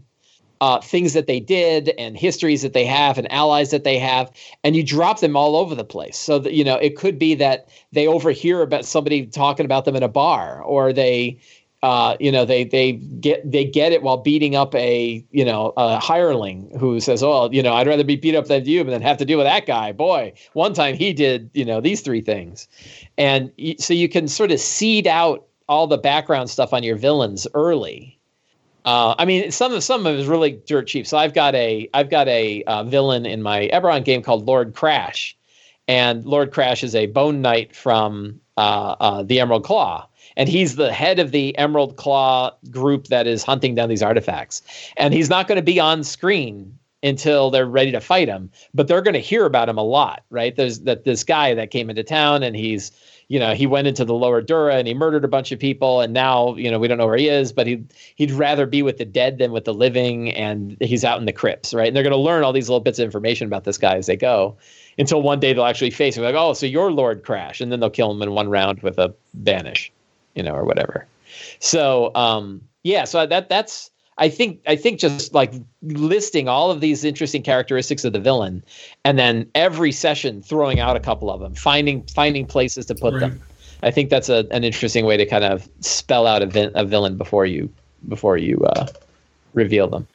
uh, 0.61 0.81
things 0.81 1.13
that 1.13 1.27
they 1.27 1.39
did 1.39 1.89
and 1.97 2.17
histories 2.17 2.61
that 2.61 2.73
they 2.73 2.85
have 2.85 3.17
and 3.17 3.31
allies 3.31 3.71
that 3.71 3.83
they 3.83 3.97
have, 3.97 4.31
and 4.63 4.75
you 4.75 4.83
drop 4.83 5.19
them 5.19 5.37
all 5.37 5.55
over 5.55 5.73
the 5.73 5.85
place. 5.85 6.17
So 6.17 6.39
that 6.39 6.53
you 6.53 6.63
know, 6.63 6.75
it 6.75 6.97
could 6.97 7.17
be 7.17 7.35
that 7.35 7.69
they 7.91 8.07
overhear 8.07 8.61
about 8.61 8.85
somebody 8.85 9.25
talking 9.25 9.65
about 9.65 9.85
them 9.85 9.95
in 9.95 10.03
a 10.03 10.09
bar, 10.09 10.61
or 10.61 10.91
they, 10.91 11.39
uh, 11.81 12.17
you 12.19 12.31
know, 12.31 12.43
they 12.43 12.65
they 12.65 12.93
get 12.93 13.49
they 13.49 13.63
get 13.63 13.93
it 13.93 14.03
while 14.03 14.17
beating 14.17 14.55
up 14.55 14.75
a 14.75 15.23
you 15.31 15.45
know 15.45 15.71
a 15.77 15.97
hireling 15.97 16.69
who 16.77 16.99
says, 16.99 17.23
"Oh, 17.23 17.49
you 17.51 17.63
know, 17.63 17.73
I'd 17.73 17.87
rather 17.87 18.03
be 18.03 18.17
beat 18.17 18.35
up 18.35 18.47
than 18.47 18.65
you, 18.65 18.83
but 18.83 18.91
then 18.91 19.01
have 19.01 19.17
to 19.17 19.25
deal 19.25 19.37
with 19.37 19.47
that 19.47 19.65
guy." 19.65 19.93
Boy, 19.93 20.33
one 20.53 20.73
time 20.73 20.95
he 20.95 21.13
did 21.13 21.49
you 21.53 21.63
know 21.63 21.79
these 21.79 22.01
three 22.01 22.21
things, 22.21 22.67
and 23.17 23.49
so 23.79 23.93
you 23.93 24.09
can 24.09 24.27
sort 24.27 24.51
of 24.51 24.59
seed 24.59 25.07
out 25.07 25.45
all 25.69 25.87
the 25.87 25.97
background 25.97 26.49
stuff 26.49 26.73
on 26.73 26.83
your 26.83 26.97
villains 26.97 27.47
early 27.53 28.18
uh, 28.85 29.15
I 29.17 29.25
mean, 29.25 29.51
some 29.51 29.73
of 29.73 29.83
some 29.83 30.05
of 30.05 30.15
it 30.15 30.19
is 30.19 30.27
really 30.27 30.51
dirt 30.65 30.87
cheap. 30.87 31.05
So 31.05 31.17
I've 31.17 31.33
got 31.33 31.55
a 31.55 31.89
I've 31.93 32.09
got 32.09 32.27
a 32.27 32.63
uh, 32.63 32.83
villain 32.83 33.25
in 33.25 33.41
my 33.41 33.69
Eberron 33.73 34.03
game 34.03 34.21
called 34.21 34.45
Lord 34.45 34.73
Crash, 34.73 35.37
and 35.87 36.25
Lord 36.25 36.51
Crash 36.51 36.83
is 36.83 36.95
a 36.95 37.07
Bone 37.07 37.41
Knight 37.41 37.75
from 37.75 38.39
uh, 38.57 38.95
uh, 38.99 39.23
the 39.23 39.39
Emerald 39.39 39.63
Claw, 39.63 40.07
and 40.37 40.47
he's 40.47 40.75
the 40.75 40.91
head 40.93 41.19
of 41.19 41.31
the 41.31 41.57
Emerald 41.57 41.97
Claw 41.97 42.51
group 42.69 43.07
that 43.07 43.27
is 43.27 43.43
hunting 43.43 43.75
down 43.75 43.89
these 43.89 44.03
artifacts. 44.03 44.61
And 44.97 45.13
he's 45.13 45.29
not 45.29 45.47
going 45.47 45.57
to 45.57 45.61
be 45.61 45.79
on 45.79 46.03
screen 46.03 46.77
until 47.01 47.49
they're 47.49 47.65
ready 47.65 47.91
to 47.91 48.01
fight 48.01 48.27
him, 48.27 48.51
but 48.73 48.87
they're 48.87 49.01
going 49.01 49.13
to 49.13 49.19
hear 49.19 49.45
about 49.45 49.69
him 49.69 49.77
a 49.77 49.83
lot, 49.83 50.23
right? 50.29 50.55
There's 50.55 50.81
that 50.81 51.05
this 51.05 51.23
guy 51.23 51.53
that 51.53 51.71
came 51.71 51.89
into 51.89 52.03
town, 52.03 52.43
and 52.43 52.55
he's 52.55 52.91
you 53.29 53.39
know 53.39 53.53
he 53.53 53.65
went 53.65 53.87
into 53.87 54.03
the 54.03 54.13
lower 54.13 54.41
Dura 54.41 54.75
and 54.75 54.87
he 54.87 54.93
murdered 54.93 55.23
a 55.23 55.29
bunch 55.29 55.53
of 55.53 55.59
people. 55.59 56.01
And 56.01 56.13
now 56.13 56.55
you 56.55 56.69
know 56.69 56.77
we 56.77 56.87
don't 56.89 56.97
know 56.97 57.07
where 57.07 57.17
he 57.17 57.29
is 57.29 57.53
but 57.53 57.65
he 57.65 57.83
he'd 58.15 58.31
rather 58.31 58.65
be 58.65 58.81
with 58.81 58.97
the 58.97 59.05
dead 59.05 59.37
than 59.37 59.53
with 59.53 59.63
the 59.63 59.73
living. 59.73 60.31
And 60.31 60.75
he's 60.81 61.05
out 61.05 61.19
in 61.19 61.25
the 61.25 61.31
crypts 61.31 61.73
right? 61.73 61.87
And 61.87 61.95
they're 61.95 62.03
going 62.03 62.11
to 62.11 62.17
learn 62.17 62.43
all 62.43 62.51
these 62.51 62.67
little 62.67 62.81
bits 62.81 62.99
of 62.99 63.05
information 63.05 63.47
about 63.47 63.63
this 63.63 63.77
guy 63.77 63.95
as 63.95 64.07
they 64.07 64.17
go 64.17 64.57
until 64.97 65.21
one 65.21 65.39
day 65.39 65.53
they'll 65.53 65.63
actually 65.63 65.91
face 65.91 66.17
him. 66.17 66.23
Like 66.23 66.35
oh 66.35 66.53
so 66.53 66.65
you're 66.65 66.91
Lord 66.91 67.23
Crash 67.23 67.61
and 67.61 67.71
then 67.71 67.79
they'll 67.79 67.89
kill 67.89 68.11
him 68.11 68.21
in 68.21 68.31
one 68.31 68.49
round 68.49 68.81
with 68.81 68.97
a 68.97 69.13
banish 69.33 69.91
you 70.35 70.43
know 70.43 70.53
or 70.53 70.65
whatever. 70.65 71.07
So 71.59 72.13
um 72.15 72.61
yeah 72.83 73.05
so 73.05 73.25
that 73.25 73.47
that's 73.47 73.91
I 74.19 74.29
think 74.29 74.61
I 74.67 74.75
think 74.75 74.99
just 74.99 75.33
like 75.33 75.53
listing 75.81 76.47
all 76.47 76.71
of 76.71 76.81
these 76.81 77.03
interesting 77.03 77.41
characteristics 77.41 78.03
of 78.03 78.13
the 78.13 78.19
villain, 78.19 78.63
and 79.05 79.17
then 79.17 79.49
every 79.55 79.91
session 79.91 80.41
throwing 80.41 80.79
out 80.79 80.97
a 80.97 80.99
couple 80.99 81.31
of 81.31 81.39
them, 81.39 81.55
finding 81.55 82.03
finding 82.03 82.45
places 82.45 82.85
to 82.87 82.95
put 82.95 83.13
right. 83.13 83.21
them. 83.21 83.41
I 83.81 83.91
think 83.91 84.09
that's 84.09 84.27
a, 84.27 84.45
an 84.51 84.65
interesting 84.65 85.05
way 85.05 85.15
to 85.15 85.25
kind 85.25 85.45
of 85.45 85.69
spell 85.79 86.27
out 86.27 86.41
a, 86.41 86.47
vi- 86.47 86.71
a 86.75 86.83
villain 86.83 87.17
before 87.17 87.45
you 87.45 87.71
before 88.07 88.37
you 88.37 88.57
uh, 88.65 88.87
reveal 89.53 89.87
them. 89.87 90.05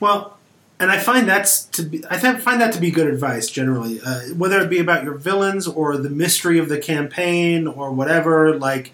Well, 0.00 0.38
and 0.80 0.90
I 0.90 0.98
find 0.98 1.28
that's 1.28 1.64
to 1.66 1.82
be 1.82 2.02
I 2.08 2.18
find 2.18 2.60
that 2.60 2.72
to 2.72 2.80
be 2.80 2.90
good 2.90 3.06
advice 3.06 3.50
generally, 3.50 4.00
uh, 4.00 4.20
whether 4.34 4.60
it 4.60 4.70
be 4.70 4.78
about 4.78 5.04
your 5.04 5.14
villains 5.14 5.68
or 5.68 5.98
the 5.98 6.10
mystery 6.10 6.58
of 6.58 6.70
the 6.70 6.78
campaign 6.78 7.66
or 7.66 7.92
whatever. 7.92 8.58
Like, 8.58 8.92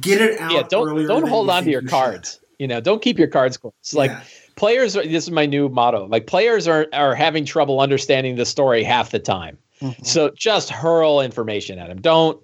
get 0.00 0.22
it 0.22 0.40
out. 0.40 0.52
Yeah, 0.52 0.62
don't 0.62 1.06
don't 1.06 1.28
hold 1.28 1.50
on 1.50 1.64
to 1.64 1.70
your 1.70 1.82
cards. 1.82 2.40
Should. 2.56 2.62
You 2.62 2.68
know, 2.68 2.80
don't 2.80 3.02
keep 3.02 3.18
your 3.18 3.28
cards 3.28 3.56
close. 3.56 3.72
Like 3.94 4.10
players, 4.56 4.96
are, 4.96 5.06
this 5.06 5.24
is 5.24 5.30
my 5.30 5.46
new 5.46 5.68
motto. 5.68 6.06
Like 6.06 6.26
players 6.26 6.66
are 6.66 6.86
are 6.92 7.14
having 7.14 7.44
trouble 7.44 7.80
understanding 7.80 8.36
the 8.36 8.46
story 8.46 8.82
half 8.82 9.10
the 9.10 9.18
time. 9.18 9.58
Mm-hmm. 9.80 10.04
So 10.04 10.30
just 10.30 10.70
hurl 10.70 11.20
information 11.20 11.78
at 11.78 11.88
them. 11.88 12.00
Don't, 12.00 12.42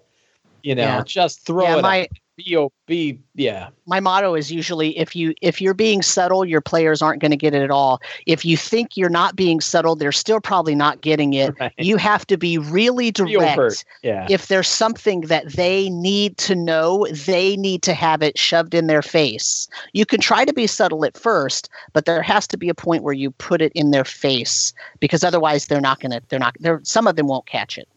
you 0.62 0.74
know, 0.74 0.82
yeah. 0.82 1.02
just 1.04 1.46
throw 1.46 1.64
yeah, 1.64 1.78
it. 1.78 1.82
My, 1.82 2.08
be, 2.36 2.68
be 2.86 3.20
yeah. 3.34 3.68
My 3.86 4.00
motto 4.00 4.34
is 4.34 4.50
usually 4.50 4.96
if 4.98 5.14
you 5.14 5.34
if 5.42 5.60
you're 5.60 5.74
being 5.74 6.02
subtle 6.02 6.44
your 6.44 6.60
players 6.60 7.02
aren't 7.02 7.20
going 7.20 7.30
to 7.30 7.36
get 7.36 7.54
it 7.54 7.62
at 7.62 7.70
all. 7.70 8.00
If 8.26 8.44
you 8.44 8.56
think 8.56 8.96
you're 8.96 9.10
not 9.10 9.36
being 9.36 9.60
subtle 9.60 9.96
they're 9.96 10.12
still 10.12 10.40
probably 10.40 10.74
not 10.74 11.00
getting 11.00 11.34
it. 11.34 11.54
Right. 11.60 11.72
you 11.78 11.96
have 11.98 12.26
to 12.28 12.36
be 12.36 12.58
really 12.58 13.10
direct. 13.10 13.84
yeah. 14.02 14.26
if 14.30 14.48
there's 14.48 14.68
something 14.68 15.22
that 15.22 15.52
they 15.52 15.90
need 15.90 16.36
to 16.38 16.54
know 16.54 17.06
they 17.10 17.56
need 17.56 17.82
to 17.82 17.94
have 17.94 18.22
it 18.22 18.38
shoved 18.38 18.74
in 18.74 18.86
their 18.86 19.02
face. 19.02 19.68
You 19.92 20.06
can 20.06 20.20
try 20.20 20.44
to 20.44 20.52
be 20.52 20.66
subtle 20.66 21.04
at 21.04 21.16
first 21.16 21.68
but 21.92 22.06
there 22.06 22.22
has 22.22 22.46
to 22.48 22.56
be 22.56 22.68
a 22.68 22.74
point 22.74 23.02
where 23.02 23.14
you 23.14 23.30
put 23.32 23.60
it 23.60 23.72
in 23.74 23.90
their 23.90 24.04
face 24.04 24.72
because 25.00 25.22
otherwise 25.22 25.66
they're 25.66 25.80
not 25.80 26.00
going 26.00 26.12
to 26.12 26.22
they're 26.28 26.38
not 26.38 26.56
they're 26.60 26.80
some 26.82 27.06
of 27.06 27.16
them 27.16 27.26
won't 27.26 27.46
catch 27.46 27.76
it. 27.76 27.88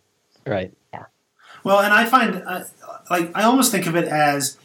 Right. 0.45 0.73
Yeah 0.93 1.05
well 1.65 1.81
and 1.81 1.93
i 1.93 2.05
find 2.05 2.41
uh, 2.47 2.63
like 3.09 3.35
I 3.35 3.43
almost 3.43 3.71
think 3.71 3.87
of 3.87 3.95
it 3.95 4.05
as 4.05 4.57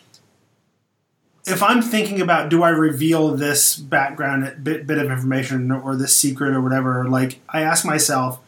if 1.46 1.62
I'm 1.62 1.82
thinking 1.82 2.20
about 2.20 2.48
do 2.48 2.62
I 2.62 2.70
reveal 2.70 3.34
this 3.34 3.76
background 3.76 4.62
bit, 4.62 4.86
bit 4.86 4.98
of 4.98 5.11
information 5.11 5.70
or 5.70 5.96
this 5.96 6.14
secret 6.14 6.55
or 6.55 6.61
whatever, 6.61 7.09
like 7.09 7.40
I 7.48 7.62
ask 7.62 7.84
myself, 7.84 8.40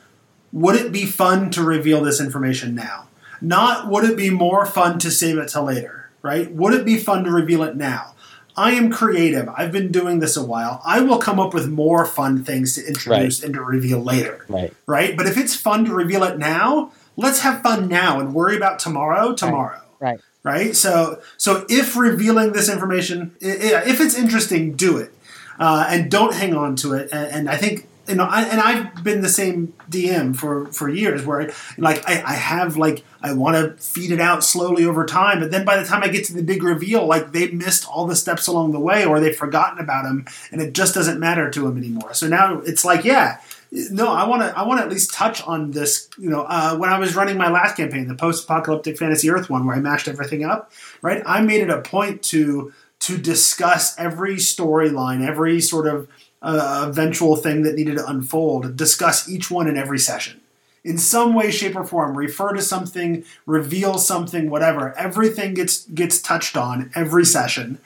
would 0.53 0.76
it 0.76 0.92
be 0.92 1.07
fun 1.07 1.50
to 1.50 1.62
reveal 1.62 2.03
this 2.03 2.20
information 2.20 2.74
now? 2.74 3.09
Not 3.40 3.88
would 3.88 4.05
it 4.05 4.16
be 4.16 4.30
more 4.30 4.66
fun 4.66 4.98
to 5.00 5.11
save 5.11 5.38
it 5.38 5.48
till 5.48 5.64
later, 5.64 6.11
right? 6.20 6.50
Would 6.53 6.74
it 6.74 6.84
be 6.84 6.96
fun 6.96 7.24
to 7.24 7.30
reveal 7.30 7.62
it 7.62 7.76
now? 7.76 8.14
I 8.55 8.72
am 8.72 8.90
creative. 8.90 9.48
I've 9.48 9.72
been 9.72 9.90
doing 9.90 10.18
this 10.18 10.36
a 10.36 10.44
while. 10.44 10.82
I 10.84 11.00
will 11.00 11.16
come 11.16 11.40
up 11.40 11.55
with 11.55 11.70
more 11.70 12.05
fun 12.05 12.44
things 12.44 12.74
to 12.74 12.86
introduce 12.86 13.40
right. 13.40 13.46
and 13.46 13.55
to 13.55 13.62
reveal 13.62 14.03
later. 14.03 14.44
Right. 14.46 14.74
Right? 14.86 15.16
But 15.16 15.26
if 15.26 15.38
it's 15.38 15.57
fun 15.57 15.86
to 15.86 15.94
reveal 15.94 16.22
it 16.22 16.36
now, 16.36 16.92
let's 17.17 17.41
have 17.41 17.63
fun 17.63 17.89
now 17.89 18.21
and 18.21 18.35
worry 18.35 18.57
about 18.57 18.79
tomorrow 18.79 19.35
tomorrow. 19.35 19.81
Right. 20.01 20.21
Right. 20.43 20.75
So 20.75 21.21
so 21.37 21.65
if 21.69 21.97
revealing 21.97 22.53
this 22.53 22.69
information, 22.69 23.37
if 23.41 24.01
it's 24.01 24.17
interesting, 24.17 24.73
do 24.73 24.99
it, 24.99 25.15
uh, 25.59 25.87
and 25.89 26.11
don't 26.11 26.35
hang 26.35 26.55
on 26.55 26.75
to 26.77 26.95
it. 26.95 27.11
And, 27.13 27.33
and 27.33 27.51
I 27.51 27.57
think 27.57 27.87
you 28.09 28.17
know, 28.17 28.25
I, 28.25 28.43
and 28.43 28.61
I've 28.61 29.05
been 29.05 29.21
the 29.21 29.29
same 29.29 29.75
DM 29.89 30.35
for 30.35 30.67
for 30.67 30.89
years, 30.89 31.25
where 31.25 31.53
like 31.79 32.09
I, 32.09 32.23
I 32.23 32.35
have 32.35 32.77
like 32.77 33.05
I 33.23 33.33
want 33.33 33.57
to 33.57 33.83
feed 33.83 34.11
it 34.11 34.21
out 34.21 34.43
slowly 34.43 34.85
over 34.85 35.07
time, 35.07 35.39
but 35.39 35.53
then 35.53 35.65
by 35.65 35.77
the 35.77 35.85
time 35.85 36.03
I 36.03 36.09
get 36.09 36.25
to 36.27 36.35
the 36.35 36.43
big 36.43 36.65
reveal, 36.65 37.07
like 37.07 37.33
they 37.33 37.51
missed 37.53 37.89
all 37.89 38.07
the 38.07 38.17
steps 38.17 38.49
along 38.49 38.73
the 38.73 38.81
way, 38.81 39.05
or 39.05 39.21
they've 39.21 39.37
forgotten 39.37 39.79
about 39.79 40.03
them, 40.03 40.27
and 40.51 40.61
it 40.61 40.75
just 40.75 40.95
doesn't 40.95 41.21
matter 41.21 41.49
to 41.51 41.61
them 41.61 41.79
anymore. 41.79 42.13
So 42.13 42.27
now 42.27 42.61
it's 42.61 42.85
like, 42.85 43.05
yeah, 43.05 43.41
no, 43.73 44.12
I 44.12 44.29
want 44.29 44.43
to. 44.43 44.57
I 44.57 44.64
want 44.64 44.81
to 44.81 44.85
at 44.85 44.91
least 44.91 45.14
touch 45.14 45.43
on 45.45 45.70
this. 45.70 46.11
You 46.18 46.29
know, 46.29 46.43
uh, 46.43 46.77
when 46.77 46.91
I 46.91 46.99
was 46.99 47.16
running 47.16 47.39
my 47.39 47.51
last 47.51 47.75
campaign, 47.77 48.07
the 48.07 48.14
post-apocalyptic 48.14 48.99
fantasy 48.99 49.31
Earth 49.31 49.49
one, 49.49 49.66
where 49.66 49.75
I 49.75 49.81
mashed 49.81 50.09
everything 50.09 50.45
up, 50.45 50.70
right? 51.01 51.23
I 51.25 51.41
made 51.41 51.62
it 51.62 51.70
a 51.70 51.81
point 51.81 52.23
to 52.25 52.73
to 53.01 53.16
discuss 53.16 53.99
every 53.99 54.37
storyline, 54.37 55.27
every 55.27 55.61
sort 55.61 55.87
of 55.87 56.07
uh, 56.43 56.87
eventual 56.89 57.37
thing 57.37 57.62
that 57.62 57.75
needed 57.75 57.97
to 57.97 58.07
unfold, 58.07 58.77
discuss 58.77 59.29
each 59.29 59.51
one 59.51 59.66
in 59.66 59.77
every 59.77 59.99
session. 59.99 60.41
In 60.85 60.99
some 60.99 61.33
way, 61.33 61.51
shape, 61.51 61.77
or 61.77 61.85
form, 61.85 62.16
refer 62.16 62.53
to 62.53 62.61
something, 62.61 63.25
reveal 63.47 63.99
something, 63.99 64.51
whatever. 64.51 64.97
Everything 64.99 65.55
gets 65.55 65.87
gets 65.87 66.20
touched 66.20 66.57
on 66.57 66.91
every 66.95 67.25
session, 67.25 67.79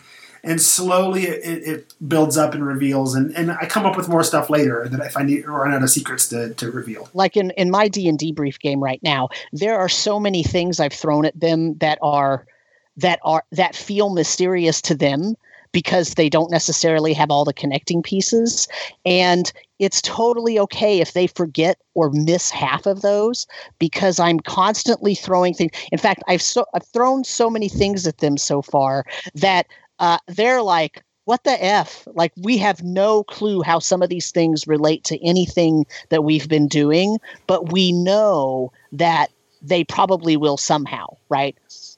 and 0.42 0.60
slowly 0.60 1.24
it, 1.24 1.68
it, 1.68 1.94
builds 2.08 2.36
up 2.36 2.54
and 2.54 2.66
reveals 2.66 3.14
and, 3.14 3.34
and 3.36 3.50
i 3.52 3.66
come 3.66 3.86
up 3.86 3.96
with 3.96 4.08
more 4.08 4.22
stuff 4.22 4.50
later 4.50 4.86
that 4.88 5.00
if 5.00 5.16
i 5.16 5.22
need 5.22 5.46
run 5.46 5.72
out 5.72 5.82
of 5.82 5.90
secrets 5.90 6.28
to, 6.28 6.52
to 6.54 6.70
reveal 6.70 7.08
like 7.14 7.36
in, 7.36 7.50
in 7.52 7.70
my 7.70 7.88
d&d 7.88 8.32
brief 8.32 8.58
game 8.58 8.82
right 8.82 9.02
now 9.02 9.28
there 9.52 9.78
are 9.78 9.88
so 9.88 10.20
many 10.20 10.42
things 10.42 10.80
i've 10.80 10.92
thrown 10.92 11.24
at 11.24 11.38
them 11.38 11.76
that 11.78 11.98
are 12.02 12.46
that 12.96 13.18
are 13.22 13.44
that 13.52 13.74
feel 13.74 14.10
mysterious 14.10 14.80
to 14.80 14.94
them 14.94 15.34
because 15.72 16.14
they 16.14 16.28
don't 16.28 16.50
necessarily 16.50 17.12
have 17.12 17.30
all 17.30 17.44
the 17.44 17.52
connecting 17.52 18.02
pieces 18.02 18.68
and 19.04 19.52
it's 19.78 20.00
totally 20.00 20.58
okay 20.58 21.00
if 21.00 21.12
they 21.12 21.26
forget 21.26 21.78
or 21.94 22.10
miss 22.10 22.50
half 22.50 22.86
of 22.86 23.02
those 23.02 23.46
because 23.78 24.18
I'm 24.18 24.40
constantly 24.40 25.14
throwing 25.14 25.54
things. 25.54 25.72
In 25.92 25.98
fact, 25.98 26.22
I've 26.28 26.42
so 26.42 26.64
I've 26.74 26.86
thrown 26.86 27.24
so 27.24 27.50
many 27.50 27.68
things 27.68 28.06
at 28.06 28.18
them 28.18 28.36
so 28.36 28.62
far 28.62 29.04
that 29.34 29.66
uh, 29.98 30.18
they're 30.28 30.62
like, 30.62 31.02
what 31.24 31.42
the 31.44 31.62
F? 31.62 32.06
Like, 32.14 32.32
we 32.36 32.56
have 32.58 32.82
no 32.82 33.24
clue 33.24 33.62
how 33.62 33.80
some 33.80 34.02
of 34.02 34.08
these 34.08 34.30
things 34.30 34.66
relate 34.66 35.02
to 35.04 35.24
anything 35.26 35.84
that 36.10 36.22
we've 36.22 36.48
been 36.48 36.68
doing, 36.68 37.18
but 37.46 37.72
we 37.72 37.92
know 37.92 38.72
that 38.92 39.30
they 39.60 39.82
probably 39.82 40.36
will 40.36 40.56
somehow, 40.56 41.16
right? 41.28 41.56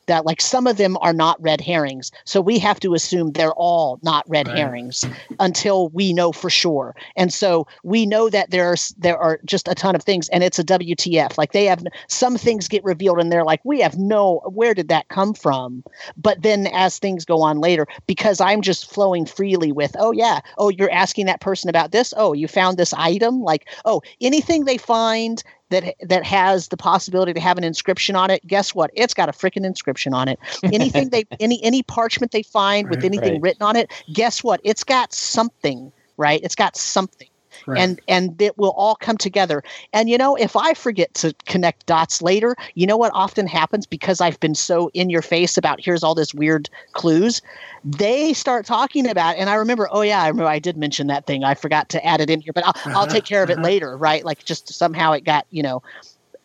That 0.09 0.27
like 0.27 0.41
some 0.41 0.67
of 0.67 0.77
them 0.77 0.99
are 1.01 1.13
not 1.13 1.41
red 1.41 1.61
herrings. 1.61 2.11
So 2.25 2.41
we 2.41 2.59
have 2.59 2.81
to 2.81 2.95
assume 2.95 3.33
they're 3.33 3.53
all 3.53 4.01
not 4.03 4.29
red 4.29 4.49
right. 4.49 4.57
herrings 4.57 5.05
until 5.39 5.91
we 5.91 6.13
know 6.13 6.33
for 6.33 6.51
sure. 6.51 6.97
And 7.17 7.33
so 7.33 7.67
we 7.85 8.05
know 8.05 8.29
that 8.31 8.51
there 8.51 8.67
are 8.67 8.77
there 8.97 9.19
are 9.19 9.39
just 9.45 9.69
a 9.69 9.75
ton 9.75 9.95
of 9.95 10.03
things 10.03 10.29
and 10.31 10.43
it's 10.43 10.59
a 10.59 10.65
WTF. 10.65 11.39
Like 11.39 11.53
they 11.53 11.67
have 11.67 11.85
some 12.09 12.37
things 12.37 12.67
get 12.67 12.83
revealed 12.83 13.21
and 13.21 13.31
they're 13.31 13.45
like 13.45 13.61
we 13.65 13.81
have 13.81 13.97
no 13.97 14.41
where 14.53 14.75
did 14.75 14.89
that 14.89 15.09
come 15.09 15.35
from? 15.35 15.85
But 16.17 16.43
then 16.43 16.67
as 16.69 16.99
things 16.99 17.25
go 17.25 17.41
on 17.43 17.61
later 17.61 17.87
because 18.07 18.41
I'm 18.41 18.63
just 18.63 18.91
flowing 18.91 19.27
freely 19.27 19.73
with 19.73 19.95
oh 19.99 20.13
yeah, 20.13 20.41
oh 20.57 20.71
you're 20.71 20.91
asking 20.91 21.27
that 21.27 21.41
person 21.41 21.71
about 21.71 21.93
this? 21.93 22.13
Oh, 22.17 22.33
you 22.33 22.49
found 22.49 22.77
this 22.79 22.93
item? 22.95 23.43
Like 23.43 23.69
oh, 23.85 24.03
anything 24.21 24.65
they 24.65 24.79
find 24.79 25.43
that 25.71 25.95
that 26.03 26.25
has 26.25 26.69
the 26.69 26.77
possibility 26.77 27.33
to 27.33 27.41
have 27.41 27.59
an 27.59 27.65
inscription 27.65 28.17
on 28.17 28.31
it, 28.31 28.47
guess 28.47 28.75
what? 28.75 28.91
It's 28.95 29.15
got 29.15 29.29
a 29.29 29.33
freaking 29.33 29.65
inscription 29.65 30.15
on 30.15 30.29
it. 30.29 30.39
Anything 30.63 31.11
they 31.11 31.27
any 31.41 31.63
any 31.63 31.83
parchment 31.83 32.33
they 32.33 32.43
find 32.43 32.89
with 32.89 33.05
anything 33.05 33.35
right. 33.35 33.43
written 33.43 33.63
on 33.63 33.77
it, 33.77 33.91
guess 34.13 34.43
what? 34.43 34.61
It's 34.65 34.85
got 34.85 35.13
something, 35.13 35.93
right? 36.17 36.41
It's 36.43 36.55
got 36.55 36.77
something. 36.77 37.29
Right. 37.69 37.81
And 37.81 38.01
and 38.09 38.41
it 38.41 38.57
will 38.57 38.71
all 38.71 38.97
come 38.97 39.19
together. 39.19 39.63
And 39.93 40.09
you 40.09 40.17
know, 40.17 40.37
if 40.37 40.57
I 40.57 40.73
forget 40.73 41.13
to 41.15 41.35
connect 41.45 41.85
dots 41.85 42.23
later, 42.23 42.57
you 42.75 42.87
know 42.87 42.97
what 42.97 43.13
often 43.15 43.47
happens 43.47 43.85
because 43.87 44.23
I've 44.23 44.41
been 44.41 44.55
so 44.55 44.91
in 44.95 45.11
your 45.11 45.21
face 45.21 45.59
about 45.59 45.79
here's 45.79 46.03
all 46.03 46.15
this 46.15 46.33
weird 46.33 46.71
clues. 46.93 47.43
They 47.85 48.33
start 48.33 48.65
talking 48.65 49.07
about, 49.07 49.37
and 49.37 49.51
I 49.51 49.55
remember, 49.57 49.87
oh 49.93 50.01
yeah, 50.01 50.23
I 50.23 50.29
remember 50.29 50.49
I 50.49 50.59
did 50.59 50.79
mention 50.79 51.09
that 51.09 51.27
thing. 51.27 51.45
I 51.45 51.55
forgot 51.55 51.91
to 51.91 52.05
add 52.05 52.23
it 52.23 52.31
in 52.31 52.41
here, 52.41 52.55
but 52.55 52.65
I'll, 52.65 52.71
uh-huh. 52.71 53.01
I'll 53.01 53.07
take 53.07 53.25
care 53.27 53.43
of 53.43 53.51
it 53.51 53.59
uh-huh. 53.59 53.65
later, 53.65 53.97
right? 53.99 54.25
Like 54.25 54.45
just 54.45 54.73
somehow 54.73 55.13
it 55.13 55.25
got, 55.25 55.47
you 55.51 55.63
know. 55.63 55.83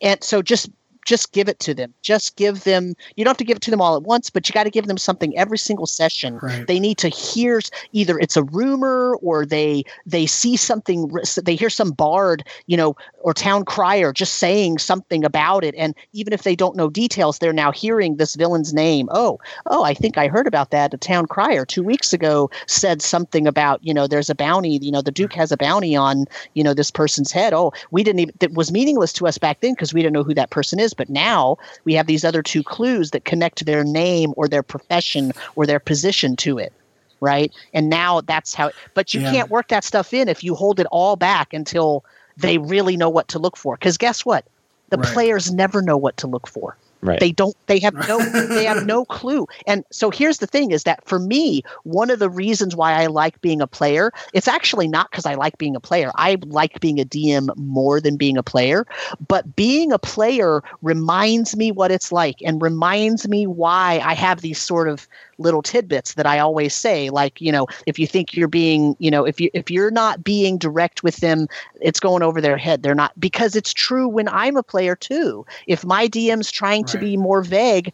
And 0.02 0.22
so 0.22 0.42
just 0.42 0.70
just 1.06 1.32
give 1.32 1.50
it 1.50 1.60
to 1.60 1.74
them. 1.74 1.94
Just 2.02 2.36
give 2.36 2.64
them. 2.64 2.96
You 3.16 3.24
don't 3.24 3.32
have 3.32 3.38
to 3.38 3.44
give 3.44 3.58
it 3.58 3.64
to 3.64 3.72
them 3.72 3.82
all 3.82 3.96
at 3.96 4.04
once, 4.04 4.30
but 4.30 4.48
you 4.48 4.54
got 4.54 4.64
to 4.64 4.70
give 4.70 4.88
them 4.88 4.98
something 4.98 5.38
every 5.38 5.58
single 5.58 5.86
session. 5.86 6.38
Right. 6.38 6.66
They 6.66 6.80
need 6.80 6.98
to 7.00 7.10
hear 7.10 7.62
either 7.92 8.18
it's 8.20 8.38
a 8.38 8.44
rumor 8.44 9.16
or 9.22 9.46
they 9.46 9.84
they 10.06 10.26
see 10.26 10.56
something. 10.56 11.12
They 11.44 11.56
hear 11.56 11.70
some 11.70 11.92
bard, 11.92 12.44
you 12.68 12.78
know, 12.78 12.96
or 13.20 13.34
town 13.34 13.66
crier 13.66 14.14
just 14.14 14.36
saying 14.36 14.78
something 14.78 15.24
about 15.24 15.64
it, 15.64 15.76
and 15.78 15.96
even 16.14 16.34
if 16.34 16.44
they 16.44 16.56
don't 16.56 16.76
know 16.76 16.90
details, 16.90 17.40
they're 17.40 17.54
now 17.54 17.72
hearing 17.72 18.18
this 18.18 18.36
villain's 18.36 18.74
name. 18.74 19.10
Oh, 19.12 19.40
oh, 19.68 19.84
I 19.84 19.94
think 19.94 20.18
I 20.18 20.28
heard 20.28 20.48
about 20.48 20.72
that. 20.72 20.94
A 20.94 20.98
town 20.98 21.28
crier 21.28 21.66
two 21.66 21.84
weeks 21.84 22.14
ago 22.14 22.50
said 22.68 23.02
something 23.02 23.48
about 23.48 23.84
you 23.84 23.94
know 23.94 24.08
there's 24.08 24.30
a 24.30 24.36
bounty. 24.36 24.80
You 24.82 24.92
know, 24.92 25.02
the 25.02 25.12
duke 25.12 25.34
has 25.34 25.52
a 25.52 25.58
bounty 25.58 25.96
on 25.96 26.26
you 26.54 26.64
know 26.64 26.74
this 26.74 26.92
person's 26.92 27.32
head. 27.32 27.54
Oh, 27.54 27.74
we 27.92 28.04
didn't 28.04 28.20
even. 28.20 28.36
It 28.40 28.54
was 28.54 28.72
meaningless 28.72 29.14
to 29.14 29.28
us 29.28 29.38
back 29.38 29.62
then 29.62 29.74
because 29.74 29.94
we 29.94 30.02
didn't 30.02 30.14
know 30.14 30.24
who 30.24 30.34
that 30.34 30.50
person 30.50 30.80
is 30.80 30.93
is. 30.94 31.06
But 31.06 31.10
now 31.10 31.58
we 31.86 31.94
have 31.96 32.08
these 32.08 32.26
other 32.26 32.44
two 32.44 32.64
clues 32.64 33.12
that 33.12 33.26
connect 33.26 33.66
their 33.66 33.84
name 33.84 34.34
or 34.38 34.48
their 34.48 34.64
profession 34.64 35.32
or 35.56 35.66
their 35.66 35.80
position 35.80 36.36
to 36.38 36.58
it. 36.58 36.74
Right. 37.22 37.52
And 37.74 37.90
now 37.90 38.22
that's 38.22 38.54
how, 38.54 38.72
but 38.96 39.14
you 39.14 39.22
Yeah. 39.22 39.32
can't 39.32 39.50
work 39.50 39.70
that 39.70 39.86
stuff 39.86 40.14
in 40.14 40.28
if 40.28 40.44
you 40.44 40.56
hold 40.56 40.80
it 40.80 40.88
all 40.92 41.16
back 41.16 41.54
until 41.54 42.04
they 42.38 42.58
really 42.58 42.98
know 42.98 43.10
what 43.10 43.28
to 43.30 43.40
look 43.40 43.58
for. 43.58 43.76
Because 43.76 43.98
guess 43.98 44.26
what? 44.26 44.46
The 44.90 44.98
Right. 44.98 45.08
players 45.14 45.52
never 45.52 45.82
know 45.82 45.98
what 45.98 46.18
to 46.18 46.28
look 46.28 46.48
for 46.48 46.78
Right. 47.04 47.20
they 47.20 47.32
don't 47.32 47.56
they 47.68 47.80
have 47.80 47.94
no 47.94 48.20
they 48.48 48.66
have 48.66 48.86
no 48.86 49.06
clue. 49.20 49.48
And 49.68 49.84
so 49.92 50.10
here's 50.10 50.38
the 50.38 50.48
thing 50.48 50.72
is 50.72 50.84
that 50.84 51.06
for 51.06 51.20
me 51.20 51.64
one 51.84 52.10
of 52.10 52.20
the 52.20 52.30
reasons 52.30 52.76
why 52.76 52.94
i 52.94 53.08
like 53.08 53.40
being 53.42 53.62
a 53.62 53.68
player 53.68 54.12
it's 54.34 54.48
actually 54.48 54.88
not 54.88 55.12
because 55.12 55.26
i 55.26 55.36
like 55.36 55.58
being 55.58 55.76
a 55.76 55.80
player. 55.80 56.12
I 56.16 56.38
like 56.46 56.80
being 56.80 57.00
a 57.00 57.06
dm 57.06 57.56
more 57.58 58.00
than 58.00 58.18
being 58.18 58.38
a 58.38 58.44
player. 58.44 58.86
But 59.28 59.56
being 59.56 59.92
a 59.92 60.00
player 60.00 60.64
reminds 60.82 61.56
me 61.56 61.72
what 61.72 61.92
it's 61.92 62.12
like 62.12 62.36
and 62.44 62.62
reminds 62.62 63.28
me 63.28 63.48
why 63.48 64.02
i 64.04 64.14
have 64.14 64.42
these 64.42 64.60
sort 64.60 64.88
of 64.88 65.08
little 65.38 65.62
tidbits 65.62 66.14
that 66.16 66.26
i 66.26 66.40
always 66.40 66.74
say 66.74 67.10
like 67.10 67.40
you 67.42 67.52
know 67.52 67.68
if 67.88 67.98
you 67.98 68.08
think 68.08 68.36
you're 68.36 68.48
being 68.48 68.96
you 69.00 69.12
know 69.12 69.26
if 69.26 69.40
you 69.40 69.50
if 69.54 69.70
you're 69.72 69.92
not 69.92 70.24
being 70.24 70.58
direct 70.58 71.04
with 71.04 71.18
them 71.18 71.48
it's 71.82 72.00
going 72.00 72.24
over 72.24 72.40
their 72.42 72.58
head. 72.58 72.82
They're 72.84 72.96
not 72.96 73.12
because 73.20 73.56
it's 73.56 73.74
true 73.74 74.08
when 74.08 74.28
i'm 74.30 74.56
a 74.58 74.64
player 74.64 74.96
too. 74.96 75.46
If 75.68 75.84
my 75.86 76.08
dm's 76.08 76.52
trying 76.52 76.86
to 76.86 76.98
be 76.98 77.18
more 77.18 77.42
vague 77.44 77.94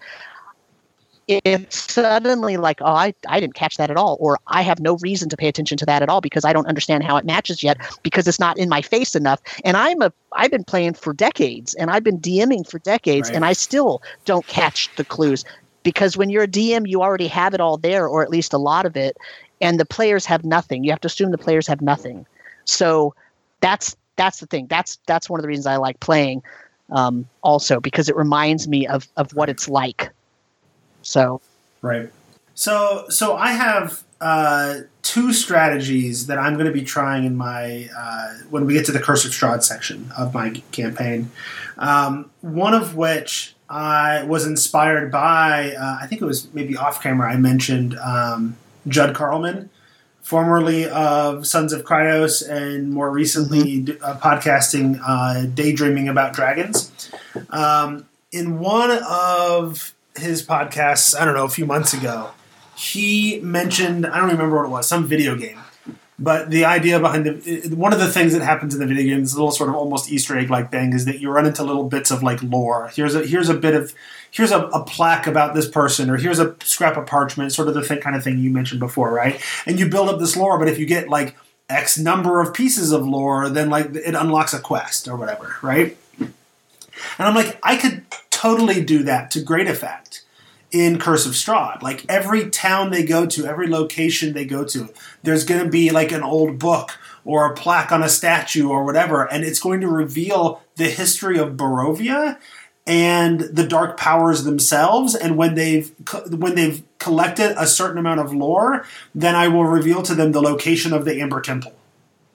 it's 1.27 1.93
suddenly 1.93 2.57
like 2.57 2.81
oh 2.81 2.87
I, 2.87 3.13
I 3.27 3.39
didn't 3.39 3.53
catch 3.53 3.77
that 3.77 3.91
at 3.91 3.97
all 3.97 4.17
or 4.19 4.39
i 4.47 4.63
have 4.63 4.79
no 4.79 4.97
reason 4.97 5.29
to 5.29 5.37
pay 5.37 5.47
attention 5.47 5.77
to 5.77 5.85
that 5.85 6.01
at 6.01 6.09
all 6.09 6.21
because 6.21 6.43
i 6.43 6.51
don't 6.51 6.65
understand 6.65 7.03
how 7.03 7.17
it 7.17 7.25
matches 7.25 7.61
yet 7.61 7.77
because 8.01 8.27
it's 8.27 8.39
not 8.39 8.57
in 8.57 8.67
my 8.67 8.81
face 8.81 9.15
enough. 9.15 9.39
And 9.63 9.77
i'm 9.77 10.01
a 10.01 10.11
i've 10.33 10.49
been 10.49 10.63
playing 10.63 10.95
for 10.95 11.13
decades 11.13 11.75
and 11.75 11.91
i've 11.91 12.03
been 12.03 12.19
dming 12.19 12.67
for 12.67 12.79
decades 12.79 13.29
Right. 13.29 13.35
and 13.35 13.45
i 13.45 13.53
still 13.53 14.01
don't 14.25 14.47
catch 14.47 14.89
the 14.95 15.05
clues 15.05 15.45
because 15.89 16.15
when 16.15 16.29
you're 16.29 16.43
a 16.43 16.47
dm 16.47 16.87
you 16.87 17.01
already 17.01 17.27
have 17.27 17.55
it 17.55 17.59
all 17.59 17.77
there 17.77 18.07
or 18.07 18.21
at 18.21 18.29
least 18.29 18.53
a 18.53 18.57
lot 18.57 18.85
of 18.85 18.95
it 18.95 19.17
and 19.61 19.79
the 19.79 19.85
players 19.85 20.25
have 20.25 20.43
nothing. 20.45 20.83
You 20.83 20.91
have 20.91 21.01
to 21.01 21.07
assume 21.07 21.31
the 21.31 21.37
players 21.37 21.67
have 21.67 21.81
nothing. 21.81 22.25
So 22.65 23.13
that's 23.61 23.95
that's 24.15 24.39
the 24.39 24.45
thing. 24.45 24.67
That's 24.67 24.99
that's 25.07 25.29
one 25.29 25.39
of 25.39 25.41
the 25.43 25.47
reasons 25.47 25.65
i 25.65 25.77
like 25.77 25.99
playing 25.99 26.43
um, 26.91 27.27
also 27.41 27.79
because 27.79 28.09
it 28.09 28.15
reminds 28.15 28.67
me 28.67 28.87
of 28.87 29.07
of 29.17 29.33
what 29.33 29.49
it's 29.49 29.67
like. 29.67 30.09
So. 31.01 31.41
Right. 31.81 32.11
So 32.55 33.05
so 33.09 33.35
I 33.35 33.51
have 33.51 34.03
uh, 34.21 34.79
two 35.01 35.33
strategies 35.33 36.27
that 36.27 36.37
I'm 36.37 36.55
going 36.55 36.65
to 36.65 36.73
be 36.73 36.83
trying 36.83 37.25
in 37.25 37.37
my 37.37 37.89
uh, 37.97 38.33
when 38.49 38.65
we 38.65 38.73
get 38.73 38.85
to 38.87 38.91
the 38.91 38.99
Curse 38.99 39.25
of 39.25 39.31
Strahd 39.31 39.63
section 39.63 40.11
of 40.17 40.33
my 40.33 40.61
campaign. 40.71 41.31
Um, 41.77 42.29
one 42.41 42.73
of 42.73 42.95
which 42.95 43.55
I 43.69 44.23
was 44.23 44.45
inspired 44.47 45.11
by. 45.11 45.75
Uh, 45.75 45.99
I 46.01 46.07
think 46.07 46.21
it 46.21 46.25
was 46.25 46.51
maybe 46.53 46.75
off 46.75 47.01
camera. 47.03 47.31
I 47.31 47.37
mentioned 47.37 47.97
um, 47.99 48.57
Judd 48.87 49.15
Karlman, 49.15 49.69
formerly 50.21 50.89
of 50.89 51.45
Sons 51.45 51.71
of 51.71 51.83
Kryos, 51.83 52.47
and 52.49 52.91
more 52.91 53.11
recently 53.11 53.81
d- 53.81 53.97
uh, 54.01 54.17
podcasting 54.17 54.99
uh, 55.05 55.45
Daydreaming 55.45 56.09
About 56.09 56.33
Dragons. 56.33 57.11
Um, 57.51 58.07
in 58.31 58.59
one 58.59 58.91
of 59.07 59.93
his 60.17 60.45
podcasts, 60.45 61.15
I 61.19 61.23
don't 61.25 61.35
know, 61.35 61.45
a 61.45 61.49
few 61.49 61.65
months 61.65 61.93
ago, 61.93 62.31
he 62.75 63.39
mentioned, 63.41 64.07
I 64.07 64.17
don't 64.17 64.29
remember 64.29 64.55
what 64.55 64.65
it 64.65 64.69
was, 64.69 64.87
some 64.87 65.05
video 65.05 65.35
game. 65.35 65.59
But 66.21 66.49
the 66.49 66.65
idea 66.65 66.99
behind 66.99 67.25
the 67.25 67.75
one 67.75 67.93
of 67.93 67.99
the 67.99 68.11
things 68.11 68.33
that 68.33 68.41
happens 68.41 68.73
in 68.73 68.81
the 68.81 68.87
video 68.87 69.03
game, 69.03 69.21
this 69.21 69.33
little 69.33 69.51
sort 69.51 69.69
of 69.69 69.75
almost 69.75 70.11
Easter 70.11 70.37
egg 70.37 70.49
like 70.49 70.69
thing, 70.69 70.91
is 70.93 71.05
that 71.05 71.19
you 71.19 71.29
run 71.29 71.45
into 71.45 71.63
little 71.63 71.85
bits 71.85 72.11
of 72.11 72.21
like 72.21 72.43
lore. 72.43 72.91
Here's 72.93 73.15
a 73.15 73.25
here's 73.25 73.47
a 73.47 73.53
bit 73.53 73.73
of 73.73 73.93
here's 74.29 74.51
a, 74.51 74.59
a 74.67 74.83
plaque 74.83 75.27
about 75.27 75.55
this 75.55 75.69
person, 75.69 76.09
or 76.09 76.17
here's 76.17 76.39
a 76.39 76.55
scrap 76.61 76.97
of 76.97 77.05
parchment, 77.05 77.53
sort 77.53 77.69
of 77.69 77.73
the 77.73 77.83
thing, 77.83 78.01
kind 78.01 78.17
of 78.17 78.23
thing 78.23 78.37
you 78.37 78.49
mentioned 78.49 78.81
before, 78.81 79.13
right? 79.13 79.41
And 79.65 79.79
you 79.79 79.87
build 79.87 80.09
up 80.09 80.19
this 80.19 80.35
lore, 80.35 80.59
but 80.59 80.67
if 80.67 80.77
you 80.77 80.85
get 80.85 81.07
like 81.07 81.37
X 81.69 81.97
number 81.97 82.41
of 82.41 82.53
pieces 82.53 82.91
of 82.91 83.07
lore, 83.07 83.47
then 83.47 83.69
like 83.69 83.95
it 83.95 84.13
unlocks 84.13 84.53
a 84.53 84.59
quest 84.59 85.07
or 85.07 85.15
whatever, 85.15 85.55
right? 85.61 85.97
And 86.19 87.27
I'm 87.27 87.35
like, 87.35 87.57
I 87.63 87.77
could 87.77 88.03
totally 88.29 88.83
do 88.83 89.03
that 89.03 89.31
to 89.31 89.41
great 89.41 89.67
effect 89.67 90.23
in 90.71 90.99
Curse 90.99 91.25
of 91.25 91.33
Strahd. 91.33 91.81
Like 91.81 92.05
every 92.07 92.49
town 92.49 92.91
they 92.91 93.03
go 93.03 93.25
to, 93.25 93.45
every 93.45 93.67
location 93.67 94.33
they 94.33 94.45
go 94.45 94.63
to, 94.65 94.89
there's 95.23 95.43
going 95.43 95.63
to 95.63 95.69
be 95.69 95.89
like 95.89 96.11
an 96.11 96.23
old 96.23 96.59
book 96.59 96.91
or 97.25 97.45
a 97.45 97.55
plaque 97.55 97.91
on 97.91 98.03
a 98.03 98.09
statue 98.09 98.69
or 98.69 98.83
whatever, 98.83 99.23
and 99.23 99.43
it's 99.43 99.59
going 99.59 99.81
to 99.81 99.87
reveal 99.87 100.61
the 100.75 100.89
history 100.89 101.37
of 101.37 101.53
Barovia 101.53 102.37
and 102.87 103.41
the 103.41 103.67
dark 103.67 103.97
powers 103.97 104.43
themselves. 104.43 105.13
And 105.13 105.37
when 105.37 105.55
they've 105.55 105.93
when 106.31 106.55
they've 106.55 106.83
collected 106.97 107.53
a 107.61 107.67
certain 107.67 107.97
amount 107.97 108.19
of 108.19 108.33
lore, 108.33 108.85
then 109.13 109.35
I 109.35 109.47
will 109.47 109.65
reveal 109.65 110.01
to 110.03 110.15
them 110.15 110.31
the 110.31 110.41
location 110.41 110.93
of 110.93 111.05
the 111.05 111.21
Amber 111.21 111.41
Temple. 111.41 111.73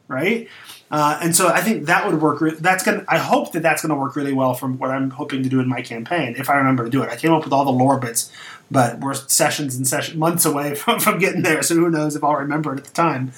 Right. 0.07 0.49
Uh, 0.97 1.19
and 1.21 1.35
so 1.35 1.49
I 1.49 1.61
think 1.61 1.87
that 1.87 2.07
would 2.07 2.23
work. 2.23 2.41
Re- 2.41 2.55
that's 2.55 2.85
gonna. 2.85 3.05
I 3.09 3.19
hope 3.19 3.51
that 3.51 3.65
that's 3.65 3.83
gonna 3.83 3.97
work 3.97 4.15
really 4.15 4.33
well 4.33 4.55
from 4.55 4.79
what 4.79 4.93
I'm 4.93 5.11
hoping 5.11 5.43
to 5.43 5.49
do 5.49 5.59
in 5.59 5.69
my 5.69 5.83
campaign. 5.83 6.37
If 6.39 6.49
I 6.49 6.55
remember 6.55 6.85
to 6.85 6.91
do 6.91 7.03
it, 7.03 7.11
I 7.11 7.17
came 7.17 7.33
up 7.33 7.43
with 7.43 7.53
all 7.53 7.65
the 7.65 7.73
lore 7.73 7.99
bits, 7.99 8.31
but 8.71 9.01
we're 9.01 9.15
sessions 9.15 9.75
and 9.75 9.89
session 9.89 10.21
months 10.21 10.45
away 10.45 10.75
from, 10.77 11.01
from 11.01 11.19
getting 11.19 11.43
there. 11.43 11.65
So 11.65 11.75
who 11.75 11.91
knows 11.91 12.15
if 12.15 12.23
I'll 12.23 12.37
remember 12.37 12.73
it 12.75 12.79
at 12.79 12.85
the 12.85 12.93
time. 12.93 13.33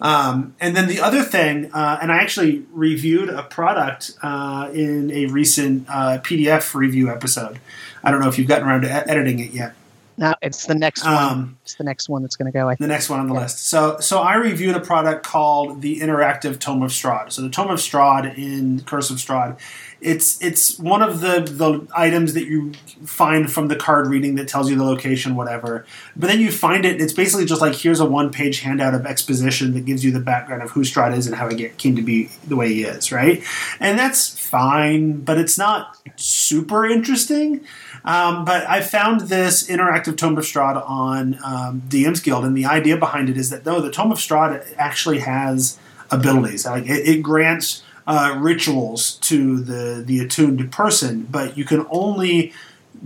Um, 0.00 0.56
and 0.58 0.76
then 0.76 0.88
the 0.88 1.00
other 1.00 1.22
thing, 1.22 1.70
uh, 1.72 1.98
and 2.02 2.10
I 2.10 2.16
actually 2.16 2.64
reviewed 2.72 3.28
a 3.28 3.44
product 3.44 4.18
uh, 4.20 4.68
in 4.74 5.12
a 5.12 5.26
recent 5.26 5.86
uh, 5.88 6.18
PDF 6.18 6.74
review 6.74 7.10
episode. 7.10 7.60
I 8.02 8.10
don't 8.10 8.20
know 8.20 8.28
if 8.28 8.38
you've 8.40 8.48
gotten 8.48 8.66
around 8.66 8.82
to 8.82 8.88
e- 8.88 9.08
editing 9.08 9.38
it 9.38 9.52
yet. 9.52 9.74
Now 10.18 10.34
it's 10.42 10.66
the 10.66 10.74
next 10.74 11.04
one 11.04 11.14
Um, 11.14 11.58
it's 11.62 11.76
the 11.76 11.84
next 11.84 12.08
one 12.08 12.22
that's 12.22 12.36
going 12.36 12.50
to 12.50 12.56
go 12.56 12.68
i 12.68 12.74
the 12.74 12.86
next 12.86 13.08
one 13.08 13.20
on 13.20 13.28
the 13.28 13.34
list. 13.34 13.66
So, 13.68 13.98
so 14.00 14.20
I 14.20 14.34
reviewed 14.34 14.74
a 14.74 14.80
product 14.80 15.24
called 15.24 15.80
the 15.80 16.00
Interactive 16.00 16.58
Tome 16.58 16.82
of 16.82 16.90
Strahd. 16.90 17.32
So, 17.32 17.42
the 17.42 17.50
Tome 17.50 17.70
of 17.70 17.78
Strahd 17.78 18.36
in 18.36 18.80
Curse 18.80 19.10
of 19.10 19.18
Strahd, 19.18 19.58
it's 20.00 20.42
it's 20.42 20.78
one 20.78 21.02
of 21.02 21.20
the 21.20 21.40
the 21.40 21.86
items 21.94 22.34
that 22.34 22.46
you 22.46 22.72
find 23.04 23.50
from 23.50 23.68
the 23.68 23.76
card 23.76 24.08
reading 24.08 24.34
that 24.36 24.48
tells 24.48 24.68
you 24.68 24.76
the 24.76 24.84
location, 24.84 25.36
whatever. 25.36 25.86
But 26.16 26.28
then 26.28 26.40
you 26.40 26.50
find 26.50 26.84
it. 26.84 27.00
It's 27.00 27.12
basically 27.12 27.46
just 27.46 27.60
like 27.60 27.74
here's 27.74 28.00
a 28.00 28.06
one 28.06 28.30
page 28.30 28.60
handout 28.60 28.94
of 28.94 29.06
exposition 29.06 29.74
that 29.74 29.84
gives 29.84 30.04
you 30.04 30.10
the 30.10 30.20
background 30.20 30.62
of 30.62 30.70
who 30.70 30.80
Strahd 30.80 31.16
is 31.16 31.26
and 31.26 31.36
how 31.36 31.48
he 31.48 31.56
get, 31.56 31.78
came 31.78 31.96
to 31.96 32.02
be 32.02 32.30
the 32.46 32.56
way 32.56 32.72
he 32.72 32.82
is, 32.82 33.12
right? 33.12 33.42
And 33.78 33.98
that's 33.98 34.38
fine, 34.38 35.20
but 35.20 35.38
it's 35.38 35.58
not 35.58 35.96
super 36.16 36.86
interesting. 36.86 37.64
Um, 38.08 38.46
but 38.46 38.66
I 38.66 38.80
found 38.80 39.20
this 39.28 39.68
interactive 39.68 40.16
Tome 40.16 40.38
of 40.38 40.44
Strahd 40.44 40.82
on 40.88 41.38
um, 41.44 41.82
DM's 41.88 42.20
Guild, 42.20 42.42
and 42.42 42.56
the 42.56 42.64
idea 42.64 42.96
behind 42.96 43.28
it 43.28 43.36
is 43.36 43.50
that 43.50 43.64
though 43.64 43.82
the 43.82 43.90
Tome 43.90 44.10
of 44.10 44.16
Strahd 44.16 44.66
actually 44.78 45.18
has 45.18 45.78
abilities, 46.10 46.64
like 46.64 46.86
it, 46.86 47.06
it 47.06 47.22
grants 47.22 47.82
uh, 48.06 48.34
rituals 48.40 49.16
to 49.16 49.60
the 49.60 50.02
the 50.02 50.20
attuned 50.20 50.72
person, 50.72 51.28
but 51.30 51.58
you 51.58 51.66
can 51.66 51.86
only 51.90 52.54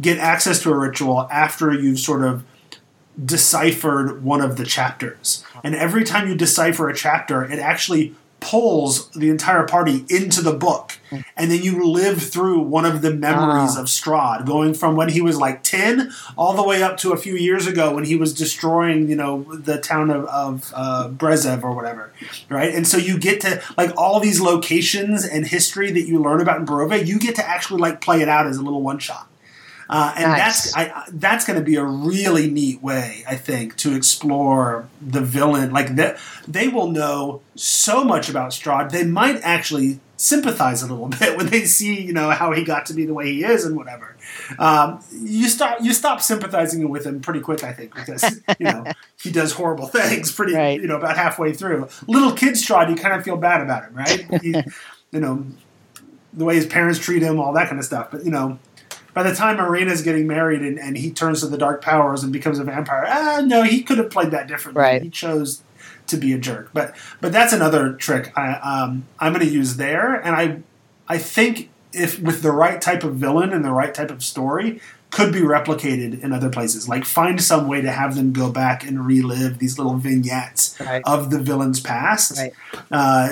get 0.01 0.19
access 0.19 0.63
to 0.63 0.71
a 0.71 0.77
ritual 0.77 1.27
after 1.33 1.73
you've 1.73 1.99
sort 1.99 2.23
of 2.23 2.45
deciphered 3.23 4.23
one 4.23 4.41
of 4.41 4.57
the 4.57 4.65
chapters. 4.65 5.45
And 5.65 5.75
every 5.75 6.05
time 6.05 6.29
you 6.29 6.37
decipher 6.37 6.89
a 6.89 6.95
chapter, 6.95 7.43
it 7.43 7.59
actually 7.59 8.15
pulls 8.43 9.09
the 9.11 9.31
entire 9.31 9.65
party 9.67 10.05
into 10.11 10.43
the 10.43 10.53
book. 10.53 10.99
And 11.37 11.51
then 11.51 11.63
you 11.63 11.87
live 11.91 12.23
through 12.23 12.61
one 12.61 12.85
of 12.85 13.01
the 13.03 13.13
memories 13.15 13.77
Ah. 13.77 13.81
of 13.81 13.87
Strahd, 13.87 14.47
going 14.47 14.75
from 14.75 14.97
when 14.97 15.11
he 15.11 15.21
was 15.23 15.37
like 15.39 15.63
10 15.63 16.11
all 16.37 16.55
the 16.55 16.63
way 16.63 16.83
up 16.83 16.97
to 16.99 17.13
a 17.13 17.17
few 17.17 17.35
years 17.37 17.67
ago 17.67 17.95
when 17.95 18.05
he 18.05 18.17
was 18.17 18.33
destroying, 18.35 19.09
you 19.09 19.17
know, 19.17 19.45
the 19.55 19.79
town 19.79 20.11
of, 20.11 20.25
of 20.27 20.73
uh, 20.75 21.09
Brezev 21.11 21.63
or 21.63 21.73
whatever. 21.75 22.13
Right? 22.49 22.75
And 22.75 22.87
so 22.87 22.97
you 22.97 23.19
get 23.19 23.41
to, 23.43 23.63
like, 23.77 23.93
all 23.97 24.21
these 24.21 24.41
locations 24.41 25.25
and 25.25 25.47
history 25.47 25.91
that 25.93 26.07
you 26.09 26.19
learn 26.23 26.41
about 26.41 26.59
in 26.61 26.67
Barovia, 26.67 27.07
you 27.07 27.19
get 27.19 27.35
to 27.37 27.47
actually, 27.49 27.81
like, 27.81 28.01
play 28.01 28.23
it 28.23 28.29
out 28.29 28.47
as 28.47 28.57
a 28.57 28.63
little 28.63 28.83
one 28.83 28.99
shot. 28.99 29.29
Uh, 29.95 30.15
and 30.17 30.31
Nice. 30.33 30.73
that's 30.73 30.77
I, 30.77 31.05
that's 31.13 31.45
going 31.45 31.59
to 31.59 31.65
be 31.65 31.77
a 31.77 31.85
really 31.85 32.51
neat 32.51 32.83
way, 32.83 33.25
I 33.29 33.37
think, 33.37 33.77
to 33.79 33.95
explore 33.95 34.89
the 35.03 35.21
villain. 35.21 35.71
Like 35.71 35.97
that, 35.97 36.19
they 36.49 36.69
will 36.69 36.91
know 36.91 37.43
so 37.57 38.03
much 38.03 38.31
about 38.31 38.53
Strahd. 38.53 38.91
They 38.91 39.05
might 39.05 39.37
actually 39.43 40.01
sympathize 40.17 40.83
a 40.83 40.87
little 40.87 41.09
bit 41.21 41.37
when 41.37 41.49
they 41.49 41.65
see, 41.67 42.01
you 42.01 42.15
know, 42.15 42.31
how 42.31 42.53
he 42.53 42.65
got 42.65 42.87
to 42.87 42.95
be 42.95 43.05
the 43.05 43.13
way 43.13 43.33
he 43.33 43.45
is 43.45 43.67
and 43.67 43.77
whatever. 43.77 44.17
Um, 44.59 45.05
you 45.13 45.49
start 45.51 45.83
you 45.83 45.93
stop 45.93 46.23
sympathizing 46.23 46.89
with 46.89 47.05
him 47.05 47.21
pretty 47.21 47.41
quick, 47.41 47.63
I 47.63 47.73
think, 47.75 47.95
because 47.95 48.23
you 48.59 48.65
know 48.65 48.87
he 49.21 49.31
does 49.31 49.53
horrible 49.53 49.87
things 49.89 50.33
pretty, 50.33 50.55
Right. 50.55 50.81
you 50.81 50.87
know, 50.89 50.97
about 50.97 51.19
halfway 51.19 51.53
through. 51.53 51.89
Little 52.09 52.33
kid 52.33 52.55
Strahd, 52.55 52.89
you 52.89 52.97
kind 52.97 53.15
of 53.15 53.25
feel 53.25 53.37
bad 53.37 53.61
about 53.61 53.85
him, 53.85 53.95
right? 53.95 54.41
He, 54.43 54.55
you 55.11 55.21
know, 55.21 55.45
the 56.33 56.47
way 56.47 56.55
his 56.55 56.65
parents 56.67 56.99
treat 56.99 57.21
him, 57.23 57.39
all 57.39 57.53
that 57.53 57.69
kind 57.69 57.79
of 57.79 57.85
stuff. 57.85 58.11
But 58.11 58.25
you 58.25 58.31
know, 58.31 58.59
by 59.15 59.23
the 59.23 59.35
time 59.35 59.57
Marina's 59.57 60.03
getting 60.03 60.27
married 60.27 60.63
and, 60.63 60.79
and 60.79 60.97
he 60.97 61.11
turns 61.11 61.41
to 61.41 61.47
the 61.47 61.59
dark 61.59 61.83
powers 61.83 62.23
and 62.23 62.33
becomes 62.33 62.59
a 62.59 62.65
vampire, 62.65 63.05
ah, 63.09 63.43
no, 63.45 63.63
he 63.63 63.83
could 63.83 63.99
have 63.99 64.11
played 64.11 64.31
that 64.31 64.47
differently. 64.49 64.81
Right. 64.83 65.03
He 65.03 65.11
chose 65.11 65.63
to 66.07 66.17
be 66.17 66.33
a 66.33 66.39
jerk. 66.39 66.71
But 66.73 66.95
but 67.21 67.33
that's 67.33 67.53
another 67.53 67.93
trick 67.93 68.33
I, 68.37 68.53
um, 68.55 69.07
I'm 69.19 69.33
going 69.33 69.45
to 69.47 69.53
use 69.53 69.77
there, 69.77 70.15
and 70.15 70.35
I 70.35 70.63
I 71.09 71.19
think 71.19 71.69
if 71.93 72.19
with 72.21 72.43
the 72.43 72.51
right 72.53 72.81
type 72.81 73.05
of 73.05 73.17
villain 73.17 73.53
and 73.53 73.65
the 73.65 73.71
right 73.73 73.95
type 73.95 74.11
of 74.11 74.25
story, 74.25 74.81
could 75.11 75.31
be 75.33 75.41
replicated 75.41 76.23
in 76.23 76.33
other 76.33 76.49
places. 76.49 76.89
Like 76.89 77.05
find 77.05 77.41
some 77.43 77.69
way 77.69 77.83
to 77.83 77.93
have 77.93 78.17
them 78.17 78.33
go 78.33 78.51
back 78.51 78.83
and 78.87 79.07
relive 79.07 79.59
these 79.59 79.77
little 79.79 79.97
vignettes 79.97 80.75
Right. 80.81 81.03
of 81.05 81.31
the 81.31 81.39
villain's 81.39 81.81
past. 81.81 82.39
Right. 82.39 82.53
Uh, 82.91 83.29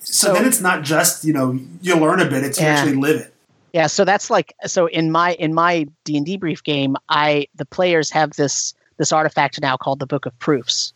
so, 0.00 0.28
So- 0.28 0.32
then 0.34 0.44
it's 0.46 0.60
not 0.60 0.82
just 0.82 1.24
you 1.24 1.32
know 1.32 1.58
you 1.80 1.96
learn 1.96 2.20
a 2.20 2.28
bit; 2.28 2.44
it's 2.44 2.60
you 2.60 2.66
actually 2.66 2.96
live 2.96 3.20
it. 3.20 3.32
Yeah, 3.76 3.88
so 3.88 4.06
that's 4.06 4.30
like 4.30 4.54
so 4.64 4.86
in 4.86 5.10
my 5.12 5.34
in 5.34 5.52
my 5.52 5.86
D 6.04 6.16
and 6.16 6.24
D 6.24 6.38
brief 6.38 6.62
game, 6.62 6.96
I 7.10 7.46
the 7.56 7.66
players 7.66 8.10
have 8.10 8.30
this 8.30 8.72
this 8.96 9.12
artifact 9.12 9.60
now 9.60 9.76
called 9.76 9.98
the 9.98 10.06
Book 10.06 10.24
of 10.24 10.32
Proofs, 10.38 10.94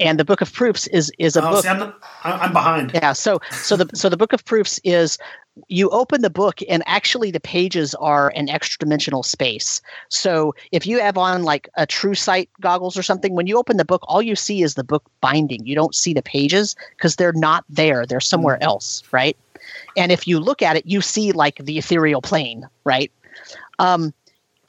and 0.00 0.18
the 0.18 0.24
Book 0.24 0.40
of 0.40 0.52
Proofs 0.52 0.88
is 0.88 1.12
is 1.20 1.36
a 1.36 1.46
Oh, 1.46 1.52
book. 1.52 1.62
see, 1.62 1.68
I'm, 1.68 1.78
not- 1.78 2.02
I'm 2.24 2.40
I'm 2.40 2.52
behind. 2.52 2.90
Yeah, 2.92 3.12
so 3.12 3.38
so 3.52 3.76
the 3.76 3.88
so 3.94 4.08
the 4.08 4.16
Book 4.16 4.32
of 4.32 4.44
Proofs 4.44 4.80
is 4.82 5.16
you 5.68 5.90
open 5.90 6.22
the 6.22 6.30
book 6.30 6.58
and 6.68 6.82
actually 6.86 7.30
the 7.30 7.38
pages 7.38 7.94
are 7.96 8.32
an 8.34 8.48
extra 8.48 8.78
dimensional 8.80 9.22
space. 9.22 9.80
So 10.08 10.56
if 10.72 10.84
you 10.88 10.98
have 10.98 11.16
on 11.16 11.44
like 11.44 11.68
a 11.76 11.86
true 11.86 12.14
sight 12.14 12.50
goggles 12.60 12.96
or 12.96 13.04
something, 13.04 13.36
when 13.36 13.46
you 13.46 13.58
open 13.58 13.76
the 13.76 13.84
book, 13.84 14.02
all 14.08 14.22
you 14.22 14.34
see 14.34 14.62
is 14.62 14.74
the 14.74 14.82
book 14.82 15.04
binding. 15.20 15.66
You 15.66 15.76
don't 15.76 15.94
see 15.94 16.14
the 16.14 16.22
pages 16.22 16.74
because 16.96 17.14
they're 17.14 17.34
not 17.34 17.64
there. 17.68 18.06
They're 18.06 18.18
somewhere 18.18 18.56
hmm. 18.56 18.64
else, 18.64 19.04
right? 19.12 19.36
And 19.96 20.12
if 20.12 20.26
you 20.26 20.40
look 20.40 20.62
at 20.62 20.76
it, 20.76 20.86
you 20.86 21.00
see 21.00 21.32
like 21.32 21.56
the 21.56 21.78
ethereal 21.78 22.22
plane, 22.22 22.66
right? 22.84 23.10
Um, 23.78 24.12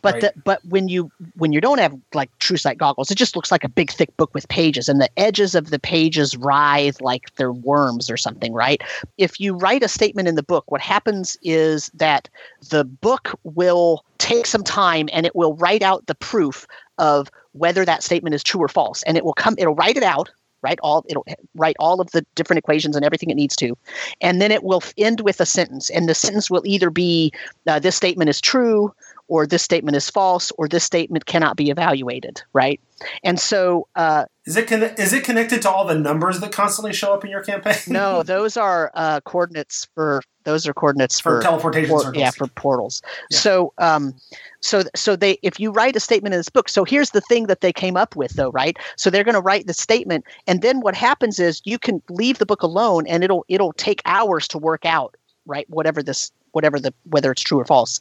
but 0.02 0.16
Right. 0.16 0.22
the, 0.22 0.42
but 0.44 0.60
when 0.66 0.90
you 0.90 1.10
when 1.38 1.54
you 1.54 1.62
don't 1.62 1.78
have 1.78 1.96
like 2.14 2.30
true 2.40 2.58
sight 2.58 2.78
goggles, 2.78 3.10
it 3.10 3.16
just 3.16 3.38
looks 3.38 3.52
like 3.52 3.64
a 3.64 3.70
big 3.70 3.90
thick 3.90 4.16
book 4.18 4.34
with 4.34 4.48
pages, 4.50 4.90
and 4.90 5.00
the 5.00 5.10
edges 5.18 5.56
of 5.56 5.70
the 5.70 5.80
pages 5.80 6.36
writhe 6.36 7.00
like 7.00 7.34
they're 7.36 7.54
worms 7.54 8.12
or 8.12 8.18
something, 8.18 8.54
right? 8.54 8.82
If 9.18 9.40
you 9.40 9.56
write 9.56 9.82
a 9.82 9.88
statement 9.88 10.28
in 10.28 10.36
the 10.36 10.44
book, 10.44 10.70
what 10.70 10.82
happens 10.82 11.38
is 11.42 11.90
that 11.94 12.28
the 12.70 12.84
book 12.84 13.40
will 13.44 14.04
take 14.18 14.46
some 14.46 14.64
time 14.64 15.08
and 15.14 15.26
it 15.26 15.38
will 15.38 15.56
write 15.56 15.82
out 15.82 16.06
the 16.08 16.16
proof 16.16 16.68
of 16.98 17.32
whether 17.54 17.86
that 17.86 18.04
statement 18.04 18.36
is 18.36 18.44
true 18.44 18.62
or 18.62 18.68
false, 18.68 19.04
and 19.04 19.16
it 19.16 19.24
will 19.24 19.34
come. 19.34 19.56
It'll 19.58 19.76
write 19.76 19.96
it 19.96 20.04
out. 20.04 20.30
Right, 20.64 20.80
all 20.82 21.06
it'll 21.10 21.26
write 21.56 21.76
all 21.78 22.00
of 22.00 22.12
the 22.12 22.26
different 22.36 22.58
equations 22.58 22.96
and 22.96 23.06
everything 23.06 23.30
it 23.30 23.36
needs 23.36 23.56
to, 23.58 23.78
and 24.22 24.42
then 24.42 24.52
it 24.52 24.64
will 24.64 24.82
end 24.98 25.22
with 25.22 25.42
a 25.42 25.46
sentence, 25.46 25.90
and 25.90 26.08
the 26.08 26.16
sentence 26.16 26.50
will 26.50 26.64
either 26.66 26.90
be 26.90 27.32
uh, 27.68 27.80
this 27.80 27.96
statement 27.96 28.30
is 28.30 28.40
true, 28.40 28.94
or 29.28 29.48
this 29.48 29.64
statement 29.64 29.96
is 29.96 30.10
false, 30.10 30.52
or 30.58 30.68
this 30.68 30.84
statement 30.84 31.26
cannot 31.26 31.58
be 31.58 31.70
evaluated. 31.70 32.42
Right, 32.54 32.80
and 33.24 33.40
so 33.40 33.88
uh, 33.96 34.26
Is 34.46 34.58
it 34.58 34.68
conne- 34.68 34.96
is 34.98 35.14
it 35.14 35.24
connected 35.24 35.62
to 35.64 35.70
all 35.70 35.86
the 35.86 35.96
numbers 35.96 36.40
that 36.40 36.52
constantly 36.52 36.94
show 36.94 37.14
up 37.14 37.24
in 37.24 37.32
your 37.32 37.42
campaign? 37.44 37.76
no, 37.88 38.24
those 38.24 38.58
are 38.58 38.92
uh, 38.94 39.22
coordinates 39.22 39.88
for 39.96 40.22
those 40.44 40.68
are 40.68 40.74
coordinates 40.74 41.20
for 41.20 41.38
for, 41.38 41.42
teleportation 41.42 41.90
por- 41.90 42.02
circles. 42.02 42.20
yeah 42.20 42.32
for 42.32 42.48
portals. 42.48 43.02
Yeah. 43.32 43.38
So 43.38 43.74
um, 43.78 44.14
so 44.62 44.84
so 44.96 45.16
they 45.16 45.38
if 45.42 45.60
you 45.60 45.72
write 45.72 45.96
a 45.96 46.00
statement 46.00 46.34
in 46.34 46.40
this 46.40 46.50
book, 46.50 46.70
so 46.70 46.84
here's 46.84 47.12
the 47.12 47.22
thing 47.22 47.48
that 47.48 47.62
they 47.62 47.74
came 47.74 47.98
up 47.98 48.16
with 48.16 48.34
though, 48.34 48.52
right? 48.52 48.78
So 48.98 49.10
they're 49.10 49.24
going 49.24 49.36
to 49.36 49.42
write 49.42 49.68
the 49.68 49.74
statement, 49.74 50.26
and 50.48 50.62
then 50.62 50.82
what 50.82 50.96
happens 50.96 51.40
is 51.40 51.62
you 51.66 51.80
can 51.80 52.02
leave 52.10 52.40
the 52.40 52.46
book 52.46 52.62
alone, 52.62 53.06
and 53.08 53.24
it'll 53.24 53.46
it'll 53.48 53.74
take 53.74 54.02
hours 54.06 54.48
to 54.50 54.58
work 54.58 54.86
out 54.86 55.16
right 55.46 55.70
whatever 55.70 56.02
this 56.02 56.32
whatever 56.54 56.80
the 56.80 56.94
whether 57.10 57.32
it's 57.32 57.42
true 57.42 57.60
or 57.60 57.66
false. 57.66 58.00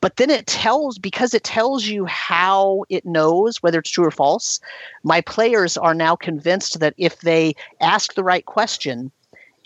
But 0.00 0.16
then 0.16 0.30
it 0.30 0.46
tells 0.46 0.98
because 0.98 1.32
it 1.32 1.44
tells 1.44 1.86
you 1.86 2.04
how 2.06 2.84
it 2.88 3.06
knows 3.06 3.62
whether 3.62 3.78
it's 3.78 3.90
true 3.90 4.04
or 4.04 4.10
false 4.10 4.60
my 5.04 5.20
players 5.20 5.76
are 5.76 5.94
now 5.94 6.16
convinced 6.16 6.80
that 6.80 6.94
if 6.96 7.20
they 7.20 7.54
ask 7.80 8.14
the 8.14 8.24
right 8.24 8.46
question 8.46 9.10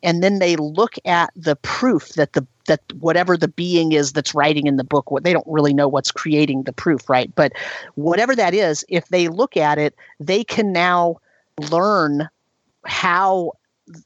and 0.03 0.23
then 0.23 0.39
they 0.39 0.57
look 0.57 0.95
at 1.05 1.31
the 1.35 1.57
proof 1.57 2.11
that 2.11 2.33
the 2.35 2.47
that 2.67 2.81
whatever 2.95 3.37
the 3.37 3.49
being 3.49 3.93
is 3.93 4.13
that's 4.13 4.35
writing 4.35 4.67
in 4.67 4.77
the 4.77 4.85
book 4.85 5.11
what 5.11 5.25
they 5.25 5.33
don't 5.33 5.47
really 5.47 5.73
know 5.73 5.89
what's 5.89 6.11
creating 6.11 6.65
the 6.65 6.73
proof 6.73 7.09
right? 7.09 7.35
But 7.35 7.53
whatever 7.95 8.35
that 8.37 8.55
is 8.55 8.85
if 8.89 9.09
they 9.09 9.29
look 9.29 9.57
at 9.57 9.79
it 9.79 9.95
they 10.21 10.45
can 10.45 10.73
now 10.73 11.21
learn 11.71 12.29
how 12.85 13.53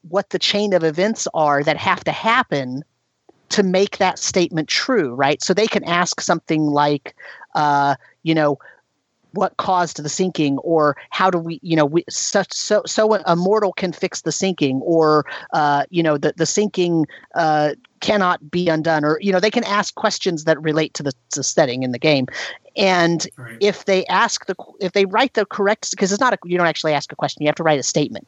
what 0.09 0.31
the 0.31 0.39
chain 0.39 0.73
of 0.75 0.85
events 0.85 1.27
are 1.33 1.63
that 1.63 1.77
have 1.77 2.05
to 2.05 2.13
happen 2.13 2.83
to 3.51 3.63
make 3.63 3.99
that 3.99 4.19
statement 4.19 4.69
true 4.69 5.15
right? 5.15 5.43
So 5.43 5.55
they 5.55 5.67
can 5.67 5.85
ask 5.85 6.21
something 6.21 6.63
like 6.63 7.15
uh, 7.55 7.97
you 8.23 8.35
know 8.35 8.59
what 9.33 9.57
caused 9.59 10.03
the 10.03 10.09
sinking 10.09 10.59
or 10.59 10.97
how 11.11 11.31
do 11.31 11.39
we 11.39 11.61
you 11.63 11.77
know 11.77 11.85
we 11.85 12.05
such 12.09 12.53
so 12.53 12.83
so 12.87 13.15
a 13.15 13.37
mortal 13.37 13.73
can 13.73 13.93
fix 13.93 14.23
the 14.23 14.33
sinking 14.33 14.81
or 14.83 15.25
uh, 15.53 15.85
you 15.91 16.03
know 16.03 16.17
the 16.17 16.33
the 16.37 16.47
sinking 16.47 17.07
uh, 17.35 17.75
cannot 18.01 18.51
be 18.51 18.69
undone 18.69 19.05
or 19.05 19.19
you 19.21 19.31
know 19.31 19.41
they 19.41 19.51
can 19.51 19.65
ask 19.65 19.95
questions 19.95 20.45
that 20.45 20.61
relate 20.63 20.95
to 20.95 21.03
the, 21.03 21.13
setting 21.43 21.83
in 21.83 21.93
the 21.93 21.99
game. 21.99 22.27
And 22.77 23.27
Right. 23.37 23.57
if 23.61 23.85
they 23.85 24.05
ask 24.07 24.47
the 24.47 24.57
if 24.81 24.93
they 24.93 25.05
write 25.05 25.35
the 25.35 25.47
correct 25.47 25.91
because 25.91 26.13
it's 26.13 26.21
not 26.21 26.33
a 26.33 26.39
you 26.45 26.57
don't 26.59 26.67
actually 26.67 26.93
ask 26.93 27.13
a 27.13 27.17
question 27.17 27.43
you 27.43 27.47
have 27.47 27.57
to 27.57 27.63
write 27.63 27.79
a 27.79 27.85
statement 27.85 28.27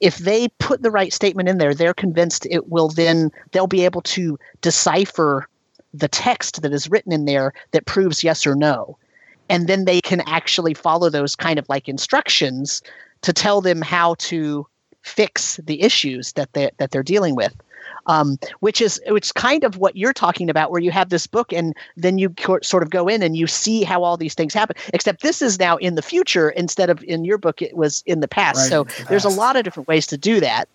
if 0.00 0.18
they 0.18 0.48
put 0.58 0.82
the 0.82 0.90
right 0.90 1.12
statement 1.12 1.48
in 1.48 1.58
there 1.58 1.74
they're 1.74 1.94
convinced 1.94 2.46
it 2.50 2.68
will 2.68 2.88
then 2.88 3.30
they'll 3.52 3.66
be 3.66 3.84
able 3.84 4.02
to 4.02 4.38
decipher 4.60 5.46
the 5.92 6.08
text 6.08 6.62
that 6.62 6.72
is 6.72 6.90
written 6.90 7.12
in 7.12 7.24
there 7.24 7.52
that 7.72 7.86
proves 7.86 8.22
yes 8.22 8.46
or 8.46 8.54
no. 8.54 8.96
And 9.48 9.66
then 9.66 9.84
they 9.84 10.00
can 10.00 10.20
actually 10.26 10.74
follow 10.74 11.10
those 11.10 11.34
kind 11.34 11.58
of 11.58 11.68
like 11.68 11.88
instructions 11.88 12.82
to 13.22 13.32
tell 13.32 13.60
them 13.60 13.82
how 13.82 14.14
to 14.18 14.66
fix 15.02 15.58
the 15.64 15.82
issues 15.82 16.34
that 16.34 16.52
they 16.52 16.70
that 16.78 16.90
they're 16.90 17.02
dealing 17.02 17.34
with 17.34 17.54
um, 18.10 18.38
which 18.58 18.80
is 18.80 19.00
which 19.06 19.32
kind 19.34 19.62
of 19.62 19.76
what 19.76 19.96
you're 19.96 20.12
talking 20.12 20.50
about 20.50 20.72
where 20.72 20.80
you 20.80 20.90
have 20.90 21.10
this 21.10 21.28
book 21.28 21.52
and 21.52 21.76
then 21.96 22.18
you 22.18 22.34
sort 22.62 22.82
of 22.82 22.90
go 22.90 23.06
in 23.06 23.22
and 23.22 23.36
you 23.36 23.46
see 23.46 23.84
how 23.84 24.02
all 24.02 24.16
these 24.16 24.34
things 24.34 24.52
happen 24.52 24.74
except 24.92 25.22
this 25.22 25.40
is 25.40 25.60
now 25.60 25.76
in 25.76 25.94
the 25.94 26.02
future 26.02 26.50
instead 26.50 26.90
of 26.90 27.04
in 27.04 27.24
your 27.24 27.38
book 27.38 27.62
it 27.62 27.76
was 27.76 28.02
in 28.06 28.18
the 28.20 28.28
past 28.28 28.58
Right, 28.58 28.68
so 28.68 28.84
the 28.84 29.04
there's 29.08 29.24
a 29.24 29.28
lot 29.28 29.54
of 29.54 29.62
different 29.62 29.88
ways 29.88 30.08
to 30.08 30.18
do 30.18 30.40
that 30.40 30.68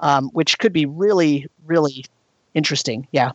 um, 0.00 0.30
which 0.30 0.58
could 0.58 0.72
be 0.72 0.86
really 0.86 1.46
really 1.66 2.06
interesting 2.54 3.06
yeah 3.12 3.32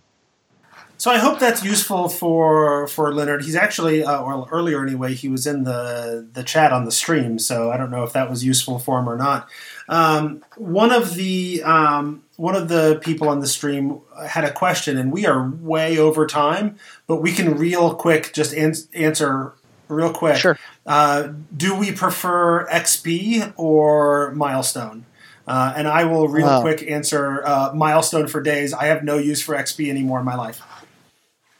So 0.98 1.10
I 1.10 1.18
hope 1.18 1.39
that's 1.39 1.64
useful 1.65 2.10
for 2.10 2.88
for 2.88 3.11
Leonard. 3.11 3.43
He's 3.43 3.56
actually, 3.56 4.03
uh, 4.03 4.22
or 4.22 4.48
earlier 4.52 4.85
anyway, 4.85 5.15
he 5.15 5.30
was 5.30 5.48
in 5.48 5.64
the 5.64 6.30
the 6.31 6.43
chat 6.43 6.72
on 6.72 6.85
the 6.85 6.91
stream. 6.91 7.39
So 7.39 7.72
I 7.72 7.77
don't 7.77 7.89
know 7.89 8.03
if 8.03 8.14
that 8.14 8.30
was 8.30 8.45
useful 8.45 8.77
for 8.77 8.99
him 8.99 9.10
or 9.10 9.18
not. 9.18 9.49
Um, 9.89 10.43
one 10.57 10.91
of 10.91 11.15
the 11.15 11.64
um, 11.64 12.22
one 12.41 12.55
of 12.55 12.69
the 12.69 12.99
people 13.03 13.30
on 13.30 13.39
the 13.39 13.45
stream 13.45 14.01
had 14.27 14.43
a 14.43 14.51
question, 14.51 14.97
and 14.97 15.11
we 15.11 15.27
are 15.27 15.47
way 15.47 15.99
over 15.99 16.26
time, 16.26 16.76
but 17.05 17.18
we 17.18 17.31
can 17.31 17.55
real 17.55 17.93
quick 17.93 18.34
just 18.34 18.51
ans- 18.55 18.88
answer 18.95 19.53
real 19.88 20.11
quick. 20.11 20.38
Sure. 20.38 20.57
Uh, 20.84 21.34
do 21.55 21.76
we 21.76 21.91
prefer 21.91 22.65
XP 22.68 23.53
or 23.57 24.31
milestone? 24.31 25.05
Uh, 25.47 25.73
and 25.76 25.88
I 25.88 26.05
will 26.05 26.27
real 26.27 26.47
Wow. 26.47 26.61
quick 26.61 26.81
answer 26.89 27.45
uh, 27.45 27.73
milestone 27.76 28.27
for 28.27 28.41
days. 28.41 28.73
I 28.73 28.85
have 28.85 29.03
no 29.03 29.19
use 29.19 29.39
for 29.43 29.53
XP 29.53 29.89
anymore 29.91 30.18
in 30.18 30.26
my 30.26 30.35
life. 30.35 30.61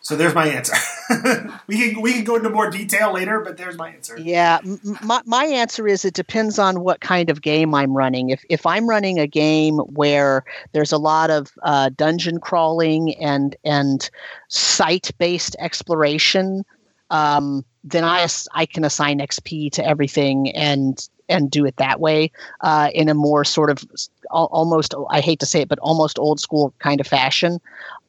So 0.02 0.16
there's 0.16 0.34
my 0.34 0.48
answer. 0.48 0.74
we 1.68 1.78
can 1.78 2.02
we 2.02 2.14
can 2.14 2.24
go 2.24 2.36
into 2.36 2.50
more 2.50 2.70
detail 2.70 3.14
later, 3.14 3.40
but 3.40 3.58
there's 3.58 3.78
my 3.78 3.90
answer. 3.90 4.18
Yeah, 4.18 4.60
my, 5.04 5.22
my 5.26 5.46
answer 5.46 5.88
is 5.88 6.06
it 6.06 6.14
depends 6.14 6.60
on 6.60 6.82
what 6.82 7.02
kind 7.02 7.30
of 7.30 7.42
game 7.42 7.74
I'm 7.74 7.96
running. 7.96 8.30
If 8.30 8.44
if 8.50 8.66
I'm 8.66 8.88
running 8.88 9.20
a 9.20 9.28
game 9.28 9.78
where 9.80 10.44
there's 10.74 10.92
a 10.92 10.98
lot 10.98 11.30
of 11.30 11.52
uh, 11.64 11.90
dungeon 11.96 12.40
crawling 12.40 13.16
and 13.16 13.56
and 13.64 14.10
site 14.48 15.12
based 15.18 15.56
exploration, 15.60 16.64
um, 17.10 17.66
then 17.84 18.04
I 18.04 18.28
I 18.54 18.66
can 18.66 18.84
assign 18.84 19.20
XP 19.20 19.72
to 19.74 19.86
everything 19.86 20.52
and 20.52 21.08
and 21.32 21.49
do 21.49 21.66
it 21.66 21.78
that 21.78 21.99
way 21.99 22.32
uh, 22.62 22.90
in 22.94 23.10
a 23.10 23.14
more 23.14 23.44
sort 23.44 23.70
of 23.70 23.84
almost 24.30 24.94
I 25.10 25.22
hate 25.22 25.40
to 25.40 25.45
say 25.45 25.62
it, 25.62 25.70
but 25.70 25.80
almost 25.80 26.20
old 26.20 26.40
school 26.40 26.74
kind 26.80 26.99
of 27.02 27.08
fashion. 27.08 27.60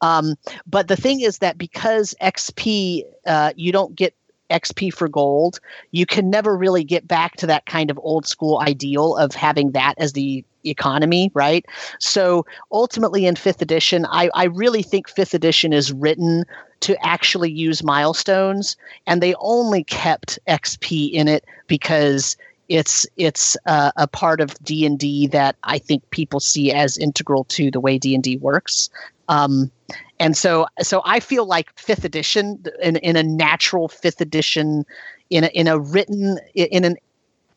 Um, 0.01 0.35
but 0.67 0.89
the 0.89 0.97
thing 0.97 1.21
is 1.21 1.39
that 1.39 1.59
because 1.59 2.15
XP, 2.21 3.05
uh, 3.27 3.53
you 3.57 3.73
don't 3.73 3.95
get 3.95 4.15
XP 4.51 4.93
for 4.93 5.09
gold, 5.09 5.59
you 5.91 6.07
can 6.07 6.31
never 6.31 6.57
really 6.57 6.85
get 6.85 7.09
back 7.09 7.37
to 7.37 7.47
that 7.47 7.67
kind 7.67 7.91
of 7.91 7.99
old 8.03 8.27
school 8.27 8.61
ideal 8.61 9.17
of 9.17 9.35
having 9.35 9.73
that 9.73 9.95
as 9.97 10.13
the 10.13 10.45
economy, 10.65 11.31
right? 11.35 11.65
So 11.99 12.47
ultimately, 12.71 13.27
in 13.27 13.37
fifth 13.37 13.63
edition, 13.63 14.07
I, 14.07 14.31
I 14.35 14.45
really 14.45 14.83
think 14.83 15.09
fifth 15.09 15.35
edition 15.35 15.73
is 15.73 15.93
written 15.93 16.45
to 16.81 16.97
actually 17.05 17.51
use 17.51 17.83
milestones, 17.83 18.77
and 19.07 19.23
they 19.23 19.35
only 19.39 19.85
kept 19.85 20.39
XP 20.49 21.13
in 21.13 21.29
it 21.29 21.45
because 21.67 22.37
it's 22.73 23.07
it's 23.19 23.55
uh, 23.67 23.93
a 23.97 24.07
part 24.07 24.41
of 24.41 24.55
D 24.65 24.87
and 24.87 24.99
D 24.99 25.27
that 25.27 25.57
I 25.65 25.79
think 25.79 26.09
people 26.11 26.41
see 26.41 26.73
as 26.73 26.97
integral 26.97 27.45
to 27.45 27.71
the 27.71 27.81
way 27.81 27.99
D 27.99 28.15
and 28.15 28.25
D 28.25 28.39
works. 28.39 28.89
Um, 29.29 29.71
and 30.19 30.37
so 30.37 30.67
so 30.81 31.03
I 31.05 31.21
feel 31.21 31.45
like 31.45 31.79
fifth 31.79 32.05
edition 32.05 32.65
in, 32.83 32.97
in 32.97 33.17
a 33.17 33.23
natural 33.23 33.89
fifth 33.89 34.23
edition 34.23 34.87
in 35.29 35.45
a, 35.45 35.49
in 35.49 35.69
a 35.69 35.79
written 35.79 36.39
in 36.55 36.85
an 36.85 36.97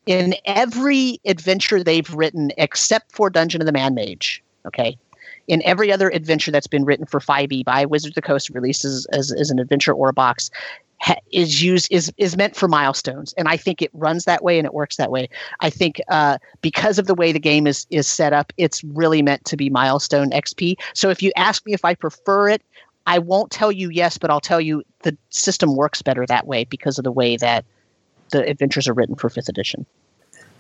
in 0.05 0.35
every 0.43 1.21
adventure 1.25 1.81
they've 1.81 2.13
written 2.13 2.51
except 2.57 3.13
for 3.13 3.29
Dungeon 3.29 3.61
of 3.61 3.65
the 3.65 3.71
Mad 3.71 3.95
Mage. 3.95 4.43
Okay, 4.65 4.97
in 5.47 5.61
every 5.63 5.93
other 5.93 6.09
adventure 6.09 6.51
that's 6.51 6.67
been 6.67 6.83
written 6.83 7.05
for 7.05 7.19
5e 7.19 7.63
by 7.63 7.85
Wizards 7.85 8.11
of 8.11 8.15
the 8.15 8.21
Coast, 8.21 8.49
released 8.49 8.83
as, 8.83 9.05
as, 9.11 9.31
as 9.31 9.49
an 9.49 9.59
adventure 9.59 9.93
or 9.93 10.09
a 10.09 10.13
box, 10.13 10.49
is 11.31 11.61
used 11.61 11.87
is 11.91 12.11
is 12.17 12.37
meant 12.37 12.55
for 12.55 12.67
milestones, 12.67 13.33
and 13.33 13.47
I 13.47 13.57
think 13.57 13.81
it 13.81 13.91
runs 13.93 14.25
that 14.25 14.43
way 14.43 14.57
and 14.57 14.65
it 14.65 14.73
works 14.73 14.97
that 14.97 15.11
way. 15.11 15.29
I 15.59 15.69
think 15.69 16.01
uh, 16.09 16.37
because 16.61 16.97
of 16.99 17.07
the 17.07 17.15
way 17.15 17.31
the 17.31 17.39
game 17.39 17.67
is 17.67 17.85
is 17.89 18.07
set 18.07 18.33
up, 18.33 18.53
it's 18.57 18.83
really 18.83 19.21
meant 19.21 19.45
to 19.45 19.57
be 19.57 19.69
milestone 19.69 20.31
XP. 20.31 20.75
So 20.93 21.09
if 21.09 21.21
you 21.21 21.31
ask 21.35 21.65
me 21.65 21.73
if 21.73 21.85
I 21.85 21.95
prefer 21.95 22.49
it, 22.49 22.61
I 23.07 23.19
won't 23.19 23.51
tell 23.51 23.71
you 23.71 23.89
yes, 23.89 24.17
but 24.17 24.29
I'll 24.29 24.41
tell 24.41 24.61
you 24.61 24.83
the 25.03 25.15
system 25.29 25.75
works 25.75 26.01
better 26.01 26.25
that 26.25 26.47
way 26.47 26.63
because 26.63 26.97
of 26.97 27.03
the 27.03 27.11
way 27.11 27.37
that 27.37 27.65
the 28.31 28.47
adventures 28.47 28.87
are 28.87 28.93
written 28.93 29.15
for 29.15 29.29
fifth 29.29 29.49
edition. 29.49 29.85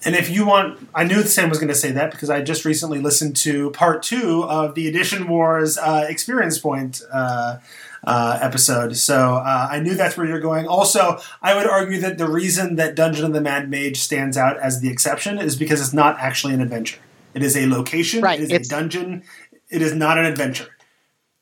And 0.03 0.15
if 0.15 0.29
you 0.29 0.45
want, 0.45 0.87
I 0.93 1.03
knew 1.03 1.23
Sam 1.23 1.49
was 1.49 1.57
going 1.57 1.69
to 1.69 1.75
say 1.75 1.91
that 1.91 2.11
because 2.11 2.29
I 2.29 2.41
just 2.41 2.63
recently 2.63 2.99
listened 2.99 3.35
to 3.37 3.71
part 3.71 4.03
two 4.03 4.43
of 4.43 4.75
the 4.75 4.87
Edition 4.87 5.27
Wars 5.27 5.79
uh, 5.79 6.05
Experience 6.07 6.59
Point 6.59 7.01
uh, 7.11 7.57
uh, 8.05 8.39
episode. 8.41 8.95
So 8.97 9.35
uh, 9.35 9.67
I 9.71 9.79
knew 9.79 9.95
that's 9.95 10.15
where 10.17 10.25
you're 10.27 10.39
going. 10.39 10.67
Also, 10.67 11.19
I 11.41 11.55
would 11.55 11.67
argue 11.67 11.99
that 12.01 12.17
the 12.17 12.27
reason 12.29 12.75
that 12.75 12.95
Dungeon 12.95 13.25
of 13.25 13.33
the 13.33 13.41
Mad 13.41 13.69
Mage 13.69 13.97
stands 13.97 14.37
out 14.37 14.57
as 14.59 14.81
the 14.81 14.89
exception 14.89 15.37
is 15.39 15.55
because 15.55 15.81
it's 15.81 15.93
not 15.93 16.17
actually 16.19 16.53
an 16.53 16.61
adventure. 16.61 16.99
It 17.33 17.43
is 17.43 17.57
a 17.57 17.67
location. 17.67 18.21
Right, 18.21 18.39
It 18.39 18.43
is 18.43 18.51
it's- 18.51 18.67
a 18.67 18.69
dungeon. 18.69 19.23
It 19.69 19.81
is 19.81 19.93
not 19.95 20.17
an 20.17 20.25
adventure. 20.25 20.67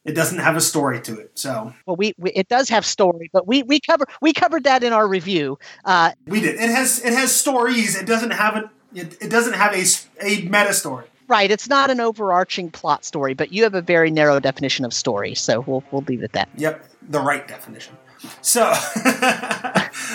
It 0.06 0.14
doesn't 0.15 0.40
have 0.40 0.57
a 0.57 0.61
story 0.61 0.99
to 1.02 1.18
it. 1.18 1.31
So 1.35 1.73
Well, 1.85 1.95
we, 1.95 2.14
we 2.18 2.31
it 2.31 2.49
does 2.49 2.68
have 2.69 2.85
story, 2.85 3.30
but 3.31 3.48
we 3.48 3.64
we 3.64 3.80
cover 3.80 4.06
we 4.22 4.34
covered 4.34 4.65
that 4.65 4.84
in 4.84 4.91
our 4.91 5.07
review. 5.07 5.57
Uh, 5.85 6.11
we 6.27 6.41
did. 6.41 6.56
It 6.56 6.69
has 6.69 6.99
it 7.03 7.14
has 7.14 7.34
stories. 7.34 7.95
It 7.95 8.06
doesn't 8.06 8.31
have 8.31 8.56
a 8.57 8.72
it, 8.94 9.18
it 9.22 9.30
doesn't 9.30 9.53
have 9.53 9.73
a 9.73 9.84
a 10.22 10.41
meta 10.44 10.73
story. 10.73 11.06
Right, 11.28 11.50
it's 11.50 11.70
not 11.70 11.90
an 11.90 12.00
overarching 12.00 12.70
plot 12.70 13.06
story, 13.06 13.34
but 13.34 13.52
you 13.52 13.64
have 13.64 13.74
a 13.74 13.82
very 13.82 14.12
narrow 14.12 14.40
definition 14.40 14.86
of 14.86 14.94
story, 14.94 15.36
so 15.36 15.62
we'll 15.62 15.84
we'll 15.91 16.04
leave 16.04 16.22
it 16.22 16.26
at 16.26 16.34
that. 16.34 16.50
Yep, 16.58 16.90
the 17.10 17.20
right 17.20 17.48
definition. 17.48 17.98
So 18.41 18.64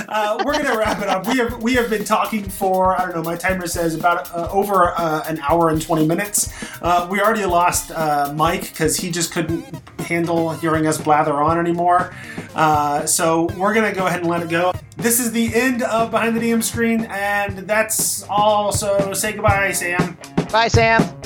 uh, 0.09 0.43
we're 0.45 0.63
gonna 0.63 0.79
wrap 0.79 1.01
it 1.01 1.09
up. 1.09 1.27
We 1.27 1.39
have 1.39 1.63
we 1.63 1.75
have 1.75 1.91
been 1.91 2.05
talking 2.05 2.45
for 2.45 2.99
I 2.99 3.07
don't 3.07 3.15
know. 3.15 3.23
My 3.23 3.37
timer 3.37 3.67
says 3.67 3.95
about 3.95 4.31
uh, 4.35 4.49
over 4.51 4.93
uh, 4.97 5.25
an 5.27 5.41
hour 5.41 5.71
and 5.71 5.81
twenty 5.81 6.07
minutes. 6.07 6.53
Uh, 6.83 7.07
we 7.11 7.21
already 7.21 7.45
lost 7.45 7.91
uh, 7.91 8.33
Mike 8.37 8.63
because 8.63 8.97
he 8.97 9.11
just 9.11 9.33
couldn't 9.33 9.65
handle 10.01 10.51
hearing 10.51 10.87
us 10.87 10.99
blather 10.99 11.35
on 11.35 11.59
anymore. 11.59 12.15
Uh, 12.55 13.07
so 13.07 13.47
we're 13.57 13.75
gonna 13.75 13.95
go 13.95 14.07
ahead 14.07 14.21
and 14.21 14.29
let 14.29 14.43
it 14.43 14.49
go. 14.49 14.73
This 14.97 15.21
is 15.21 15.33
the 15.33 15.55
end 15.55 15.83
of 15.83 16.11
behind 16.11 16.37
the 16.37 16.41
DM 16.41 16.63
screen, 16.63 17.07
and 17.11 17.59
that's 17.59 18.23
all. 18.25 18.73
So 18.73 19.13
say 19.13 19.33
goodbye, 19.33 19.73
Sam. 19.73 20.19
Bye, 20.51 20.69
Sam. 20.69 21.18